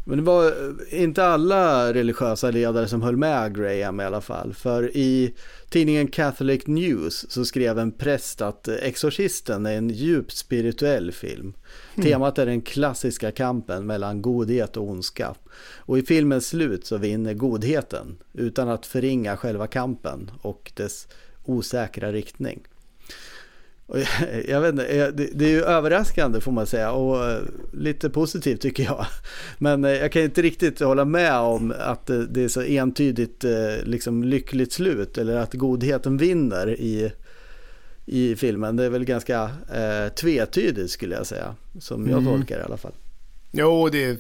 Men 0.05 0.19
det 0.19 0.25
var 0.25 0.55
inte 0.91 1.25
alla 1.25 1.95
religiösa 1.95 2.51
ledare 2.51 2.89
som 2.89 3.03
höll 3.03 3.17
med 3.17 3.57
Graham 3.57 4.01
i 4.01 4.05
alla 4.05 4.21
fall. 4.21 4.55
För 4.55 4.97
i 4.97 5.35
tidningen 5.69 6.09
Catholic 6.09 6.67
News 6.67 7.31
så 7.31 7.45
skrev 7.45 7.79
en 7.79 7.93
präst 7.93 8.41
att 8.41 8.69
Exorcisten 8.69 9.67
är 9.67 9.77
en 9.77 9.91
djupt 9.91 10.37
spirituell 10.37 11.13
film. 11.13 11.55
Mm. 11.95 12.07
Temat 12.11 12.39
är 12.39 12.47
den 12.47 12.63
klassiska 12.63 13.31
kampen 13.31 13.87
mellan 13.87 14.23
godhet 14.23 14.77
och 14.77 14.89
ondska. 14.89 15.35
Och 15.77 15.99
i 15.99 16.03
filmens 16.03 16.49
slut 16.49 16.87
så 16.87 16.97
vinner 16.97 17.35
godheten 17.35 18.19
utan 18.33 18.69
att 18.69 18.87
förringa 18.87 19.37
själva 19.37 19.67
kampen 19.67 20.31
och 20.43 20.73
dess 20.75 21.09
osäkra 21.45 22.13
riktning. 22.13 22.63
Jag, 23.99 24.45
jag 24.49 24.61
vet 24.61 24.71
inte, 24.73 24.85
eh, 24.87 25.09
det, 25.09 25.29
det 25.35 25.45
är 25.45 25.51
ju 25.51 25.63
överraskande 25.63 26.41
får 26.41 26.53
man 26.53 26.67
säga 26.67 26.93
och 26.93 27.31
eh, 27.31 27.43
lite 27.73 28.11
positivt 28.11 28.61
tycker 28.61 28.83
jag. 28.85 29.07
Men 29.59 29.85
eh, 29.85 29.91
jag 29.91 30.13
kan 30.13 30.23
inte 30.23 30.43
riktigt 30.43 30.81
hålla 30.81 31.05
med 31.05 31.35
om 31.37 31.75
att 31.79 32.07
det, 32.07 32.27
det 32.27 32.45
är 32.45 32.49
så 32.49 32.63
entydigt 32.63 33.45
eh, 33.45 33.85
liksom 33.85 34.25
lyckligt 34.25 34.73
slut 34.73 35.19
eller 35.19 35.37
att 35.37 35.55
godheten 35.55 36.17
vinner 36.17 36.71
i, 36.71 37.13
i 38.07 38.37
filmen. 38.37 38.77
Det 38.77 38.85
är 38.85 38.91
väl 38.91 39.05
ganska 39.05 39.43
eh, 39.75 40.13
tvetydigt 40.15 40.91
skulle 40.91 41.15
jag 41.15 41.27
säga, 41.27 41.55
som 41.81 42.09
jag 42.11 42.19
Mm. 42.19 42.33
tolkar 42.33 42.57
det 42.57 42.63
i 42.63 42.65
alla 42.65 42.77
fall. 42.77 42.93
Jo, 43.55 43.89
det, 43.89 44.19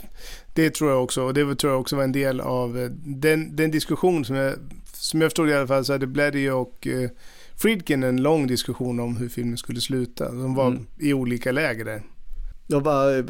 det 0.54 0.70
tror 0.70 0.90
jag 0.90 1.02
också. 1.02 1.22
Och 1.22 1.34
det 1.34 1.54
tror 1.54 1.72
jag 1.72 1.80
också 1.80 1.96
var 1.96 2.04
en 2.04 2.12
del 2.12 2.40
av 2.40 2.78
eh, 2.78 2.90
den, 3.04 3.56
den 3.56 3.70
diskussion 3.70 4.24
som 4.24 4.36
jag, 4.36 4.54
som 4.94 5.20
jag 5.20 5.30
förstod 5.30 5.48
i 5.48 5.54
alla 5.54 5.66
fall 5.66 5.84
så 5.84 5.92
hade 5.92 6.06
Bleddy 6.06 6.50
och 6.50 6.86
eh, 6.86 7.10
Friedkin 7.62 8.02
en 8.02 8.22
lång 8.22 8.47
diskussion 8.47 9.01
om 9.01 9.16
hur 9.16 9.28
filmen 9.28 9.56
skulle 9.56 9.80
sluta. 9.80 10.24
De 10.32 10.55
var 10.55 10.66
Mm. 10.66 10.86
i 10.98 11.12
olika 11.12 11.52
läger 11.52 11.84
där. 11.84 12.02
Och 12.74 12.82
bara, 12.82 13.10
eh, 13.18 13.24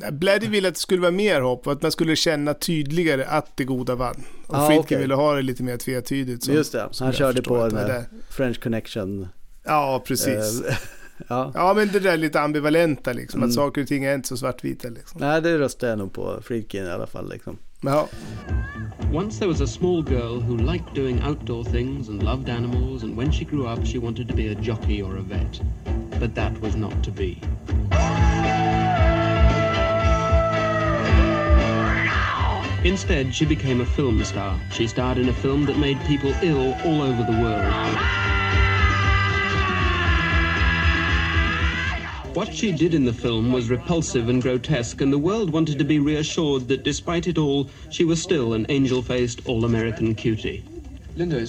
eh, 0.00 0.10
Bladdy 0.12 0.46
ville 0.48 0.68
att 0.68 0.74
det 0.74 0.80
skulle 0.80 1.00
vara 1.00 1.10
mer 1.10 1.40
hopp 1.40 1.66
och 1.66 1.72
att 1.72 1.82
man 1.82 1.92
skulle 1.92 2.16
känna 2.16 2.54
tydligare 2.54 3.24
att 3.24 3.56
det 3.56 3.64
goda 3.64 3.94
vann. 3.94 4.24
Och 4.46 4.54
Ah, 4.56 4.66
Friedkin 4.66 4.84
okej. 4.84 4.98
ville 5.00 5.14
ha 5.14 5.34
det 5.34 5.42
lite 5.42 5.62
mer 5.62 5.76
tvetydigt. 5.76 6.44
som- 6.44 6.54
just 6.54 6.72
det, 6.72 6.88
han 7.00 7.12
körde 7.12 7.42
på 7.42 7.56
en 7.56 7.74
det 7.74 7.96
eh. 7.96 8.02
French 8.30 8.60
connection. 8.62 9.28
Ja, 9.64 10.02
precis. 10.06 10.62
eh, 10.62 10.74
ja. 11.28 11.52
Ja, 11.54 11.74
men 11.74 11.88
det 11.92 12.00
där 12.00 12.16
lite 12.16 12.40
ambivalenta 12.40 13.12
liksom. 13.12 13.38
Mm. 13.40 13.48
Att 13.48 13.54
saker 13.54 13.82
och 13.82 13.88
ting 13.88 14.04
är 14.04 14.14
inte 14.14 14.28
så 14.28 14.36
svartvita 14.36 14.88
liksom. 14.88 15.20
Nej, 15.20 15.42
det 15.42 15.58
röstar 15.58 15.88
jag 15.88 15.98
nog 15.98 16.12
på 16.12 16.40
Friedkin 16.42 16.84
i 16.84 16.90
alla 16.90 17.06
fall. 17.06 17.30
Liksom. 17.30 17.58
Ja. 17.80 18.08
Once 19.12 19.38
there 19.38 19.46
was 19.46 19.60
a 19.60 19.66
small 19.66 20.02
girl 20.02 20.40
who 20.40 20.56
liked 20.56 20.92
doing 20.94 21.20
outdoor 21.20 21.64
things 21.64 22.08
and 22.08 22.20
loved 22.24 22.48
animals, 22.48 23.04
and 23.04 23.16
when 23.16 23.30
she 23.30 23.44
grew 23.44 23.68
up, 23.68 23.86
she 23.86 23.98
wanted 23.98 24.26
to 24.26 24.34
be 24.34 24.48
a 24.48 24.54
jockey 24.56 25.00
or 25.00 25.16
a 25.16 25.20
vet. 25.20 25.60
But 26.18 26.34
that 26.34 26.60
was 26.60 26.74
not 26.74 27.04
to 27.04 27.12
be. 27.12 27.40
Instead, 32.84 33.32
she 33.32 33.44
became 33.44 33.80
a 33.80 33.86
film 33.86 34.24
star. 34.24 34.58
She 34.72 34.88
starred 34.88 35.18
in 35.18 35.28
a 35.28 35.32
film 35.32 35.64
that 35.66 35.78
made 35.78 36.00
people 36.00 36.34
ill 36.42 36.74
all 36.84 37.02
over 37.02 37.22
the 37.22 37.40
world. 37.40 38.27
What 42.34 42.54
she 42.54 42.72
did 42.72 42.94
in 42.94 43.04
the 43.04 43.12
film 43.12 43.52
was 43.52 43.68
repulsive 43.70 44.28
and 44.28 44.40
grotesque, 44.40 45.00
and 45.00 45.12
the 45.12 45.18
world 45.18 45.50
wanted 45.50 45.78
to 45.78 45.84
be 45.84 45.98
reassured 45.98 46.68
that 46.68 46.84
despite 46.84 47.26
it 47.26 47.38
all, 47.38 47.68
she 47.90 48.04
was 48.04 48.22
still 48.22 48.52
an 48.54 48.66
angel 48.68 49.02
faced, 49.02 49.40
all 49.46 49.64
American 49.64 50.14
cutie. 50.14 50.64
Linda, 51.16 51.44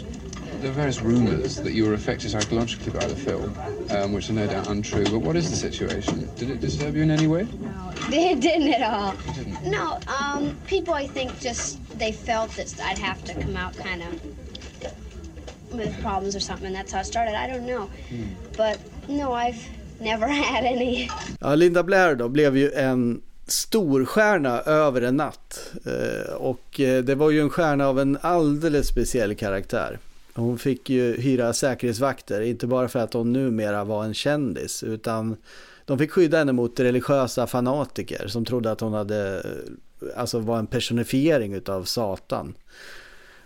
there 0.62 0.72
are 0.72 0.74
various 0.74 1.02
rumours 1.02 1.58
that 1.58 1.74
you 1.74 1.86
were 1.86 1.94
affected 1.94 2.32
psychologically 2.32 2.92
by 2.92 3.08
the 3.08 3.16
film, 3.16 3.56
um, 3.92 4.14
which 4.14 4.30
are 4.30 4.34
no 4.34 4.48
doubt 4.48 4.68
untrue. 4.68 5.10
But 5.10 5.20
what 5.20 5.36
is 5.36 5.50
the 5.50 5.56
situation? 5.56 6.28
Did 6.36 6.50
it 6.50 6.60
disturb 6.60 6.96
you 6.96 7.04
in 7.04 7.12
any 7.12 7.28
way? 7.28 7.44
No. 7.44 7.94
It 8.12 8.40
didn't 8.40 8.74
at 8.74 8.82
all. 8.82 9.16
No, 9.64 10.00
um, 10.08 10.58
people 10.66 10.94
I 10.94 11.06
think 11.06 11.40
just 11.40 11.80
they 12.00 12.12
felt 12.12 12.52
that 12.52 12.74
I'd 12.84 12.98
have 12.98 13.24
to 13.26 13.34
come 13.36 13.56
out 13.56 13.76
kind 13.76 14.02
of 14.02 14.20
with 15.72 16.02
problems 16.02 16.36
or 16.36 16.40
something, 16.40 16.68
and 16.68 16.76
that's 16.76 16.92
how 16.92 17.02
it 17.02 17.06
started. 17.06 17.36
I 17.36 17.46
don't 17.46 17.68
know, 17.68 17.90
but 18.58 18.80
no, 19.08 19.34
I've 19.34 19.64
never 20.02 20.28
had 20.28 20.66
any. 20.66 21.10
Ja, 21.40 21.56
Linda 21.56 21.84
Blair 21.84 22.16
då 22.16 22.30
blev 22.30 22.58
ju 22.58 22.72
en 22.72 23.22
storstjärna 23.48 24.62
över 24.62 25.02
en 25.02 25.18
natt. 25.18 25.72
Eh, 25.86 26.34
och 26.34 26.80
eh, 26.80 27.04
det 27.04 27.16
var 27.16 27.30
ju 27.32 27.42
en 27.42 27.50
stjärna 27.50 27.88
av 27.88 28.00
en 28.00 28.18
alldeles 28.22 28.88
speciell 28.88 29.36
karaktär. 29.36 30.00
Hon 30.34 30.58
fick 30.58 30.90
ju 30.90 31.18
hyra 31.18 31.54
säkerhetsvakter, 31.54 32.42
inte 32.42 32.68
bara 32.68 32.88
för 32.88 33.00
att 33.00 33.14
hon 33.14 33.34
numera 33.34 33.84
var 33.84 34.04
en 34.04 34.14
kändis, 34.14 34.84
utan 34.84 35.38
de 35.86 35.98
fick 35.98 36.12
skydda 36.12 36.38
henne 36.38 36.52
mot 36.52 36.80
religiösa 36.80 37.48
fanatiker 37.48 38.28
som 38.28 38.46
trodde 38.46 38.72
att 38.72 38.82
hon 38.82 38.94
hade, 38.94 39.38
eh, 39.38 40.20
alltså 40.20 40.40
var 40.40 40.60
en 40.60 40.68
personifiering 40.68 41.54
utav 41.54 41.84
Satan. 41.84 42.54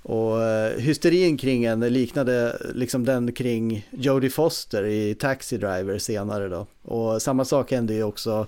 Och 0.03 0.43
eh, 0.43 0.79
hysterin 0.79 1.37
kring 1.37 1.67
henne 1.67 1.89
liknade 1.89 2.57
liksom 2.73 3.05
den 3.05 3.31
kring 3.31 3.87
Jodie 3.91 4.29
Foster 4.29 4.85
i 4.85 5.15
Taxi 5.15 5.57
Driver 5.57 5.97
senare 5.97 6.47
då. 6.47 6.67
Och 6.81 7.21
samma 7.21 7.45
sak 7.45 7.71
hände 7.71 7.93
ju 7.93 8.03
också 8.03 8.47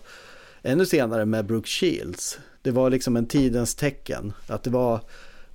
ännu 0.63 0.85
senare 0.85 1.25
med 1.25 1.45
Brooke 1.45 1.67
Shields. 1.69 2.37
Det 2.61 2.71
var 2.71 2.89
liksom 2.89 3.15
en 3.15 3.25
tidens 3.27 3.75
tecken. 3.75 4.33
Att 4.47 4.63
det 4.63 4.69
var 4.69 4.99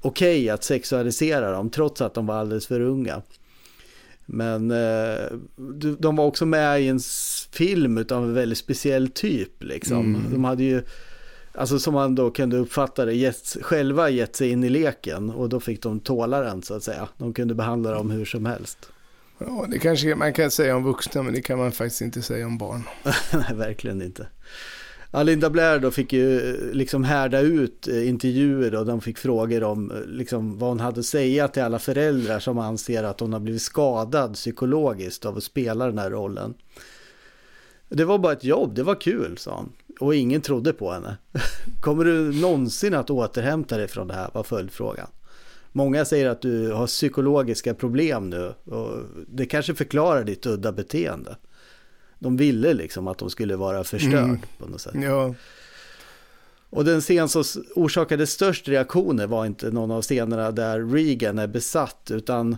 okej 0.01 0.51
att 0.51 0.65
sexualisera 0.65 1.51
dem 1.53 1.71
trots 1.71 2.01
att 2.01 2.15
de 2.15 2.27
var 2.27 2.35
alldeles 2.35 2.67
för 2.67 2.81
unga. 2.81 3.23
Men 4.27 4.71
eh, 4.71 5.27
de- 5.99 6.17
var 6.17 6.25
också 6.25 6.47
med 6.47 6.83
i 6.83 6.89
en 6.89 7.01
film 7.53 7.99
utav 7.99 8.25
en 8.25 8.35
väldigt 8.35 8.59
speciell 8.59 9.09
typ 9.09 9.63
liksom. 9.65 10.15
Mm. 10.15 10.33
De 10.33 10.45
hade 10.45 10.63
ju, 10.63 10.83
alltså 11.61 11.79
som 11.79 11.95
man 11.95 12.15
då 12.15 12.31
kunde 12.31 12.57
uppfatta 12.57 13.05
det, 13.05 13.15
gett, 13.15 13.57
själva 13.63 14.11
gett 14.11 14.37
sig 14.37 14.51
in 14.51 14.65
i 14.65 14.69
leken 14.69 15.31
och 15.31 15.49
då 15.49 15.61
fick 15.61 15.83
de 15.83 16.01
tåla 16.01 16.41
den 16.41 16.63
så 16.63 16.75
att 16.75 16.83
säga. 16.83 17.09
De 17.19 17.35
kunde 17.35 17.55
behandla 17.55 17.91
dem 17.91 18.11
hur 18.11 18.25
som 18.25 18.47
helst. 18.47 18.79
ja, 19.39 19.67
det 19.71 19.79
kanske 19.79 20.15
man 20.15 20.33
kan 20.33 20.51
säga 20.51 20.77
om 20.77 20.85
vuxna, 20.85 21.23
men 21.23 21.35
det 21.35 21.43
kan 21.43 21.59
man 21.59 21.73
faktiskt 21.73 22.01
inte 22.01 22.23
säga 22.23 22.47
om 22.47 22.59
barn. 22.59 22.83
Nej, 23.33 23.55
verkligen 23.55 24.03
inte. 24.03 24.27
Linda 25.25 25.51
Blair 25.51 25.79
då 25.79 25.91
fick 25.91 26.13
ju 26.13 26.51
eh, 26.51 26.73
liksom 26.73 27.05
härda 27.05 27.41
ut 27.41 27.89
eh, 27.89 28.09
intervjuer 28.09 28.75
och 28.75 28.87
de 28.87 29.01
fick 29.01 29.19
frågor 29.19 29.63
om 29.63 29.91
eh, 29.91 30.01
liksom 30.07 30.59
vad 30.59 30.69
hon 30.69 30.81
hade 30.81 31.01
att 31.01 31.07
säga 31.07 31.49
till 31.49 31.63
alla 31.63 31.79
föräldrar 31.79 32.39
som 32.39 32.59
anser 32.59 33.05
att 33.05 33.21
hon 33.21 33.33
har 33.33 33.41
blivit 33.41 33.63
skadad 33.63 34.35
psykologiskt 34.35 35.25
av 35.25 35.37
att 35.37 35.45
spela 35.45 35.87
den 35.87 35.99
här 35.99 36.11
rollen. 36.11 36.55
Det 37.89 38.05
var 38.05 38.19
bara 38.19 38.33
ett 38.33 38.45
jobb, 38.45 38.75
det 38.75 38.83
var 38.83 39.01
kul, 39.01 39.39
sa 39.39 39.57
hon. 39.57 39.73
Och 40.01 40.15
ingen 40.15 40.41
trodde 40.41 40.73
på 40.73 40.93
henne. 40.93 41.17
Kommer 41.81 42.05
du 42.05 42.33
någonsin 42.41 42.95
att 42.95 43.11
återhämta 43.11 43.77
dig 43.77 43.89
från 43.89 44.09
det 44.09 44.15
här, 44.15 44.31
var 44.35 44.43
följdfrågan. 44.43 45.07
Många 45.73 46.05
säger 46.05 46.29
att 46.29 46.43
du 46.43 46.73
har 46.73 46.87
psykologiska 46.87 47.75
problem 47.75 48.31
nu 48.31 48.55
och 48.65 48.99
det 49.29 49.47
kanske 49.47 49.75
förklarar 49.75 50.25
ditt 50.25 50.47
udda 50.47 50.73
beteende. 50.73 51.37
De 52.19 52.37
ville 52.37 52.75
liksom 52.75 53.09
att 53.09 53.19
de 53.19 53.31
skulle 53.31 53.57
vara 53.57 53.85
förstörd 53.85 54.25
Mm. 54.25 54.41
på 54.59 54.67
något 54.67 54.81
sätt. 54.81 54.95
Ja, 54.95 55.35
Och 56.71 56.85
den 56.85 57.01
scen 57.01 57.29
som 57.29 57.45
orsakade 57.75 58.27
störst 58.27 58.69
reaktioner 58.69 59.27
var 59.27 59.47
inte 59.47 59.71
någon 59.71 59.91
av 59.91 60.03
scenerna 60.03 60.51
där 60.51 60.81
Regan 60.93 61.39
är 61.39 61.47
besatt 61.47 62.11
utan 62.15 62.57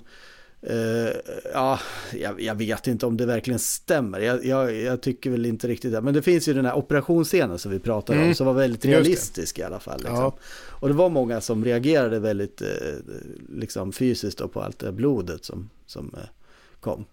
eh, 0.62 1.12
ja, 1.52 1.80
jag, 2.12 2.40
jag 2.40 2.54
vet 2.54 2.86
inte 2.86 3.06
om 3.06 3.16
det 3.16 3.26
verkligen 3.26 3.58
stämmer. 3.58 4.20
Jag, 4.20 4.44
jag, 4.44 4.74
jag 4.74 5.00
tycker 5.00 5.30
väl 5.30 5.46
inte 5.46 5.68
riktigt 5.68 5.92
det. 5.92 6.00
Men 6.00 6.14
det 6.14 6.22
finns 6.22 6.48
ju 6.48 6.54
den 6.54 6.64
här 6.66 6.74
operationsscenen 6.76 7.58
som 7.58 7.70
vi 7.72 7.78
pratade 7.78 8.18
om 8.18 8.22
Mm. 8.24 8.34
som 8.34 8.46
var 8.46 8.54
väldigt 8.54 8.84
realistisk 8.84 9.58
i 9.58 9.62
alla 9.62 9.80
fall. 9.80 9.98
Liksom. 9.98 10.16
Ja. 10.16 10.36
Och 10.68 10.88
det 10.88 10.94
var 10.94 11.08
många 11.10 11.40
som 11.40 11.64
reagerade 11.64 12.18
väldigt 12.18 12.62
eh, 12.62 12.68
liksom 13.56 13.92
fysiskt 13.92 14.38
då 14.38 14.48
på 14.48 14.60
allt 14.62 14.78
det 14.78 14.92
blodet 14.92 15.44
som, 15.44 15.70
som 15.86 16.10
eh, 16.16 16.28
kom. 16.80 17.04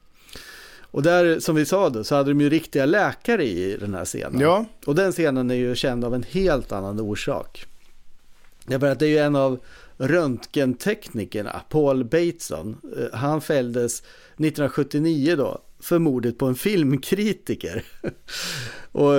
Och 0.91 1.03
där, 1.03 1.39
som 1.39 1.55
vi 1.55 1.65
sa 1.65 1.89
då, 1.89 2.03
så 2.03 2.15
hade 2.15 2.29
de 2.29 2.41
ju 2.41 2.49
riktiga 2.49 2.85
läkare 2.85 3.45
i 3.45 3.77
den 3.79 3.93
här 3.93 4.05
scenen. 4.05 4.41
Ja. 4.41 4.65
Och 4.85 4.95
den 4.95 5.11
scenen 5.11 5.51
är 5.51 5.55
ju 5.55 5.75
känd 5.75 6.05
av 6.05 6.15
en 6.15 6.23
helt 6.23 6.71
annan 6.71 6.99
orsak. 6.99 7.65
Därför 8.65 8.87
att 8.87 8.99
det 8.99 9.05
är 9.05 9.09
ju 9.09 9.17
en 9.17 9.35
av 9.35 9.59
röntgenteknikerna, 9.99 11.61
Paul 11.69 12.03
Bateson. 12.03 12.77
eh, 12.97 13.17
Han 13.19 13.41
fälldes 13.41 13.99
1979 13.99 15.35
då 15.35 15.61
för 15.79 15.99
mordet 15.99 16.37
på 16.37 16.45
en 16.45 16.55
filmkritiker. 16.55 17.83
Och 18.91 19.13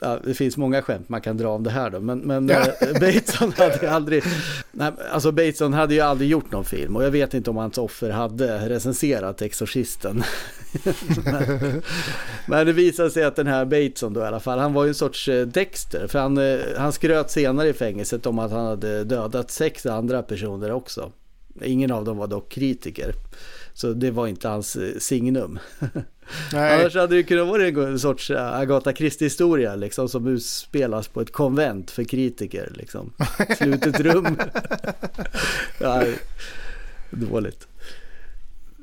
ja, 0.00 0.18
det 0.24 0.34
finns 0.34 0.56
många 0.56 0.82
skämt 0.82 1.08
man 1.08 1.20
kan 1.20 1.36
dra 1.36 1.48
om 1.48 1.62
det 1.62 1.70
här 1.70 1.90
då, 1.90 2.00
men, 2.00 2.18
men 2.18 2.48
Ja. 2.48 2.60
eh, 2.80 2.92
Bateson 3.00 3.52
hade 3.52 3.90
aldrig, 3.90 4.22
nej, 4.72 4.92
alltså 5.12 5.32
Bateson 5.32 5.72
hade 5.72 5.94
ju 5.94 6.00
aldrig 6.00 6.30
gjort 6.30 6.52
någon 6.52 6.64
film 6.64 6.96
och 6.96 7.04
jag 7.04 7.10
vet 7.10 7.34
inte 7.34 7.50
om 7.50 7.56
hans 7.56 7.78
offer 7.78 8.10
hade 8.10 8.68
recenserat 8.68 9.42
Exorcisten. 9.42 10.22
men, 11.24 11.82
men 12.46 12.66
det 12.66 12.72
visade 12.72 13.10
sig 13.10 13.24
att 13.24 13.36
den 13.36 13.46
här 13.46 13.64
Bateson 13.64 14.12
då 14.12 14.20
i 14.20 14.24
alla 14.24 14.40
fall, 14.40 14.58
han 14.58 14.72
var 14.72 14.84
ju 14.84 14.88
en 14.88 14.94
sorts 14.94 15.28
eh, 15.28 15.46
Dexter, 15.46 16.06
för 16.06 16.18
han, 16.18 16.38
eh, 16.38 16.58
han 16.76 16.92
skröt 16.92 17.30
senare 17.30 17.68
i 17.68 17.72
fängelset 17.72 18.26
om 18.26 18.38
att 18.38 18.50
han 18.50 18.66
hade 18.66 19.04
dödat 19.04 19.50
sex 19.50 19.86
andra 19.86 20.22
personer 20.22 20.72
också. 20.72 21.12
Ingen 21.62 21.90
av 21.90 22.04
dem 22.04 22.16
var 22.16 22.26
dock 22.26 22.48
kritiker. 22.48 23.14
Så 23.74 23.92
det 23.92 24.10
var 24.10 24.26
inte 24.26 24.48
hans 24.48 24.76
eh, 24.76 24.98
signum. 24.98 25.58
Nej. 26.52 26.80
Annars 26.80 26.94
hade 26.94 27.16
det 27.16 27.22
kunnat 27.22 27.46
vara 27.46 27.66
en 27.66 27.98
sorts 27.98 28.30
Agatha 28.30 28.92
Christie-historia 28.92 29.74
liksom, 29.74 30.08
som 30.08 30.26
utspelas 30.26 31.08
på 31.08 31.20
ett 31.20 31.32
konvent 31.32 31.90
för 31.90 32.04
kritiker. 32.04 32.72
Liksom. 32.74 33.12
Slutet 33.58 34.00
rum. 34.00 34.38
ja, 35.80 36.04
dåligt. 37.10 37.68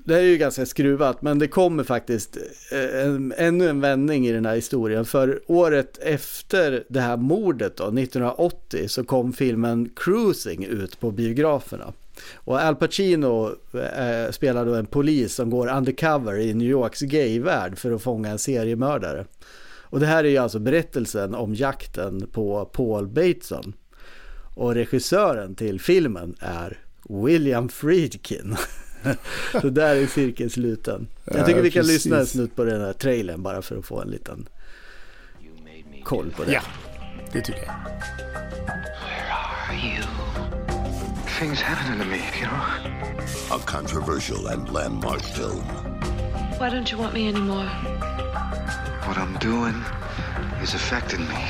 Det 0.05 0.13
här 0.13 0.21
är 0.21 0.25
ju 0.25 0.37
ganska 0.37 0.65
skruvat, 0.65 1.21
men 1.21 1.39
det 1.39 1.47
kommer 1.47 1.83
faktiskt 1.83 2.37
eh, 2.71 3.05
en, 3.05 3.33
ännu 3.37 3.69
en 3.69 3.81
vändning 3.81 4.27
i 4.27 4.31
den 4.31 4.45
här 4.45 4.55
historien. 4.55 5.05
För 5.05 5.41
året 5.47 5.97
efter 6.01 6.83
det 6.87 7.01
här 7.01 7.17
mordet 7.17 7.77
då, 7.77 7.83
1980, 7.83 8.87
så 8.87 9.03
kom 9.03 9.33
filmen 9.33 9.89
Cruising 9.95 10.65
ut 10.65 10.99
på 10.99 11.11
biograferna. 11.11 11.93
Och 12.35 12.61
Al 12.61 12.75
Pacino 12.75 13.49
eh, 13.73 14.31
spelar 14.31 14.65
då 14.65 14.73
en 14.73 14.85
polis 14.85 15.35
som 15.35 15.49
går 15.49 15.77
undercover 15.77 16.39
i 16.39 16.53
New 16.53 16.67
Yorks 16.67 17.01
gayvärld 17.01 17.77
för 17.77 17.91
att 17.91 18.01
fånga 18.01 18.29
en 18.29 18.39
seriemördare. 18.39 19.25
Och 19.91 19.99
det 19.99 20.05
här 20.05 20.23
är 20.23 20.29
ju 20.29 20.37
alltså 20.37 20.59
berättelsen 20.59 21.35
om 21.35 21.55
jakten 21.55 22.27
på 22.31 22.65
Paul 22.65 23.07
Bateson. 23.07 23.73
Och 24.55 24.73
regissören 24.73 25.55
till 25.55 25.79
filmen 25.79 26.35
är 26.39 26.79
William 27.09 27.69
Friedkin. 27.69 28.55
Så 29.61 29.69
där 29.69 29.95
är 29.95 30.07
cirkeln 30.07 30.49
sluten. 30.49 31.07
Jag 31.25 31.45
tycker 31.45 31.61
vi 31.61 31.71
kan 31.71 31.81
precis. 31.81 32.05
lyssna 32.05 32.19
en 32.19 32.27
snutt 32.27 32.55
på 32.55 32.63
den 32.63 32.81
här 32.81 32.93
trailern 32.93 33.43
bara 33.43 33.61
för 33.61 33.77
att 33.77 33.85
få 33.85 34.01
en 34.01 34.07
liten 34.07 34.47
koll 36.03 36.31
på 36.37 36.43
det. 36.43 36.51
Ja, 36.51 36.61
det 37.33 37.41
tycker 37.41 37.63
jag. 37.65 37.75
Things 41.39 41.61
happening 41.61 41.99
to 41.99 42.05
me, 42.05 42.21
you 42.39 42.47
know? 42.47 43.57
A 43.57 43.59
controversial 43.65 44.47
and 44.47 44.71
landmark 44.71 45.23
film. 45.23 45.65
Why 46.59 46.69
don't 46.69 46.91
you 46.91 46.99
want 46.99 47.13
me 47.13 47.27
anymore? 47.27 47.65
What 49.07 49.17
I'm 49.17 49.37
doing, 49.39 49.83
He's 50.59 50.75
affected 50.75 51.19
me. 51.19 51.43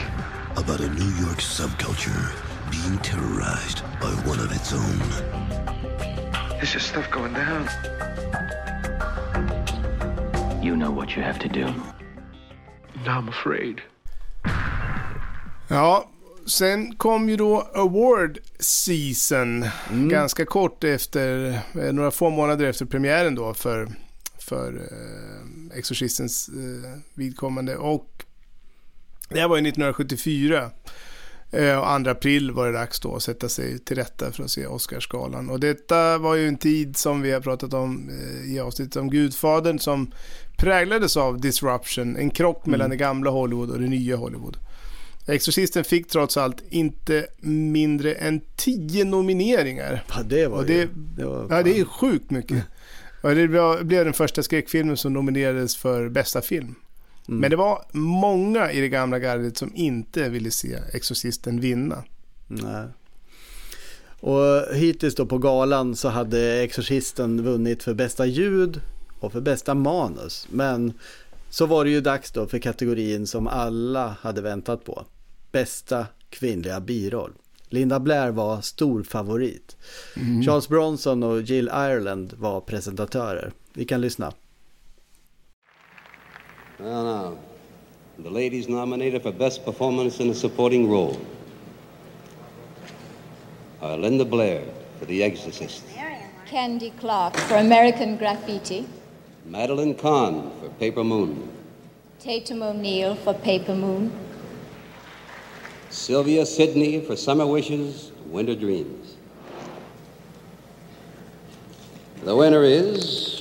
About 0.56 0.80
a 0.80 0.88
New 0.88 1.12
York 1.20 1.40
subculture 1.40 2.32
being 2.72 2.98
terrorized 3.00 3.84
by 4.00 4.12
one 4.26 4.40
of 4.40 4.52
its 4.54 4.72
own. 4.72 6.21
There's 6.62 6.74
just 6.74 6.90
stuff 6.90 7.10
going 7.12 7.34
down. 7.34 7.68
You 10.64 10.76
know 10.76 10.92
what 10.92 11.16
you 11.18 11.24
have 11.24 11.40
to 11.40 11.50
do. 11.50 11.66
Now 13.06 13.20
I'm 13.20 13.30
afraid. 13.30 13.82
Ja, 15.68 16.10
sen 16.46 16.96
kom 16.96 17.30
ju 17.30 17.38
då 17.38 17.62
Award 17.74 18.40
Season. 18.60 19.66
Ganska 19.92 20.46
kort 20.46 20.84
efter, 20.84 21.50
eh, 21.52 21.94
några 21.94 22.12
få 22.12 22.30
månader 22.30 22.66
efter 22.66 22.86
premiären 22.86 23.36
då 23.36 23.54
för, 23.54 23.88
för 24.40 24.74
eh, 24.74 25.78
Exorcistens 25.78 26.50
eh, 26.50 27.00
vidkommande. 27.14 27.76
Och 27.78 28.26
det 29.30 29.40
här 29.40 29.48
var 29.48 29.58
ju 29.58 29.62
1974. 29.62 30.72
Eh, 31.52 31.78
och 31.78 32.04
2 32.04 32.12
april 32.12 32.52
var 32.52 32.68
det 32.68 32.74
dags 32.74 33.00
då 33.00 33.16
att 33.16 33.24
sätta 33.24 33.50
sig 33.50 33.80
till 33.80 33.98
rätta 33.98 34.32
för 34.32 34.44
att 34.44 34.52
se 34.52 34.68
Oscarsgalan. 34.68 35.50
Och 35.50 35.60
detta 35.60 36.18
var 36.18 36.36
ju 36.36 36.48
en 36.48 36.58
tid 36.58 36.98
som 36.98 37.22
vi 37.22 37.32
har 37.32 37.42
pratat 37.42 37.74
om 37.74 38.10
eh, 38.10 38.54
i 38.54 38.60
avsnittet 38.60 38.96
om 38.96 39.10
Gudfadern 39.10 39.80
som 39.80 40.12
präglades 40.58 41.18
av 41.18 41.42
disruption, 41.42 42.16
en 42.16 42.30
krock 42.30 42.66
mellan 42.66 42.90
det 42.90 42.96
gamla 42.96 43.30
Hollywood 43.30 43.70
och 43.70 43.80
det 43.80 43.88
nya 43.88 44.16
Hollywood. 44.16 44.58
Exorcisten 45.28 45.84
fick 45.84 46.08
trots 46.08 46.38
allt 46.38 46.64
inte 46.70 47.28
mindre 47.42 48.14
än 48.14 48.42
10 48.56 49.06
nomineringar. 49.06 50.04
Ja, 50.16 50.24
det 50.24 50.48
var 50.48 50.64
det, 50.64 50.74
ju... 50.74 50.88
Det 50.94 51.26
var 51.26 51.48
ja, 51.50 51.64
det 51.64 51.80
är 51.80 51.86
sjukt 51.86 52.32
mycket. 52.32 52.64
Och 53.22 53.36
det 53.36 53.48
blev 53.84 54.06
den 54.06 54.14
första 54.14 54.44
skräckfilmen 54.44 54.98
som 54.98 55.14
nominerades 55.14 55.78
för 55.78 56.10
bästa 56.10 56.42
film. 56.42 56.76
Men 57.40 57.50
det 57.50 57.56
var 57.56 57.86
många 57.92 58.72
i 58.72 58.82
det 58.82 58.90
gamla 58.90 59.20
gardet 59.20 59.58
som 59.58 59.72
inte 59.76 60.30
ville 60.30 60.52
se 60.52 60.78
Exorcisten 60.94 61.60
vinna. 61.60 62.04
Nej. 62.48 62.86
Och 64.20 64.76
hittills 64.76 65.16
då 65.16 65.26
på 65.26 65.38
galan 65.38 65.96
så 65.96 66.10
hade 66.10 66.62
Exorcisten 66.62 67.44
vunnit 67.44 67.84
för 67.84 67.94
bästa 67.94 68.26
ljud 68.26 68.82
och 69.20 69.32
för 69.32 69.42
bästa 69.42 69.74
manus. 69.74 70.48
Men 70.52 70.94
så 71.50 71.66
var 71.66 71.86
det 71.86 71.92
ju 71.92 72.02
dags 72.02 72.32
då 72.32 72.48
för 72.48 72.60
kategorin 72.60 73.28
som 73.28 73.48
alla 73.48 74.16
hade 74.22 74.42
väntat 74.42 74.86
på. 74.86 75.06
Bästa 75.52 76.06
kvinnliga 76.30 76.80
biroll. 76.80 77.32
Linda 77.70 78.00
Blair 78.00 78.32
var 78.32 78.62
stor 78.62 79.04
favorit. 79.04 79.78
Charles 80.46 80.70
Bronson 80.70 81.24
och 81.24 81.42
Jill 81.42 81.68
Ireland 81.68 82.34
var 82.38 82.62
presentatörer. 82.62 83.52
Vi 83.74 83.86
kan 83.86 84.02
lyssna. 84.02 84.34
Well, 86.82 87.04
now, 87.04 87.38
the 88.18 88.32
ladies 88.32 88.68
nominated 88.68 89.22
for 89.22 89.32
Best 89.32 89.64
Performance 89.64 90.20
in 90.20 90.32
a 90.32 90.34
Supporting 90.34 90.90
Role 90.90 91.22
are 93.84 93.96
Linda 93.96 94.26
Blair 94.26 94.64
for 94.98 95.06
The 95.06 95.22
Exorcist, 95.22 95.84
Candy 96.48 96.92
Clark 97.00 97.38
for 97.38 97.58
American 97.58 98.18
Graffiti, 98.18 98.88
Madeline 99.46 99.94
Kahn 99.94 100.52
for 100.60 100.70
Paper 100.80 101.04
Moon, 101.04 101.52
Tatum 102.20 102.64
O'Neill 102.64 103.14
for 103.14 103.36
Paper 103.36 103.76
Moon, 103.76 104.12
Sylvia 105.92 106.48
Sidney 106.48 107.00
for 107.00 107.16
Summer 107.16 107.46
Wishes, 107.46 108.12
Winter 108.26 108.56
Dreams. 108.56 109.18
The 112.24 112.36
winner 112.36 112.64
is 112.64 113.41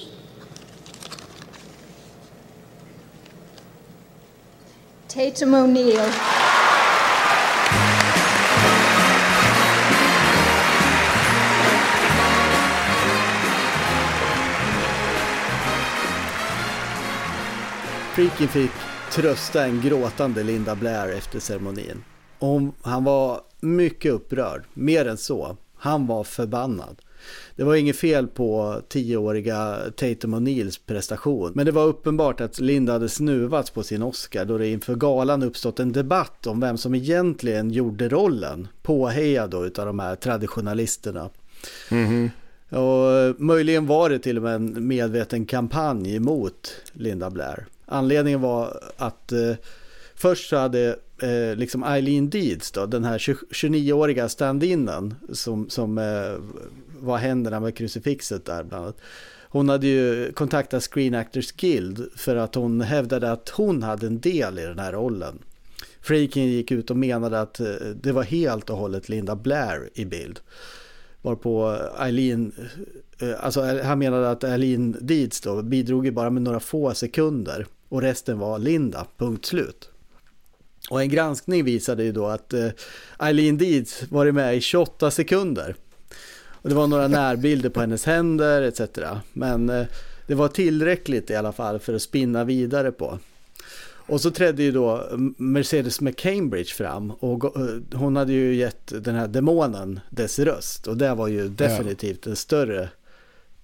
Tatum 5.15 5.55
O'Neill. 5.55 6.13
Freaky 18.15 18.47
fick 18.47 18.71
trösta 19.13 19.65
en 19.65 19.81
gråtande 19.81 20.43
Linda 20.43 20.75
Blair 20.75 21.09
efter 21.09 21.41
ceremonin. 21.41 22.05
Och 22.39 22.61
han 22.83 23.05
var 23.05 23.41
mycket 23.61 24.13
upprörd, 24.13 24.65
mer 24.75 25.07
än 25.09 25.19
så. 25.19 25.57
Han 25.77 26.07
var 26.07 26.25
förbannad. 26.25 27.03
Det 27.57 27.65
var 27.65 27.75
inget 27.75 27.97
fel 27.97 28.27
på 28.27 28.81
tioåriga 28.89 29.77
Tatum 29.97 30.35
O'Neills 30.35 30.81
prestation. 30.87 31.53
Men 31.55 31.67
det 31.67 31.73
var 31.73 31.87
uppenbart 31.87 32.41
att 32.41 32.61
Linda 32.61 32.93
hade 32.93 33.09
snuvats 33.09 33.71
på 33.71 33.83
sin 33.83 34.03
Oscar 34.03 34.45
då 34.45 34.59
det 34.59 34.69
inför 34.69 34.95
galan 34.95 35.43
uppstått 35.43 35.81
en 35.81 35.93
debatt 35.93 36.47
om 36.47 36.61
vem 36.61 36.79
som 36.79 36.95
egentligen 36.95 37.71
gjorde 37.71 38.09
rollen. 38.09 38.69
Påhejad 38.83 39.51
då 39.51 39.67
utav 39.67 39.87
de 39.87 39.99
här 39.99 40.17
traditionalisterna. 40.17 41.31
Och 42.71 43.41
möjligen 43.41 43.87
var 43.87 44.11
det 44.11 44.19
till 44.19 44.37
och 44.37 44.43
med 44.43 44.55
en 44.55 44.87
medveten 44.87 45.47
kampanj 45.47 46.19
mot 46.19 46.75
Linda 46.93 47.31
Blair. 47.31 47.67
Anledningen 47.87 48.41
var 48.41 48.81
att 48.97 49.33
eh, 49.33 49.55
först 50.15 50.49
så 50.49 50.57
hade 50.57 50.97
eh, 51.23 51.57
liksom 51.57 51.85
Eileen 51.85 52.31
Deeds, 52.31 52.71
då, 52.71 52.87
den 52.87 53.05
här 53.05 53.19
20 53.19 53.37
29-åriga 53.51 54.29
stand-inen 54.29 55.15
som, 55.33 55.71
som 55.71 55.99
eh, 55.99 56.33
vad 57.01 57.19
händer 57.19 57.61
med 57.61 57.77
krucifixet 57.77 58.45
där 58.45 58.65
bland 58.65 58.85
annat. 58.85 59.01
Hon 59.53 59.69
hade 59.69 59.87
ju 59.87 60.33
kontaktat 60.33 60.83
Screen 60.83 61.15
Actors 61.15 61.53
Guild 61.53 62.09
för 62.17 62.37
att 62.37 62.55
hon 62.55 62.81
hävdade 62.81 63.33
att 63.33 63.49
hon 63.49 63.83
hade 63.83 64.07
en 64.07 64.21
del 64.21 64.59
i 64.59 64.63
den 64.63 64.79
här 64.79 64.93
rollen. 64.93 65.39
Freakin 66.01 66.47
gick 66.47 66.71
ut 66.71 66.91
och 66.91 66.97
menade 66.97 67.41
att 67.41 67.61
eh, 67.61 67.67
det 68.03 68.13
var 68.13 68.23
helt 68.23 68.71
och 68.71 68.77
hållet 68.77 69.09
Linda 69.09 69.37
Blair 69.37 69.91
i 69.95 70.05
bild. 70.05 70.41
Varpå 71.23 71.79
Eileen, 71.99 72.53
eh, 73.19 73.45
alltså 73.45 73.67
eh, 73.67 73.87
han 73.87 73.99
menade 73.99 74.31
att 74.31 74.45
Eileen 74.45 74.97
Deeds 75.01 75.41
då 75.41 75.63
bidrog 75.63 76.07
ju 76.07 76.11
bara 76.11 76.31
med 76.31 76.43
några 76.43 76.61
få 76.61 76.95
sekunder 76.95 77.67
och 77.89 78.03
resten 78.03 78.39
var 78.39 78.59
Linda, 78.59 79.07
punkt 79.17 79.47
slut. 79.47 79.91
Och 80.91 81.03
en 81.03 81.09
granskning 81.09 81.65
visade 81.65 82.05
ju 82.05 82.13
då 82.13 82.27
att 82.27 82.55
Eileen 83.19 83.59
Deeds 83.59 84.03
varit 84.11 84.35
med 84.35 84.57
i 84.57 84.61
28 84.61 85.11
sekunder. 85.11 85.77
Och 86.63 86.69
det 86.69 86.75
var 86.75 86.87
några 86.87 87.09
närbilder 87.09 87.71
på 87.71 87.81
hennes 87.81 88.05
händer 88.05 88.63
etc. 88.63 88.81
Men 89.33 89.71
eh, 89.71 89.87
det 90.27 90.35
var 90.35 90.49
tillräckligt 90.49 91.31
i 91.31 91.37
alla 91.37 91.53
fall 91.53 91.79
för 91.79 91.95
att 91.95 92.03
spinna 92.03 92.45
vidare 92.45 92.93
på. 92.93 93.19
Och 94.11 94.21
så 94.21 94.31
trädde 94.31 94.63
ju 94.63 94.73
då 94.73 95.09
Mercedes 95.37 96.01
McCambridge 96.01 96.75
fram 96.75 97.11
och 97.11 97.57
eh, 97.57 97.99
hon 97.99 98.17
hade 98.17 98.33
ju 98.33 98.55
gett 98.55 99.05
den 99.05 99.15
här 99.15 99.29
demonen 99.29 100.01
dess 100.11 100.39
röst 100.39 100.87
och 100.87 100.97
det 100.97 101.15
var 101.15 101.29
ju 101.29 101.49
definitivt 101.49 102.27
en 102.27 102.37
större 102.37 102.89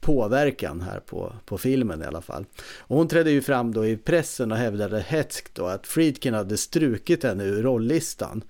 påverkan 0.01 0.81
här 0.81 1.01
på, 1.01 1.33
på 1.45 1.59
filmen 1.59 2.03
i 2.03 2.07
alla 2.07 2.23
fall. 2.23 2.45
Och 2.79 2.97
hon 2.97 3.09
trädde 3.09 3.31
ju 3.31 3.43
fram 3.43 3.73
då 3.73 3.87
i 3.87 3.97
pressen 3.97 4.53
och 4.53 4.59
hävdade 4.59 5.01
hätskt 5.01 5.55
då 5.55 5.67
att 5.67 5.87
Friedkin 5.87 6.35
hade 6.35 6.57
strukit 6.57 7.23
henne 7.23 7.45
ur 7.45 7.63
rolllistan. 7.63 8.45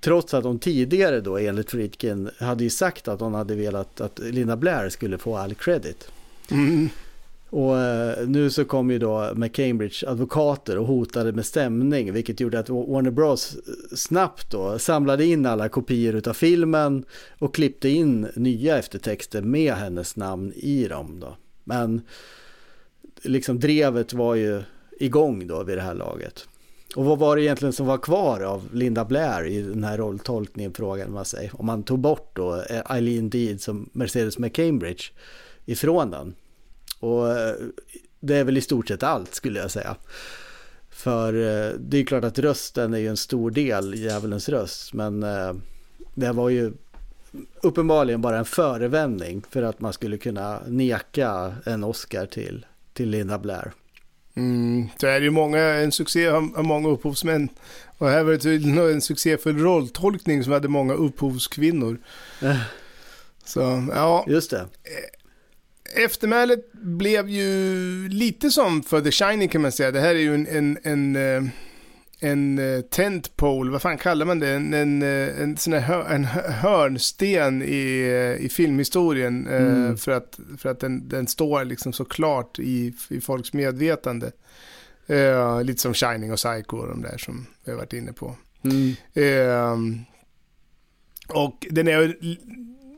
Trots 0.00 0.34
att 0.34 0.44
hon 0.44 0.58
tidigare 0.58 1.20
då 1.20 1.38
enligt 1.38 1.70
Friedkin 1.70 2.30
hade 2.38 2.64
ju 2.64 2.70
sagt 2.70 3.08
att 3.08 3.20
hon 3.20 3.34
hade 3.34 3.54
velat 3.54 4.00
att 4.00 4.18
Linda 4.18 4.56
Blair 4.56 4.88
skulle 4.88 5.18
få 5.18 5.36
all 5.36 5.54
credit. 5.54 6.08
Och 7.50 7.78
eh, 7.78 8.28
nu 8.28 8.50
så 8.50 8.64
kom 8.64 8.90
ju 8.90 8.98
då 8.98 9.30
med 9.34 9.54
Cambridge 9.54 10.08
advokater 10.08 10.78
och 10.78 10.86
hotade 10.86 11.32
med 11.32 11.46
stämning 11.46 12.12
vilket 12.12 12.40
gjorde 12.40 12.58
att 12.58 12.68
Warner 12.68 13.10
Bros 13.10 13.56
snabbt 13.96 14.50
då 14.50 14.78
samlade 14.78 15.24
in 15.24 15.46
alla 15.46 15.68
kopior 15.68 16.14
utav 16.14 16.32
filmen 16.32 17.04
och 17.38 17.54
klippte 17.54 17.88
in 17.88 18.28
nya 18.34 18.78
eftertexter 18.78 19.42
med 19.42 19.74
hennes 19.74 20.16
namn 20.16 20.52
i 20.56 20.88
dem 20.88 21.20
då. 21.20 21.36
Men 21.64 22.00
liksom 23.22 23.60
drevet 23.60 24.12
var 24.12 24.34
ju 24.34 24.62
igång 24.98 25.46
då 25.46 25.62
vid 25.62 25.78
det 25.78 25.82
här 25.82 25.94
laget. 25.94 26.48
Och 26.96 27.04
vad 27.04 27.18
var 27.18 27.36
det 27.36 27.42
egentligen 27.42 27.72
som 27.72 27.86
var 27.86 27.98
kvar 27.98 28.40
av 28.40 28.68
Linda 28.72 29.04
Blair 29.04 29.46
i 29.46 29.62
den 29.62 29.84
här 29.84 29.98
rolltolkningen 29.98 30.74
frågade 30.74 31.10
man 31.10 31.24
sig. 31.24 31.50
Om 31.54 31.66
man 31.66 31.82
tog 31.82 31.98
bort 31.98 32.36
då 32.36 32.56
eh, 32.56 32.82
Eileen 32.90 33.30
Deed 33.30 33.60
som 33.60 33.90
Mercedes 33.92 34.38
McCambridge 34.38 35.04
ifrån 35.64 36.10
den. 36.10 36.34
Och 37.00 37.38
eh, 37.38 37.54
det 38.20 38.36
är 38.36 38.44
väl 38.44 38.56
i 38.56 38.60
stort 38.60 38.88
sett 38.88 39.02
allt 39.02 39.34
skulle 39.34 39.60
jag 39.60 39.70
säga. 39.70 39.96
För 40.90 41.34
eh, 41.34 41.74
det 41.78 41.98
är 41.98 42.04
klart 42.04 42.24
att 42.24 42.38
rösten 42.38 42.94
är 42.94 42.98
ju 42.98 43.08
en 43.08 43.16
stor 43.16 43.50
del 43.50 43.94
i 43.94 44.02
djävulens 44.02 44.48
röst. 44.48 44.92
Men 44.92 45.20
det 46.14 46.32
var 46.32 46.48
ju 46.48 46.72
uppenbarligen 47.62 48.20
bara 48.20 48.38
en 48.38 48.44
förevändning 48.44 49.42
för 49.50 49.62
att 49.62 49.80
man 49.80 49.92
skulle 49.92 50.18
kunna 50.18 50.60
neka 50.66 51.54
en 51.64 51.84
Oscar 51.84 52.26
till, 52.26 52.66
till 52.92 53.10
Linda 53.10 53.38
Blair. 53.38 53.72
Mm, 54.34 54.88
så 55.00 55.06
är 55.06 55.20
det 55.20 55.24
ju 55.24 55.30
många, 55.30 55.58
en 55.58 55.92
succé 55.92 56.26
har 56.26 56.62
många 56.62 56.88
upphovsmän. 56.88 57.48
Och 57.98 58.08
här 58.08 58.22
var 58.22 58.32
det 58.32 58.38
tydligen 58.38 58.78
en 58.78 59.00
succéfull 59.00 59.58
rolltolkning 59.58 60.44
som 60.44 60.52
hade 60.52 60.68
många 60.68 60.94
upphovskvinnor. 60.94 61.98
Så, 63.44 63.86
ja. 63.94 64.24
Just 64.28 64.50
det. 64.50 64.66
Eftermälet 65.96 66.72
blev 66.72 67.28
ju 67.28 68.08
lite 68.08 68.50
som 68.50 68.82
för 68.82 69.00
The 69.00 69.10
Shining 69.10 69.48
kan 69.48 69.62
man 69.62 69.72
säga. 69.72 69.90
Det 69.90 70.00
här 70.00 70.14
är 70.14 70.18
ju 70.18 70.34
en, 70.34 70.46
en, 70.46 70.78
en, 70.82 71.16
eh, 71.16 71.50
en 72.20 72.58
eh, 72.58 72.80
tentpole, 72.80 73.70
vad 73.70 73.82
fan 73.82 73.98
kallar 73.98 74.26
man 74.26 74.38
det? 74.38 74.48
En, 74.50 74.74
en, 74.74 75.02
eh, 75.02 75.40
en 75.42 75.56
sån 75.56 75.72
hör, 75.72 76.04
en 76.10 76.24
hö- 76.24 76.50
hörnsten 76.50 77.62
i, 77.62 78.00
eh, 78.38 78.44
i 78.44 78.48
filmhistorien. 78.48 79.46
Mm. 79.46 79.96
För 79.96 80.12
att, 80.12 80.38
för 80.58 80.68
att 80.68 80.80
den, 80.80 81.08
den 81.08 81.26
står 81.26 81.64
liksom 81.64 81.92
så 81.92 82.04
klart 82.04 82.58
i, 82.58 82.94
i 83.08 83.20
folks 83.20 83.52
medvetande. 83.52 84.32
Eh, 85.06 85.62
lite 85.62 85.80
som 85.80 85.94
Shining 85.94 86.32
och 86.32 86.38
Psycho 86.38 86.76
och 86.76 86.88
de 86.88 87.02
där 87.02 87.18
som 87.18 87.46
vi 87.64 87.70
har 87.72 87.78
varit 87.78 87.92
inne 87.92 88.12
på. 88.12 88.36
Mm. 88.64 88.92
Ehm, 89.14 89.98
och 91.28 91.66
den 91.70 91.88
är 91.88 92.16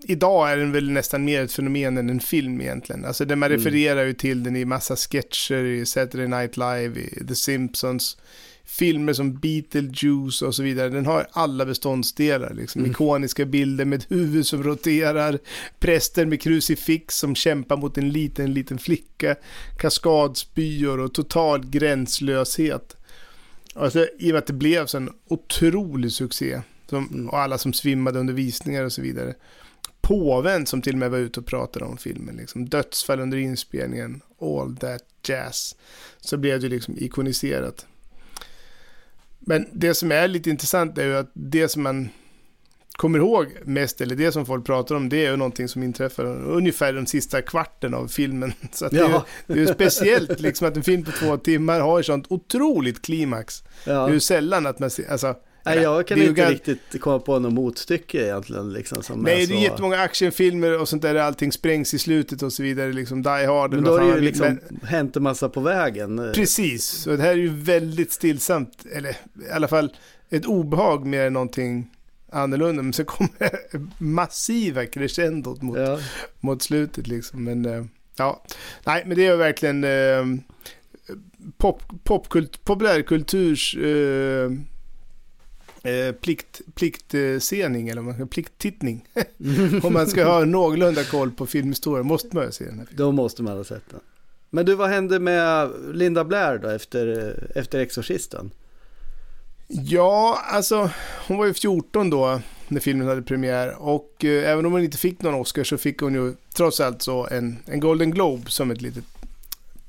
idag 0.05 0.53
är 0.53 0.57
den 0.57 0.73
väl 0.73 0.90
nästan 0.90 1.24
mer 1.24 1.43
ett 1.43 1.53
fenomen 1.53 1.99
än 1.99 2.11
en 2.11 2.20
film 2.20 2.61
egentligen. 2.61 3.05
Alltså 3.05 3.24
det 3.24 3.36
man 3.36 3.47
Mm. 3.53 3.59
refererar 3.59 4.05
ju 4.05 4.12
till 4.12 4.43
den 4.43 4.57
i 4.57 4.65
massa 4.65 4.97
sketcher, 4.97 5.65
i 5.65 5.86
Saturday 5.86 6.28
Night 6.28 6.57
Live, 6.57 7.01
i 7.01 7.27
The 7.28 7.35
Simpsons, 7.35 8.16
filmer 8.64 9.12
som 9.12 9.34
Beetlejuice 9.34 10.43
och 10.43 10.55
så 10.55 10.62
vidare. 10.62 10.89
Den 10.89 11.06
har 11.06 11.26
alla 11.32 11.64
beståndsdelar, 11.64 12.55
liksom. 12.55 12.80
Mm. 12.80 12.90
ikoniska 12.90 13.44
bilder 13.44 13.84
med 13.84 14.05
huvud 14.09 14.47
som 14.47 14.62
roterar, 14.62 15.39
präster 15.78 16.26
med 16.26 16.40
krucifix 16.40 17.18
som 17.18 17.34
kämpar 17.34 17.76
mot 17.76 17.98
en 17.98 18.10
liten, 18.10 18.52
liten 18.52 18.78
flicka, 18.78 19.36
kaskadspyor 19.78 20.98
och 21.01 21.14
total 21.14 21.66
gränslöshet. 21.66 22.97
Alltså, 23.74 24.06
I 24.18 24.30
och 24.30 24.32
med 24.32 24.39
att 24.39 24.47
det 24.47 24.52
blev 24.52 24.86
så 24.86 24.97
en 24.97 25.10
otrolig 25.28 26.12
succé. 26.12 26.60
Som, 26.89 27.28
Och 27.32 27.39
alla 27.39 27.59
som 27.59 27.72
svimmade 27.72 28.18
under 28.18 28.34
visningar 28.34 28.84
och 28.84 28.93
så 28.93 29.02
vidare. 29.02 29.34
Påven 30.01 30.66
som 30.66 30.82
till 30.82 30.93
och 30.93 30.98
med 30.98 31.10
var 31.10 31.18
ute 31.18 31.40
och 31.40 31.47
pratade 31.47 31.84
om 31.84 31.97
filmen. 31.97 32.36
Liksom. 32.36 32.68
Dödsfall 32.68 33.20
under 33.20 33.39
inspelningen. 33.39 34.20
All 34.40 34.76
that 34.76 35.02
jazz. 35.28 35.76
Så 36.20 36.36
blev 36.36 36.60
det 36.60 36.68
liksom 36.68 36.98
ikoniserat. 36.98 37.86
Men 39.47 39.66
det 39.73 39.94
som 39.94 40.12
är 40.12 40.28
lite 40.28 40.51
intressant 40.51 40.98
är 40.98 41.05
ju 41.05 41.16
att 41.16 41.31
det 41.35 41.69
som 41.69 41.82
man 41.82 42.09
kommer 42.93 43.19
ihåg 43.19 43.47
mest, 43.64 44.01
eller 44.01 44.16
det 44.16 44.32
som 44.32 44.47
folk 44.47 44.66
pratar 44.66 44.94
om, 44.94 45.09
det 45.09 45.27
är 45.27 45.31
ju 45.31 45.36
någonting 45.36 45.69
som 45.69 45.82
inträffar 45.82 46.24
ungefär 46.47 46.93
den 46.93 47.06
sista 47.06 47.43
kvarten 47.43 47.94
av 47.94 48.09
filmen. 48.09 48.52
Så 48.73 48.89
det, 48.89 48.98
är 48.98 49.09
ju, 49.09 49.20
det 49.47 49.52
är 49.52 49.59
ju 49.59 49.66
speciellt 49.66 50.40
liksom 50.40 50.69
att 50.69 50.77
en 50.77 50.82
film 50.82 51.05
på 51.05 51.10
två 51.10 51.36
timmar 51.36 51.81
har 51.81 52.01
ett 52.01 52.06
sånt 52.06 52.27
otroligt 52.28 53.02
klimax. 53.02 53.64
Ja. 53.86 53.93
Det 53.93 54.10
är 54.10 54.14
ju 54.14 54.20
sällan 54.20 54.66
att 54.66 54.78
man 54.78 54.90
ser, 54.90 55.10
alltså... 55.10 55.35
Nej, 55.64 55.78
jag 55.78 56.06
kan 56.06 56.22
inte 56.22 56.43
gan- 56.43 56.51
riktigt 56.51 57.01
komma 57.01 57.18
på 57.18 57.39
något 57.39 57.52
motstycke 57.52 58.24
egentligen. 58.24 58.72
Liksom, 58.72 59.02
som 59.02 59.22
Nej, 59.22 59.32
är 59.43 59.47
det 59.47 59.55
är 59.55 59.56
så... 59.56 59.62
jättemånga 59.62 59.98
actionfilmer 60.01 60.80
och 60.80 60.89
sånt 60.89 61.02
där 61.02 61.14
allting 61.14 61.52
sprängs 61.52 61.94
i 61.94 61.98
slutet 61.98 62.43
och 62.43 62.52
så 62.52 62.62
vidare. 62.62 62.93
Liksom 62.93 63.22
Die 63.22 63.28
Hard 63.47 63.70
Men 63.70 63.84
då 63.84 63.90
har 63.90 64.01
det 64.01 64.14
ju 64.14 64.20
liksom 64.20 64.59
hänt 64.82 65.16
en 65.16 65.22
massa 65.22 65.48
på 65.48 65.60
vägen. 65.60 66.14
Men, 66.14 66.32
precis, 66.32 66.84
så 66.84 67.10
det 67.16 67.22
här 67.22 67.30
är 67.30 67.36
ju 67.36 67.48
väldigt 67.48 68.12
stillsamt. 68.12 68.84
Eller 68.93 69.10
i 69.10 69.16
alla 69.52 69.68
fall 69.68 69.93
ett 70.30 70.47
obehag 70.47 71.06
mer 71.06 71.26
än 71.26 71.32
någonting 71.32 71.90
annorlunda. 72.32 72.82
Men 72.82 72.93
så 72.93 73.05
kommer 73.05 73.30
det 73.39 73.80
massiva 73.98 74.86
crescendot 74.86 75.62
mot, 75.62 75.78
mot 76.40 76.62
slutet 76.62 77.06
liksom. 77.06 77.44
Men 77.44 77.66
eh, 77.66 77.84
ja, 78.16 78.44
nej, 78.86 79.02
men 79.06 79.16
det 79.16 79.26
är 79.26 79.36
verkligen 79.36 79.84
eh, 79.84 80.24
pop, 81.56 81.82
popkult, 82.05 82.64
populärkulturs 82.64 83.76
eh, 83.76 84.51
eh, 85.82 86.14
plikt, 86.14 86.60
pliktsening 86.74 87.88
eller 87.88 88.02
vad 88.02 88.04
man 88.06 88.14
ska- 88.14 88.26
plikttittning. 88.26 89.09
Om 89.82 89.92
man 89.92 90.06
ska 90.06 90.24
ha 90.24 90.44
någorlunda 90.44 91.04
koll 91.04 91.30
på 91.30 91.46
filmhistorien 91.46 92.06
måste 92.06 92.36
man 92.36 92.44
ju 92.44 92.52
se 92.52 92.64
den 92.64 92.78
här 92.78 92.88
Då 92.96 93.12
måste 93.12 93.42
man 93.42 93.56
ha 93.56 93.64
sett 93.64 93.90
den. 93.90 94.00
Men 94.50 94.66
du, 94.66 94.74
vad 94.74 94.88
hände 94.90 95.18
med 95.18 95.70
Linda 95.92 96.24
Blair 96.24 96.59
då 96.59 96.68
efter, 96.68 97.34
efter 97.54 97.78
Exorcisten? 97.80 98.50
Ja, 99.68 100.38
alltså 100.50 100.90
hon 101.26 101.36
var 101.36 101.46
ju 101.46 101.54
14 101.54 102.10
då 102.10 102.40
när 102.68 102.80
filmen 102.80 103.09
hade 103.09 103.22
premiär 103.22 103.74
och 103.82 104.24
eh, 104.24 104.50
även 104.50 104.66
om 104.66 104.72
hon 104.72 104.82
inte 104.84 104.98
fick 104.98 105.22
någon 105.22 105.34
Oscar 105.34 105.64
så 105.64 105.78
fick 105.78 105.98
hon 106.00 106.14
ju 106.14 106.34
trots 106.54 106.80
allt 106.80 107.02
så 107.02 107.26
en, 107.30 107.59
en 107.66 107.80
Golden 107.80 108.10
Globe 108.10 108.50
som 108.50 108.70
ett 108.70 108.82
litet 108.82 109.04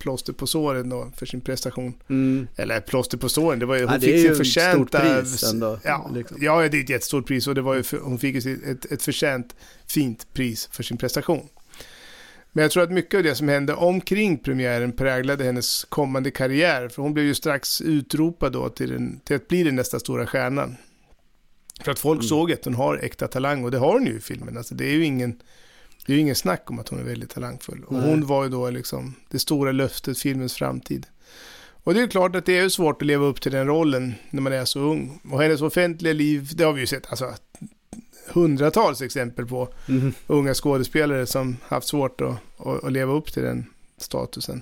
plåster 0.04 0.34
på 0.34 0.48
såren 0.48 0.90
då 0.90 1.12
för 1.18 1.26
sin 1.26 1.42
prestation. 1.42 1.94
Mm. 2.10 2.48
Eller 2.56 2.80
plåster 2.82 3.18
på 3.18 3.30
såren, 3.30 3.60
det 3.60 3.66
var 3.66 3.76
ju, 3.76 3.82
hon 3.82 3.92
Ja, 3.94 3.98
det 4.00 4.06
fick 4.06 4.16
är 4.16 4.18
ju 4.18 4.22
sin 4.24 4.32
ett 4.32 4.38
förtjänta... 4.38 5.00
stort 5.00 5.22
pris 5.24 5.44
ändå, 5.44 5.80
Ja, 5.84 6.12
liksom. 6.14 6.38
ja, 6.42 6.68
det 6.70 6.78
är 6.78 6.82
ett 6.84 6.90
jättestort 6.90 7.28
pris 7.28 7.48
och 7.48 7.56
det 7.56 7.62
var 7.62 7.76
ju 7.76 7.84
hon 8.02 8.20
fick 8.20 8.46
ju 8.46 8.60
ett, 8.72 8.92
ett 8.92 9.02
förtjänt 9.04 9.56
fint 9.88 10.34
pris 10.34 10.70
för 10.72 10.84
sin 10.84 10.98
prestation. 10.98 11.48
Men 12.52 12.62
jag 12.62 12.72
tror 12.72 12.84
att 12.84 12.92
mycket 12.92 13.18
av 13.18 13.24
det 13.24 13.36
som 13.36 13.48
hände 13.48 13.74
omkring 13.74 14.38
premiären 14.38 14.92
präglade 14.92 15.44
hennes 15.44 15.84
kommande 15.84 16.32
karriär. 16.32 16.90
För 16.90 17.02
hon 17.02 17.14
blev 17.14 17.26
ju 17.26 17.36
strax 17.36 17.82
utropad 17.82 18.52
då 18.54 18.70
till, 18.70 18.90
den, 18.90 19.20
till 19.20 19.36
att 19.36 19.48
bli 19.48 19.64
den 19.64 19.76
nästa 19.76 20.00
stora 20.00 20.28
stjärnan. 20.28 20.76
För 21.84 21.92
att 21.92 22.00
folk 22.00 22.24
såg 22.24 22.52
att 22.52 22.66
hon 22.66 22.76
har 22.76 22.98
äkta 22.98 23.28
talang 23.28 23.64
och 23.64 23.72
det 23.72 23.78
har 23.78 23.94
hon 23.94 24.06
ju 24.06 24.18
i 24.18 24.20
filmen. 24.22 24.58
Alltså 24.58 24.76
det 24.76 24.86
är 24.86 24.94
ju 24.94 25.04
ingen, 25.06 25.40
det 26.06 26.12
är 26.14 26.16
ju 26.16 26.22
ingen 26.22 26.36
snack 26.36 26.70
om 26.70 26.80
att 26.80 26.90
hon 26.90 27.00
är 27.00 27.04
väldigt 27.04 27.30
talangfull. 27.30 27.84
Och 27.84 27.94
Nej. 27.94 28.10
hon 28.10 28.26
var 28.26 28.44
ju 28.44 28.50
då 28.50 28.70
liksom 28.70 29.16
det 29.30 29.40
stora 29.40 29.72
löftet, 29.72 30.20
filmens 30.20 30.54
framtid. 30.54 31.08
Och 31.86 31.94
det 31.94 32.02
är 32.02 32.08
klart 32.08 32.36
att 32.36 32.46
det 32.46 32.58
är 32.58 32.64
ju 32.64 32.70
svårt 32.70 33.02
att 33.02 33.06
leva 33.08 33.26
upp 33.26 33.42
till 33.42 33.52
den 33.52 33.68
rollen 33.68 34.14
när 34.30 34.42
man 34.42 34.54
är 34.54 34.66
så 34.66 34.80
ung. 34.80 35.20
Och 35.32 35.42
hennes 35.42 35.62
offentliga 35.62 36.14
liv, 36.14 36.52
det 36.56 36.64
har 36.64 36.74
vi 36.74 36.82
ju 36.82 36.88
sett 36.88 37.10
alltså, 37.10 37.34
hundratals 38.28 39.02
exempel 39.02 39.46
på 39.46 39.74
Mhm. 39.88 40.14
unga 40.28 40.54
skådespelare 40.54 41.26
som 41.26 41.58
haft 41.68 41.88
svårt 41.88 42.22
att, 42.22 42.36
att, 42.58 42.84
att 42.84 42.92
leva 42.92 43.14
upp 43.14 43.34
till 43.34 43.44
den 43.44 43.66
statusen. 43.98 44.62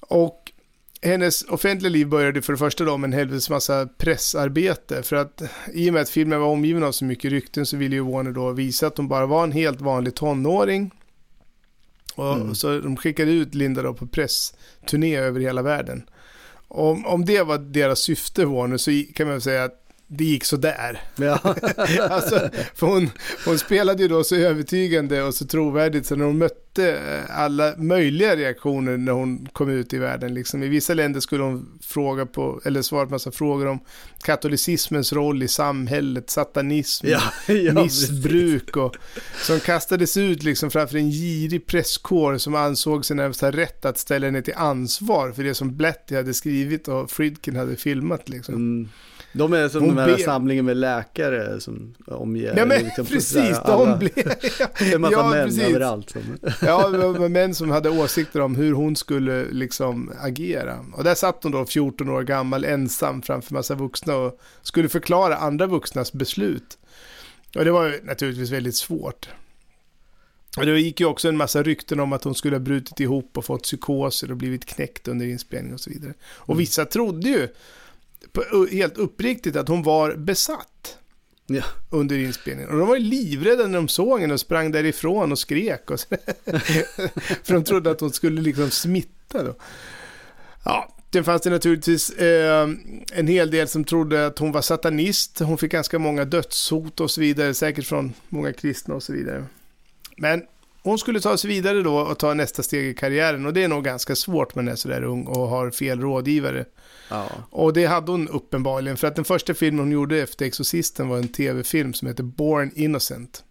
Och 0.00 0.41
hennes 1.02 1.42
offentliga 1.42 1.90
liv 1.90 2.08
började 2.08 2.42
för 2.42 2.52
det 2.52 2.58
första 2.58 2.84
då 2.84 2.96
med 2.96 3.08
en 3.08 3.12
helvetes 3.12 3.50
massa 3.50 3.88
pressarbete. 3.98 5.02
För 5.02 5.16
att 5.16 5.42
i 5.72 5.90
och 5.90 5.94
med 5.94 6.02
att 6.02 6.10
filmen 6.10 6.40
var 6.40 6.48
omgiven 6.48 6.82
av 6.82 6.92
så 6.92 7.04
mycket 7.04 7.30
rykten 7.30 7.66
så 7.66 7.76
ville 7.76 7.96
ju 7.96 8.02
Warner 8.02 8.32
då 8.32 8.50
visa 8.50 8.86
att 8.86 8.96
hon 8.96 9.08
bara 9.08 9.26
var 9.26 9.44
en 9.44 9.52
helt 9.52 9.80
vanlig 9.80 10.14
tonåring. 10.14 10.90
Och 12.14 12.32
Mm. 12.34 12.54
Så 12.54 12.78
de 12.78 12.96
skickade 12.96 13.30
ut 13.30 13.54
Linda 13.54 13.82
då 13.82 13.94
på 13.94 14.06
pressturné 14.06 15.16
över 15.16 15.40
hela 15.40 15.62
världen. 15.62 16.02
Om, 16.68 17.06
om 17.06 17.24
det 17.24 17.42
var 17.42 17.58
deras 17.58 18.00
syfte 18.00 18.44
Warner 18.44 18.76
så 18.76 19.02
kan 19.14 19.26
man 19.26 19.34
väl 19.34 19.42
säga 19.42 19.64
att 19.64 19.81
det 20.14 20.24
gick 20.24 20.44
så 20.44 20.56
där. 20.56 21.00
Ja. 21.16 21.38
alltså, 22.10 22.50
för 22.74 22.86
hon, 22.86 23.10
hon 23.44 23.58
spelade 23.58 24.02
ju 24.02 24.08
då 24.08 24.24
så 24.24 24.36
övertygande 24.36 25.22
och 25.22 25.34
så 25.34 25.46
trovärdigt 25.46 26.06
så 26.06 26.16
när 26.16 26.24
hon 26.24 26.38
mötte 26.38 26.92
eh, 26.92 27.40
alla 27.40 27.76
möjliga 27.76 28.36
reaktioner 28.36 28.96
när 28.96 29.12
hon 29.12 29.48
kom 29.52 29.70
ut 29.70 29.92
i 29.92 29.98
världen. 29.98 30.34
Liksom. 30.34 30.62
I 30.62 30.68
vissa 30.68 30.94
länder 30.94 31.20
skulle 31.20 31.42
hon 31.42 31.78
fråga 31.82 32.26
på, 32.26 32.60
eller 32.64 32.82
svara 32.82 33.06
på 33.06 33.10
massa 33.12 33.30
frågor 33.30 33.66
om 33.66 33.80
katolicismens 34.22 35.12
roll 35.12 35.42
i 35.42 35.48
samhället, 35.48 36.30
satanism, 36.30 37.06
Ja, 37.06 37.22
ja, 37.54 37.72
missbruk 37.72 38.76
och 38.76 38.96
som 39.42 39.60
kastades 39.60 40.16
ut 40.16 40.42
liksom 40.42 40.70
framför 40.70 40.98
en 40.98 41.10
girig 41.10 41.66
presskår 41.66 42.38
som 42.38 42.54
ansåg 42.54 43.04
sig 43.04 43.16
närmast 43.16 43.40
ha 43.40 43.50
rätt 43.50 43.84
att 43.84 43.98
ställa 43.98 44.26
henne 44.26 44.42
till 44.42 44.54
ansvar 44.56 45.32
för 45.32 45.44
det 45.44 45.54
som 45.54 45.76
Blatty 45.76 46.16
hade 46.16 46.34
skrivit 46.34 46.88
och 46.88 47.10
Friedkin 47.10 47.56
hade 47.56 47.76
filmat. 47.76 48.28
Liksom. 48.28 48.54
Mm. 48.54 48.88
De 49.32 49.52
är 49.52 49.68
som 49.68 49.88
den 49.88 49.98
här 49.98 50.16
samlingen 50.16 50.64
med 50.64 50.76
läkare 50.76 51.60
som 51.60 51.94
omger. 52.06 52.54
Ja 52.56 52.66
men 52.66 52.84
liksom, 52.84 53.06
precis, 53.06 53.32
sådär, 53.32 53.62
de 53.66 53.72
alla- 53.72 53.96
blev... 53.96 54.10
Det 54.78 54.90
är 54.90 54.94
en 54.94 55.00
massa 55.00 55.12
Ja, 55.14 55.30
män 55.30 55.46
precis. 55.46 55.62
överallt. 55.62 56.10
Som... 56.10 56.22
Ja, 56.62 56.88
män 57.28 57.54
som 57.54 57.70
hade 57.70 57.90
åsikter 57.90 58.40
om 58.40 58.54
hur 58.56 58.72
hon 58.72 58.96
skulle 58.96 59.44
liksom 59.50 60.12
agera. 60.20 60.78
Och 60.92 61.04
där 61.04 61.14
satt 61.14 61.42
hon 61.42 61.52
då 61.52 61.64
14 61.66 62.08
år 62.08 62.22
gammal 62.22 62.64
ensam 62.64 63.22
framför 63.22 63.54
massa 63.54 63.74
vuxna 63.74 64.16
och 64.16 64.40
skulle 64.62 64.88
förklara 64.88 65.36
andra 65.36 65.66
vuxnas 65.66 66.12
beslut. 66.12 66.78
Och 67.56 67.64
det 67.64 67.70
var 67.70 67.94
naturligtvis 68.02 68.50
väldigt 68.50 68.76
svårt. 68.76 69.28
Och 70.56 70.66
det 70.66 70.80
gick 70.80 71.00
ju 71.00 71.06
också 71.06 71.28
en 71.28 71.36
massa 71.36 71.62
rykten 71.62 72.00
om 72.00 72.12
att 72.12 72.24
hon 72.24 72.34
skulle 72.34 72.56
ha 72.56 72.60
brutit 72.60 73.00
ihop 73.00 73.38
och 73.38 73.44
fått 73.44 73.62
psykoser 73.62 74.30
och 74.30 74.36
blivit 74.36 74.64
knäckt 74.64 75.08
under 75.08 75.26
inspelning 75.26 75.74
och 75.74 75.80
så 75.80 75.90
vidare. 75.90 76.14
Och 76.24 76.60
vissa 76.60 76.84
trodde 76.84 77.28
ju 77.28 77.48
helt 78.70 78.98
uppriktigt 78.98 79.56
att 79.56 79.68
hon 79.68 79.82
var 79.82 80.14
besatt 80.14 80.98
Ja. 81.46 81.62
under 81.90 82.18
inspelningen. 82.18 82.70
Och 82.70 82.78
de 82.78 82.88
var 82.88 82.96
ju 82.96 83.02
livrädda 83.02 83.66
när 83.66 83.74
de 83.78 83.88
såg 83.88 84.20
henne 84.20 84.34
och 84.34 84.40
sprang 84.40 84.72
därifrån 84.72 85.32
och 85.32 85.38
skrek. 85.38 85.90
Och. 85.90 86.00
För 87.42 87.52
de 87.54 87.64
trodde 87.64 87.90
att 87.90 88.00
hon 88.00 88.12
skulle 88.12 88.42
liksom 88.42 88.70
smitta 88.70 89.42
då. 89.42 89.54
Ja, 90.64 90.88
Sen 91.12 91.24
fanns 91.24 91.42
det 91.42 91.50
naturligtvis 91.50 92.10
eh, 92.10 92.68
en 93.12 93.26
hel 93.26 93.50
del 93.50 93.68
som 93.68 93.84
trodde 93.84 94.26
att 94.26 94.38
hon 94.38 94.52
var 94.52 94.62
satanist. 94.62 95.38
Hon 95.38 95.58
fick 95.58 95.72
ganska 95.72 95.98
många 95.98 96.24
dödshot 96.24 97.00
och 97.00 97.10
så 97.10 97.20
vidare, 97.20 97.54
säkert 97.54 97.86
från 97.86 98.12
många 98.28 98.52
kristna 98.52 98.94
och 98.94 99.02
så 99.02 99.12
vidare. 99.12 99.44
Men 100.16 100.42
hon 100.82 100.98
skulle 100.98 101.20
ta 101.20 101.36
sig 101.36 101.48
vidare 101.50 101.82
då 101.82 101.96
och 101.98 102.18
ta 102.18 102.34
nästa 102.34 102.62
steg 102.62 102.86
i 102.86 102.94
karriären 102.94 103.46
och 103.46 103.52
det 103.52 103.62
är 103.64 103.68
nog 103.68 103.84
ganska 103.84 104.16
svårt 104.16 104.54
när 104.54 104.62
man 104.62 104.72
är 104.72 104.76
sådär 104.76 105.02
ung 105.04 105.24
och 105.26 105.48
har 105.48 105.70
fel 105.70 106.00
rådgivare. 106.00 106.64
Ja. 107.08 107.30
Och 107.50 107.72
det 107.72 107.86
hade 107.86 108.10
hon 108.12 108.28
uppenbarligen, 108.28 108.96
för 108.96 109.06
att 109.06 109.16
den 109.16 109.24
första 109.24 109.54
filmen 109.54 109.78
hon 109.78 109.92
gjorde 109.92 110.22
efter 110.22 110.46
Exorcisten 110.46 111.08
var 111.08 111.18
en 111.18 111.28
tv-film 111.28 111.94
som 111.94 112.08
heter 112.08 112.22
Born 112.22 112.70
Innocent. 112.74 113.44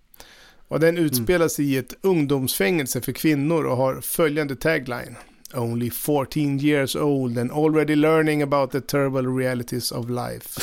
Och 0.67 0.79
den 0.79 0.97
utspelar 0.97 1.47
sig 1.47 1.65
i 1.65 1.77
ett 1.77 1.93
ungdomsfängelse 2.01 3.01
för 3.01 3.11
kvinnor 3.11 3.63
och 3.65 3.77
har 3.77 4.01
följande 4.01 4.55
tagline. 4.55 5.15
only 5.53 5.89
14 5.89 6.59
years 6.59 6.95
old 6.95 7.37
and 7.37 7.51
already 7.51 7.95
learning 7.95 8.41
about 8.41 8.71
the 8.71 8.81
terrible 8.81 9.27
realities 9.27 9.91
of 9.91 10.09
life. 10.09 10.61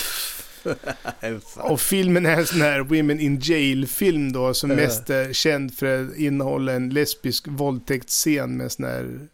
Och 1.56 1.80
filmen 1.80 2.26
är 2.26 2.36
en 2.36 2.46
sån 2.46 2.60
här 2.60 2.80
Women 2.80 3.20
in 3.20 3.40
Jail-film 3.42 4.32
då 4.32 4.54
som 4.54 4.70
mest 4.70 5.10
är 5.10 5.32
känd 5.32 5.74
för 5.74 6.04
att 6.04 6.16
innehålla 6.16 6.72
en 6.72 6.90
lesbisk 6.90 7.48
våldtäktsscen 7.48 8.56
med 8.56 8.72
sån 8.72 8.84
här 8.84 9.28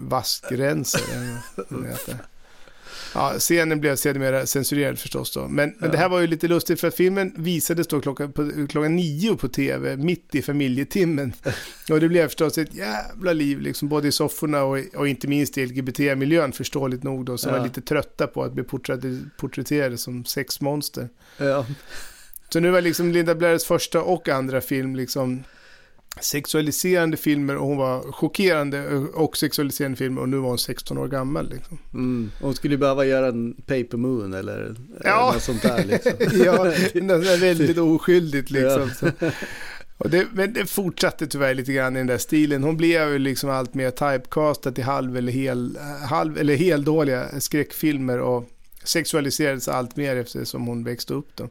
vaskrensare. 0.00 1.02
eller 1.12 1.66
vad 1.68 1.82
det 1.82 1.88
heter. 1.88 2.16
Ja, 3.14 3.34
scenen 3.38 3.80
blev 3.80 3.96
sedermera 3.96 4.46
censurerad 4.46 4.98
förstås 4.98 5.32
då. 5.32 5.48
Men, 5.48 5.74
men 5.78 5.90
det 5.90 5.96
här 5.98 6.08
var 6.08 6.20
ju 6.20 6.26
lite 6.26 6.48
lustigt 6.48 6.80
för 6.80 6.88
att 6.88 6.94
filmen 6.94 7.32
visades 7.36 7.86
då 7.86 8.00
klockan, 8.00 8.32
på, 8.32 8.50
klockan 8.68 8.96
nio 8.96 9.36
på 9.36 9.48
tv, 9.48 9.96
mitt 9.96 10.34
i 10.34 10.42
familjetimmen. 10.42 11.32
Och 11.90 12.00
det 12.00 12.08
blev 12.08 12.26
förstås 12.26 12.58
ett 12.58 12.74
jävla 12.74 13.32
liv, 13.32 13.60
liksom, 13.60 13.88
både 13.88 14.08
i 14.08 14.12
sofforna 14.12 14.62
och, 14.62 14.78
och 14.96 15.08
inte 15.08 15.28
minst 15.28 15.58
i 15.58 15.66
LGBT-miljön, 15.66 16.52
förståeligt 16.52 17.02
nog 17.02 17.24
då, 17.24 17.38
som 17.38 17.52
Ja. 17.52 17.58
var 17.58 17.64
lite 17.64 17.80
trötta 17.80 18.26
på 18.26 18.42
att 18.42 18.52
bli 18.52 18.62
porträtt- 18.62 19.30
porträtterade 19.38 19.98
som 19.98 20.24
sexmonster. 20.24 21.08
Ja. 21.38 21.66
Så 22.52 22.60
nu 22.60 22.70
var 22.70 22.80
liksom 22.80 23.12
Linda 23.12 23.34
Blairs 23.34 23.64
första 23.64 24.02
och 24.02 24.28
andra 24.28 24.60
film 24.60 24.96
liksom 24.96 25.44
sexualiserande 26.20 27.16
filmer 27.16 27.56
och 27.56 27.66
hon 27.66 27.76
var 27.76 28.12
chockerande 28.12 28.88
och 28.98 29.36
sexualiserande 29.36 29.96
filmer 29.96 30.20
och 30.20 30.28
nu 30.28 30.36
var 30.36 30.48
hon 30.48 30.58
16 30.58 30.98
år 30.98 31.08
gammal. 31.08 31.50
Liksom. 31.50 31.78
Mm. 31.94 32.30
Hon 32.40 32.54
skulle 32.54 32.76
behöva 32.76 33.04
göra 33.04 33.26
en 33.28 33.54
paper 33.54 33.96
moon 33.96 34.34
eller 34.34 34.74
Ja. 35.04 35.30
något 35.34 35.42
sånt 35.42 35.62
där 35.62 35.84
liksom. 35.84 36.12
ja, 36.44 36.72
något 36.94 37.40
väldigt 37.42 37.78
oskyldigt 37.78 38.50
liksom. 38.50 38.90
Ja. 39.20 39.30
Det, 40.10 40.26
men 40.32 40.52
det 40.52 40.66
fortsatte 40.66 41.26
tyvärr 41.26 41.54
lite 41.54 41.72
grann 41.72 41.96
i 41.96 41.98
den 42.00 42.06
där 42.06 42.18
stilen. 42.18 42.62
Hon 42.62 42.76
blev 42.76 43.12
ju 43.12 43.18
liksom 43.18 43.50
allt 43.50 43.74
mer 43.74 43.90
typecastad 43.90 44.72
till 44.72 44.84
halv 44.84 45.16
eller 45.16 45.32
hel, 45.32 45.78
halv 46.08 46.38
eller 46.38 46.56
heldåliga 46.56 47.40
skräckfilmer 47.40 48.18
och 48.20 48.48
sexualiserades 48.84 49.68
allt 49.68 49.96
mer 49.96 50.16
eftersom 50.16 50.66
hon 50.66 50.84
växte 50.84 51.14
upp 51.14 51.28
då. 51.36 51.48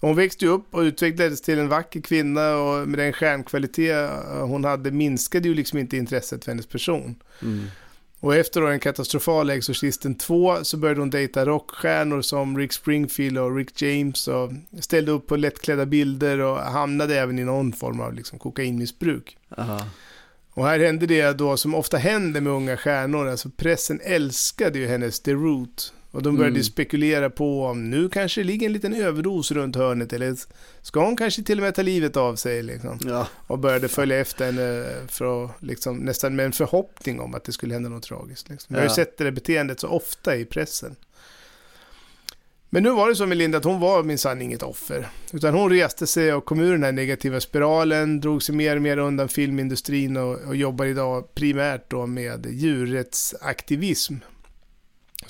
Hon 0.00 0.16
växte 0.16 0.46
upp 0.46 0.74
och 0.74 0.80
utvecklades 0.80 1.40
till 1.40 1.58
en 1.58 1.68
vacker 1.68 2.00
kvinna 2.00 2.56
och 2.56 2.88
med 2.88 2.98
den 2.98 3.12
stjärnkvalitet 3.12 4.10
hon 4.40 4.64
hade 4.64 4.90
minskade 4.90 5.48
ju 5.48 5.54
liksom 5.54 5.78
inte 5.78 5.96
intresset 5.96 6.44
för 6.44 6.52
hennes 6.52 6.66
person. 6.66 7.14
Mm. 7.42 7.64
Och 8.20 8.36
efter 8.36 8.60
då 8.60 8.66
den 8.66 8.80
katastrofala 8.80 9.54
Exorcisten 9.54 10.14
2 10.14 10.64
så 10.64 10.76
började 10.76 11.00
hon 11.00 11.10
dejta 11.10 11.46
rockstjärnor 11.46 12.22
som 12.22 12.58
Rick 12.58 12.72
Springfield 12.72 13.38
och 13.38 13.56
Rick 13.56 13.82
James 13.82 14.28
och 14.28 14.50
ställde 14.80 15.12
upp 15.12 15.26
på 15.26 15.36
lättklädda 15.36 15.86
bilder 15.86 16.38
och 16.38 16.58
hamnade 16.58 17.20
även 17.20 17.38
i 17.38 17.44
någon 17.44 17.72
form 17.72 18.00
av 18.00 18.14
liksom 18.14 18.38
kokainmissbruk. 18.38 19.36
Aha. 19.58 19.86
Och 20.52 20.66
här 20.66 20.78
hände 20.78 21.06
det 21.06 21.38
då 21.38 21.56
som 21.56 21.74
ofta 21.74 21.96
händer 21.96 22.40
med 22.40 22.52
unga 22.52 22.76
stjärnor, 22.76 23.28
alltså 23.28 23.50
pressen 23.56 24.00
älskade 24.04 24.78
ju 24.78 24.86
hennes 24.86 25.20
The 25.20 25.32
Root. 25.32 25.92
Och 26.12 26.22
de 26.22 26.36
började 26.36 26.54
Mm. 26.54 26.64
spekulera 26.64 27.30
på 27.30 27.64
om 27.64 27.90
nu 27.90 28.08
kanske 28.08 28.40
det 28.40 28.44
ligger 28.44 28.66
en 28.66 28.72
liten 28.72 28.94
överdos 28.94 29.50
runt 29.52 29.76
hörnet 29.76 30.12
eller 30.12 30.36
ska 30.82 31.04
hon 31.04 31.16
kanske 31.16 31.42
till 31.42 31.58
och 31.58 31.62
med 31.62 31.74
ta 31.74 31.82
livet 31.82 32.16
av 32.16 32.36
sig 32.36 32.62
liksom. 32.62 32.98
Ja. 33.06 33.26
Och 33.46 33.58
började 33.58 33.88
följa 33.88 34.20
efter 34.20 34.46
henne 34.46 34.86
för 35.08 35.44
att, 35.44 35.50
liksom, 35.62 35.98
nästan 35.98 36.36
med 36.36 36.46
en 36.46 36.52
förhoppning 36.52 37.20
om 37.20 37.34
att 37.34 37.44
det 37.44 37.52
skulle 37.52 37.74
hända 37.74 37.88
något 37.88 38.02
tragiskt. 38.02 38.48
Liksom. 38.48 38.74
Vi 38.74 38.80
har 38.80 38.88
ju 38.88 38.94
sett 38.94 39.18
det 39.18 39.24
där 39.24 39.30
beteendet 39.30 39.80
så 39.80 39.88
ofta 39.88 40.36
i 40.36 40.44
pressen. 40.44 40.96
Men 42.72 42.82
nu 42.82 42.90
var 42.90 43.08
det 43.08 43.16
så 43.16 43.26
med 43.26 43.38
Linda 43.38 43.58
att 43.58 43.64
hon 43.64 43.80
var 43.80 44.02
minsann 44.02 44.42
inget 44.42 44.62
offer. 44.62 45.08
Utan 45.32 45.54
hon 45.54 45.70
reste 45.70 46.06
sig 46.06 46.32
och 46.34 46.44
kom 46.44 46.60
ur 46.60 46.72
den 46.72 46.82
här 46.82 46.92
negativa 46.92 47.40
spiralen, 47.40 48.20
drog 48.20 48.42
sig 48.42 48.54
mer 48.54 48.76
och 48.76 48.82
mer 48.82 48.96
undan 48.96 49.28
filmindustrin 49.28 50.16
och, 50.16 50.38
och 50.46 50.56
jobbar 50.56 50.84
idag 50.84 51.34
primärt 51.34 51.90
då 51.90 52.06
med 52.06 52.46
djurrättsaktivism. 52.50 54.14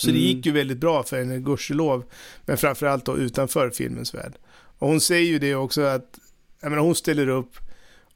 Så 0.01 0.07
det 0.07 0.13
Mm. 0.13 0.23
gick 0.37 0.47
ju 0.47 0.53
väldigt 0.53 0.79
bra 0.79 1.03
för 1.03 1.19
henne, 1.19 1.39
gudskelov. 1.39 2.05
Men 2.47 2.57
framförallt 2.57 3.05
då 3.05 3.17
utanför 3.17 3.71
filmens 3.71 4.15
värld. 4.15 4.33
Och 4.79 4.89
hon 4.89 5.01
säger 5.01 5.27
ju 5.31 5.39
det 5.39 5.55
också 5.55 5.83
att, 5.83 6.19
jag 6.61 6.71
menar 6.71 6.83
hon 6.83 6.95
ställer 6.95 7.29
upp 7.29 7.51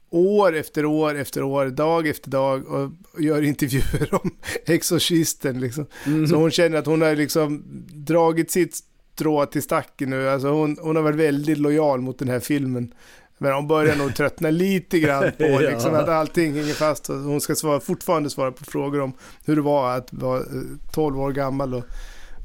år 0.09 0.55
efter 0.55 0.85
år 0.85 1.15
efter 1.15 1.43
år, 1.43 1.65
dag 1.65 2.07
efter 2.07 2.31
dag 2.31 2.67
och 2.67 2.91
och 3.13 3.21
gör 3.21 3.41
intervjuer 3.41 4.09
om 4.23 4.31
Exorcisten 4.65 5.59
liksom. 5.59 5.85
Mm. 6.05 6.27
Så 6.27 6.35
hon 6.35 6.51
känner 6.51 6.77
att 6.77 6.85
hon 6.85 7.01
har 7.01 7.15
liksom 7.15 7.63
dragit 7.93 8.51
sitt 8.51 8.75
strå 9.13 9.45
till 9.45 9.61
stacken 9.63 10.09
nu. 10.09 10.29
Alltså 10.29 10.47
hon, 10.47 10.77
hon 10.81 10.95
har 10.95 11.03
varit 11.03 11.15
väldigt 11.19 11.57
lojal 11.57 12.01
mot 12.01 12.19
den 12.19 12.29
här 12.29 12.39
filmen. 12.39 12.93
Men 13.37 13.53
hon 13.53 13.67
börjar 13.67 13.95
nog 13.95 14.15
tröttna 14.15 14.49
lite 14.49 14.99
grann 14.99 15.31
på 15.37 15.43
Ja. 15.43 15.59
liksom, 15.59 15.93
att 15.95 16.09
allting 16.09 16.53
hänger 16.53 16.73
fast. 16.73 17.09
Och 17.09 17.15
hon 17.15 17.41
ska 17.41 17.55
svara, 17.55 17.79
fortfarande 17.79 18.29
svara 18.29 18.51
på 18.51 18.63
frågor 18.65 19.01
om 19.01 19.13
hur 19.45 19.55
det 19.55 19.61
var 19.61 19.97
att 19.97 20.13
vara 20.13 20.39
eh, 20.39 20.45
12 20.93 21.19
år 21.19 21.31
gammal 21.31 21.73
och, 21.73 21.83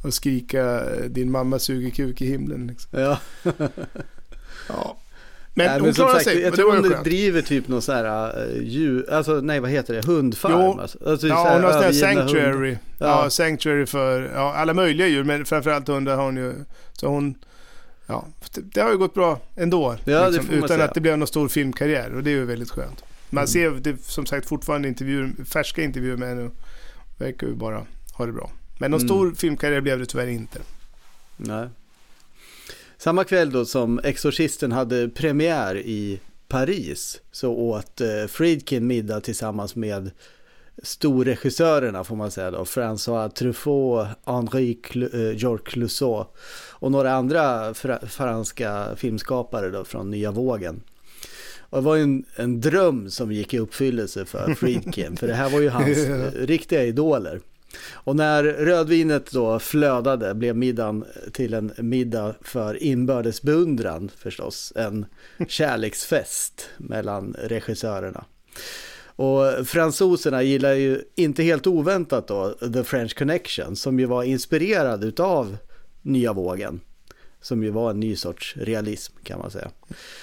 och 0.05 0.15
skrika 0.15 0.81
eh, 0.81 1.05
din 1.09 1.31
mamma 1.31 1.59
suger 1.59 1.91
kuk 1.91 2.21
i 2.21 2.27
himlen. 2.27 2.67
Liksom. 2.67 3.01
Ja. 3.01 3.19
ja. 4.69 4.97
Men 5.55 5.67
Nej, 5.67 5.81
hon 5.81 5.95
som 5.95 6.05
klarar 6.05 6.13
sagt, 6.15 6.25
sig. 6.25 6.41
Jag 6.41 6.55
tror 6.55 6.73
hon 6.73 6.91
skönt. 6.91 7.05
driver 7.05 7.43
typ 7.43 7.69
någon 7.69 7.83
sån 7.83 7.95
här 7.95 8.39
uh, 8.47 8.63
djur, 8.63 9.11
alltså 9.11 9.33
nej 9.41 9.61
vad 9.61 9.71
heter 9.71 9.95
det, 9.95 10.07
hundfarm. 10.07 10.53
Jo. 10.53 10.81
Alltså, 10.81 10.99
alltså, 11.07 11.27
så 11.27 11.33
ja, 11.33 11.53
hon 11.53 11.65
har 11.65 11.73
sån 11.73 11.83
här 11.83 11.93
sanctuary. 11.93 12.77
Ja. 12.99 13.23
Ja. 13.25 13.31
sanctuary 13.31 13.87
för 13.87 14.33
ja, 14.35 14.55
alla 14.55 14.75
möjliga 14.75 15.07
djur, 15.07 15.25
men 15.25 15.45
framförallt 15.45 15.89
hundar 15.89 16.17
har 16.17 16.25
hon 16.25 16.37
ju. 16.37 16.53
Så 16.93 17.07
hon, 17.07 17.35
ja, 18.11 18.27
det, 18.55 18.81
har 18.81 18.91
ju 18.91 18.99
gått 18.99 19.15
bra 19.15 19.41
ändå. 19.57 19.93
liksom, 19.93 20.13
Ja, 20.13 20.31
man 20.31 20.51
utan 20.51 20.69
säga. 20.69 20.85
att 20.85 20.95
det 20.95 21.01
blev 21.01 21.19
någon 21.19 21.29
stor 21.29 21.49
filmkarriär 21.49 22.13
och 22.15 22.23
det 22.23 22.31
är 22.31 22.35
ju 22.35 22.45
väldigt 22.45 22.71
skönt. 22.71 23.05
Man 23.31 23.43
Mm. 23.45 23.49
ser 23.49 23.71
det, 23.71 24.03
som 24.03 24.27
sagt 24.27 24.49
fortfarande 24.49 24.89
intervjuer, 24.89 25.33
färska 25.45 25.83
intervjuer 25.83 26.17
med 26.17 26.29
henne 26.29 26.43
och 26.43 26.53
verkar 27.19 27.47
ju 27.47 27.55
bara 27.55 27.87
ha 28.13 28.27
det 28.27 28.33
bra. 28.33 28.51
Men 28.79 28.91
någon 28.91 29.01
Mm. 29.01 29.09
stor 29.09 29.35
filmkarriär 29.35 29.81
blev 29.81 29.99
det 29.99 30.07
tyvärr 30.07 30.27
inte. 30.27 30.59
Nej. 31.37 31.69
Samma 32.99 33.25
kväll 33.25 33.53
då 33.53 33.65
som 33.65 34.01
Exorcisten 34.05 34.73
hade 34.73 35.09
premiär 35.09 35.77
i 35.77 36.21
Paris 36.49 37.21
så 37.33 37.53
åt 37.53 38.01
eh, 38.01 38.27
Friedkin 38.29 38.87
middag 38.87 39.21
tillsammans 39.21 39.77
med 39.77 40.11
storregissörerna 40.83 42.05
får 42.05 42.17
man 42.17 42.31
säga 42.31 42.51
då, 42.51 42.65
François 42.65 43.29
Truffaut, 43.29 44.07
Henri 44.27 44.79
Cl- 44.83 45.15
eh, 45.31 45.37
Georges 45.37 45.67
Clouseau 45.67 46.25
och 46.73 46.93
några 46.93 47.13
andra 47.13 47.75
fra- 47.75 48.07
franska 48.07 48.87
filmskapare 48.97 49.71
då 49.71 49.85
från 49.85 50.11
nya 50.11 50.31
vågen. 50.31 50.83
Och 51.61 51.79
det 51.79 51.85
var 51.85 51.97
ju 51.97 52.03
en, 52.03 52.25
en 52.37 52.61
dröm 52.61 53.11
som 53.11 53.33
gick 53.33 53.55
i 53.55 53.59
uppfyllelse 53.59 54.25
för 54.25 54.55
Friedkin, 54.59 55.17
för 55.17 55.27
det 55.27 55.35
här 55.35 55.51
var 55.51 55.61
ju 55.61 55.69
hans 55.69 55.99
eh, 55.99 56.33
riktiga 56.33 56.85
idoler. 56.85 57.41
Och 57.93 58.17
när 58.17 58.43
rödvinet 58.45 59.31
då 59.33 59.59
flödade 59.59 60.35
blev 60.35 60.57
middagen 60.57 61.05
till 61.33 61.55
en 61.55 61.73
middag 61.79 62.35
för 62.41 62.83
inbördes 62.83 63.43
beundran 63.43 64.11
förstås. 64.17 64.73
En 64.77 65.07
kärleksfest 65.49 66.69
mellan 66.79 67.37
regissörerna. 67.39 68.25
Och 69.21 69.67
fransoserna 69.67 70.43
gillar 70.43 70.73
ju 70.73 71.03
inte 71.15 71.43
helt 71.43 71.67
oväntat 71.67 72.29
då 72.29 72.55
The 72.73 72.85
French 72.85 73.19
Connection 73.19 73.77
som 73.77 74.01
ju 74.01 74.07
var 74.07 74.23
inspirerad 74.23 75.05
utav 75.05 75.57
nya 76.03 76.33
vågen. 76.33 76.81
Som 77.41 77.63
ju 77.63 77.71
var 77.71 77.91
en 77.91 78.01
ny 78.01 78.17
sorts 78.17 78.57
realism 78.57 79.17
kan 79.23 79.39
man 79.39 79.51
säga. 79.51 79.71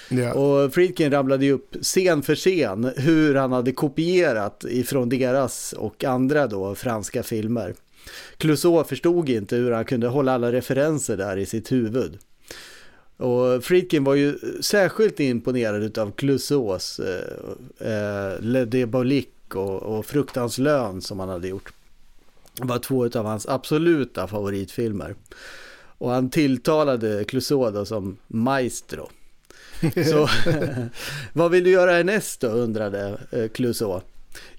Ja. 0.08 0.32
Och 0.32 0.74
Friedkin 0.74 1.10
ramlade 1.10 1.44
ju 1.44 1.52
upp 1.52 1.76
scen 1.82 2.22
för 2.22 2.34
scen 2.34 2.92
hur 2.96 3.34
han 3.34 3.52
hade 3.52 3.72
kopierat 3.72 4.64
ifrån 4.68 5.08
deras 5.08 5.72
och 5.72 6.04
andra 6.04 6.46
då 6.46 6.74
franska 6.74 7.22
filmer. 7.22 7.74
Clouseau 8.36 8.84
förstod 8.84 9.28
inte 9.28 9.56
hur 9.56 9.70
han 9.70 9.84
kunde 9.84 10.08
hålla 10.08 10.32
alla 10.32 10.52
referenser 10.52 11.16
där 11.16 11.36
i 11.36 11.46
sitt 11.46 11.72
huvud. 11.72 12.18
Och 13.18 13.64
Friedkin 13.64 14.04
var 14.04 14.14
ju 14.14 14.38
särskilt 14.60 15.20
imponerad 15.20 15.98
av 15.98 16.10
Clouseaus 16.10 17.00
eh, 17.00 17.92
eh, 17.92 18.40
Le 18.40 18.64
Diabolique 18.64 19.58
och, 19.58 19.82
och 19.82 20.06
Fruktans 20.06 20.58
lön 20.58 21.02
som 21.02 21.18
han 21.20 21.28
hade 21.28 21.48
gjort. 21.48 21.72
Det 22.54 22.66
var 22.66 22.78
två 22.78 23.04
av 23.04 23.24
hans 23.24 23.48
absoluta 23.48 24.26
favoritfilmer. 24.26 25.14
Och 25.98 26.10
han 26.10 26.30
tilltalade 26.30 27.24
Clouseau 27.24 27.70
då 27.70 27.84
som 27.84 28.16
maestro. 28.26 29.10
Så 30.10 30.28
vad 31.32 31.50
vill 31.50 31.64
du 31.64 31.70
göra 31.70 31.90
härnäst 31.90 32.40
då 32.40 32.48
undrade 32.48 33.18
eh, 33.30 33.48
Clouseau. 33.48 34.00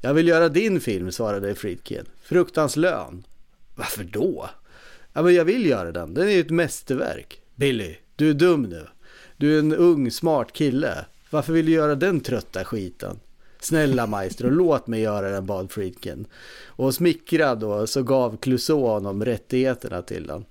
Jag 0.02 0.14
vill 0.14 0.28
göra 0.28 0.50
din 0.50 0.82
film 0.82 1.12
svarade 1.12 1.56
Friedkin. 1.56 2.06
Fruktans 2.22 2.76
lön. 2.76 3.24
Varför 3.76 4.04
då? 4.04 4.50
Ja 5.14 5.22
men 5.22 5.36
jag 5.36 5.46
vill 5.46 5.66
göra 5.66 5.92
den, 5.92 6.14
den 6.14 6.28
är 6.28 6.32
ju 6.32 6.40
ett 6.40 6.50
mästerverk. 6.50 7.42
Billy, 7.56 7.96
du 8.20 8.30
är 8.30 8.34
dum 8.34 8.64
nu. 8.64 8.88
Du 9.38 9.56
är 9.56 9.60
en 9.60 9.76
ung 9.76 10.12
smart 10.12 10.54
kille. 10.54 11.06
Varför 11.30 11.54
vill 11.54 11.66
du 11.66 11.72
göra 11.72 11.96
den 11.96 12.20
trötta 12.20 12.66
skiten? 12.66 13.20
Snälla 13.60 14.08
maestro, 14.08 14.50
låt 14.52 14.88
mig 14.88 15.02
göra 15.02 15.30
den, 15.30 15.46
bad 15.46 15.72
Friedkin. 15.72 16.26
Och 16.66 16.94
smickrad 16.94 17.60
då 17.60 17.88
så 17.88 18.04
gav 18.04 18.38
Clouseau 18.38 18.88
honom 18.88 19.26
rättigheterna 19.26 20.02
till 20.02 20.28
den. 20.28 20.46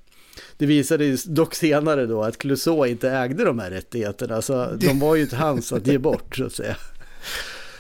Det 0.57 0.66
visade 0.66 1.16
dock 1.27 1.55
senare 1.55 2.07
då 2.07 2.23
att 2.23 2.39
Clouseau 2.39 2.86
inte 2.86 3.11
ägde 3.11 3.45
de 3.45 3.59
här 3.59 3.70
rättigheterna 3.70 4.43
så 4.43 4.66
de 4.74 4.99
var 5.01 5.16
ju 5.16 5.23
inte 5.23 5.36
hans 5.36 5.73
att 5.73 5.86
ge 5.86 5.99
bort 6.09 6.36
så 6.36 6.45
att 6.45 6.53
säga. 6.53 6.77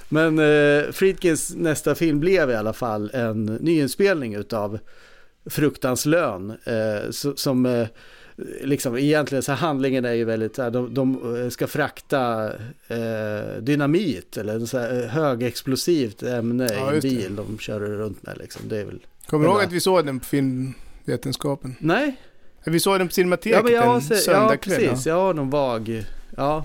Men 0.08 0.38
eh, 0.38 0.90
Friedkins 0.92 1.54
nästa 1.56 1.94
film 1.94 2.20
blev 2.20 2.50
i 2.50 2.54
alla 2.54 2.72
fall 2.72 3.10
en 3.12 3.44
nyinspelning 3.44 4.34
utav 4.34 4.78
Fruktans 5.46 6.06
lön. 6.06 6.50
Eh, 6.64 7.10
so, 7.10 7.36
som 7.36 7.66
eh, 7.66 7.88
liksom 8.62 8.96
egentligen 8.98 9.42
så 9.42 9.52
handlingen 9.52 10.04
är 10.04 10.12
ju 10.12 10.24
väldigt 10.24 10.54
de, 10.54 10.94
de 10.94 11.36
eh, 11.44 11.48
ska 11.48 11.66
frakta 11.66 12.52
eh, 12.88 13.60
dynamit 13.60 14.36
eller 14.36 14.66
så 14.66 14.78
här, 14.78 15.02
eh, 15.02 15.08
högexplosivt 15.08 16.22
ämne 16.22 16.68
Ja, 16.72 16.84
i 16.84 16.88
en 16.88 16.94
just 16.94 17.02
det. 17.02 17.08
bil 17.08 17.36
de 17.36 17.58
kör 17.58 17.80
runt 17.80 18.22
med 18.22 18.38
liksom. 18.38 18.62
Det 18.68 18.78
är 18.78 18.84
väl... 18.84 19.00
Kommer 19.26 19.44
du 19.44 19.50
ihåg 19.50 19.62
att 19.62 19.72
vi 19.72 19.80
såg 19.80 20.06
den 20.06 20.18
på 20.20 20.24
filmvetenskapen? 20.26 21.74
Nej. 21.78 22.16
Vi 22.64 22.80
såg 22.80 22.98
den 23.00 23.08
på 23.08 23.14
Cinemateket 23.14 23.60
Ja, 23.64 23.70
jag 23.70 23.94
en 23.94 24.00
sett, 24.02 24.16
ja 24.26 24.32
söndagkväll. 24.32 24.76
precis, 24.88 25.06
jag 25.06 25.14
har 25.14 25.34
någon 25.34 25.50
vag, 25.50 26.04
ja. 26.36 26.64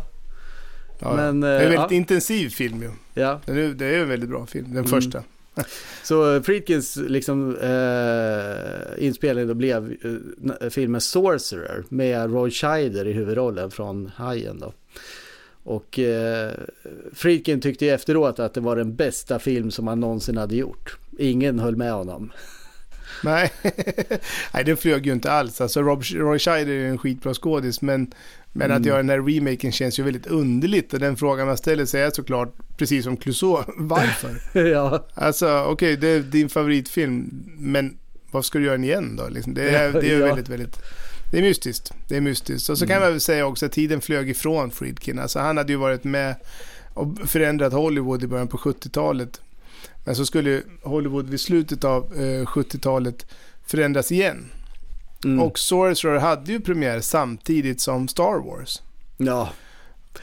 Ja, 0.99 1.15
Men, 1.15 1.41
det 1.41 1.47
är 1.47 1.51
en 1.51 1.61
eh, 1.61 1.69
väldigt 1.69 1.91
ja. 1.91 1.95
intensiv 1.97 2.49
film 2.49 2.81
ju. 2.83 2.89
Ja. 3.13 3.39
Det 3.45 3.51
är, 3.51 3.69
det 3.69 3.85
är 3.85 3.99
en 3.99 4.09
väldigt 4.09 4.29
bra 4.29 4.45
film, 4.45 4.65
den 4.65 4.77
Mm. 4.77 4.89
första. 4.89 5.23
Så 6.03 6.35
eh, 6.35 6.41
Friedkins 6.41 6.95
liksom, 6.95 7.57
eh, 7.57 9.05
inspelning 9.05 9.47
då 9.47 9.53
blev 9.53 9.95
eh, 10.61 10.69
filmen 10.69 11.01
Sorcerer 11.01 11.83
med 11.89 12.33
Roy 12.33 12.51
Scheider 12.51 13.07
i 13.07 13.11
huvudrollen 13.11 13.71
från 13.71 14.11
Hajen 14.15 14.59
då. 14.59 14.73
Och 15.63 15.99
eh, 15.99 16.51
Friedkin 17.13 17.61
tyckte 17.61 17.85
ju 17.85 17.91
efteråt 17.91 18.39
att 18.39 18.53
det 18.53 18.61
var 18.61 18.75
den 18.75 18.95
bästa 18.95 19.39
film 19.39 19.71
som 19.71 19.87
han 19.87 19.99
någonsin 19.99 20.37
hade 20.37 20.55
gjort. 20.55 20.97
Ingen 21.19 21.59
höll 21.59 21.75
med 21.75 21.93
honom. 21.93 22.31
Nej. 23.23 23.51
Nej, 24.53 24.63
den 24.65 24.77
flög 24.77 25.05
ju 25.05 25.11
inte 25.11 25.31
alls. 25.31 25.61
Alltså 25.61 25.81
Rob, 25.81 26.03
Roy 26.03 26.39
Scheider 26.39 26.71
är 26.71 26.77
ju 26.77 26.89
en 26.89 26.97
skitbra 26.97 27.33
skådis, 27.33 27.81
men, 27.81 28.11
men 28.53 28.65
Mm. 28.71 28.81
att 28.81 28.85
göra 28.85 28.97
den 28.97 29.09
här 29.09 29.21
remaken 29.21 29.71
känns 29.71 29.99
ju 29.99 30.03
väldigt 30.03 30.27
underligt. 30.27 30.93
Och 30.93 30.99
den 30.99 31.17
frågan 31.17 31.47
man 31.47 31.57
ställer 31.57 31.85
sig 31.85 32.01
är 32.01 32.11
såklart, 32.11 32.53
precis 32.77 33.03
som 33.03 33.17
Clouseau, 33.17 33.63
varför? 33.77 34.59
ja. 34.71 35.07
Alltså, 35.13 35.63
okej, 35.67 35.97
det 35.97 36.07
är 36.07 36.19
din 36.19 36.49
favoritfilm, 36.49 37.29
men 37.57 37.97
vad 38.31 38.45
ska 38.45 38.59
du 38.59 38.65
göra 38.65 38.77
den 38.77 38.83
igen 38.83 39.15
då? 39.15 39.27
Liksom, 39.29 39.53
det 39.53 39.69
är, 39.69 39.91
det 39.93 40.07
är 40.09 40.19
ja. 40.19 40.25
väldigt, 40.25 40.49
väldigt... 40.49 40.77
Det 41.31 41.37
är 41.37 41.41
mystiskt. 41.41 41.91
Det 42.09 42.17
är 42.17 42.21
mystiskt. 42.21 42.69
Och 42.69 42.77
så 42.77 42.85
kan 42.87 42.95
Mm. 42.95 43.03
man 43.05 43.11
väl 43.11 43.21
säga 43.21 43.45
också 43.45 43.65
att 43.65 43.71
tiden 43.71 44.01
flög 44.01 44.29
ifrån 44.29 44.71
Friedkin. 44.71 45.19
Alltså 45.19 45.39
han 45.39 45.57
hade 45.57 45.71
ju 45.73 45.77
varit 45.79 46.03
med 46.03 46.35
och 46.93 47.07
förändrat 47.25 47.73
Hollywood 47.73 48.23
i 48.23 48.27
början 48.27 48.47
på 48.47 48.57
70-talet. 48.57 49.41
Men 50.05 50.15
så 50.15 50.25
skulle 50.25 50.61
Hollywood 50.81 51.29
vid 51.29 51.39
slutet 51.39 51.83
av 51.83 52.03
eh, 52.15 52.45
70-talet 52.45 53.25
förändras 53.65 54.11
igen. 54.11 54.45
Mm. 55.23 55.39
Och 55.39 55.59
Sorcerer 55.59 56.19
hade 56.19 56.51
ju 56.51 56.59
premiär 56.59 56.99
samtidigt 56.99 57.81
som 57.81 58.07
Star 58.07 58.45
Wars. 58.45 58.81
Ja. 59.17 59.49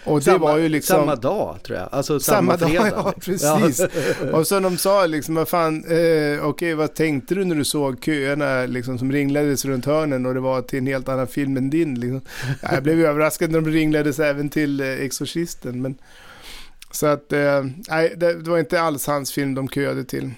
Och 0.04 0.18
det 0.18 0.24
samma, 0.24 0.38
var 0.38 0.58
ju 0.58 0.68
liksom... 0.68 0.96
Samma 0.96 1.16
dag 1.16 1.58
tror 1.62 1.78
jag. 1.78 1.88
Alltså 1.92 2.20
samma, 2.20 2.56
Samma, 2.56 2.56
dag, 2.56 2.70
fredag. 2.70 2.92
ja 3.04 3.14
precis. 3.20 3.86
och 4.32 4.46
så 4.46 4.60
de 4.60 4.76
sa 4.76 5.06
liksom, 5.06 5.34
vad 5.34 5.48
fan, 5.48 5.84
eh, 5.84 6.46
okej 6.46 6.74
vad 6.74 6.94
tänkte 6.94 7.34
du 7.34 7.44
när 7.44 7.56
du 7.56 7.64
såg 7.64 8.04
köerna 8.04 8.66
liksom, 8.66 8.98
som 8.98 9.12
ringlades 9.12 9.64
runt 9.64 9.86
hörnen 9.86 10.26
och 10.26 10.34
det 10.34 10.40
var 10.40 10.62
till 10.62 10.78
en 10.78 10.86
helt 10.86 11.08
annan 11.08 11.26
film 11.26 11.56
än 11.56 11.70
din? 11.70 12.00
Liksom. 12.00 12.20
Ja, 12.62 12.68
jag 12.72 12.82
blev 12.82 12.98
ju 12.98 13.06
överraskad 13.06 13.50
när 13.50 13.60
de 13.60 13.70
ringlades 13.70 14.18
även 14.18 14.48
till 14.48 14.80
eh, 14.80 14.86
Exorcisten. 14.86 15.82
Men, 15.82 15.94
så 16.90 17.06
att, 17.06 17.32
eh, 17.32 17.64
nej, 17.88 18.14
det, 18.16 18.42
det 18.42 18.50
var 18.50 18.58
inte 18.58 18.80
alls 18.80 19.06
hans 19.06 19.32
film 19.32 19.54
de 19.54 19.68
köade 19.68 20.04
till. 20.04 20.30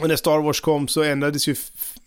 Och 0.00 0.08
när 0.08 0.16
Star 0.16 0.38
Wars 0.38 0.60
kom 0.60 0.88
så 0.88 1.02
ändrades 1.02 1.48
ju 1.48 1.54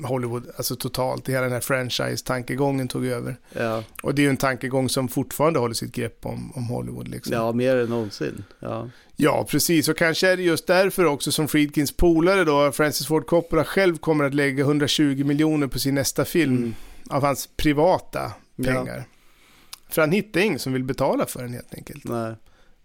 Hollywood 0.04 0.50
alltså 0.58 0.76
totalt. 0.76 1.30
Hela 1.30 1.42
den 1.42 1.52
här 1.52 1.60
franchise-tankegången 1.60 2.88
tog 2.88 3.06
över. 3.06 3.38
Ja. 3.54 3.84
Och 4.04 4.16
det 4.16 4.22
är 4.22 4.24
ju 4.24 4.30
en 4.30 4.38
tankegång 4.38 4.90
som 4.90 5.08
fortfarande 5.08 5.60
håller 5.60 5.74
sitt 5.74 5.92
grepp 5.92 6.26
om, 6.26 6.52
om 6.56 6.68
Hollywood. 6.68 7.08
Liksom. 7.08 7.34
ja, 7.34 7.52
mer 7.52 7.76
än 7.76 7.90
någonsin. 7.90 8.44
Ja. 8.60 8.90
Ja, 9.16 9.46
precis. 9.50 9.90
Och 9.90 9.98
kanske 9.98 10.28
är 10.30 10.38
det 10.38 10.44
just 10.44 10.68
därför 10.68 11.06
också 11.06 11.32
som 11.32 11.48
Friedkins 11.48 11.92
polare 11.92 12.44
då, 12.44 12.72
Francis 12.72 13.08
Ford 13.08 13.26
Coppola 13.28 13.64
själv 13.66 13.98
kommer 13.98 14.24
att 14.24 14.34
lägga 14.34 14.64
120 14.64 15.24
miljoner 15.26 15.68
på 15.68 15.80
sin 15.80 15.96
nästa 15.96 16.26
film 16.26 16.76
av 17.10 17.24
hans 17.24 17.50
privata 17.58 18.32
Ja. 18.56 18.64
pengar. 18.66 19.04
För 19.90 20.02
han 20.02 20.12
hittar 20.12 20.40
ingen 20.40 20.60
som 20.60 20.74
vill 20.74 20.84
betala 20.84 21.26
för 21.26 21.42
den 21.42 21.54
helt 21.54 21.74
enkelt. 21.76 22.04
Nej. 22.04 22.34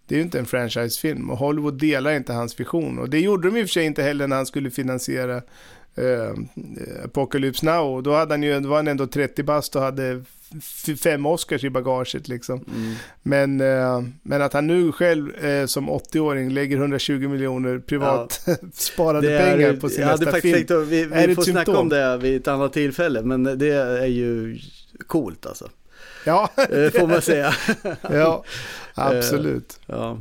Det 0.06 0.14
är 0.14 0.16
ju 0.16 0.22
inte 0.24 0.38
en 0.38 0.46
franchisefilm 0.46 1.30
och 1.30 1.38
Hollywood 1.38 1.78
delar 1.78 2.12
inte 2.12 2.32
hans 2.32 2.60
vision. 2.60 2.98
Och 2.98 3.10
det 3.10 3.20
gjorde 3.20 3.50
de 3.50 3.56
i 3.56 3.62
och 3.62 3.66
för 3.66 3.72
sig 3.72 3.84
inte 3.84 4.02
heller 4.02 4.26
när 4.26 4.36
han 4.36 4.46
skulle 4.46 4.70
finansiera 4.70 5.36
eh, 5.94 6.34
Apocalypse 7.04 7.66
Now. 7.66 7.94
Och 7.96 8.02
då 8.02 8.14
hade 8.14 8.32
han 8.32 8.42
ju, 8.42 8.60
då 8.60 8.68
var 8.68 8.76
han 8.76 8.88
ändå 8.88 9.06
30 9.06 9.42
bast 9.42 9.76
och 9.76 9.82
hade 9.82 10.22
fem 11.02 11.26
Oscars 11.26 11.64
i 11.64 11.70
bagaget 11.70 12.28
liksom. 12.28 12.64
Mm. 12.76 12.94
Men, 13.22 13.60
eh, 13.60 14.02
men 14.22 14.42
att 14.42 14.52
han 14.52 14.66
nu 14.66 14.92
själv 14.92 15.44
eh, 15.44 15.66
som 15.66 15.90
80-åring 15.90 16.50
lägger 16.50 16.76
120 16.76 17.28
miljoner 17.28 17.78
privat 17.78 18.48
sparade 18.74 19.28
Det 19.28 19.38
är- 19.38 19.56
pengar 19.56 19.72
på 19.72 19.88
sin 19.88 20.02
hade 20.04 20.16
nästa 20.16 20.30
faktiskt 20.30 20.54
film. 20.56 20.66
tänkt 20.66 20.88
vi, 20.88 21.00
är 21.02 21.06
vi 21.20 21.26
det 21.26 21.34
får 21.34 21.42
snacka 21.42 21.76
om 21.78 21.88
det 21.88 22.16
vid 22.16 22.36
ett 22.40 22.48
annat 22.48 22.72
tillfälle, 22.72 23.22
men 23.22 23.42
det 23.58 23.72
är 23.74 24.06
ju 24.06 24.58
coolt 25.06 25.46
alltså. 25.46 25.68
Ja, 26.26 26.50
Eh, 26.56 26.90
får 27.00 27.06
man 27.06 27.22
säga. 27.22 27.54
ja, 28.10 28.44
absolut. 28.94 29.78
Eh, 29.86 29.94
Ja. 29.96 30.18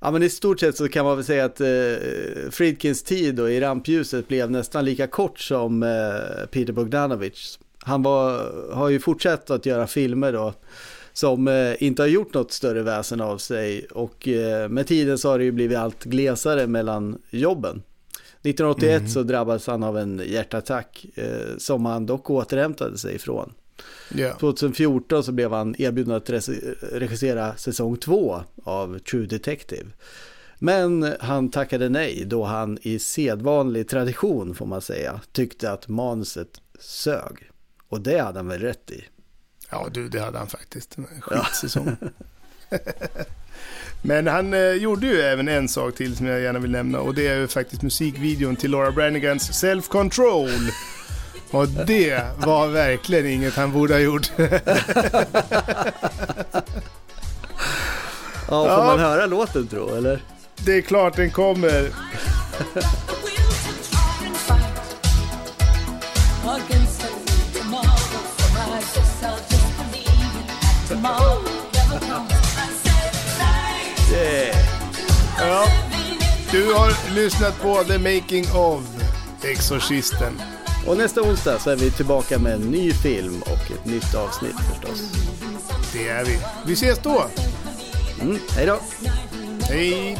ja, 0.00 0.10
men 0.10 0.22
i 0.22 0.30
stort 0.30 0.60
sett 0.60 0.76
så 0.76 0.88
kan 0.88 1.04
man 1.04 1.16
väl 1.16 1.24
säga 1.24 1.44
att 1.44 1.60
eh, 1.60 1.66
Friedkins 2.50 3.02
tid 3.02 3.34
då 3.34 3.50
i 3.50 3.60
rampljuset 3.60 4.28
blev 4.28 4.50
nästan 4.50 4.84
lika 4.84 5.06
kort 5.06 5.38
som 5.40 5.82
eh, 5.82 6.46
Peter 6.50 6.72
Bogdanovich. 6.72 7.58
Han 7.82 8.02
var, 8.02 8.52
har 8.74 8.88
ju 8.88 9.00
fortsatt 9.00 9.50
att 9.50 9.66
göra 9.66 9.86
filmer 9.86 10.32
då 10.32 10.54
som 11.12 11.48
eh, 11.48 11.82
inte 11.82 12.02
har 12.02 12.06
gjort 12.06 12.34
något 12.34 12.52
större 12.52 12.82
väsen 12.82 13.20
av 13.20 13.38
sig 13.38 13.86
och 13.90 14.28
eh, 14.28 14.68
med 14.68 14.86
tiden 14.86 15.18
så 15.18 15.28
har 15.30 15.38
det 15.38 15.44
ju 15.44 15.52
blivit 15.52 15.78
allt 15.78 16.04
glesare 16.04 16.66
mellan 16.66 17.18
jobben. 17.30 17.82
1981 18.42 18.98
Mm. 19.00 19.08
så 19.10 19.22
drabbades 19.22 19.66
han 19.66 19.82
av 19.82 19.98
en 19.98 20.22
hjärtattack 20.26 21.06
eh, 21.14 21.56
som 21.58 21.84
han 21.86 22.06
dock 22.06 22.30
återhämtade 22.30 22.98
sig 22.98 23.14
ifrån. 23.14 23.52
Ja. 24.14 24.32
2014 24.38 25.24
så 25.24 25.32
blev 25.32 25.52
han 25.52 25.74
erbjuden 25.78 26.14
att 26.14 26.30
regi- 26.30 26.74
regissera 26.92 27.56
säsong 27.56 27.96
två 27.96 28.42
av 28.64 28.98
True 28.98 29.26
Detective. 29.26 29.86
Men 30.58 31.14
han 31.20 31.50
tackade 31.50 31.88
nej 31.88 32.24
då 32.26 32.44
han 32.44 32.78
i 32.82 32.98
sedvanlig 32.98 33.88
tradition 33.88 34.54
får 34.54 34.66
man 34.66 34.80
säga 34.80 35.20
tyckte 35.32 35.72
att 35.72 35.88
manuset 35.88 36.60
sög. 36.80 37.50
Och 37.88 38.00
det 38.00 38.18
hade 38.18 38.38
han 38.38 38.48
väl 38.48 38.60
rätt 38.60 38.90
i. 38.90 39.04
Ja, 39.70 39.88
du, 39.92 40.08
det 40.08 40.20
hade 40.20 40.38
han 40.38 40.46
faktiskt. 40.46 40.96
Skitsäsong. 41.20 41.96
Men 44.02 44.26
han 44.26 44.54
eh, 44.54 44.72
gjorde 44.72 45.06
ju 45.06 45.20
även 45.20 45.48
en 45.48 45.68
sak 45.68 45.94
till 45.94 46.16
som 46.16 46.26
jag 46.26 46.40
gärna 46.40 46.58
vill 46.58 46.70
nämna 46.70 47.00
och 47.00 47.14
det 47.14 47.26
är 47.26 47.36
ju 47.38 47.48
faktiskt 47.48 47.82
musikvideon 47.82 48.56
till 48.56 48.70
Laura 48.70 48.90
Brannigans 48.90 49.58
Self 49.60 49.88
Control. 49.88 50.50
Och 51.50 51.68
det 51.68 52.22
var 52.38 52.66
verkligen 52.68 53.26
inget 53.26 53.56
han 53.56 53.72
borde 53.72 53.94
ha 53.94 54.00
gjort. 54.00 54.30
Ja, 58.48 58.64
får 58.64 58.68
Ja. 58.72 58.84
man 58.84 58.98
höra 59.00 59.26
låten 59.26 59.66
tro 59.68 59.94
eller? 59.96 60.22
Det 60.56 60.72
är 60.76 60.80
klart 60.80 61.16
den 61.16 61.30
kommer. 61.30 61.90
Yeah. 74.12 74.56
Ja. 75.38 75.64
Du 76.52 76.72
har 76.74 77.14
lyssnat 77.14 77.60
på 77.62 77.84
The 77.84 77.98
Making 77.98 78.44
of 78.54 78.80
Exorcisten. 79.44 80.40
Och 80.86 80.96
nästa 80.96 81.22
onsdag 81.22 81.58
så 81.58 81.70
är 81.70 81.76
vi 81.76 81.90
tillbaka 81.90 82.38
med 82.38 82.52
en 82.52 82.60
ny 82.60 82.92
film 82.92 83.42
och 83.42 83.70
ett 83.70 83.84
nytt 83.84 84.14
avsnitt 84.14 84.56
förstås. 84.60 85.12
Det 85.92 86.08
är 86.08 86.24
vi. 86.24 86.38
Vi 86.66 86.72
ses 86.72 86.98
då. 86.98 87.24
Mm, 88.20 88.38
hej 88.56 88.66
då! 88.66 88.78
Hej! 89.68 90.18